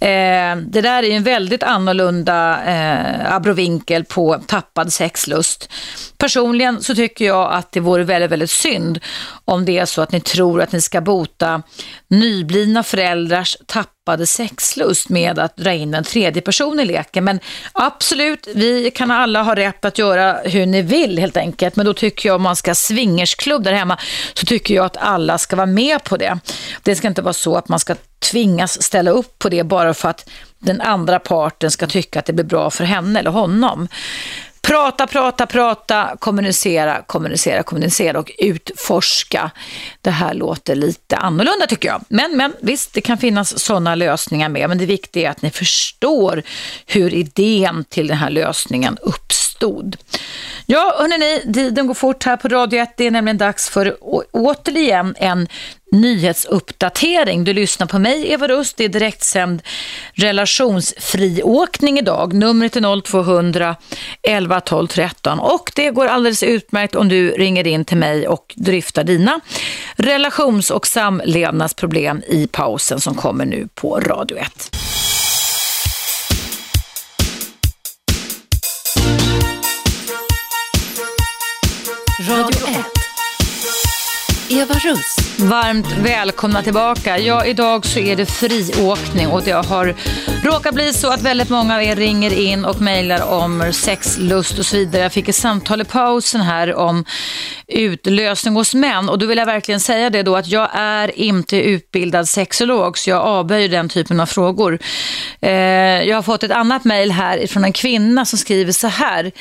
Eh, 0.00 0.56
det 0.56 0.80
där 0.80 1.02
är 1.02 1.10
en 1.10 1.22
väldigt 1.22 1.62
annorlunda 1.62 2.64
eh, 2.64 3.34
abrovinkel 3.34 4.04
på 4.04 4.38
tappad 4.46 4.92
sexlust. 4.92 5.72
Personligen 6.18 6.82
så 6.82 6.94
tycker 6.94 7.24
jag 7.24 7.52
att 7.52 7.72
det 7.72 7.80
vore 7.80 8.04
väldigt, 8.04 8.30
väldigt 8.30 8.50
synd 8.50 9.00
om 9.44 9.64
det 9.64 9.78
är 9.78 9.86
så 9.86 10.02
att 10.02 10.12
ni 10.12 10.20
tror 10.20 10.62
att 10.62 10.72
ni 10.72 10.80
ska 10.80 11.00
bota 11.00 11.62
nyblivna 12.08 12.82
föräldrars 12.82 13.56
tappade 13.66 14.01
sexlust 14.26 15.08
med 15.08 15.38
att 15.38 15.56
dra 15.56 15.72
in 15.72 15.94
en 15.94 16.04
tredje 16.04 16.42
person 16.42 16.80
i 16.80 16.84
leken. 16.84 17.24
Men 17.24 17.40
absolut, 17.72 18.48
vi 18.54 18.90
kan 18.90 19.10
alla 19.10 19.42
ha 19.42 19.56
rätt 19.56 19.84
att 19.84 19.98
göra 19.98 20.32
hur 20.44 20.66
ni 20.66 20.82
vill 20.82 21.18
helt 21.18 21.36
enkelt. 21.36 21.76
Men 21.76 21.86
då 21.86 21.94
tycker 21.94 22.28
jag 22.28 22.36
om 22.36 22.42
man 22.42 22.56
ska 22.56 22.70
ha 22.70 22.74
swingersklubb 22.74 23.62
där 23.62 23.72
hemma 23.72 23.98
så 24.34 24.46
tycker 24.46 24.74
jag 24.74 24.84
att 24.84 24.96
alla 24.96 25.38
ska 25.38 25.56
vara 25.56 25.66
med 25.66 26.04
på 26.04 26.16
det. 26.16 26.38
Det 26.82 26.96
ska 26.96 27.08
inte 27.08 27.22
vara 27.22 27.32
så 27.32 27.56
att 27.56 27.68
man 27.68 27.80
ska 27.80 27.94
tvingas 28.18 28.82
ställa 28.82 29.10
upp 29.10 29.38
på 29.38 29.48
det 29.48 29.64
bara 29.64 29.94
för 29.94 30.08
att 30.08 30.30
den 30.58 30.80
andra 30.80 31.18
parten 31.18 31.70
ska 31.70 31.86
tycka 31.86 32.18
att 32.18 32.26
det 32.26 32.32
blir 32.32 32.44
bra 32.44 32.70
för 32.70 32.84
henne 32.84 33.18
eller 33.18 33.30
honom. 33.30 33.88
Prata, 34.68 35.06
prata, 35.06 35.46
prata, 35.46 36.16
kommunicera, 36.18 37.02
kommunicera, 37.06 37.62
kommunicera 37.62 38.18
och 38.18 38.30
utforska. 38.38 39.50
Det 40.00 40.10
här 40.10 40.34
låter 40.34 40.74
lite 40.74 41.16
annorlunda 41.16 41.66
tycker 41.66 41.88
jag. 41.88 42.04
Men, 42.08 42.36
men 42.36 42.52
visst, 42.60 42.94
det 42.94 43.00
kan 43.00 43.18
finnas 43.18 43.58
sådana 43.58 43.94
lösningar 43.94 44.48
med. 44.48 44.68
Men 44.68 44.78
det 44.78 44.86
viktiga 44.86 45.28
är 45.28 45.30
att 45.30 45.42
ni 45.42 45.50
förstår 45.50 46.42
hur 46.86 47.14
idén 47.14 47.84
till 47.88 48.06
den 48.06 48.16
här 48.16 48.30
lösningen 48.30 48.98
uppstår 49.02 49.41
stod. 49.62 49.96
Ja, 50.66 50.94
hörni, 50.98 51.52
tiden 51.52 51.86
går 51.86 51.94
fort 51.94 52.24
här 52.24 52.36
på 52.36 52.48
Radio 52.48 52.80
1. 52.82 52.96
Det 52.96 53.06
är 53.06 53.10
nämligen 53.10 53.38
dags 53.38 53.68
för 53.68 53.96
återigen 54.32 55.14
en 55.18 55.48
nyhetsuppdatering. 55.92 57.44
Du 57.44 57.52
lyssnar 57.52 57.86
på 57.86 57.98
mig, 57.98 58.32
Eva 58.32 58.48
Rust. 58.48 58.76
Det 58.76 58.84
är 58.84 58.88
direktsänd 58.88 59.62
relationsfriåkning 60.14 61.98
idag. 61.98 62.32
Numret 62.32 62.76
är 62.76 63.00
0200 63.02 63.76
11 64.22 64.60
12 64.60 64.86
13 64.86 65.38
och 65.38 65.72
det 65.74 65.90
går 65.90 66.06
alldeles 66.06 66.42
utmärkt 66.42 66.94
om 66.94 67.08
du 67.08 67.30
ringer 67.30 67.66
in 67.66 67.84
till 67.84 67.96
mig 67.96 68.28
och 68.28 68.54
dryftar 68.56 69.04
dina 69.04 69.40
relations- 69.96 70.70
och 70.70 70.86
samlevnadsproblem 70.86 72.22
i 72.28 72.46
pausen 72.46 73.00
som 73.00 73.14
kommer 73.14 73.44
nu 73.44 73.68
på 73.74 74.00
Radio 74.00 74.36
1. 74.38 74.76
Radio 82.32 82.64
1. 82.66 82.71
Eva 84.52 84.74
Russ. 84.74 85.16
Varmt 85.38 85.86
välkomna 85.92 86.62
tillbaka. 86.62 87.18
Ja, 87.18 87.44
idag 87.44 87.86
så 87.86 87.98
är 87.98 88.16
det 88.16 88.26
friåkning 88.26 89.28
och 89.28 89.42
det 89.42 89.52
har 89.52 89.94
råkat 90.44 90.74
bli 90.74 90.92
så 90.92 91.12
att 91.12 91.22
väldigt 91.22 91.48
många 91.48 91.74
av 91.74 91.82
er 91.82 91.96
ringer 91.96 92.38
in 92.38 92.64
och 92.64 92.80
mejlar 92.80 93.22
om 93.22 93.72
sexlust 93.72 94.58
och 94.58 94.66
så 94.66 94.76
vidare. 94.76 95.02
Jag 95.02 95.12
fick 95.12 95.28
ett 95.28 95.34
samtal 95.34 95.80
i 95.80 95.84
pausen 95.84 96.40
här 96.40 96.74
om 96.74 97.04
utlösning 97.66 98.54
hos 98.54 98.74
män 98.74 99.08
och 99.08 99.18
då 99.18 99.26
vill 99.26 99.38
jag 99.38 99.46
verkligen 99.46 99.80
säga 99.80 100.10
det 100.10 100.22
då 100.22 100.36
att 100.36 100.48
jag 100.48 100.68
är 100.72 101.18
inte 101.18 101.56
utbildad 101.56 102.28
sexolog 102.28 102.98
så 102.98 103.10
jag 103.10 103.22
avböjer 103.22 103.68
den 103.68 103.88
typen 103.88 104.20
av 104.20 104.26
frågor. 104.26 104.78
Eh, 105.40 105.50
jag 106.02 106.16
har 106.16 106.22
fått 106.22 106.42
ett 106.42 106.50
annat 106.50 106.84
mejl 106.84 107.10
här 107.10 107.46
från 107.46 107.64
en 107.64 107.72
kvinna 107.72 108.24
som 108.24 108.38
skriver 108.38 108.72
så 108.72 108.88
här. 108.88 109.32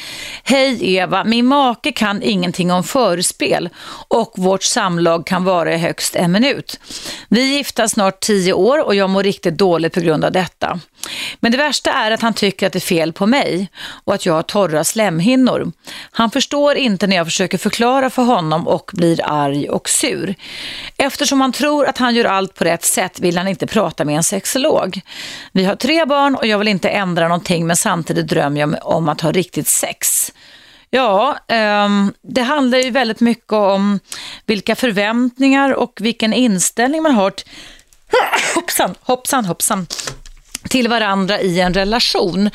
Hej 0.43 0.95
Eva, 0.95 1.23
min 1.23 1.45
make 1.45 1.91
kan 1.91 2.23
ingenting 2.23 2.71
om 2.71 2.83
förspel 2.83 3.69
och 4.07 4.33
vårt 4.37 4.63
samlag 4.63 5.00
kan 5.25 5.43
vara 5.43 5.73
i 5.73 5.77
högst 5.77 6.15
en 6.15 6.31
minut. 6.31 6.79
Vi 7.29 7.41
är 7.41 7.57
gifta 7.57 7.87
snart 7.87 8.19
tio 8.19 8.53
år 8.53 8.85
och 8.85 8.95
jag 8.95 9.09
mår 9.09 9.23
riktigt 9.23 9.57
dåligt 9.57 9.93
på 9.93 9.99
grund 9.99 10.25
av 10.25 10.31
detta. 10.31 10.79
Men 11.39 11.51
det 11.51 11.57
värsta 11.57 11.91
är 11.91 12.11
att 12.11 12.21
han 12.21 12.33
tycker 12.33 12.67
att 12.67 12.73
det 12.73 12.79
är 12.79 12.81
fel 12.81 13.13
på 13.13 13.25
mig 13.25 13.69
och 14.03 14.13
att 14.13 14.25
jag 14.25 14.33
har 14.33 14.43
torra 14.43 14.83
slemhinnor. 14.83 15.71
Han 16.11 16.31
förstår 16.31 16.75
inte 16.75 17.07
när 17.07 17.15
jag 17.15 17.27
försöker 17.27 17.57
förklara 17.57 18.09
för 18.09 18.23
honom 18.23 18.67
och 18.67 18.91
blir 18.93 19.21
arg 19.23 19.69
och 19.69 19.89
sur. 19.89 20.35
Eftersom 20.97 21.41
han 21.41 21.51
tror 21.51 21.85
att 21.85 21.97
han 21.97 22.15
gör 22.15 22.25
allt 22.25 22.55
på 22.55 22.63
rätt 22.63 22.83
sätt 22.83 23.19
vill 23.19 23.37
han 23.37 23.47
inte 23.47 23.67
prata 23.67 24.05
med 24.05 24.15
en 24.17 24.23
sexolog. 24.23 25.01
Vi 25.51 25.65
har 25.65 25.75
tre 25.75 26.05
barn 26.05 26.35
och 26.35 26.47
jag 26.47 26.59
vill 26.59 26.67
inte 26.67 26.89
ändra 26.89 27.27
någonting 27.27 27.67
men 27.67 27.75
samtidigt 27.75 28.27
drömmer 28.27 28.61
jag 28.61 28.75
om 28.81 29.09
att 29.09 29.21
ha 29.21 29.31
riktigt 29.31 29.67
sex. 29.67 30.31
Ja, 30.93 31.37
um, 31.85 32.13
det 32.21 32.41
handlar 32.41 32.77
ju 32.77 32.89
väldigt 32.89 33.19
mycket 33.19 33.53
om 33.53 33.99
vilka 34.45 34.75
förväntningar 34.75 35.73
och 35.73 35.99
vilken 36.01 36.33
inställning 36.33 37.03
man 37.03 37.11
har 37.11 37.33
hoppsan, 38.55 38.95
hoppsan, 39.01 39.45
hoppsan, 39.45 39.87
till 40.69 40.87
varandra 40.87 41.39
i 41.39 41.59
en 41.59 41.73
relation. 41.73 42.49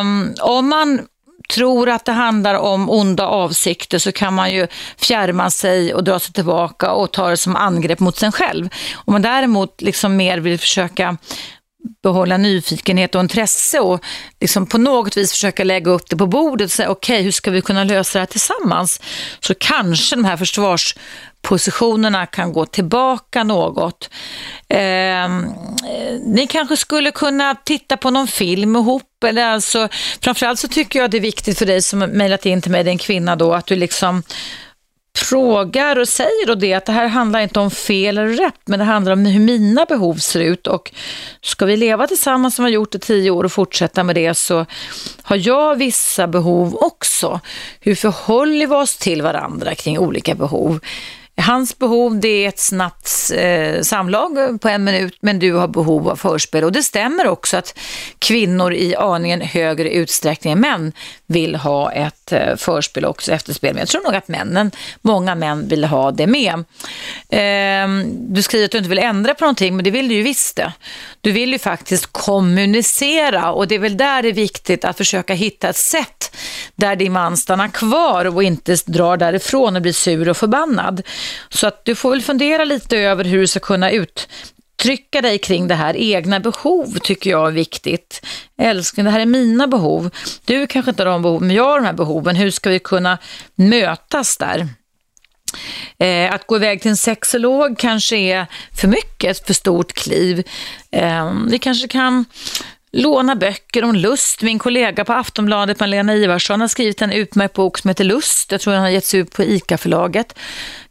Um, 0.00 0.34
om 0.40 0.68
man 0.68 1.06
tror 1.54 1.88
att 1.88 2.04
det 2.04 2.12
handlar 2.12 2.54
om 2.54 2.90
onda 2.90 3.26
avsikter 3.26 3.98
så 3.98 4.12
kan 4.12 4.34
man 4.34 4.52
ju 4.52 4.66
fjärma 4.96 5.50
sig 5.50 5.94
och 5.94 6.04
dra 6.04 6.18
sig 6.18 6.32
tillbaka 6.32 6.92
och 6.92 7.12
ta 7.12 7.28
det 7.28 7.36
som 7.36 7.56
angrepp 7.56 8.00
mot 8.00 8.16
sig 8.16 8.32
själv. 8.32 8.68
Om 8.94 9.12
man 9.12 9.22
däremot 9.22 9.80
liksom 9.80 10.16
mer 10.16 10.38
vill 10.38 10.58
försöka 10.58 11.16
behålla 12.02 12.36
nyfikenhet 12.36 13.14
och 13.14 13.20
intresse 13.20 13.80
och 13.80 14.04
liksom 14.40 14.66
på 14.66 14.78
något 14.78 15.16
vis 15.16 15.32
försöka 15.32 15.64
lägga 15.64 15.90
upp 15.90 16.10
det 16.10 16.16
på 16.16 16.26
bordet 16.26 16.64
och 16.64 16.72
säga 16.72 16.90
okej, 16.90 17.14
okay, 17.14 17.24
hur 17.24 17.30
ska 17.30 17.50
vi 17.50 17.60
kunna 17.60 17.84
lösa 17.84 18.18
det 18.18 18.20
här 18.20 18.26
tillsammans? 18.26 19.00
Så 19.40 19.54
kanske 19.54 20.16
de 20.16 20.24
här 20.24 20.36
försvarspositionerna 20.36 22.26
kan 22.26 22.52
gå 22.52 22.66
tillbaka 22.66 23.44
något. 23.44 24.10
Eh, 24.68 25.28
ni 26.24 26.46
kanske 26.50 26.76
skulle 26.76 27.10
kunna 27.10 27.54
titta 27.54 27.96
på 27.96 28.10
någon 28.10 28.28
film 28.28 28.76
ihop 28.76 29.24
eller 29.26 29.44
alltså, 29.44 29.88
framförallt 30.20 30.58
så 30.58 30.68
tycker 30.68 30.98
jag 30.98 31.10
det 31.10 31.16
är 31.16 31.20
viktigt 31.20 31.58
för 31.58 31.66
dig 31.66 31.82
som 31.82 31.98
mejlat 31.98 32.46
in 32.46 32.62
till 32.62 32.70
mig, 32.70 32.84
det 32.84 32.90
är 32.90 32.92
en 32.92 32.98
kvinna 32.98 33.36
då, 33.36 33.54
att 33.54 33.66
du 33.66 33.76
liksom 33.76 34.22
frågar 35.18 35.98
och 35.98 36.08
säger 36.08 36.46
då 36.46 36.54
det 36.54 36.74
att 36.74 36.86
det 36.86 36.92
här 36.92 37.08
handlar 37.08 37.40
inte 37.40 37.60
om 37.60 37.70
fel 37.70 38.18
eller 38.18 38.32
rätt, 38.32 38.60
men 38.64 38.78
det 38.78 38.84
handlar 38.84 39.12
om 39.12 39.26
hur 39.26 39.40
mina 39.40 39.84
behov 39.84 40.14
ser 40.14 40.40
ut 40.40 40.66
och 40.66 40.92
ska 41.42 41.66
vi 41.66 41.76
leva 41.76 42.06
tillsammans 42.06 42.54
som 42.54 42.62
har 42.62 42.70
gjort 42.70 42.94
i 42.94 42.98
tio 42.98 43.30
år 43.30 43.44
och 43.44 43.52
fortsätta 43.52 44.04
med 44.04 44.14
det 44.14 44.34
så 44.34 44.66
har 45.22 45.36
jag 45.48 45.76
vissa 45.76 46.26
behov 46.26 46.74
också. 46.80 47.40
Hur 47.80 47.94
förhåller 47.94 48.66
vi 48.66 48.74
oss 48.74 48.96
till 48.96 49.22
varandra 49.22 49.74
kring 49.74 49.98
olika 49.98 50.34
behov? 50.34 50.80
Hans 51.40 51.78
behov 51.78 52.20
det 52.20 52.44
är 52.44 52.48
ett 52.48 52.58
snabbt 52.58 53.30
eh, 53.34 53.82
samlag 53.82 54.60
på 54.60 54.68
en 54.68 54.84
minut 54.84 55.16
men 55.20 55.38
du 55.38 55.52
har 55.52 55.68
behov 55.68 56.08
av 56.08 56.16
förspel. 56.16 56.64
Och 56.64 56.72
det 56.72 56.82
stämmer 56.82 57.26
också 57.26 57.56
att 57.56 57.78
kvinnor 58.18 58.72
i 58.72 58.96
aningen 58.96 59.40
högre 59.40 59.90
utsträckning 59.90 60.52
än 60.52 60.60
män 60.60 60.92
vill 61.26 61.54
ha 61.56 61.92
ett 61.92 62.32
eh, 62.32 62.56
förspel 62.56 63.04
också 63.04 63.32
efterspel. 63.32 63.74
Men 63.74 63.80
jag 63.80 63.88
tror 63.88 64.02
nog 64.02 64.14
att 64.14 64.28
männen, 64.28 64.70
många 65.00 65.34
män 65.34 65.68
vill 65.68 65.84
ha 65.84 66.10
det 66.10 66.26
med. 66.26 66.54
Eh, 67.28 68.04
du 68.12 68.42
skriver 68.42 68.64
att 68.64 68.70
du 68.70 68.78
inte 68.78 68.90
vill 68.90 68.98
ändra 68.98 69.34
på 69.34 69.44
någonting 69.44 69.76
men 69.76 69.84
det 69.84 69.90
vill 69.90 70.08
du 70.08 70.14
ju 70.14 70.22
visst 70.22 70.56
det. 70.56 70.72
Du 71.20 71.32
vill 71.32 71.52
ju 71.52 71.58
faktiskt 71.58 72.06
kommunicera 72.12 73.52
och 73.52 73.68
det 73.68 73.74
är 73.74 73.78
väl 73.78 73.96
där 73.96 74.22
det 74.22 74.28
är 74.28 74.32
viktigt 74.32 74.84
att 74.84 74.96
försöka 74.96 75.34
hitta 75.34 75.68
ett 75.68 75.76
sätt 75.76 76.36
där 76.74 76.96
din 76.96 77.12
man 77.12 77.36
stannar 77.36 77.68
kvar 77.68 78.24
och 78.24 78.42
inte 78.42 78.76
drar 78.86 79.16
därifrån 79.16 79.76
och 79.76 79.82
blir 79.82 79.92
sur 79.92 80.28
och 80.28 80.36
förbannad. 80.36 81.02
Så 81.48 81.66
att 81.66 81.84
du 81.84 81.94
får 81.94 82.10
väl 82.10 82.22
fundera 82.22 82.64
lite 82.64 82.98
över 82.98 83.24
hur 83.24 83.38
du 83.38 83.46
ska 83.46 83.60
kunna 83.60 83.90
uttrycka 83.90 85.22
dig 85.22 85.38
kring 85.38 85.68
det 85.68 85.74
här. 85.74 85.96
Egna 85.96 86.40
behov 86.40 86.98
tycker 87.02 87.30
jag 87.30 87.46
är 87.46 87.52
viktigt. 87.52 88.26
Älskling, 88.58 89.04
det 89.04 89.10
här 89.10 89.20
är 89.20 89.26
mina 89.26 89.66
behov. 89.66 90.10
Du 90.44 90.66
kanske 90.66 90.90
inte 90.90 91.02
har 91.02 91.10
de 91.10 91.22
behoven, 91.22 91.46
men 91.46 91.56
jag 91.56 91.64
har 91.64 91.80
de 91.80 91.86
här 91.86 91.92
behoven. 91.92 92.36
Hur 92.36 92.50
ska 92.50 92.70
vi 92.70 92.78
kunna 92.78 93.18
mötas 93.54 94.36
där? 94.36 94.68
Eh, 95.98 96.34
att 96.34 96.46
gå 96.46 96.56
iväg 96.56 96.82
till 96.82 96.90
en 96.90 96.96
sexolog 96.96 97.78
kanske 97.78 98.16
är 98.16 98.46
för 98.72 98.88
mycket, 98.88 99.36
ett 99.36 99.46
för 99.46 99.54
stort 99.54 99.92
kliv. 99.92 100.44
Eh, 100.90 101.32
vi 101.48 101.58
kanske 101.58 101.88
kan 101.88 102.24
låna 102.98 103.36
böcker 103.36 103.84
om 103.84 103.94
lust. 103.94 104.42
Min 104.42 104.58
kollega 104.58 105.04
på 105.04 105.12
Aftonbladet, 105.12 105.80
Malena 105.80 106.14
Ivarsson, 106.14 106.60
har 106.60 106.68
skrivit 106.68 107.02
en 107.02 107.12
utmärkt 107.12 107.54
bok 107.54 107.78
som 107.78 107.88
heter 107.88 108.04
Lust. 108.04 108.52
Jag 108.52 108.60
tror 108.60 108.72
den 108.72 108.82
har 108.82 108.88
getts 108.88 109.14
ut 109.14 109.32
på 109.32 109.42
ICA-förlaget. 109.42 110.38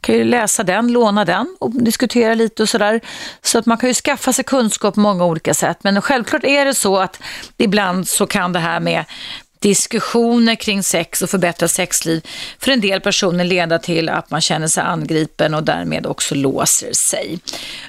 kan 0.02 0.16
ju 0.16 0.24
läsa 0.24 0.64
den, 0.64 0.92
låna 0.92 1.26
den 1.26 1.56
och 1.60 1.72
diskutera 1.84 2.34
lite 2.34 2.64
och 2.64 2.70
sådär. 2.70 3.02
Så 3.42 3.60
att 3.60 3.66
man 3.66 3.78
kan 3.78 3.90
ju 3.90 3.94
skaffa 3.94 4.34
sig 4.34 4.46
kunskap 4.46 4.94
på 4.94 5.00
många 5.00 5.26
olika 5.26 5.54
sätt. 5.54 5.78
Men 5.82 6.02
självklart 6.02 6.44
är 6.44 6.66
det 6.66 6.74
så 6.74 6.98
att 6.98 7.20
ibland 7.58 8.08
så 8.08 8.28
kan 8.28 8.54
det 8.54 8.60
här 8.60 8.80
med 8.80 9.06
diskussioner 9.60 10.56
kring 10.56 10.84
sex 10.84 11.22
och 11.22 11.30
förbättrat 11.30 11.72
sexliv 11.72 12.22
för 12.60 12.72
en 12.72 12.82
del 12.82 13.02
personer 13.02 13.44
leda 13.44 13.80
till 13.80 14.10
att 14.10 14.32
man 14.32 14.42
känner 14.42 14.68
sig 14.68 14.84
angripen 14.84 15.54
och 15.54 15.64
därmed 15.64 16.06
också 16.06 16.36
låser 16.36 16.94
sig. 16.94 17.40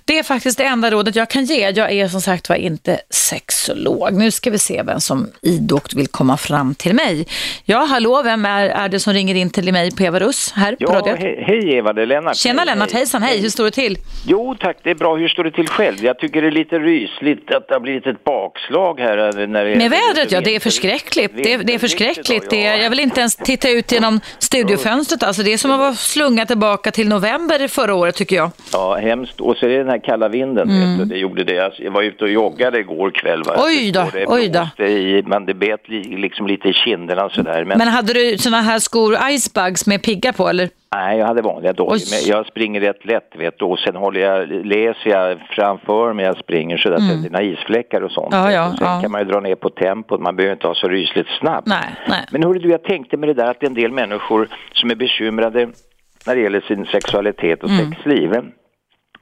Det 0.05 0.19
är 0.19 0.23
faktiskt 0.23 0.59
det 0.59 0.65
enda 0.65 0.91
rådet 0.91 1.17
jag 1.17 1.31
kan 1.31 1.45
ge. 1.45 1.71
Jag 1.71 1.93
är 1.93 2.09
som 2.09 2.21
sagt 2.21 2.49
var 2.49 2.57
inte 2.57 3.01
sexolog. 3.11 4.13
Nu 4.13 4.31
ska 4.31 4.51
vi 4.51 4.59
se 4.59 4.83
vem 4.83 5.01
som 5.01 5.31
idogt 5.43 5.95
vill 5.95 6.09
komma 6.09 6.37
fram 6.37 6.75
till 6.75 6.95
mig. 6.95 7.27
Ja, 7.65 7.79
hallå, 7.79 8.23
vem 8.23 8.45
är, 8.45 8.69
är 8.69 8.89
det 8.89 9.01
som 9.01 9.13
ringer 9.13 9.35
in 9.35 9.51
till 9.51 9.73
mig 9.73 9.97
på 9.97 10.03
Eva 10.03 10.19
Russ 10.21 10.53
här 10.53 10.77
ja, 10.79 10.87
på 10.87 10.93
radion? 10.93 11.17
He 11.17 11.43
hej 11.43 11.75
Eva, 11.75 11.93
det 11.93 12.03
är 12.03 12.07
Lennart. 12.07 12.37
Tjena 12.37 12.61
hej, 12.61 12.67
Lennart, 12.67 12.93
hejsan, 12.93 13.23
hej. 13.23 13.33
hej, 13.33 13.43
hur 13.43 13.49
står 13.49 13.65
det 13.65 13.71
till? 13.71 13.99
Jo 14.27 14.57
tack, 14.61 14.77
det 14.83 14.91
är 14.91 14.95
bra. 14.95 15.17
Hur 15.17 15.29
står 15.29 15.45
det 15.45 15.51
till 15.51 15.69
själv? 15.69 16.05
Jag 16.05 16.19
tycker 16.19 16.43
det 16.43 16.49
är 16.49 16.51
lite 16.51 16.79
rysligt 16.79 17.55
att 17.55 17.69
det 17.69 17.75
har 17.75 17.81
blivit 17.81 18.07
ett 18.07 18.25
bakslag 18.25 19.01
här. 19.01 19.47
När 19.47 19.65
det 19.65 19.77
Med 19.77 19.91
vädret, 19.91 20.33
ja, 20.33 20.41
det 20.41 20.57
är 20.57 20.61
förskräckligt. 20.61 21.33
Det 21.37 21.58
det 21.65 21.75
är 21.75 21.79
förskräckligt. 21.79 22.51
Det 22.51 22.67
är, 22.67 22.77
jag 22.83 22.91
vill 22.91 23.01
inte 23.01 23.21
ens 23.21 23.37
titta 23.37 23.71
ut 23.71 23.93
genom 23.93 24.21
studiofönstret. 24.39 25.23
Alltså 25.23 25.43
det 25.43 25.53
är 25.53 25.59
som 25.59 25.71
att 25.71 25.79
vara 25.79 25.95
slunga 25.95 26.47
tillbaka 26.47 26.91
till 26.91 27.09
november 27.09 27.69
förra 27.69 27.95
året 27.95 28.15
tycker 28.15 28.37
jag. 28.37 28.51
Ja, 28.73 28.95
hemskt. 28.95 29.41
Och 29.41 29.57
så 29.57 29.67
är 29.67 29.71
det 29.71 29.79
den 29.79 29.89
här 29.89 30.05
kalla 30.05 30.29
vinden. 30.29 30.71
Mm. 30.71 31.09
Det 31.09 31.17
gjorde 31.17 31.45
det. 31.45 31.73
Jag 31.79 31.91
var 31.91 32.03
ute 32.03 32.25
och 32.25 32.31
joggade 32.31 32.79
igår 32.79 33.11
kväll. 33.11 33.43
Va? 33.43 33.55
Oj 33.59 33.93
då, 33.93 34.09
det 34.13 34.27
oj 34.27 34.49
då. 34.49 34.85
I, 34.85 35.23
men 35.27 35.47
det 35.47 35.55
bet 35.55 35.81
liksom 35.89 36.47
lite 36.47 36.69
i 36.69 36.73
kinderna 36.73 37.31
sådär. 37.31 37.65
Men... 37.65 37.79
men 37.79 37.89
hade 37.89 38.13
du 38.13 38.39
sådana 38.39 38.63
här 38.63 38.79
skor, 38.79 39.19
icebugs 39.31 39.87
med 39.87 40.03
piggar 40.03 40.33
på 40.33 40.49
eller? 40.49 40.69
Nej, 40.95 41.19
jag 41.19 41.27
hade 41.27 41.43
vanliga 41.43 41.73
då. 41.73 41.89
Men 41.89 42.21
jag 42.27 42.47
springer 42.47 42.81
rätt 42.81 43.05
lätt 43.05 43.31
vet 43.37 43.59
du. 43.59 43.65
Och 43.65 43.79
sen 43.79 43.97
håller 43.97 44.21
jag, 44.21 44.49
läser 44.67 45.11
jag 45.11 45.39
framför 45.51 46.13
mig 46.13 46.25
jag 46.25 46.39
springer 46.39 46.77
så 46.77 46.93
att 46.93 47.01
mm. 47.01 47.35
är 47.35 47.43
isfläckar 47.43 48.01
och 48.01 48.13
sånt. 48.13 48.35
Ja, 48.35 48.53
ja, 48.53 48.73
och 48.73 48.79
sen 48.79 48.87
ja. 48.87 49.01
kan 49.03 49.11
man 49.11 49.21
ju 49.21 49.27
dra 49.27 49.41
ner 49.41 49.55
på 49.55 49.71
tempot. 49.71 50.21
Man 50.21 50.37
behöver 50.37 50.53
inte 50.53 50.67
ha 50.67 50.75
så 50.75 50.89
rysligt 50.89 51.29
snabbt. 51.41 51.67
Nej, 51.67 51.95
nej. 52.09 52.27
Men 52.33 52.43
hörru 52.43 52.59
du, 52.59 52.71
jag 52.71 52.83
tänkte 52.83 53.17
med 53.17 53.29
det 53.29 53.35
där 53.35 53.51
att 53.51 53.61
det 53.61 53.67
är 53.67 53.69
en 53.69 53.75
del 53.75 53.93
människor 53.93 54.49
som 54.73 54.91
är 54.91 54.95
bekymrade 54.95 55.69
när 56.27 56.35
det 56.35 56.41
gäller 56.41 56.61
sin 56.61 56.87
sexualitet 56.87 57.63
och 57.63 57.71
mm. 57.71 57.91
sexliv. 57.91 58.33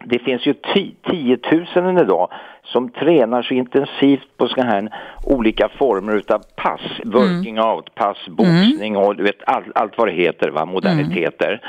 Det 0.09 0.19
finns 0.19 0.47
ju 0.47 0.55
tiotusenden 1.11 1.99
idag 1.99 2.31
som 2.63 2.89
tränar 2.91 3.43
så 3.43 3.55
intensivt 3.55 4.37
på 4.37 4.49
sådana 4.49 4.71
här 4.71 4.91
olika 5.25 5.69
former 5.69 6.17
utav 6.17 6.43
pass, 6.57 6.81
working 7.05 7.57
mm. 7.57 7.69
out-pass, 7.69 8.29
boxning 8.29 8.95
mm. 8.95 9.03
och 9.03 9.17
du 9.17 9.23
vet 9.23 9.43
allt, 9.47 9.67
allt 9.75 9.99
vad 9.99 10.09
det 10.09 10.13
heter, 10.13 10.51
va? 10.51 10.65
moderniteter. 10.65 11.49
Mm. 11.49 11.61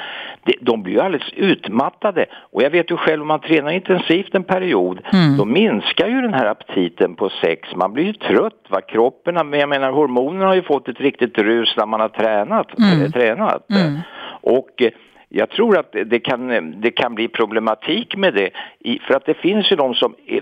De, 0.43 0.57
de 0.61 0.83
blir 0.83 0.93
ju 0.93 0.99
alldeles 0.99 1.33
utmattade 1.33 2.25
och 2.33 2.63
jag 2.63 2.69
vet 2.69 2.91
ju 2.91 2.97
själv 2.97 3.21
om 3.21 3.27
man 3.27 3.39
tränar 3.39 3.71
intensivt 3.71 4.35
en 4.35 4.43
period 4.43 4.99
mm. 5.13 5.37
då 5.37 5.45
minskar 5.45 6.07
ju 6.07 6.21
den 6.21 6.33
här 6.33 6.45
aptiten 6.45 7.15
på 7.15 7.29
sex. 7.29 7.69
Man 7.75 7.93
blir 7.93 8.03
ju 8.03 8.13
trött, 8.13 8.65
va? 8.69 8.81
kroppen, 8.81 9.49
men 9.49 9.59
jag 9.59 9.69
menar 9.69 9.91
hormonerna 9.91 10.45
har 10.45 10.55
ju 10.55 10.63
fått 10.63 10.87
ett 10.87 11.01
riktigt 11.01 11.37
rus 11.37 11.73
när 11.77 11.85
man 11.85 11.99
har 11.99 12.09
tränat. 12.09 12.79
Mm. 12.79 13.11
tränat. 13.11 13.69
Mm. 13.69 13.99
Och 14.41 14.81
jag 15.29 15.49
tror 15.49 15.77
att 15.77 15.95
det 16.05 16.19
kan, 16.19 16.73
det 16.81 16.91
kan 16.91 17.15
bli 17.15 17.27
problematik 17.27 18.15
med 18.15 18.33
det, 18.33 18.49
för 19.07 19.13
att 19.13 19.25
det 19.25 19.33
finns 19.33 19.71
ju 19.71 19.75
de 19.75 19.93
som 19.93 20.15
är 20.27 20.41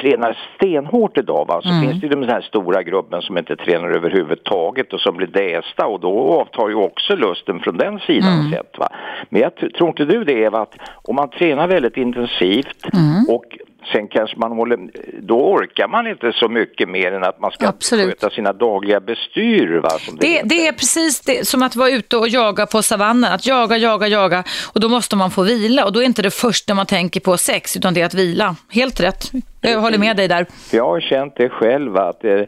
tränar 0.00 0.38
stenhårt 0.56 1.18
idag 1.18 1.46
va? 1.48 1.60
så 1.62 1.68
mm. 1.68 1.82
finns 1.82 2.00
det 2.00 2.06
ju 2.06 2.14
den 2.14 2.28
här 2.28 2.40
stora 2.40 2.82
gruppen 2.82 3.22
som 3.22 3.38
inte 3.38 3.56
tränar 3.56 3.88
överhuvudtaget 3.88 4.92
och 4.92 5.00
som 5.00 5.16
blir 5.16 5.26
dästa 5.26 5.86
och 5.86 6.00
då 6.00 6.40
avtar 6.40 6.68
ju 6.68 6.74
också 6.74 7.16
lusten 7.16 7.60
från 7.60 7.76
den 7.76 7.98
sidan 7.98 8.38
mm. 8.38 8.52
sett. 8.52 8.78
Va? 8.78 8.88
Men 9.28 9.42
jag 9.42 9.56
tror 9.56 9.88
inte 9.88 10.04
du 10.04 10.24
det 10.24 10.32
Eva, 10.32 10.60
att 10.60 10.74
om 10.94 11.16
man 11.16 11.30
tränar 11.30 11.68
väldigt 11.68 11.96
intensivt 11.96 12.84
mm. 12.94 13.24
och 13.28 13.58
Sen 13.92 14.08
kanske 14.08 14.36
man 14.36 14.52
håller, 14.52 14.78
då 15.22 15.52
orkar 15.52 15.88
man 15.88 16.06
inte 16.06 16.32
så 16.32 16.48
mycket 16.48 16.88
mer 16.88 17.12
än 17.12 17.24
att 17.24 17.40
man 17.40 17.50
ska 17.50 17.68
Absolut. 17.68 18.06
sköta 18.06 18.30
sina 18.30 18.52
dagliga 18.52 19.00
bestyr. 19.00 19.80
Va, 19.82 19.88
det, 20.20 20.26
det, 20.26 20.42
det, 20.44 20.66
är 20.66 20.72
precis 20.72 21.20
det, 21.20 21.46
som 21.46 21.62
att 21.62 21.76
vara 21.76 21.90
ute 21.90 22.16
och 22.16 22.28
jaga 22.28 22.66
på 22.66 22.82
savannen, 22.82 23.32
att 23.32 23.46
jaga, 23.46 23.76
jaga, 23.76 24.08
jaga 24.08 24.44
och 24.74 24.80
då 24.80 24.88
måste 24.88 25.16
man 25.16 25.30
få 25.30 25.42
vila 25.42 25.84
och 25.84 25.92
då 25.92 26.00
är 26.00 26.04
inte 26.04 26.22
det 26.22 26.34
första 26.34 26.74
man 26.74 26.86
tänker 26.86 27.20
på 27.20 27.36
sex 27.36 27.76
utan 27.76 27.94
det 27.94 28.00
är 28.00 28.06
att 28.06 28.14
vila. 28.14 28.56
Helt 28.70 29.00
rätt, 29.00 29.30
jag 29.60 29.80
håller 29.80 29.98
med 29.98 30.16
dig 30.16 30.28
där. 30.28 30.46
Jag 30.72 30.86
har 30.86 31.00
känt 31.00 31.36
det 31.36 31.48
själv 31.48 31.96
att 31.96 32.24
eh, 32.24 32.40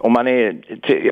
om 0.00 0.12
man 0.12 0.28
är, 0.28 0.56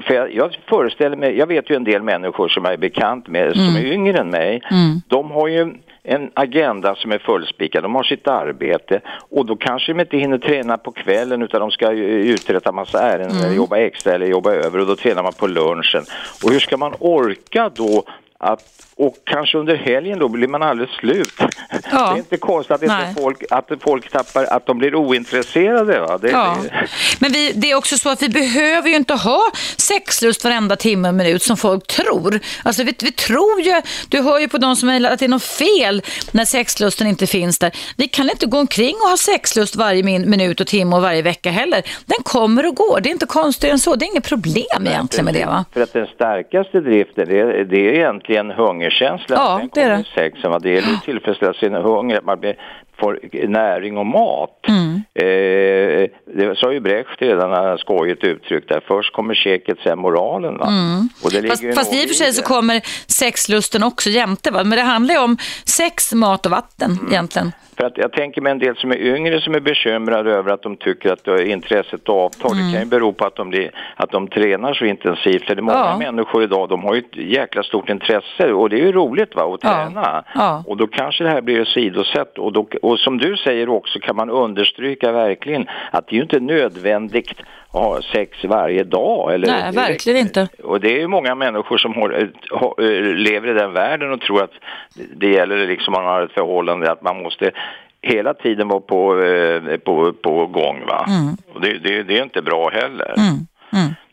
för 0.07 0.15
jag, 0.15 0.35
jag, 0.35 0.59
föreställer 0.69 1.17
mig, 1.17 1.39
jag 1.39 1.47
vet 1.47 1.71
ju 1.71 1.77
en 1.77 1.85
del 1.85 2.03
människor 2.03 2.49
som 2.49 2.65
jag 2.65 2.73
är 2.73 2.79
bekant 2.79 3.29
med 3.29 3.43
mm. 3.43 3.55
som 3.55 3.77
är 3.77 3.93
yngre 3.93 4.19
än 4.19 4.31
mig, 4.31 4.63
mm. 4.71 5.01
de 5.09 5.31
har 5.31 5.49
ju 5.49 5.75
en 6.05 6.31
agenda 6.35 6.95
som 6.95 7.13
är 7.13 7.19
fullspikad. 7.19 7.83
De 7.83 7.95
har 7.95 8.03
sitt 8.03 8.29
arbete 8.29 9.01
och 9.31 9.47
då 9.47 9.57
kanske 9.57 9.93
de 9.93 10.01
inte 10.01 10.17
hinner 10.17 10.39
träna 10.39 10.79
på 10.79 10.93
kvällen 10.93 11.43
utan 11.43 11.61
de 11.61 11.71
ska 11.71 11.91
uträtta 11.91 12.73
massa 12.73 13.03
ärenden 13.03 13.45
mm. 13.45 13.57
jobba 13.57 13.79
extra 13.79 14.13
eller 14.13 14.27
jobba 14.27 14.53
över 14.53 14.79
och 14.79 14.87
då 14.87 14.97
tränar 14.97 15.23
man 15.23 15.33
på 15.33 15.47
lunchen. 15.47 16.05
Och 16.45 16.51
hur 16.51 16.61
ska 16.61 16.77
man 16.77 16.95
orka 16.99 17.71
då 17.75 18.05
att 18.39 18.82
och 18.97 19.17
kanske 19.25 19.59
under 19.59 19.77
helgen 19.77 20.19
då 20.19 20.29
blir 20.29 20.49
man 20.49 20.63
alldeles 20.63 20.91
slut. 20.91 21.35
Ja. 21.39 21.49
Det 21.91 21.97
är 21.97 22.17
inte 22.17 22.37
konstigt 22.37 22.75
att, 22.75 22.83
inte 22.83 23.15
folk, 23.17 23.45
att 23.51 23.71
folk 23.81 24.11
tappar, 24.11 24.45
att 24.45 24.67
de 24.67 24.79
blir 24.79 24.95
ointresserade. 24.95 26.01
Va? 26.01 26.19
Det, 26.19 26.31
ja. 26.31 26.57
det... 26.63 26.89
Men 27.21 27.33
vi, 27.33 27.53
det 27.55 27.71
är 27.71 27.77
också 27.77 27.99
så 27.99 28.09
att 28.09 28.23
vi 28.23 28.29
behöver 28.29 28.89
ju 28.89 28.97
inte 28.97 29.15
ha 29.15 29.43
sexlust 29.77 30.45
varenda 30.45 30.77
timme 30.77 31.09
och 31.09 31.15
minut 31.15 31.43
som 31.43 31.57
folk 31.57 31.87
tror. 31.87 32.41
Alltså 32.63 32.83
vi, 32.83 32.95
vi 33.03 33.13
tror 33.13 33.61
ju, 33.61 33.83
du 34.09 34.23
hör 34.23 34.39
ju 34.39 34.49
på 34.49 34.59
de 34.59 34.77
som 34.77 34.87
mejlar 34.87 35.11
att 35.11 35.19
det 35.19 35.25
är 35.25 35.29
något 35.29 35.43
fel 35.43 36.03
när 36.31 36.45
sexlusten 36.45 37.07
inte 37.07 37.27
finns 37.27 37.59
där. 37.59 37.73
Vi 37.97 38.09
kan 38.09 38.31
inte 38.31 38.47
gå 38.47 38.59
omkring 38.59 38.95
och 38.95 39.09
ha 39.09 39.17
sexlust 39.17 39.77
varje 39.77 40.03
min, 40.03 40.31
minut 40.31 40.61
och 40.61 40.67
timme 40.67 40.97
och 40.97 41.03
varje 41.03 41.23
vecka 41.23 41.51
heller. 41.51 41.83
Den 42.07 42.23
kommer 42.23 42.67
och 42.67 42.75
går, 42.75 43.01
det 43.01 43.09
är 43.09 43.13
inte 43.13 43.27
konstigt 43.27 43.71
än 43.71 43.79
så. 43.79 43.97
Det 43.97 44.05
är 44.05 44.07
inget 44.07 44.29
problem 44.29 44.87
egentligen 44.87 45.25
med 45.25 45.35
det 45.35 45.45
va? 45.45 45.65
För 45.73 45.81
att 45.81 45.93
den 45.93 46.07
starkaste 46.07 46.81
driften, 46.81 47.29
det, 47.29 47.65
det 47.65 47.89
är 47.89 47.93
egentligen 47.95 48.51
hunger 48.51 48.82
hungerkänslan. 48.83 49.39
Ja, 49.41 49.59
den 49.59 49.71
det 49.73 49.81
är 49.81 49.91
det. 49.91 50.05
Sexen, 50.15 50.51
va? 50.51 50.59
Det 50.59 50.71
gäller 50.71 50.95
att 50.95 51.05
tillfredsställa 51.05 51.55
sin 51.55 51.75
hunger, 51.75 52.19
att 52.19 52.25
man 52.25 52.41
blir, 52.41 52.57
får 53.01 53.21
näring 53.49 53.97
och 53.97 54.07
mat. 54.07 54.65
Mm. 54.69 55.03
Eh, 55.15 56.11
det 56.37 56.59
sa 56.59 56.73
ju 56.73 56.81
Brecht 56.81 57.23
redan 57.23 57.79
skojigt 57.79 58.25
uttryckt 58.25 58.69
där. 58.69 58.83
Först 58.89 59.13
kommer 59.13 59.35
käket, 59.35 59.79
sen 59.85 59.99
moralen. 59.99 60.59
Va? 60.59 60.67
Mm. 60.67 61.09
Och 61.25 61.31
det 61.33 61.49
fast, 61.49 61.75
fast 61.75 61.95
i 61.95 62.05
och 62.05 62.09
för 62.09 62.15
sig 62.15 62.33
så 62.33 62.43
kommer 62.43 62.81
sexlusten 63.07 63.83
också 63.83 64.11
jämte. 64.11 64.51
Va? 64.51 64.65
Men 64.65 64.79
det 64.79 64.85
handlar 64.85 65.15
ju 65.15 65.21
om 65.21 65.37
sex, 65.65 66.13
mat 66.13 66.47
och 66.47 66.53
vatten 66.53 66.91
mm. 66.91 67.13
egentligen. 67.13 67.53
För 67.77 67.85
att 67.85 67.99
jag 67.99 68.13
tänker 68.13 68.41
mig 68.41 68.53
en 68.53 68.59
del 68.59 68.77
som 68.77 68.91
är 68.91 68.97
yngre 68.97 69.41
som 69.41 69.55
är 69.55 69.61
bekymrade 69.61 70.33
över 70.33 70.53
att 70.53 70.63
de 70.63 70.77
tycker 70.77 71.13
att 71.13 71.41
intresset 71.41 72.09
avtar. 72.09 72.53
Mm. 72.53 72.67
Det 72.67 72.73
kan 72.73 72.83
ju 72.83 72.89
bero 72.89 73.13
på 73.13 73.25
att 73.25 73.37
de, 73.37 73.51
blir, 73.51 73.71
att 73.97 74.11
de 74.11 74.29
tränar 74.29 74.75
så 74.75 74.85
intensivt. 74.85 75.47
För 75.47 75.55
det 75.55 75.61
är 75.61 75.63
många 75.63 75.79
ja. 75.79 75.99
människor 75.99 76.43
idag, 76.43 76.69
de 76.69 76.83
har 76.83 76.95
ju 76.95 77.01
ett 77.01 77.17
jäkla 77.17 77.63
stort 77.63 77.89
intresse 77.89 78.53
och 78.53 78.71
det 78.71 78.77
är 78.77 78.87
ju 78.87 78.93
roligt 78.93 79.35
va, 79.35 79.55
att 79.55 79.61
träna. 79.61 80.03
Ja. 80.05 80.25
Ja. 80.35 80.65
Och 80.67 80.77
då 80.77 80.87
kanske 80.87 81.25
det 81.25 81.31
här 81.31 81.41
blir 81.41 81.65
sidosätt. 81.65 82.39
Och, 82.39 82.53
då, 82.53 82.67
och 82.83 82.99
som 82.99 83.19
du 83.19 83.37
säger 83.37 83.69
också 83.69 83.99
kan 83.99 84.17
man 84.17 84.31
understryka 84.31 85.13
verkligen 85.13 85.69
att 85.91 86.07
det 86.07 86.13
är 86.13 86.17
ju 86.17 86.23
inte 86.23 86.41
nödvändigt 86.41 87.43
ha 87.73 88.03
sex 88.03 88.45
varje 88.45 88.85
dag. 88.85 89.35
Eller 89.35 89.47
Nej, 89.47 89.73
verkligen 89.73 90.19
inte. 90.19 90.49
Och 90.63 90.81
det 90.81 90.95
är 90.95 90.99
ju 90.99 91.07
många 91.07 91.35
människor 91.35 91.79
som 91.79 91.95
har, 91.95 92.31
har, 92.51 92.83
lever 93.15 93.49
i 93.49 93.53
den 93.53 93.73
världen 93.73 94.13
och 94.13 94.21
tror 94.21 94.45
att 94.45 94.53
det 95.17 95.29
gäller 95.29 95.67
liksom 95.67 95.93
man 95.93 96.05
har 96.05 96.23
ett 96.23 96.33
förhållande 96.33 96.93
att 96.93 97.03
man 97.03 97.23
måste 97.23 97.51
hela 98.03 98.35
tiden 98.35 98.69
vara 98.69 98.81
på, 98.81 99.23
eh, 99.23 99.77
på, 99.77 100.13
på 100.13 100.47
gång. 100.47 100.85
Va? 100.87 101.07
Mm. 101.09 101.37
Och 101.55 101.61
det, 101.61 101.79
det, 101.79 102.03
det, 102.03 102.19
är 102.19 102.23
inte 102.23 102.43
bra 102.43 102.71
heller. 102.71 103.15
Mm. 103.19 103.47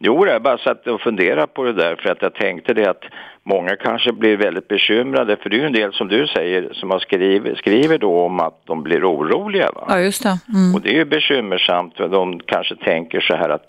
Jo, 0.02 0.28
jag 0.28 0.42
bara 0.42 0.58
satt 0.58 0.88
och 0.88 1.02
funderade 1.02 1.48
på 1.48 1.64
det 1.64 1.74
där 1.74 1.96
för 1.96 2.10
att 2.10 2.22
jag 2.22 2.34
tänkte 2.34 2.74
det 2.74 2.90
att 2.90 3.04
många 3.44 3.76
kanske 3.76 4.12
blir 4.12 4.38
väldigt 4.38 4.68
bekymrade 4.68 5.38
för 5.38 5.50
det 5.50 5.56
är 5.56 5.60
ju 5.60 5.66
en 5.66 5.74
del 5.74 5.94
som 5.94 6.08
du 6.08 6.28
säger 6.28 6.70
som 6.74 6.92
har 6.92 7.00
skrivit, 7.00 7.58
skriver 7.58 7.98
då 7.98 8.22
om 8.22 8.40
att 8.40 8.62
de 8.66 8.84
blir 8.84 9.12
oroliga. 9.12 9.70
Va? 9.76 9.86
Ja, 9.88 10.00
just 10.00 10.24
det. 10.24 10.40
Mm. 10.54 10.76
Och 10.76 10.82
det 10.82 10.90
är 10.90 10.94
ju 10.94 11.06
bekymmersamt 11.06 11.98
för 11.98 12.08
de 12.08 12.40
kanske 12.40 12.76
tänker 12.76 13.20
så 13.20 13.36
här 13.36 13.50
att 13.50 13.68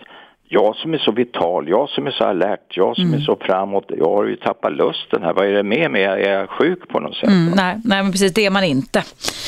jag 0.52 0.76
som 0.76 0.94
är 0.94 0.98
så 0.98 1.12
vital, 1.12 1.68
jag 1.68 1.88
som 1.88 2.06
är 2.06 2.10
så 2.10 2.24
alert, 2.24 2.76
jag 2.76 2.96
som 2.96 3.04
mm. 3.04 3.20
är 3.20 3.24
så 3.24 3.36
framåt, 3.40 3.84
jag 3.88 4.16
har 4.16 4.24
ju 4.24 4.36
tappat 4.36 4.72
lusten 4.72 5.22
här. 5.22 5.32
Vad 5.32 5.46
är 5.46 5.52
det 5.52 5.62
med 5.62 5.90
mig? 5.90 6.04
Är 6.04 6.38
jag 6.38 6.50
sjuk 6.50 6.88
på 6.88 7.00
något 7.00 7.16
sätt? 7.16 7.28
Mm, 7.28 7.52
nej, 7.56 7.80
nej, 7.84 8.02
men 8.02 8.12
precis 8.12 8.34
det 8.34 8.46
är 8.46 8.50
man 8.50 8.64
inte. 8.64 9.04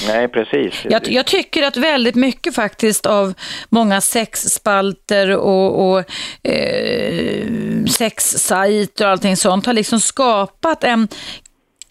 Nej, 0.08 0.28
precis. 0.28 0.86
Jag, 0.90 1.08
jag, 1.08 1.26
tycker 1.26 1.66
att 1.66 1.76
väldigt 1.76 2.14
mycket 2.14 2.54
faktiskt 2.54 3.06
av 3.06 3.34
många 3.68 4.00
sexspalter 4.00 5.36
och, 5.36 5.90
och 5.90 5.98
eh, 6.42 7.46
sexsajter 7.86 9.04
och 9.04 9.10
allting 9.10 9.36
sånt 9.36 9.66
har 9.66 9.72
liksom 9.72 10.00
skapat 10.00 10.84
en 10.84 11.08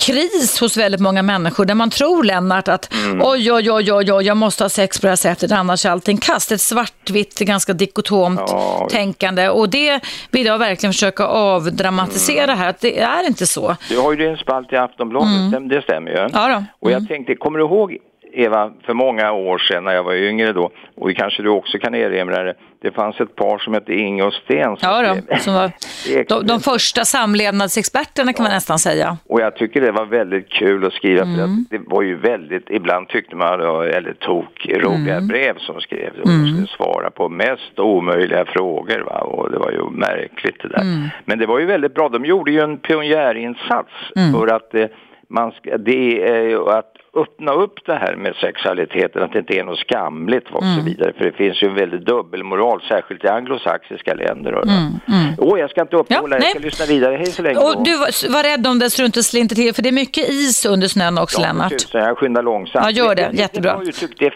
kris 0.01 0.59
hos 0.59 0.77
väldigt 0.77 1.01
många 1.01 1.21
människor 1.21 1.65
där 1.65 1.75
man 1.75 1.89
tror, 1.89 2.23
Lennart, 2.23 2.67
att 2.67 2.93
mm. 2.93 3.21
oj, 3.23 3.51
oj, 3.51 3.71
oj, 3.71 3.93
oj, 3.93 4.13
oj, 4.13 4.25
jag 4.25 4.37
måste 4.37 4.63
ha 4.63 4.69
sex 4.69 4.99
på 4.99 5.07
det 5.07 5.11
här 5.11 5.15
sättet, 5.15 5.51
annars 5.51 5.85
är 5.85 5.89
allting 5.89 6.17
kast. 6.17 6.51
Ett 6.51 6.61
svartvitt, 6.61 7.39
ganska 7.39 7.73
dikotomt 7.73 8.41
ja. 8.47 8.87
tänkande. 8.91 9.49
Och 9.49 9.69
det 9.69 9.99
vill 10.31 10.45
jag 10.45 10.57
verkligen 10.57 10.93
försöka 10.93 11.25
avdramatisera 11.25 12.43
mm. 12.43 12.57
här, 12.57 12.69
att 12.69 12.79
det 12.79 12.99
är 12.99 13.27
inte 13.27 13.47
så. 13.47 13.75
Du 13.89 13.99
har 13.99 14.11
ju 14.11 14.27
din 14.27 14.37
spalt 14.37 14.73
i 14.73 14.75
Aftonbladet, 14.75 15.53
mm. 15.53 15.67
det 15.67 15.81
stämmer 15.81 16.11
ju. 16.11 16.17
Ja 16.17 16.47
då. 16.47 16.63
Och 16.79 16.91
jag 16.91 16.97
mm. 16.97 17.07
tänkte, 17.07 17.35
kommer 17.35 17.59
du 17.59 17.65
ihåg 17.65 17.97
Eva, 18.33 18.71
för 18.85 18.93
många 18.93 19.31
år 19.31 19.57
sedan 19.57 19.83
när 19.83 19.93
jag 19.93 20.03
var 20.03 20.13
yngre 20.13 20.53
då, 20.53 20.71
och 20.95 21.15
kanske 21.15 21.43
du 21.43 21.49
också 21.49 21.77
kan 21.77 21.95
erinra 21.95 22.43
dig, 22.43 22.53
det 22.81 22.91
fanns 22.91 23.19
ett 23.19 23.35
par 23.35 23.57
som 23.57 23.73
hette 23.73 23.93
Inge 23.93 24.23
och 24.23 24.33
Sten. 24.33 24.77
Som 24.77 24.89
ja, 24.89 25.15
då, 25.29 25.37
som 25.37 25.53
var 25.53 25.71
de, 26.27 26.47
de, 26.47 26.59
första 26.59 27.05
samlevnadsexperterna 27.05 28.33
kan 28.33 28.43
man 28.43 28.51
nästan 28.51 28.79
säga. 28.79 29.17
Och 29.27 29.41
jag 29.41 29.55
tycker 29.55 29.81
det 29.81 29.91
var 29.91 30.05
väldigt 30.05 30.49
kul 30.49 30.85
att 30.85 30.93
skriva, 30.93 31.23
mm. 31.23 31.35
för 31.35 31.43
att 31.43 31.69
det 31.69 31.89
var 31.89 32.01
ju 32.01 32.15
väldigt, 32.15 32.69
ibland 32.69 33.07
tyckte 33.07 33.35
man, 33.35 33.61
eller 33.61 34.13
tok, 34.13 34.67
roliga 34.69 35.15
mm. 35.15 35.27
brev 35.27 35.57
som 35.57 35.81
skrevs 35.81 36.19
och 36.21 36.29
mm. 36.29 36.41
de 36.41 36.51
skulle 36.51 36.67
svara 36.67 37.11
på 37.11 37.29
mest 37.29 37.79
omöjliga 37.79 38.45
frågor. 38.45 38.99
Va? 38.99 39.19
Och 39.19 39.51
det 39.51 39.57
var 39.57 39.71
ju 39.71 39.89
märkligt 39.89 40.61
det 40.61 40.67
där. 40.67 40.81
Mm. 40.81 41.09
Men 41.25 41.39
det 41.39 41.45
var 41.45 41.59
ju 41.59 41.65
väldigt 41.65 41.93
bra, 41.93 42.09
de 42.09 42.25
gjorde 42.25 42.51
ju 42.51 42.59
en 42.59 42.77
pionjärinsats 42.77 43.91
mm. 44.15 44.33
för 44.33 44.47
att 44.47 44.75
eh, 44.75 44.85
man 45.27 45.51
ska, 45.51 45.77
det 45.77 46.29
är 46.29 46.77
att 46.77 46.93
öppna 47.15 47.51
upp 47.51 47.85
det 47.85 47.95
här 47.95 48.15
med 48.15 48.35
sexualiteten, 48.35 49.23
att 49.23 49.33
det 49.33 49.39
inte 49.39 49.53
är 49.59 49.63
något 49.63 49.79
skamligt 49.79 50.47
och 50.51 50.63
mm. 50.63 50.75
så 50.75 50.85
vidare. 50.85 51.13
För 51.17 51.25
det 51.25 51.31
finns 51.31 51.63
ju 51.63 51.67
en 51.67 51.75
väldigt 51.75 52.05
dubbelmoral, 52.05 52.81
särskilt 52.81 53.25
i 53.25 53.27
anglosaxiska 53.27 54.13
länder. 54.13 54.51
Mm. 54.51 54.77
Mm. 55.07 55.33
Oh, 55.37 55.59
jag 55.59 55.69
ska 55.69 55.81
inte 55.81 55.95
uppehålla, 55.95 56.37
ja, 56.37 56.43
jag 56.43 56.49
ska 56.49 56.59
lyssna 56.59 56.85
vidare. 56.85 57.15
Hej 57.15 57.25
så 57.25 57.41
länge. 57.41 57.59
Och 57.59 57.83
du 57.83 57.97
var, 57.97 58.33
var 58.33 58.43
rädd 58.43 58.67
om 58.67 58.79
det 58.79 58.89
så 58.89 59.01
du 59.01 59.05
inte 59.05 59.23
slinter 59.23 59.55
till, 59.55 59.73
för 59.73 59.81
det 59.81 59.89
är 59.89 59.93
mycket 59.93 60.29
is 60.29 60.65
under 60.65 60.87
snön 60.87 61.17
också, 61.17 61.41
ja, 61.41 61.47
Lennart. 61.47 61.73
Ja, 61.93 61.99
jag 61.99 62.17
skyndar 62.17 62.43
långsamt. 62.43 62.85
Ja, 62.85 62.91
gör 62.91 63.15
det. 63.15 63.29
Jättebra. 63.33 63.81
Det, 63.85 64.19
det 64.19 64.31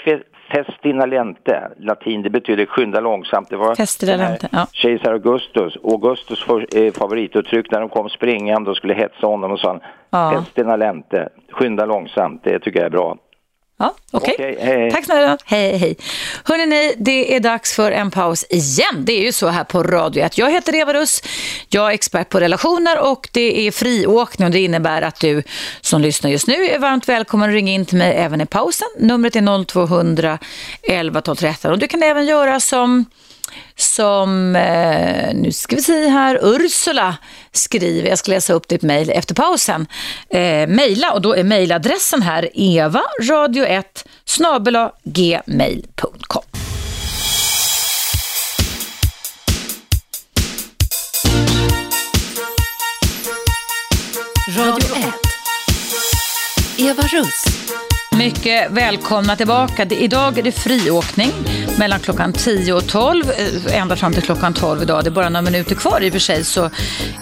Festina 0.55 1.05
lente, 1.05 1.71
latin, 1.77 2.21
det 2.21 2.29
betyder 2.29 2.65
skynda 2.65 2.99
långsamt. 2.99 3.49
Det 3.49 3.57
var 3.57 3.75
Festina 3.75 4.17
lente, 4.17 4.49
ja. 4.51 4.67
kejsar 4.71 5.13
Augustus, 5.13 5.77
Augustus 5.83 6.43
för, 6.43 6.77
eh, 6.77 6.93
favorituttryck 6.93 7.71
när 7.71 7.79
de 7.79 7.89
kom 7.89 8.09
springande 8.09 8.71
och 8.71 8.77
skulle 8.77 8.93
hetsa 8.93 9.27
honom 9.27 9.51
och 9.51 9.59
sa 9.59 9.79
ja. 10.09 10.43
Festina 10.43 10.75
lente, 10.75 11.29
skynda 11.51 11.85
långsamt, 11.85 12.43
det 12.43 12.59
tycker 12.59 12.79
jag 12.79 12.85
är 12.85 12.89
bra. 12.89 13.17
Ja, 13.77 13.95
Okej, 14.11 14.33
okay. 14.33 14.53
okay, 14.53 14.91
tack 14.91 15.05
snälla. 15.05 15.37
Hej, 15.45 15.77
hej. 15.77 15.97
Hörrni, 16.43 16.93
det 16.97 17.35
är 17.35 17.39
dags 17.39 17.73
för 17.73 17.91
en 17.91 18.11
paus 18.11 18.45
igen. 18.49 19.05
Det 19.05 19.13
är 19.13 19.25
ju 19.25 19.31
så 19.31 19.47
här 19.47 19.63
på 19.63 19.83
Radio 19.83 20.23
1. 20.23 20.37
Jag 20.37 20.51
heter 20.51 20.75
Eva 20.75 20.93
Russ, 20.93 21.23
jag 21.69 21.89
är 21.89 21.93
expert 21.93 22.29
på 22.29 22.39
relationer 22.39 23.11
och 23.11 23.29
det 23.31 23.67
är 23.67 23.71
friåkning 23.71 24.45
och 24.45 24.51
det 24.51 24.59
innebär 24.59 25.01
att 25.01 25.19
du 25.19 25.43
som 25.81 26.01
lyssnar 26.01 26.29
just 26.29 26.47
nu 26.47 26.65
är 26.65 26.79
varmt 26.79 27.09
välkommen 27.09 27.49
att 27.49 27.53
ringa 27.53 27.71
in 27.71 27.85
till 27.85 27.97
mig 27.97 28.13
även 28.15 28.41
i 28.41 28.45
pausen. 28.45 28.87
Numret 28.99 29.35
är 29.35 29.65
0200 29.65 30.39
11 30.83 31.21
12 31.21 31.35
13 31.35 31.71
och 31.71 31.79
du 31.79 31.87
kan 31.87 32.03
även 32.03 32.25
göra 32.25 32.59
som 32.59 33.05
som, 33.75 34.55
eh, 34.55 35.33
nu 35.33 35.51
ska 35.51 35.75
vi 35.75 35.81
se 35.81 36.07
här, 36.07 36.39
Ursula 36.41 37.15
skriver, 37.51 38.09
jag 38.09 38.19
ska 38.19 38.31
läsa 38.31 38.53
upp 38.53 38.67
ditt 38.67 38.81
mejl 38.81 39.09
efter 39.09 39.35
pausen, 39.35 39.87
eh, 40.29 40.67
mejla 40.67 41.11
och 41.11 41.21
då 41.21 41.35
är 41.35 41.43
mejladressen 41.43 42.21
här 42.21 42.49
eva 42.53 43.01
radio1 43.21 43.83
snabela 44.25 44.91
gmail.com. 45.03 46.43
Radio 54.57 54.95
1 54.95 55.13
Eva 56.77 57.03
Russ 57.03 57.65
mycket 58.15 58.71
välkomna 58.71 59.35
tillbaka. 59.35 59.85
Idag 59.89 60.37
är 60.37 60.43
det 60.43 60.51
friåkning 60.51 61.31
mellan 61.77 61.99
klockan 61.99 62.33
10 62.33 62.73
och 62.73 62.87
12, 62.87 63.31
eh, 63.31 63.77
ända 63.81 63.95
fram 63.95 64.13
till 64.13 64.23
klockan 64.23 64.53
12 64.53 64.81
idag. 64.81 65.03
Det 65.03 65.09
är 65.09 65.11
bara 65.11 65.29
några 65.29 65.41
minuter 65.41 65.75
kvar 65.75 66.03
i 66.03 66.09
och 66.09 66.13
för 66.13 66.19
sig 66.19 66.43
så 66.43 66.69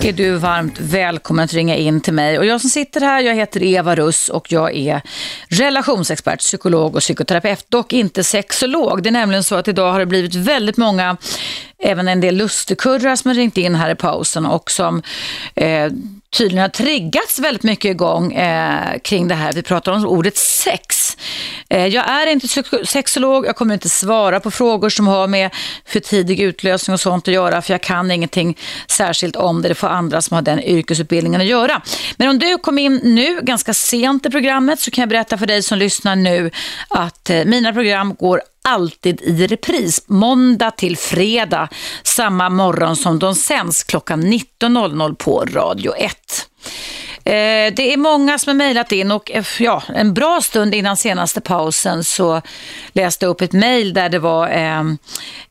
är 0.01 0.13
du 0.13 0.35
varmt 0.35 0.79
välkommen 0.79 1.45
att 1.45 1.53
ringa 1.53 1.75
in 1.75 2.01
till 2.01 2.13
mig. 2.13 2.39
Och 2.39 2.45
jag 2.45 2.61
som 2.61 2.69
sitter 2.69 3.01
här, 3.01 3.21
jag 3.21 3.35
heter 3.35 3.63
Eva 3.63 3.95
Russ 3.95 4.29
och 4.29 4.51
jag 4.51 4.75
är 4.75 5.01
relationsexpert, 5.47 6.39
psykolog 6.39 6.95
och 6.95 7.01
psykoterapeut, 7.01 7.65
dock 7.69 7.93
inte 7.93 8.23
sexolog. 8.23 9.03
Det 9.03 9.09
är 9.09 9.11
nämligen 9.11 9.43
så 9.43 9.55
att 9.55 9.67
idag 9.67 9.91
har 9.91 9.99
det 9.99 10.05
blivit 10.05 10.35
väldigt 10.35 10.77
många 10.77 11.17
även 11.83 12.07
en 12.07 12.21
del 12.21 12.35
lustigkurrar 12.35 13.15
som 13.15 13.29
har 13.29 13.35
ringt 13.35 13.57
in 13.57 13.75
här 13.75 13.89
i 13.89 13.95
pausen 13.95 14.45
och 14.45 14.71
som 14.71 15.01
eh, 15.55 15.91
tydligen 16.33 16.61
har 16.61 16.69
triggats 16.69 17.39
väldigt 17.39 17.63
mycket 17.63 17.91
igång 17.91 18.33
eh, 18.33 18.99
kring 19.03 19.27
det 19.27 19.35
här. 19.35 19.53
Vi 19.53 19.61
pratar 19.61 19.91
om 19.91 20.05
ordet 20.05 20.37
sex. 20.37 21.17
Eh, 21.69 21.87
jag 21.87 22.09
är 22.09 22.27
inte 22.27 22.47
sexolog, 22.85 23.45
jag 23.45 23.55
kommer 23.55 23.73
inte 23.73 23.89
svara 23.89 24.39
på 24.39 24.51
frågor 24.51 24.89
som 24.89 25.07
har 25.07 25.27
med 25.27 25.49
för 25.85 25.99
tidig 25.99 26.39
utlösning 26.39 26.93
och 26.93 26.99
sånt 26.99 27.27
att 27.27 27.33
göra, 27.33 27.61
för 27.61 27.73
jag 27.73 27.81
kan 27.81 28.11
ingenting 28.11 28.57
särskilt 28.87 29.35
om 29.35 29.61
det. 29.61 29.67
Det 29.67 29.75
får 29.75 29.87
andra 29.87 30.21
som 30.21 30.35
har 30.35 30.41
den 30.41 30.63
yrkesutbildningen 30.63 31.41
att 31.41 31.47
göra. 31.47 31.81
Men 32.15 32.29
om 32.29 32.39
du 32.39 32.57
kom 32.57 32.77
in 32.77 32.99
nu, 33.03 33.39
ganska 33.41 33.73
sent 33.73 34.25
i 34.25 34.29
programmet, 34.29 34.79
så 34.79 34.91
kan 34.91 35.01
jag 35.01 35.09
berätta 35.09 35.37
för 35.37 35.45
dig 35.45 35.63
som 35.63 35.77
lyssnar 35.77 36.15
nu 36.15 36.51
att 36.87 37.29
eh, 37.29 37.45
mina 37.45 37.73
program 37.73 38.15
går 38.15 38.41
alltid 38.63 39.21
i 39.21 39.47
repris 39.47 40.03
måndag 40.07 40.71
till 40.71 40.97
fredag 40.97 41.69
samma 42.03 42.49
morgon 42.49 42.95
som 42.95 43.19
de 43.19 43.35
sänds 43.35 43.83
klockan 43.83 44.23
19.00 44.23 45.15
på 45.15 45.45
Radio 45.45 45.95
1. 45.95 46.11
Eh, 47.25 47.73
det 47.75 47.93
är 47.93 47.97
många 47.97 48.39
som 48.39 48.49
har 48.49 48.55
mejlat 48.55 48.91
in 48.91 49.11
och 49.11 49.31
eh, 49.31 49.45
ja, 49.59 49.83
en 49.87 50.13
bra 50.13 50.41
stund 50.41 50.75
innan 50.75 50.97
senaste 50.97 51.41
pausen 51.41 52.03
så 52.03 52.41
läste 52.93 53.25
jag 53.25 53.29
upp 53.29 53.41
ett 53.41 53.53
mejl 53.53 53.93
där 53.93 54.09
det 54.09 54.19
var 54.19 54.47
en, 54.47 54.97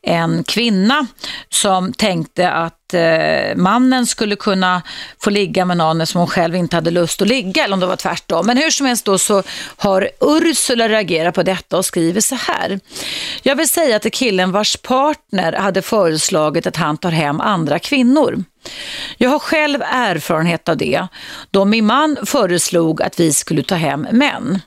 en 0.01 0.43
kvinna 0.43 1.07
som 1.49 1.93
tänkte 1.93 2.51
att 2.51 2.82
Eh, 2.93 3.55
mannen 3.55 4.05
skulle 4.05 4.35
kunna 4.35 4.81
få 5.23 5.29
ligga 5.29 5.65
med 5.65 5.77
någon 5.77 6.07
som 6.07 6.19
hon 6.19 6.27
själv 6.27 6.55
inte 6.55 6.75
hade 6.75 6.91
lust 6.91 7.21
att 7.21 7.27
ligga 7.27 7.63
eller 7.63 7.73
om 7.73 7.79
det 7.79 7.85
var 7.85 7.95
tvärtom. 7.95 8.45
Men 8.45 8.57
hur 8.57 8.69
som 8.69 8.85
helst 8.85 9.05
då 9.05 9.17
så 9.17 9.43
har 9.77 10.09
Ursula 10.21 10.89
reagerat 10.89 11.35
på 11.35 11.43
detta 11.43 11.77
och 11.77 11.85
skriver 11.85 12.21
så 12.21 12.35
här. 12.35 12.79
Jag 13.41 13.55
vill 13.55 13.69
säga 13.69 13.99
till 13.99 14.11
killen 14.11 14.51
vars 14.51 14.77
partner 14.77 15.53
hade 15.53 15.81
föreslagit 15.81 16.67
att 16.67 16.75
han 16.75 16.97
tar 16.97 17.11
hem 17.11 17.41
andra 17.41 17.79
kvinnor. 17.79 18.43
Jag 19.17 19.29
har 19.29 19.39
själv 19.39 19.81
erfarenhet 19.81 20.69
av 20.69 20.77
det 20.77 21.07
då 21.51 21.65
min 21.65 21.85
man 21.85 22.17
föreslog 22.25 23.01
att 23.01 23.19
vi 23.19 23.33
skulle 23.33 23.63
ta 23.63 23.75
hem 23.75 24.07
män. 24.11 24.61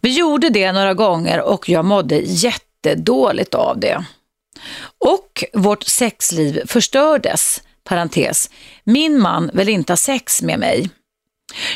Vi 0.00 0.18
gjorde 0.18 0.48
det 0.48 0.72
några 0.72 0.94
gånger 0.94 1.40
och 1.40 1.68
jag 1.68 1.84
mådde 1.84 2.18
jättedåligt 2.24 3.54
av 3.54 3.80
det. 3.80 4.04
Och 4.98 5.44
vårt 5.52 5.82
sexliv 5.82 6.62
förstördes. 6.66 7.62
Parentes. 7.84 8.50
Min 8.84 9.20
man 9.20 9.50
vill 9.54 9.68
inte 9.68 9.92
ha 9.92 9.96
sex 9.96 10.42
med 10.42 10.58
mig. 10.58 10.90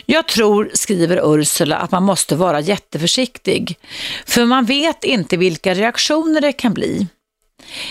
Jag 0.06 0.28
tror, 0.28 0.70
skriver 0.74 1.34
Ursula, 1.34 1.76
att 1.76 1.90
man 1.90 2.02
måste 2.02 2.36
vara 2.36 2.60
jätteförsiktig. 2.60 3.78
För 4.26 4.44
man 4.44 4.64
vet 4.64 5.04
inte 5.04 5.36
vilka 5.36 5.74
reaktioner 5.74 6.40
det 6.40 6.52
kan 6.52 6.74
bli. 6.74 7.06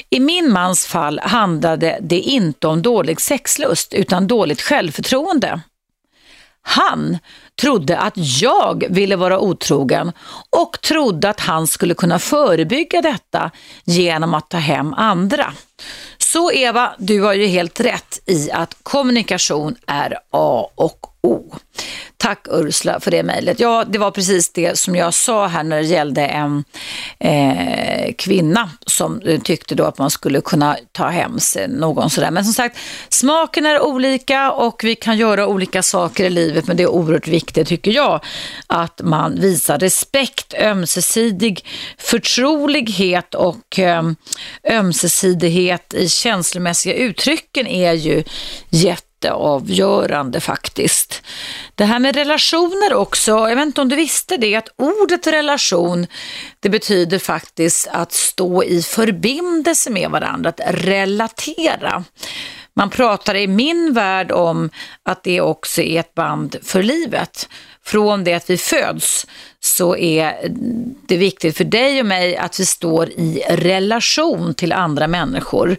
I 0.09 0.19
min 0.19 0.51
mans 0.51 0.85
fall 0.85 1.19
handlade 1.19 1.99
det 2.01 2.19
inte 2.19 2.67
om 2.67 2.81
dålig 2.81 3.21
sexlust 3.21 3.93
utan 3.93 4.27
dåligt 4.27 4.61
självförtroende. 4.61 5.61
Han 6.61 7.17
trodde 7.61 7.97
att 7.97 8.13
jag 8.15 8.83
ville 8.89 9.15
vara 9.15 9.39
otrogen 9.39 10.11
och 10.49 10.81
trodde 10.81 11.29
att 11.29 11.39
han 11.39 11.67
skulle 11.67 11.93
kunna 11.93 12.19
förebygga 12.19 13.01
detta 13.01 13.51
genom 13.83 14.33
att 14.33 14.49
ta 14.49 14.57
hem 14.57 14.93
andra. 14.93 15.53
Så 16.17 16.51
Eva, 16.51 16.95
du 16.97 17.21
har 17.21 17.33
ju 17.33 17.45
helt 17.45 17.79
rätt 17.79 18.19
i 18.25 18.51
att 18.51 18.75
kommunikation 18.83 19.75
är 19.87 20.17
A 20.31 20.69
och 20.75 20.99
O. 21.25 21.55
Tack 22.17 22.47
Ursula 22.51 22.99
för 22.99 23.11
det 23.11 23.23
mejlet. 23.23 23.59
Ja, 23.59 23.83
det 23.87 23.97
var 23.97 24.11
precis 24.11 24.53
det 24.53 24.79
som 24.79 24.95
jag 24.95 25.13
sa 25.13 25.47
här 25.47 25.63
när 25.63 25.77
det 25.77 25.83
gällde 25.83 26.25
en 26.25 26.63
eh, 27.19 28.13
kvinna 28.17 28.69
som 28.85 29.21
eh, 29.21 29.41
tyckte 29.41 29.75
då 29.75 29.83
att 29.83 29.97
man 29.97 30.09
skulle 30.09 30.41
kunna 30.41 30.77
ta 30.91 31.07
hem 31.07 31.39
sig 31.39 31.67
någon 31.67 32.09
sådär. 32.09 32.31
Men 32.31 32.43
som 32.43 32.53
sagt, 32.53 32.77
smaken 33.09 33.65
är 33.65 33.83
olika 33.83 34.51
och 34.51 34.81
vi 34.83 34.95
kan 34.95 35.17
göra 35.17 35.47
olika 35.47 35.83
saker 35.83 36.23
i 36.23 36.29
livet 36.29 36.67
men 36.67 36.77
det 36.77 36.83
är 36.83 36.87
oerhört 36.87 37.27
viktigt 37.27 37.67
tycker 37.67 37.91
jag 37.91 38.23
att 38.67 39.01
man 39.03 39.39
visar 39.39 39.79
respekt, 39.79 40.53
ömsesidig 40.53 41.65
förtrolighet 41.97 43.35
och 43.35 43.79
eh, 43.79 44.03
ömsesidighet 44.69 45.93
i 45.93 46.09
känslomässiga 46.09 46.93
uttrycken 46.93 47.67
är 47.67 47.93
ju 47.93 48.23
jätte 48.69 49.04
jätteavgörande 49.15 50.39
faktiskt. 50.39 51.23
Det 51.75 51.85
här 51.85 51.99
med 51.99 52.15
relationer 52.15 52.93
också, 52.93 53.31
jag 53.31 53.55
vet 53.55 53.65
inte 53.65 53.81
om 53.81 53.89
du 53.89 53.95
visste 53.95 54.37
det, 54.37 54.55
att 54.55 54.69
ordet 54.77 55.27
relation, 55.27 56.07
det 56.59 56.69
betyder 56.69 57.19
faktiskt 57.19 57.87
att 57.91 58.11
stå 58.11 58.63
i 58.63 58.81
förbindelse 58.81 59.89
med 59.89 60.11
varandra, 60.11 60.49
att 60.49 60.61
relatera. 60.67 62.03
Man 62.75 62.89
pratar 62.89 63.35
i 63.35 63.47
min 63.47 63.93
värld 63.93 64.31
om 64.31 64.69
att 65.03 65.23
det 65.23 65.41
också 65.41 65.81
är 65.81 65.99
ett 65.99 66.13
band 66.13 66.55
för 66.63 66.83
livet. 66.83 67.49
Från 67.85 68.23
det 68.23 68.33
att 68.33 68.49
vi 68.49 68.57
föds 68.57 69.27
så 69.59 69.95
är 69.95 70.51
det 71.07 71.17
viktigt 71.17 71.57
för 71.57 71.63
dig 71.63 71.99
och 71.99 72.05
mig 72.05 72.37
att 72.37 72.59
vi 72.59 72.65
står 72.65 73.09
i 73.09 73.43
relation 73.49 74.53
till 74.53 74.73
andra 74.73 75.07
människor. 75.07 75.77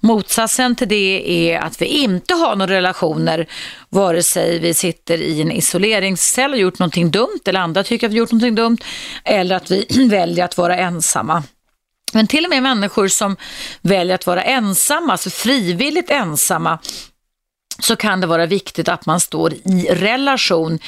Motsatsen 0.00 0.76
till 0.76 0.88
det 0.88 1.50
är 1.50 1.60
att 1.60 1.82
vi 1.82 1.86
inte 1.86 2.34
har 2.34 2.56
några 2.56 2.74
relationer, 2.74 3.46
vare 3.88 4.22
sig 4.22 4.58
vi 4.58 4.74
sitter 4.74 5.18
i 5.18 5.40
en 5.40 5.52
isoleringscell 5.52 6.52
och 6.52 6.58
gjort 6.58 6.78
någonting 6.78 7.10
dumt 7.10 7.40
eller 7.44 7.60
andra 7.60 7.84
tycker 7.84 8.06
att 8.06 8.12
vi 8.12 8.18
gjort 8.18 8.32
någonting 8.32 8.54
dumt, 8.54 8.78
eller 9.24 9.56
att 9.56 9.70
vi 9.70 9.86
väljer 10.08 10.44
att 10.44 10.58
vara 10.58 10.76
ensamma. 10.76 11.42
Men 12.12 12.26
till 12.26 12.44
och 12.44 12.50
med 12.50 12.62
människor 12.62 13.08
som 13.08 13.36
väljer 13.80 14.14
att 14.14 14.26
vara 14.26 14.42
ensamma, 14.42 15.12
alltså 15.12 15.30
frivilligt 15.30 16.10
ensamma, 16.10 16.78
så 17.78 17.96
kan 17.96 18.20
det 18.20 18.26
vara 18.26 18.46
viktigt 18.46 18.88
att 18.88 19.06
man 19.06 19.20
står 19.20 19.52
i 19.52 19.86
relation 19.90 20.78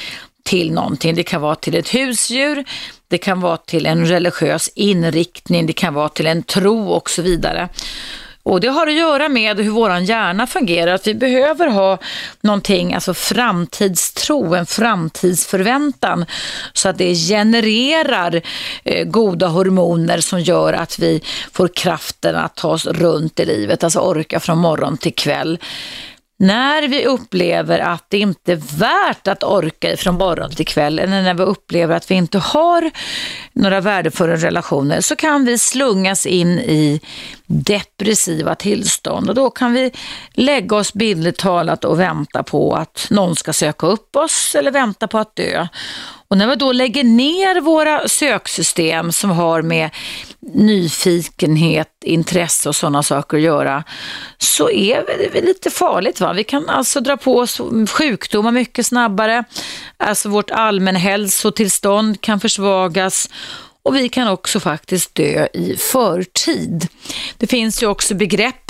till 0.45 0.71
någonting. 0.71 1.15
Det 1.15 1.23
kan 1.23 1.41
vara 1.41 1.55
till 1.55 1.75
ett 1.75 1.95
husdjur, 1.95 2.63
det 3.07 3.17
kan 3.17 3.41
vara 3.41 3.57
till 3.57 3.85
en 3.85 4.05
religiös 4.05 4.69
inriktning, 4.75 5.65
det 5.65 5.73
kan 5.73 5.93
vara 5.93 6.09
till 6.09 6.27
en 6.27 6.43
tro 6.43 6.89
och 6.89 7.09
så 7.09 7.21
vidare. 7.21 7.69
Och 8.45 8.59
det 8.59 8.67
har 8.67 8.87
att 8.87 8.93
göra 8.93 9.29
med 9.29 9.59
hur 9.59 9.69
vår 9.69 9.97
hjärna 9.97 10.47
fungerar, 10.47 10.93
att 10.93 11.07
vi 11.07 11.13
behöver 11.13 11.67
ha 11.67 11.97
någonting, 12.41 12.93
alltså 12.93 13.13
framtidstro, 13.13 14.55
en 14.55 14.65
framtidsförväntan, 14.65 16.25
så 16.73 16.89
att 16.89 16.97
det 16.97 17.15
genererar 17.15 18.41
eh, 18.83 19.05
goda 19.05 19.47
hormoner 19.47 20.19
som 20.19 20.41
gör 20.41 20.73
att 20.73 20.99
vi 20.99 21.21
får 21.51 21.67
kraften 21.67 22.35
att 22.35 22.55
ta 22.55 22.69
oss 22.69 22.85
runt 22.85 23.39
i 23.39 23.45
livet, 23.45 23.83
alltså 23.83 23.99
orka 23.99 24.39
från 24.39 24.57
morgon 24.57 24.97
till 24.97 25.15
kväll. 25.15 25.59
När 26.37 26.87
vi 26.87 27.05
upplever 27.05 27.79
att 27.79 28.05
det 28.09 28.17
inte 28.17 28.51
är 28.51 28.77
värt 28.77 29.27
att 29.27 29.43
orka 29.43 29.97
från 29.97 30.15
morgon 30.15 30.51
till 30.51 30.65
kväll 30.65 30.99
eller 30.99 31.21
när 31.21 31.33
vi 31.33 31.43
upplever 31.43 31.95
att 31.95 32.11
vi 32.11 32.15
inte 32.15 32.37
har 32.39 32.91
några 33.53 33.81
värdefulla 33.81 34.35
relationer 34.35 35.01
så 35.01 35.15
kan 35.15 35.45
vi 35.45 35.57
slungas 35.57 36.25
in 36.25 36.59
i 36.59 37.01
depressiva 37.45 38.55
tillstånd 38.55 39.29
och 39.29 39.35
då 39.35 39.49
kan 39.49 39.73
vi 39.73 39.91
lägga 40.33 40.75
oss 40.75 40.93
bildligt 40.93 41.39
talat 41.39 41.85
och 41.85 41.99
vänta 41.99 42.43
på 42.43 42.73
att 42.73 43.07
någon 43.09 43.35
ska 43.35 43.53
söka 43.53 43.87
upp 43.87 44.15
oss 44.15 44.55
eller 44.55 44.71
vänta 44.71 45.07
på 45.07 45.17
att 45.17 45.35
dö. 45.35 45.67
Och 46.27 46.37
när 46.37 46.47
vi 46.47 46.55
då 46.55 46.71
lägger 46.71 47.03
ner 47.03 47.61
våra 47.61 48.07
söksystem 48.07 49.11
som 49.11 49.29
har 49.29 49.61
med 49.61 49.89
nyfikenhet, 50.53 51.89
intresse 52.05 52.69
och 52.69 52.75
sådana 52.75 53.03
saker 53.03 53.37
att 53.37 53.43
göra, 53.43 53.83
så 54.37 54.69
är 54.69 55.03
det 55.33 55.41
lite 55.41 55.69
farligt. 55.69 56.19
Va? 56.19 56.33
Vi 56.33 56.43
kan 56.43 56.69
alltså 56.69 56.99
dra 56.99 57.17
på 57.17 57.37
oss 57.37 57.61
sjukdomar 57.89 58.51
mycket 58.51 58.85
snabbare. 58.85 59.43
Alltså 59.97 60.29
vårt 60.29 60.51
allmänhälsotillstånd 60.51 62.21
kan 62.21 62.39
försvagas 62.39 63.29
och 63.83 63.95
vi 63.95 64.09
kan 64.09 64.27
också 64.27 64.59
faktiskt 64.59 65.15
dö 65.15 65.47
i 65.53 65.77
förtid. 65.77 66.87
Det 67.37 67.47
finns 67.47 67.83
ju 67.83 67.87
också 67.87 68.15
begrepp 68.15 68.64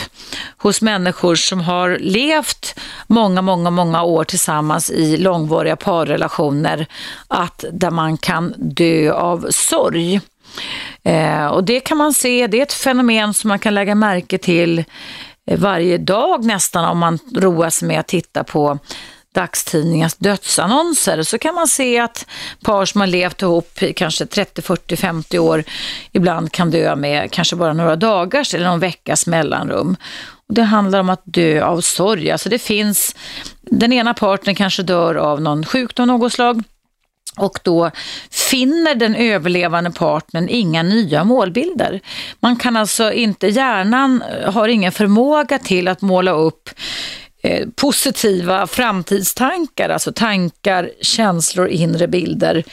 hos 0.58 0.82
människor 0.82 1.36
som 1.36 1.62
har 1.62 1.98
levt 2.00 2.80
många, 3.08 3.42
många, 3.42 3.70
många 3.70 4.04
år 4.04 4.24
tillsammans 4.24 4.90
i 4.90 5.18
långvariga 5.18 5.76
parrelationer, 5.76 6.88
att 7.28 7.66
där 7.72 7.92
man 7.92 8.18
kan 8.18 8.54
dö 8.58 9.12
av 9.12 9.48
sorg. 9.50 10.22
Eh, 11.04 11.46
och 11.46 11.64
det 11.64 11.80
kan 11.80 11.98
man 11.98 12.14
se, 12.14 12.48
det 12.48 12.60
är 12.60 12.64
ett 12.64 12.74
fenomen 12.74 13.34
som 13.34 13.48
man 13.48 13.60
kan 13.60 13.76
lägga 13.76 13.96
märke 13.96 14.38
till 14.38 14.84
eh, 15.48 15.60
varje 15.60 15.98
dag 15.98 16.46
nästan 16.46 16.86
om 16.86 16.98
man 16.98 17.20
roar 17.36 17.70
sig 17.70 17.88
med 17.88 18.00
att 18.00 18.08
titta 18.08 18.44
på 18.44 18.80
dagstidningars 19.36 20.04
alltså 20.04 20.24
dödsannonser 20.24 21.24
så 21.24 21.38
kan 21.38 21.56
man 21.56 21.68
se 21.68 22.00
att 22.00 22.26
par 22.62 22.86
som 22.86 23.02
har 23.02 23.08
levt 23.08 23.42
ihop 23.42 23.82
i 23.82 23.94
kanske 23.94 24.26
30, 24.26 24.62
40, 24.62 24.96
50 24.96 25.40
år 25.40 25.64
ibland 26.12 26.52
kan 26.52 26.72
dö 26.72 26.96
med 26.96 27.32
kanske 27.32 27.56
bara 27.56 27.74
några 27.74 27.96
dagars 27.96 28.54
eller 28.54 28.66
någon 28.66 28.80
veckas 28.80 29.28
mellanrum. 29.28 29.96
Det 30.48 30.64
handlar 30.64 31.00
om 31.00 31.10
att 31.10 31.22
dö 31.24 31.64
av 31.64 31.82
sorg. 31.82 32.32
Alltså 32.32 32.50
det 32.50 32.60
finns, 32.60 33.16
den 33.62 33.94
ena 33.94 34.14
parten 34.14 34.56
kanske 34.56 34.84
dör 34.84 35.16
av 35.16 35.42
någon 35.42 35.66
sjukdom 35.66 36.10
av 36.10 36.20
något 36.20 36.34
slag 36.34 36.64
och 37.38 37.60
då 37.64 37.92
finner 38.32 38.96
den 38.96 39.16
överlevande 39.16 39.92
partnern 39.92 40.48
inga 40.50 40.84
nya 40.84 41.24
målbilder. 41.24 42.02
Man 42.40 42.56
kan 42.56 42.78
alltså 42.78 43.12
inte, 43.12 43.48
hjärnan 43.48 44.24
har 44.46 44.68
ingen 44.68 44.92
förmåga 44.92 45.60
till 45.60 45.88
att 45.88 46.02
måla 46.02 46.32
upp 46.32 46.70
Eh, 47.46 47.68
positiva 47.76 48.68
framtidstankar, 48.68 49.90
alltså 49.90 50.12
tankar, 50.12 50.90
känslor, 51.02 51.68
inre 51.68 52.08
bilder, 52.08 52.64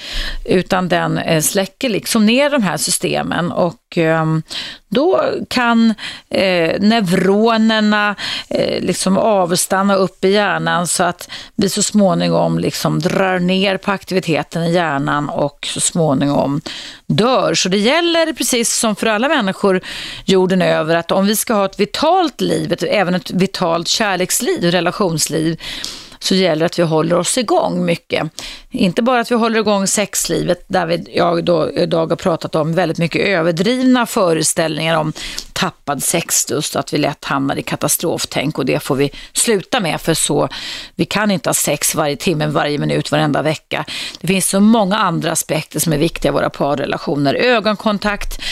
utan 0.45 0.89
den 0.89 1.19
eh, 1.19 1.41
släcker 1.41 1.89
liksom 1.89 2.27
ner 2.27 2.51
de 2.51 2.63
här 2.63 2.77
systemen. 2.77 3.53
Och 3.53 3.75
Ehm, 3.99 4.43
då 4.89 5.25
kan 5.49 5.95
eh, 6.31 6.81
neuronerna 6.81 8.15
eh, 8.51 8.81
liksom 8.81 9.19
avstanna 9.19 9.95
upp 9.95 10.25
i 10.25 10.29
hjärnan 10.29 10.87
så 10.87 11.03
att 11.03 11.29
vi 11.55 11.69
så 11.69 11.83
småningom 11.83 12.59
liksom 12.59 13.01
drar 13.01 13.39
ner 13.39 13.77
på 13.77 13.91
aktiviteten 13.91 14.65
i 14.65 14.73
hjärnan 14.73 15.29
och 15.29 15.69
så 15.71 15.81
småningom 15.81 16.61
dör. 17.07 17.55
Så 17.55 17.69
det 17.69 17.79
gäller 17.79 18.33
precis 18.33 18.75
som 18.75 18.97
för 18.97 19.07
alla 19.07 19.29
människor 19.29 19.81
jorden 20.25 20.63
över 20.63 20.97
att 20.97 21.13
om 21.13 21.27
vi 21.27 21.37
ska 21.37 21.55
ha 21.55 21.65
ett 21.65 21.81
vitalt 21.81 22.41
liv, 22.41 22.73
ett, 22.73 22.83
även 22.83 23.15
ett 23.15 23.31
vitalt 23.31 23.89
kärleksliv, 23.89 24.65
relationsliv, 24.65 25.61
så 26.23 26.35
gäller 26.35 26.61
det 26.61 26.67
att 26.67 26.79
vi 26.79 26.83
håller 26.83 27.19
oss 27.19 27.39
igång 27.39 27.85
mycket. 27.85 28.31
Inte 28.71 29.03
bara 29.03 29.21
att 29.21 29.31
vi 29.31 29.35
håller 29.35 29.59
igång 29.59 29.87
sexlivet, 29.87 30.65
där 30.69 30.87
vi, 30.87 31.05
jag 31.15 31.45
då, 31.45 31.71
idag 31.71 32.07
har 32.07 32.17
pratat 32.17 32.55
om 32.55 32.75
väldigt 32.75 32.99
mycket 32.99 33.27
överdrivna 33.27 34.07
föreställningar 34.07 34.97
om 34.97 35.13
tappad 35.53 36.03
sexlust, 36.03 36.77
att 36.77 36.93
vi 36.93 36.99
lätt 36.99 37.25
hamnar 37.25 37.57
i 37.57 37.63
katastroftänk 37.63 38.59
och 38.59 38.67
det 38.67 38.81
får 38.81 38.97
vi 38.97 39.11
sluta 39.33 39.81
med 39.81 40.01
för 40.01 40.15
så, 40.15 40.49
vi 40.95 41.05
kan 41.05 41.31
inte 41.31 41.49
ha 41.49 41.55
sex 41.55 41.95
varje 41.95 42.17
timme, 42.17 42.47
varje 42.47 42.79
minut, 42.79 43.13
varenda 43.13 43.43
vecka. 43.43 43.85
Det 44.21 44.27
finns 44.27 44.49
så 44.49 44.61
många 44.61 44.97
andra 44.97 45.33
aspekter 45.33 45.81
som 45.81 45.93
är 45.93 45.99
viktiga 45.99 46.31
i 46.31 46.33
våra 46.33 46.51
parrelationer. 46.51 47.35
Ögonkontakt, 47.35 48.43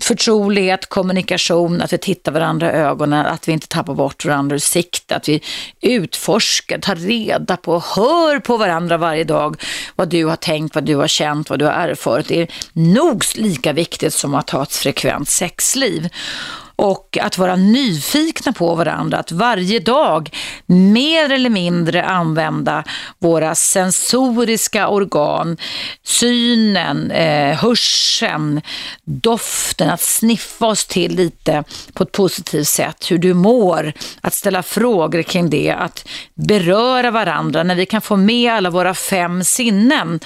förtrolighet, 0.00 0.86
kommunikation, 0.86 1.82
att 1.82 1.92
vi 1.92 1.98
tittar 1.98 2.32
varandra 2.32 2.72
i 2.72 2.76
ögonen, 2.76 3.26
att 3.26 3.48
vi 3.48 3.52
inte 3.52 3.68
tappar 3.68 3.94
bort 3.94 4.24
varandra 4.24 4.54
ur 4.54 4.60
sikte, 4.60 5.16
att 5.16 5.28
vi 5.28 5.42
utforskar, 5.80 6.78
tar 6.78 6.96
reda 6.96 7.56
på, 7.56 7.82
hör 7.96 8.38
på 8.38 8.56
varandra 8.56 8.96
varje 8.96 9.24
dag 9.24 9.62
vad 9.96 10.08
du 10.08 10.24
har 10.24 10.36
tänkt, 10.36 10.74
vad 10.74 10.84
du 10.84 10.96
har 10.96 11.08
känt, 11.08 11.50
vad 11.50 11.58
du 11.58 11.64
har 11.64 11.72
erfarit. 11.72 12.28
Det 12.28 12.42
är 12.42 12.48
nog 12.72 13.24
lika 13.36 13.72
viktigt 13.72 14.14
som 14.14 14.34
att 14.34 14.50
ha 14.50 14.62
ett 14.62 14.76
frekvent 14.76 15.28
sexliv 15.28 16.08
och 16.78 17.18
att 17.20 17.38
vara 17.38 17.56
nyfikna 17.56 18.52
på 18.52 18.74
varandra, 18.74 19.18
att 19.18 19.32
varje 19.32 19.78
dag 19.78 20.30
mer 20.66 21.32
eller 21.32 21.50
mindre 21.50 22.04
använda 22.04 22.84
våra 23.18 23.54
sensoriska 23.54 24.88
organ, 24.88 25.56
synen, 26.02 27.10
eh, 27.10 27.56
hörseln, 27.56 28.60
doften, 29.04 29.90
att 29.90 30.00
sniffa 30.00 30.66
oss 30.66 30.86
till 30.86 31.16
lite 31.16 31.64
på 31.92 32.02
ett 32.02 32.12
positivt 32.12 32.68
sätt, 32.68 33.10
hur 33.10 33.18
du 33.18 33.34
mår, 33.34 33.92
att 34.20 34.34
ställa 34.34 34.62
frågor 34.62 35.22
kring 35.22 35.50
det, 35.50 35.70
att 35.70 36.08
beröra 36.34 37.10
varandra. 37.10 37.62
När 37.62 37.74
vi 37.74 37.86
kan 37.86 38.00
få 38.00 38.16
med 38.16 38.52
alla 38.52 38.70
våra 38.70 38.94
fem 38.94 39.44
sinnen 39.44 40.20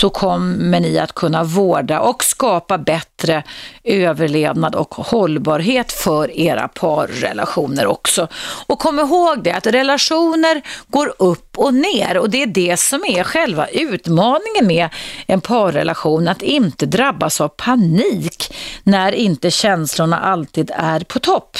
så 0.00 0.10
kommer 0.10 0.80
ni 0.80 0.98
att 0.98 1.12
kunna 1.12 1.44
vårda 1.44 2.00
och 2.00 2.24
skapa 2.24 2.78
bättre 2.78 3.42
överlevnad 3.84 4.74
och 4.74 4.94
hållbarhet 4.94 5.71
för 5.92 6.38
era 6.38 6.68
parrelationer 6.68 7.86
också. 7.86 8.28
Och 8.66 8.78
kom 8.78 8.98
ihåg 8.98 9.44
det 9.44 9.52
att 9.52 9.66
relationer 9.66 10.62
går 10.88 11.14
upp 11.18 11.58
och 11.58 11.74
ner 11.74 12.18
och 12.18 12.30
det 12.30 12.42
är 12.42 12.46
det 12.46 12.76
som 12.80 13.04
är 13.04 13.24
själva 13.24 13.66
utmaningen 13.66 14.66
med 14.66 14.88
en 15.26 15.40
parrelation, 15.40 16.28
att 16.28 16.42
inte 16.42 16.86
drabbas 16.86 17.40
av 17.40 17.48
panik 17.48 18.54
när 18.82 19.12
inte 19.12 19.50
känslorna 19.50 20.20
alltid 20.20 20.70
är 20.74 21.00
på 21.00 21.18
topp 21.18 21.56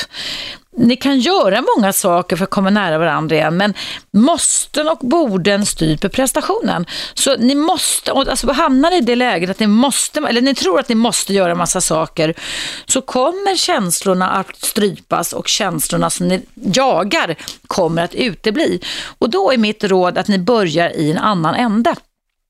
ni 0.77 0.97
kan 0.97 1.21
göra 1.21 1.65
många 1.77 1.93
saker 1.93 2.37
för 2.37 2.45
att 2.45 2.51
komma 2.51 2.71
nära 2.71 2.99
varandra 2.99 3.37
igen, 3.37 3.57
men 3.57 3.75
måsten 4.11 4.89
och 4.89 4.99
borden 4.99 5.67
styr 5.67 5.97
på 5.97 6.09
prestationen. 6.09 6.87
Så 7.15 7.37
ni 7.37 7.55
måste, 7.55 8.13
alltså 8.13 8.53
hamnar 8.53 8.91
ni 8.91 8.97
i 8.97 9.01
det 9.01 9.17
läget 9.17 9.51
att 9.51 9.61
ni 9.61 9.67
måste, 9.67 10.21
eller 10.29 10.41
ni 10.41 10.55
tror 10.55 10.81
att 10.81 10.89
ni 10.89 10.95
måste 10.95 11.35
göra 11.35 11.55
massa 11.55 11.81
saker, 11.81 12.35
så 12.87 13.01
kommer 13.01 13.57
känslorna 13.57 14.31
att 14.31 14.57
strypas 14.57 15.33
och 15.33 15.49
känslorna 15.49 16.11
som 16.11 16.29
ni 16.29 16.43
jagar 16.55 17.37
kommer 17.67 18.03
att 18.03 18.15
utebli. 18.15 18.81
Och 19.19 19.31
då 19.31 19.53
är 19.53 19.59
mitt 19.59 19.85
råd 19.85 20.19
att 20.19 20.29
ni 20.29 20.39
börjar 20.39 20.91
i 20.97 21.11
en 21.11 21.19
annan 21.19 21.55
ände. 21.55 21.95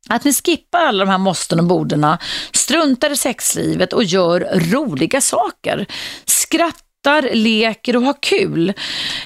Att 0.09 0.25
ni 0.25 0.33
skippar 0.33 0.79
alla 0.79 1.05
de 1.05 1.11
här 1.11 1.19
måsten 1.19 1.59
och 1.59 1.65
borden, 1.65 2.07
struntar 2.53 3.11
i 3.11 3.17
sexlivet 3.17 3.93
och 3.93 4.05
gör 4.05 4.49
roliga 4.73 5.21
saker. 5.21 5.87
Skratta 6.27 6.92
skrattar, 7.03 7.35
leker 7.35 7.97
och 7.97 8.03
har 8.03 8.17
kul. 8.21 8.73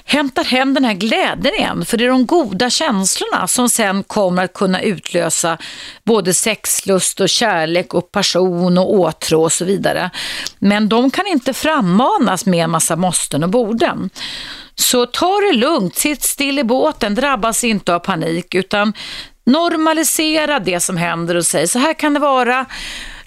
Hämtar 0.04 0.44
hem 0.44 0.74
den 0.74 0.84
här 0.84 0.94
glädjen 0.94 1.54
igen. 1.54 1.84
För 1.84 1.96
det 1.96 2.04
är 2.04 2.08
de 2.08 2.26
goda 2.26 2.70
känslorna 2.70 3.46
som 3.46 3.68
sen 3.68 4.02
kommer 4.02 4.44
att 4.44 4.52
kunna 4.52 4.82
utlösa 4.82 5.58
både 6.04 6.34
sexlust 6.34 7.20
och 7.20 7.28
kärlek 7.28 7.94
och 7.94 8.12
passion 8.12 8.78
och 8.78 8.94
åtrå 8.94 9.42
och 9.42 9.52
så 9.52 9.64
vidare. 9.64 10.10
Men 10.58 10.88
de 10.88 11.10
kan 11.10 11.26
inte 11.26 11.52
frammanas 11.52 12.46
med 12.46 12.64
en 12.64 12.70
massa 12.70 12.96
måsten 12.96 13.42
och 13.42 13.50
borden. 13.50 14.10
Så 14.74 15.06
ta 15.06 15.40
det 15.40 15.52
lugnt, 15.52 15.96
sitt 15.96 16.22
still 16.22 16.58
i 16.58 16.64
båten, 16.64 17.14
drabbas 17.14 17.64
inte 17.64 17.94
av 17.94 17.98
panik 17.98 18.54
utan 18.54 18.92
normalisera 19.44 20.58
det 20.58 20.80
som 20.80 20.96
händer 20.96 21.34
och 21.34 21.46
säg 21.46 21.68
så 21.68 21.78
här 21.78 21.94
kan 21.94 22.14
det 22.14 22.20
vara. 22.20 22.66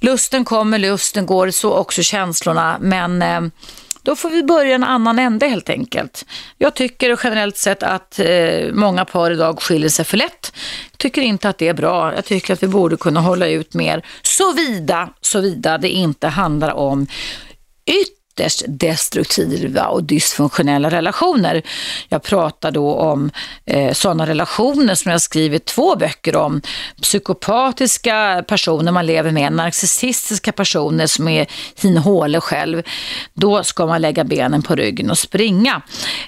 Lusten 0.02 0.46
kommer, 0.46 0.80
lusten 0.80 1.26
går, 1.26 1.52
så 1.52 1.74
också 1.74 2.04
känslorna. 2.04 2.78
Men 2.80 3.22
eh, 3.22 3.42
då 4.10 4.16
får 4.16 4.30
vi 4.30 4.44
börja 4.44 4.76
en 4.76 4.84
annan 4.84 5.20
ände 5.20 5.48
helt 5.48 5.70
enkelt. 5.70 6.26
Jag 6.58 6.74
tycker 6.74 7.20
generellt 7.24 7.58
sett 7.58 7.84
att 7.84 8.20
eh, 8.20 8.74
många 8.74 9.06
par 9.06 9.32
idag 9.32 9.62
skiljer 9.62 9.90
sig 9.90 10.06
för 10.06 10.18
lätt. 10.18 10.54
Jag 10.92 10.98
tycker 10.98 11.22
inte 11.22 11.50
att 11.50 11.58
det 11.58 11.68
är 11.68 11.74
bra. 11.74 12.16
Jag 12.16 12.26
tycker 12.26 12.54
att 12.54 12.64
vi 12.64 12.68
borde 12.68 12.98
kunna 12.98 13.20
hålla 13.20 13.48
ut 13.48 13.74
mer, 13.74 14.06
såvida, 14.22 15.10
såvida 15.22 15.78
det 15.78 15.90
inte 15.90 16.28
handlar 16.28 16.74
om 16.74 17.08
ytterligare 17.86 18.19
ytterst 18.40 18.64
destruktiva 18.68 19.88
och 19.88 20.04
dysfunktionella 20.04 20.90
relationer. 20.90 21.62
Jag 22.10 22.24
pratar 22.24 22.72
då 22.72 22.94
om 22.96 23.32
eh, 23.66 23.94
sådana 23.94 24.28
relationer 24.28 24.96
som 24.96 25.12
jag 25.12 25.22
skrivit 25.22 25.66
två 25.66 25.96
böcker 25.96 26.36
om. 26.36 26.62
Psykopatiska 27.02 28.44
personer 28.48 28.92
man 28.92 29.06
lever 29.06 29.32
med, 29.32 29.54
narcissistiska 29.54 30.52
personer 30.52 31.08
som 31.08 31.28
är 31.28 31.48
hinhåle 31.82 32.42
själv. 32.42 32.84
Då 33.34 33.64
ska 33.64 33.86
man 33.86 34.02
lägga 34.02 34.24
benen 34.24 34.62
på 34.62 34.76
ryggen 34.76 35.10
och 35.12 35.18
springa. 35.18 35.82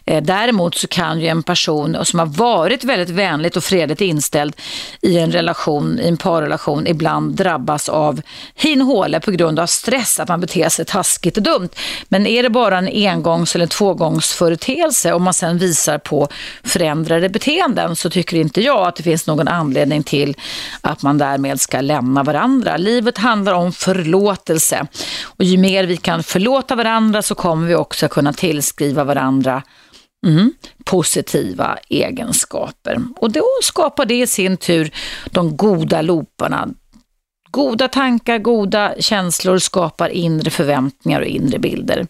Eh, 0.05 0.23
däremot 0.23 0.75
så 0.75 0.88
kan 0.88 1.19
ju 1.19 1.27
en 1.27 1.43
person 1.43 1.97
som 2.05 2.19
har 2.19 2.25
varit 2.25 2.83
väldigt 2.83 3.09
vänligt 3.09 3.57
och 3.57 3.63
fredligt 3.63 4.01
inställd 4.01 4.55
i 5.01 5.17
en 5.17 5.31
relation, 5.31 5.99
i 5.99 6.07
en 6.07 6.17
parrelation, 6.17 6.88
ibland 6.88 7.35
drabbas 7.35 7.89
av 7.89 8.21
hinhåle 8.55 9.19
på 9.19 9.31
grund 9.31 9.59
av 9.59 9.67
stress, 9.67 10.19
att 10.19 10.27
man 10.27 10.41
beter 10.41 10.69
sig 10.69 10.85
taskigt 10.85 11.38
och 11.38 11.43
dumt. 11.43 11.69
Men 12.10 12.28
är 12.28 12.44
det 12.44 12.49
bara 12.49 12.78
en 12.78 12.88
engångs 12.88 13.56
eller 13.56 13.68
tvågångsföreteelse 13.68 15.14
om 15.14 15.23
man 15.23 15.34
sen 15.34 15.57
visar 15.57 15.98
på 15.98 16.28
förändrade 16.64 17.30
beteenden 17.30 17.95
så 17.95 18.10
tycker 18.10 18.38
inte 18.38 18.61
jag 18.61 18.88
att 18.88 18.95
det 18.95 19.03
finns 19.03 19.28
någon 19.28 19.48
anledning 19.48 20.03
till 20.03 20.36
att 20.82 21.03
man 21.03 21.18
därmed 21.18 21.61
ska 21.61 21.82
lämna 21.82 22.23
varandra. 22.23 22.78
Livet 22.78 23.18
handlar 23.18 23.53
om 23.53 23.72
förlåtelse 23.72 24.88
och 25.23 25.44
ju 25.44 25.57
mer 25.57 25.84
vi 25.84 25.98
kan 25.98 26.23
förlåta 26.23 26.76
varandra 26.76 27.22
så 27.22 27.36
kommer 27.36 27.68
vi 27.68 27.76
också 27.76 28.07
kunna 28.07 28.34
tillskriva 28.34 29.03
varandra 29.03 29.64
Mm, 30.28 30.53
positiva 30.84 31.78
egenskaper. 31.90 32.98
Och 33.18 33.32
då 33.32 33.45
skapar 33.64 34.06
det 34.06 34.22
i 34.22 34.28
sin 34.28 34.57
tur 34.57 34.91
de 35.26 35.57
goda 35.57 36.02
looparna, 36.02 36.68
Goda 37.52 37.88
tankar, 37.88 38.38
goda 38.38 38.94
känslor 38.99 39.57
skapar 39.57 40.10
inre 40.10 40.49
förväntningar 40.49 41.22
och 41.22 41.28
inre 41.28 41.60
bilder. 41.60 42.07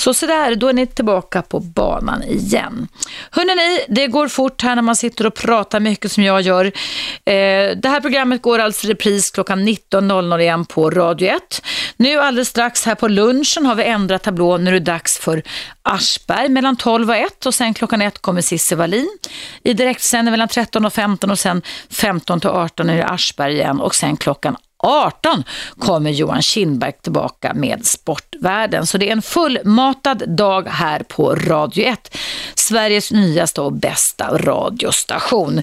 Så 0.00 0.14
sådär, 0.14 0.54
då 0.54 0.68
är 0.68 0.72
ni 0.72 0.86
tillbaka 0.86 1.42
på 1.42 1.60
banan 1.60 2.22
igen. 2.22 2.88
Hörrni, 3.30 3.84
det 3.88 4.06
går 4.06 4.28
fort 4.28 4.62
här 4.62 4.74
när 4.74 4.82
man 4.82 4.96
sitter 4.96 5.26
och 5.26 5.34
pratar 5.34 5.80
mycket 5.80 6.12
som 6.12 6.24
jag 6.24 6.40
gör. 6.40 6.64
Eh, 6.64 7.76
det 7.76 7.88
här 7.88 8.00
programmet 8.00 8.42
går 8.42 8.58
alltså 8.58 8.88
repris 8.88 9.30
klockan 9.30 9.68
19.00 9.68 10.40
igen 10.40 10.64
på 10.64 10.90
Radio 10.90 11.28
1. 11.28 11.62
Nu 11.96 12.18
alldeles 12.18 12.48
strax 12.48 12.86
här 12.86 12.94
på 12.94 13.08
lunchen 13.08 13.66
har 13.66 13.74
vi 13.74 13.84
ändrat 13.84 14.22
tablå. 14.22 14.56
Nu 14.56 14.70
är 14.70 14.74
det 14.74 14.80
dags 14.80 15.18
för 15.18 15.42
Aschberg 15.82 16.48
mellan 16.48 16.76
12 16.76 17.10
och 17.10 17.16
1 17.16 17.46
och 17.46 17.54
sen 17.54 17.74
klockan 17.74 18.02
1 18.02 18.18
kommer 18.18 18.40
Cissi 18.40 18.74
Wallin. 18.74 19.18
I 19.62 19.72
direktsändning 19.72 20.30
mellan 20.30 20.48
13 20.48 20.84
och 20.84 20.92
15 20.92 21.30
och 21.30 21.38
sen 21.38 21.62
15 21.90 22.40
till 22.40 22.50
18 22.50 22.90
är 22.90 22.96
det 22.96 23.06
Aschberg 23.06 23.54
igen 23.54 23.80
och 23.80 23.94
sen 23.94 24.16
klockan 24.16 24.56
18 24.82 25.44
kommer 25.78 26.10
Johan 26.10 26.42
Kindberg 26.42 26.92
tillbaka 27.02 27.54
med 27.54 27.86
Sportvärlden. 27.86 28.86
Så 28.86 28.98
det 28.98 29.08
är 29.08 29.12
en 29.12 29.22
fullmatad 29.22 30.22
dag 30.28 30.68
här 30.68 31.02
på 31.02 31.34
Radio 31.34 31.84
1. 31.84 32.16
Sveriges 32.54 33.10
nyaste 33.12 33.60
och 33.60 33.72
bästa 33.72 34.38
radiostation. 34.38 35.62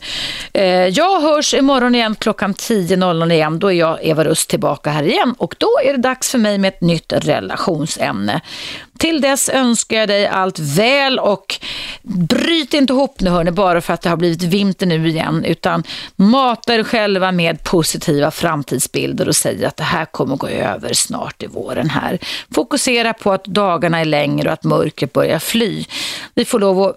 Eh, 0.53 0.63
jag 0.67 1.21
hörs 1.21 1.53
imorgon 1.53 1.95
igen 1.95 2.15
klockan 2.15 2.53
10.00 2.53 3.31
igen. 3.31 3.59
Då 3.59 3.67
är 3.67 3.75
jag, 3.75 3.99
Eva 4.01 4.23
Rust, 4.23 4.49
tillbaka 4.49 4.89
här 4.89 5.03
igen 5.03 5.35
och 5.37 5.55
då 5.57 5.69
är 5.83 5.91
det 5.91 6.01
dags 6.01 6.31
för 6.31 6.37
mig 6.37 6.57
med 6.57 6.67
ett 6.67 6.81
nytt 6.81 7.13
relationsämne. 7.13 8.41
Till 8.99 9.21
dess 9.21 9.49
önskar 9.49 9.97
jag 9.97 10.07
dig 10.07 10.27
allt 10.27 10.59
väl 10.59 11.19
och 11.19 11.59
bryt 12.03 12.73
inte 12.73 12.93
ihop 12.93 13.19
nu 13.19 13.29
hörni 13.29 13.51
bara 13.51 13.81
för 13.81 13.93
att 13.93 14.01
det 14.01 14.09
har 14.09 14.17
blivit 14.17 14.43
vinter 14.43 14.85
nu 14.85 15.07
igen 15.07 15.45
utan 15.45 15.83
mata 16.15 16.75
er 16.75 16.83
själva 16.83 17.31
med 17.31 17.63
positiva 17.63 18.31
framtidsbilder 18.31 19.27
och 19.27 19.35
säg 19.35 19.65
att 19.65 19.77
det 19.77 19.83
här 19.83 20.05
kommer 20.05 20.35
gå 20.35 20.47
över 20.47 20.93
snart 20.93 21.43
i 21.43 21.47
våren 21.47 21.89
här. 21.89 22.19
Fokusera 22.51 23.13
på 23.13 23.31
att 23.31 23.45
dagarna 23.45 23.99
är 23.99 24.05
längre 24.05 24.47
och 24.47 24.53
att 24.53 24.63
mörkret 24.63 25.13
börjar 25.13 25.39
fly. 25.39 25.85
Vi 26.35 26.45
får 26.45 26.59
lov 26.59 26.81
att 26.83 26.95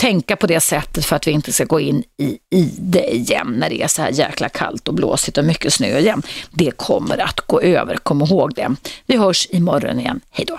tänka 0.00 0.36
på 0.36 0.46
det 0.46 0.60
sättet 0.60 1.04
för 1.04 1.16
att 1.16 1.26
vi 1.26 1.30
inte 1.30 1.52
ska 1.52 1.64
gå 1.64 1.80
in 1.80 2.04
i, 2.16 2.38
i 2.50 2.74
det 2.78 3.14
igen 3.14 3.54
när 3.58 3.70
det 3.70 3.82
är 3.82 3.88
så 3.88 4.02
här 4.02 4.10
jäkla 4.10 4.48
kallt 4.48 4.88
och 4.88 4.94
blåsigt 4.94 5.38
och 5.38 5.44
mycket 5.44 5.72
snö 5.72 5.98
igen. 5.98 6.22
Det 6.50 6.70
kommer 6.70 7.18
att 7.18 7.40
gå 7.40 7.60
över, 7.60 7.96
kom 7.96 8.22
ihåg 8.22 8.54
det. 8.54 8.74
Vi 9.06 9.16
hörs 9.16 9.48
imorgon 9.50 10.00
igen. 10.00 10.20
Hej 10.30 10.46
då! 10.46 10.58